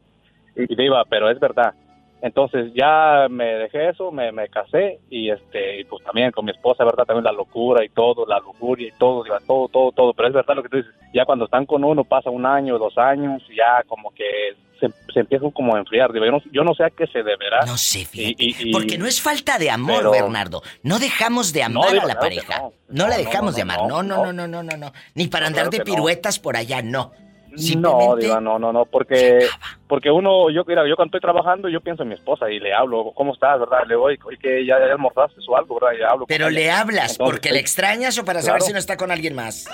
Y, 0.56 0.74
Diva, 0.76 1.04
pero 1.08 1.30
es 1.30 1.38
verdad. 1.40 1.74
Entonces 2.20 2.72
ya 2.74 3.26
me 3.30 3.44
dejé 3.44 3.90
eso, 3.90 4.10
me, 4.10 4.32
me 4.32 4.48
casé 4.48 4.98
y 5.08 5.30
este 5.30 5.80
y 5.80 5.84
pues 5.84 6.02
también 6.04 6.32
con 6.32 6.44
mi 6.44 6.50
esposa, 6.50 6.84
¿verdad? 6.84 7.04
También 7.04 7.24
la 7.24 7.32
locura 7.32 7.84
y 7.84 7.88
todo, 7.90 8.26
la 8.26 8.40
lujuria 8.40 8.88
y 8.88 8.98
todo, 8.98 9.22
todo, 9.46 9.68
todo, 9.68 9.92
todo. 9.92 10.12
Pero 10.14 10.28
es 10.28 10.34
verdad 10.34 10.56
lo 10.56 10.62
que 10.64 10.68
tú 10.68 10.76
dices, 10.78 10.92
ya 11.14 11.24
cuando 11.24 11.44
están 11.44 11.64
con 11.64 11.84
uno 11.84 12.02
pasa 12.04 12.30
un 12.30 12.44
año, 12.44 12.76
dos 12.78 12.98
años, 12.98 13.40
ya 13.56 13.84
como 13.86 14.10
que 14.12 14.24
se, 14.80 14.88
se 15.12 15.20
empiezan 15.20 15.50
como 15.52 15.76
a 15.76 15.78
enfriar. 15.78 16.12
Diva. 16.12 16.26
Yo, 16.26 16.32
no, 16.32 16.42
yo 16.52 16.64
no 16.64 16.74
sé 16.74 16.84
a 16.84 16.90
qué 16.90 17.06
se 17.06 17.22
deberá. 17.22 17.60
No 17.66 17.76
sé, 17.76 18.06
Y- 18.12 18.34
y- 18.36 18.68
y- 18.68 18.72
Porque 18.72 18.98
no 18.98 19.06
es 19.06 19.20
falta 19.22 19.56
de 19.58 19.70
amor, 19.70 19.98
Pero- 19.98 20.10
Bernardo. 20.10 20.62
No 20.82 20.98
dejamos 20.98 21.52
de 21.52 21.62
amar 21.62 21.84
No, 21.84 21.88
a 21.90 21.94
la 21.94 22.02
claro 22.02 22.20
pareja. 22.20 22.58
No, 22.62 22.72
no. 23.04 23.08
la 23.08 23.16
dejamos 23.16 23.54
de 23.54 23.62
amar. 23.62 23.78
No, 23.86 24.02
no, 24.02 24.24
no, 24.26 24.32
no, 24.32 24.46
no, 24.48 24.62
no, 24.64 24.76
no. 24.76 24.92
Ni 25.14 25.28
para 25.28 25.46
andar 25.46 25.68
claro 25.68 25.84
de 25.84 25.84
piruetas 25.84 26.38
por 26.40 26.56
allá, 26.56 26.82
no. 26.82 27.12
No, 27.76 28.16
Diva, 28.16 28.40
no, 28.40 28.58
no, 28.58 28.72
no, 28.72 28.84
porque, 28.84 29.46
porque 29.86 30.10
uno, 30.10 30.50
yo, 30.50 30.64
mira, 30.66 30.86
yo 30.88 30.96
cuando 30.96 31.16
estoy 31.16 31.20
trabajando, 31.20 31.68
yo 31.68 31.80
pienso 31.80 32.02
en 32.04 32.10
mi 32.10 32.14
esposa 32.14 32.50
y 32.50 32.60
le 32.60 32.72
hablo, 32.72 33.12
¿cómo 33.14 33.32
estás, 33.34 33.58
verdad? 33.58 33.80
Le 33.86 33.96
voy, 33.96 34.18
que 34.40 34.64
ya, 34.64 34.78
ya 34.78 34.92
almorzaste 34.92 35.40
o 35.48 35.56
algo, 35.56 35.78
¿verdad? 35.80 35.98
Y 35.98 36.02
hablo 36.02 36.26
Pero 36.26 36.46
ella. 36.48 36.54
le 36.58 36.70
hablas 36.70 37.12
Entonces, 37.12 37.18
porque 37.34 37.52
le 37.52 37.58
extrañas 37.60 38.16
o 38.18 38.24
para 38.24 38.40
Claro. 38.40 38.46
saber 38.46 38.62
si 38.62 38.72
no 38.72 38.78
está 38.78 38.96
con 38.96 39.10
alguien 39.10 39.34
más. 39.34 39.66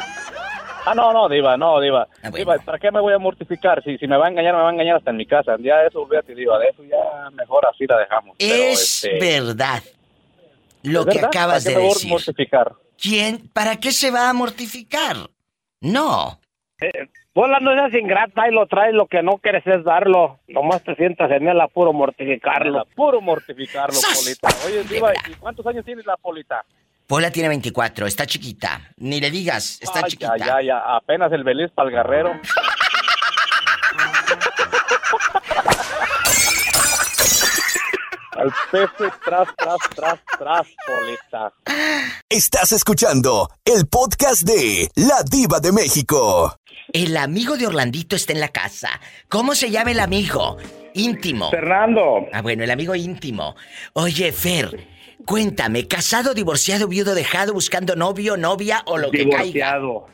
Ah, 0.87 0.95
no, 0.95 1.13
no, 1.15 1.29
Diva, 1.29 1.57
no, 1.57 1.81
Diva. 1.81 2.07
Ah, 2.23 2.31
Diva, 2.31 2.57
¿para 2.59 2.79
qué 2.79 2.91
me 2.91 3.01
voy 3.01 3.15
a 3.15 3.19
mortificar? 3.19 3.83
Si, 3.83 3.97
si 3.99 4.07
me 4.07 4.17
va 4.19 4.27
a 4.27 4.29
engañar, 4.31 4.55
me 4.55 4.61
va 4.63 4.69
a 4.69 4.73
engañar 4.73 4.97
hasta 4.97 5.11
en 5.13 5.17
mi 5.17 5.27
casa. 5.27 5.57
Ya 5.59 5.83
eso, 5.83 6.03
olvídate, 6.03 6.35
Diva, 6.35 6.59
de 6.59 6.69
eso 6.69 6.83
ya 6.85 7.31
mejor 7.31 7.67
así 7.67 7.87
la 7.87 7.99
dejamos. 7.99 8.37
Pero, 8.39 8.55
Es 8.55 9.03
este, 9.05 9.19
verdad. 9.19 9.83
Lo 10.83 11.01
¿es 11.01 11.07
que 11.07 11.13
verdad? 11.15 11.29
acabas 11.29 11.65
¿Para 11.65 11.77
de 11.79 11.83
qué 11.83 11.89
decir. 11.89 12.11
mortificar? 12.11 12.73
¿Quién? 13.01 13.49
¿Para 13.55 13.77
qué 13.77 13.93
se 13.93 14.11
va 14.11 14.29
a 14.29 14.33
mortificar? 14.35 15.17
No. 15.81 16.39
Pola, 17.35 17.59
no 17.59 17.73
seas 17.73 17.93
ingrata 17.95 18.49
y 18.49 18.53
lo 18.53 18.65
traes, 18.69 18.95
lo 18.95 19.09
que 19.09 19.21
no 19.21 19.39
quieres 19.39 19.67
es 19.67 19.83
darlo. 19.83 20.39
Nomás 20.47 20.85
te 20.85 20.95
sientas 20.95 21.29
en 21.33 21.49
el 21.49 21.61
apuro 21.61 21.93
mortificarlo. 21.93 22.87
Puro 22.95 23.21
mortificarlo, 23.21 23.93
¡Sas! 23.93 24.23
Polita. 24.23 24.49
Oye, 24.65 24.85
Diva, 24.85 25.13
¿y 25.29 25.35
cuántos 25.35 25.67
años 25.67 25.85
tienes 25.85 26.07
la 26.07 26.17
Polita? 26.17 26.65
Pola 27.09 27.33
tiene 27.33 27.49
24, 27.49 28.07
está 28.07 28.25
chiquita. 28.25 28.81
Ni 28.99 29.21
le 29.21 29.33
digas, 29.33 29.81
está 29.83 30.03
Ay, 30.05 30.11
chiquita. 30.13 30.37
Ya, 30.39 30.47
ya, 30.47 30.63
ya, 30.63 30.79
apenas 30.95 31.33
el 31.33 31.43
Beliz 31.43 31.73
para 31.73 31.89
el 31.89 31.95
guerrero. 31.97 32.41
Al 38.37 38.53
pece, 38.71 39.13
tras, 39.25 39.49
tras, 39.57 39.79
tras, 39.95 40.21
tras, 40.39 40.67
Polita. 40.87 41.53
Estás 42.29 42.73
escuchando 42.73 43.49
el 43.65 43.87
podcast 43.87 44.43
de 44.43 44.91
La 44.97 45.23
Diva 45.23 45.61
de 45.61 45.71
México. 45.71 46.57
El 46.93 47.17
amigo 47.17 47.57
de 47.57 47.67
Orlandito 47.67 48.17
está 48.17 48.33
en 48.33 48.41
la 48.41 48.49
casa. 48.49 48.89
¿Cómo 49.29 49.55
se 49.55 49.71
llama 49.71 49.93
el 49.93 50.01
amigo? 50.01 50.59
Íntimo. 50.95 51.51
Fernando. 51.51 52.27
Ah, 52.33 52.43
bueno, 52.43 52.65
el 52.65 52.71
amigo 52.71 52.95
íntimo. 52.95 53.57
Oye, 53.95 54.33
Fer, 54.33 54.87
cuéntame, 55.25 55.89
¿casado, 55.89 56.35
divorciado, 56.35 56.87
viudo, 56.87 57.15
dejado, 57.15 57.53
buscando 57.53 57.97
novio, 57.97 58.37
novia 58.37 58.83
o 58.87 58.99
lo 58.99 59.11
que 59.11 59.29
caiga? 59.29 59.43
Divorciado. 59.43 60.07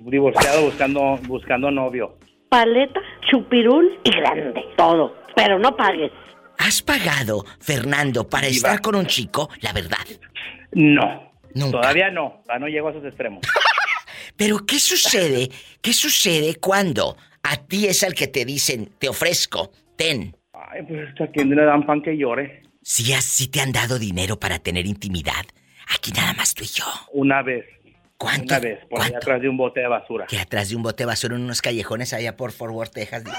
Divorciado 0.00 0.62
buscando, 0.64 1.18
buscando 1.26 1.70
novio. 1.70 2.18
Paleta, 2.48 3.00
chupirul 3.30 3.98
y 4.04 4.10
grande. 4.10 4.64
Todo. 4.76 5.14
Pero 5.34 5.58
no 5.58 5.76
pagues. 5.76 6.12
¿Has 6.58 6.82
pagado, 6.82 7.44
Fernando, 7.60 8.28
para 8.28 8.48
estar 8.48 8.80
con 8.80 8.94
un 8.96 9.06
chico? 9.06 9.48
La 9.60 9.72
verdad. 9.72 9.98
No. 10.72 11.32
Nunca. 11.54 11.80
Todavía 11.80 12.10
no. 12.10 12.42
Todavía 12.44 12.66
no 12.66 12.68
llego 12.68 12.88
a 12.88 12.90
esos 12.90 13.04
extremos. 13.04 13.42
Pero 14.38 14.64
¿qué 14.64 14.78
sucede? 14.78 15.50
¿Qué 15.82 15.92
sucede 15.92 16.54
cuando 16.54 17.16
a 17.42 17.56
ti 17.56 17.86
es 17.86 18.04
al 18.04 18.14
que 18.14 18.28
te 18.28 18.44
dicen, 18.44 18.88
te 19.00 19.08
ofrezco, 19.08 19.72
ten? 19.96 20.36
Ay, 20.52 20.82
pues 20.86 21.20
a 21.20 21.26
quién 21.32 21.50
le 21.50 21.64
dan 21.64 21.84
pan 21.84 22.00
que 22.00 22.16
llore. 22.16 22.62
Si 22.80 23.12
así 23.12 23.48
te 23.48 23.60
han 23.60 23.72
dado 23.72 23.98
dinero 23.98 24.38
para 24.38 24.60
tener 24.60 24.86
intimidad, 24.86 25.44
aquí 25.92 26.12
nada 26.12 26.34
más 26.34 26.54
tú 26.54 26.62
y 26.62 26.68
yo. 26.68 26.84
Una 27.12 27.42
vez. 27.42 27.66
¿Cuánto? 28.16 28.54
Una 28.54 28.60
vez, 28.60 28.78
por 28.88 29.02
ahí 29.02 29.12
atrás 29.12 29.42
de 29.42 29.48
un 29.48 29.56
bote 29.56 29.80
de 29.80 29.88
basura. 29.88 30.26
Que 30.26 30.38
atrás 30.38 30.68
de 30.68 30.76
un 30.76 30.84
bote 30.84 31.02
de 31.02 31.06
basura 31.06 31.34
en 31.34 31.42
unos 31.42 31.60
callejones 31.60 32.12
allá 32.12 32.36
por 32.36 32.52
Fort 32.52 32.72
Worth, 32.72 32.92
Texas. 32.92 33.24
dice. 33.24 33.36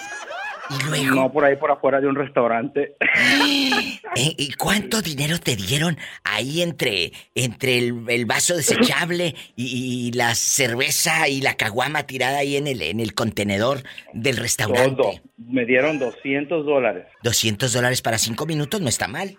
Y 0.70 0.84
luego... 0.84 1.16
No, 1.16 1.32
por 1.32 1.46
ahí 1.46 1.56
por 1.56 1.72
afuera 1.72 2.00
de 2.00 2.08
un 2.08 2.16
restaurante. 2.16 2.96
¿Eh? 4.16 4.36
¿Y 4.38 4.54
cuánto 4.54 5.02
dinero 5.02 5.40
te 5.40 5.56
dieron 5.56 5.98
ahí 6.24 6.62
entre, 6.62 7.12
entre 7.36 7.78
el, 7.78 8.06
el 8.08 8.26
vaso 8.26 8.56
desechable 8.56 9.36
y, 9.56 10.08
y 10.08 10.12
la 10.12 10.36
cerveza 10.36 11.28
y 11.28 11.42
la 11.42 11.56
caguama 11.56 12.04
tirada 12.04 12.40
ahí 12.40 12.58
en 12.58 12.68
el, 12.68 12.82
en 12.82 13.00
el 13.00 13.14
contenedor 13.14 13.84
del 14.14 14.38
restaurante? 14.38 14.96
Todo. 14.96 15.12
Me 15.38 15.66
dieron 15.66 16.00
200 16.00 16.66
dólares. 16.66 17.06
200 17.24 17.72
dólares 17.72 18.02
para 18.02 18.18
cinco 18.18 18.46
minutos 18.46 18.82
no 18.82 18.90
está 18.90 19.08
mal. 19.08 19.38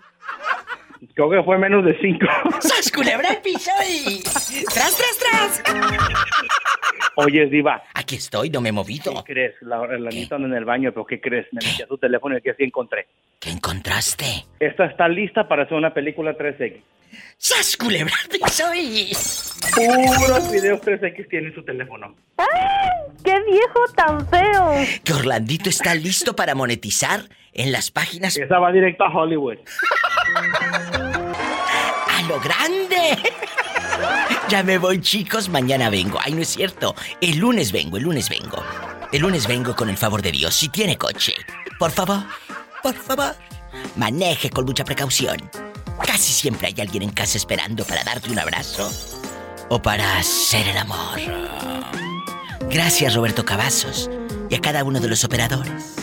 Creo 1.14 1.30
que 1.30 1.42
fue 1.42 1.58
menos 1.58 1.84
de 1.84 1.98
5. 1.98 2.26
¡Sas 2.60 2.92
culebra 2.92 3.30
el 3.30 3.38
piso 3.38 3.70
y... 3.88 4.22
¡Tras, 4.22 4.96
tras, 4.96 5.18
tras! 5.18 5.62
Oye, 7.16 7.46
Diva. 7.46 7.82
Aquí 7.94 8.16
estoy, 8.16 8.50
no 8.50 8.60
me 8.60 8.70
he 8.70 8.72
movido. 8.72 9.12
¿Qué 9.24 9.32
crees? 9.32 9.54
La, 9.62 9.78
la 9.78 10.10
anda 10.10 10.36
en 10.36 10.54
el 10.54 10.64
baño, 10.64 10.92
pero 10.92 11.04
¿qué 11.06 11.20
crees? 11.20 11.46
Me 11.52 11.60
metí 11.64 11.82
a 11.82 11.86
tu 11.86 11.98
teléfono 11.98 12.34
y 12.34 12.38
aquí 12.38 12.50
así 12.50 12.64
encontré. 12.64 13.06
¿Qué 13.38 13.50
encontraste? 13.50 14.44
Esta 14.58 14.86
está 14.86 15.08
lista 15.08 15.48
para 15.48 15.64
hacer 15.64 15.76
una 15.76 15.92
película 15.92 16.36
3X. 16.36 16.80
¡Sas 17.36 17.76
culebra 17.76 18.14
el 18.22 18.38
piso 18.38 18.74
y... 18.74 19.12
Puros 19.74 20.50
videos 20.52 20.80
3X 20.80 21.28
tiene 21.28 21.52
su 21.54 21.64
teléfono. 21.64 22.14
¡Qué 23.24 23.34
viejo 23.50 23.84
tan 23.96 24.26
feo! 24.28 24.74
Que 25.04 25.12
Orlandito 25.12 25.68
está 25.68 25.94
listo 25.94 26.36
para 26.36 26.54
monetizar 26.54 27.20
en 27.52 27.72
las 27.72 27.90
páginas... 27.90 28.36
Esa 28.36 28.58
va 28.58 28.70
directo 28.72 29.04
a 29.04 29.12
Hollywood. 29.12 29.58
¡A 30.94 32.22
lo 32.28 32.40
grande! 32.40 33.18
Ya 34.48 34.62
me 34.62 34.78
voy, 34.78 35.00
chicos. 35.00 35.48
Mañana 35.48 35.90
vengo. 35.90 36.18
Ay, 36.22 36.32
no 36.32 36.42
es 36.42 36.48
cierto. 36.48 36.94
El 37.20 37.38
lunes 37.38 37.72
vengo, 37.72 37.96
el 37.96 38.02
lunes 38.04 38.28
vengo. 38.28 38.62
El 39.12 39.22
lunes 39.22 39.46
vengo 39.46 39.74
con 39.74 39.88
el 39.88 39.96
favor 39.96 40.22
de 40.22 40.32
Dios. 40.32 40.54
Si 40.54 40.68
tiene 40.68 40.96
coche, 40.96 41.34
por 41.78 41.90
favor, 41.90 42.22
por 42.82 42.94
favor, 42.94 43.34
maneje 43.96 44.50
con 44.50 44.64
mucha 44.64 44.84
precaución. 44.84 45.50
Casi 46.04 46.32
siempre 46.32 46.68
hay 46.68 46.74
alguien 46.80 47.02
en 47.02 47.10
casa 47.10 47.36
esperando 47.36 47.84
para 47.84 48.04
darte 48.04 48.30
un 48.30 48.38
abrazo 48.38 48.90
o 49.68 49.80
para 49.82 50.18
hacer 50.18 50.66
el 50.68 50.78
amor. 50.78 51.20
Gracias, 52.70 53.14
Roberto 53.14 53.44
Cavazos, 53.44 54.10
y 54.48 54.54
a 54.54 54.60
cada 54.60 54.84
uno 54.84 55.00
de 55.00 55.08
los 55.08 55.24
operadores 55.24 55.99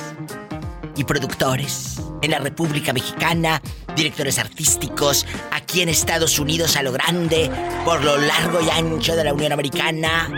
y 0.97 1.03
productores 1.03 2.01
en 2.21 2.31
la 2.31 2.39
República 2.39 2.91
Mexicana, 2.93 3.61
directores 3.95 4.39
artísticos 4.39 5.25
aquí 5.51 5.81
en 5.81 5.89
Estados 5.89 6.39
Unidos 6.39 6.75
a 6.75 6.83
lo 6.83 6.91
grande, 6.91 7.49
por 7.85 8.03
lo 8.03 8.17
largo 8.17 8.59
y 8.61 8.69
ancho 8.69 9.15
de 9.15 9.23
la 9.23 9.33
Unión 9.33 9.51
Americana. 9.51 10.29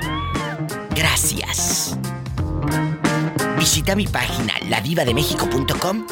Gracias. 0.96 1.98
Visita 3.58 3.96
mi 3.96 4.08
página 4.08 4.54
ladivademexico.com 4.70 6.06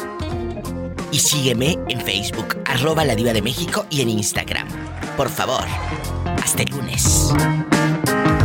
y 1.10 1.18
sígueme 1.18 1.78
en 1.88 2.00
Facebook, 2.00 2.56
arroba 2.66 3.04
la 3.04 3.14
diva 3.14 3.32
de 3.32 3.42
México 3.42 3.86
y 3.90 4.02
en 4.02 4.10
Instagram. 4.10 4.68
Por 5.16 5.28
favor, 5.28 5.64
hasta 6.42 6.62
el 6.62 6.70
lunes. 6.70 7.32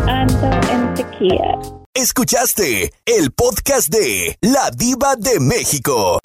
Ando 0.07 0.51
en 0.71 0.93
tequila. 0.93 1.82
Escuchaste 1.95 2.91
el 3.05 3.31
podcast 3.31 3.87
de 3.89 4.35
La 4.41 4.71
Diva 4.71 5.15
de 5.15 5.39
México. 5.39 6.19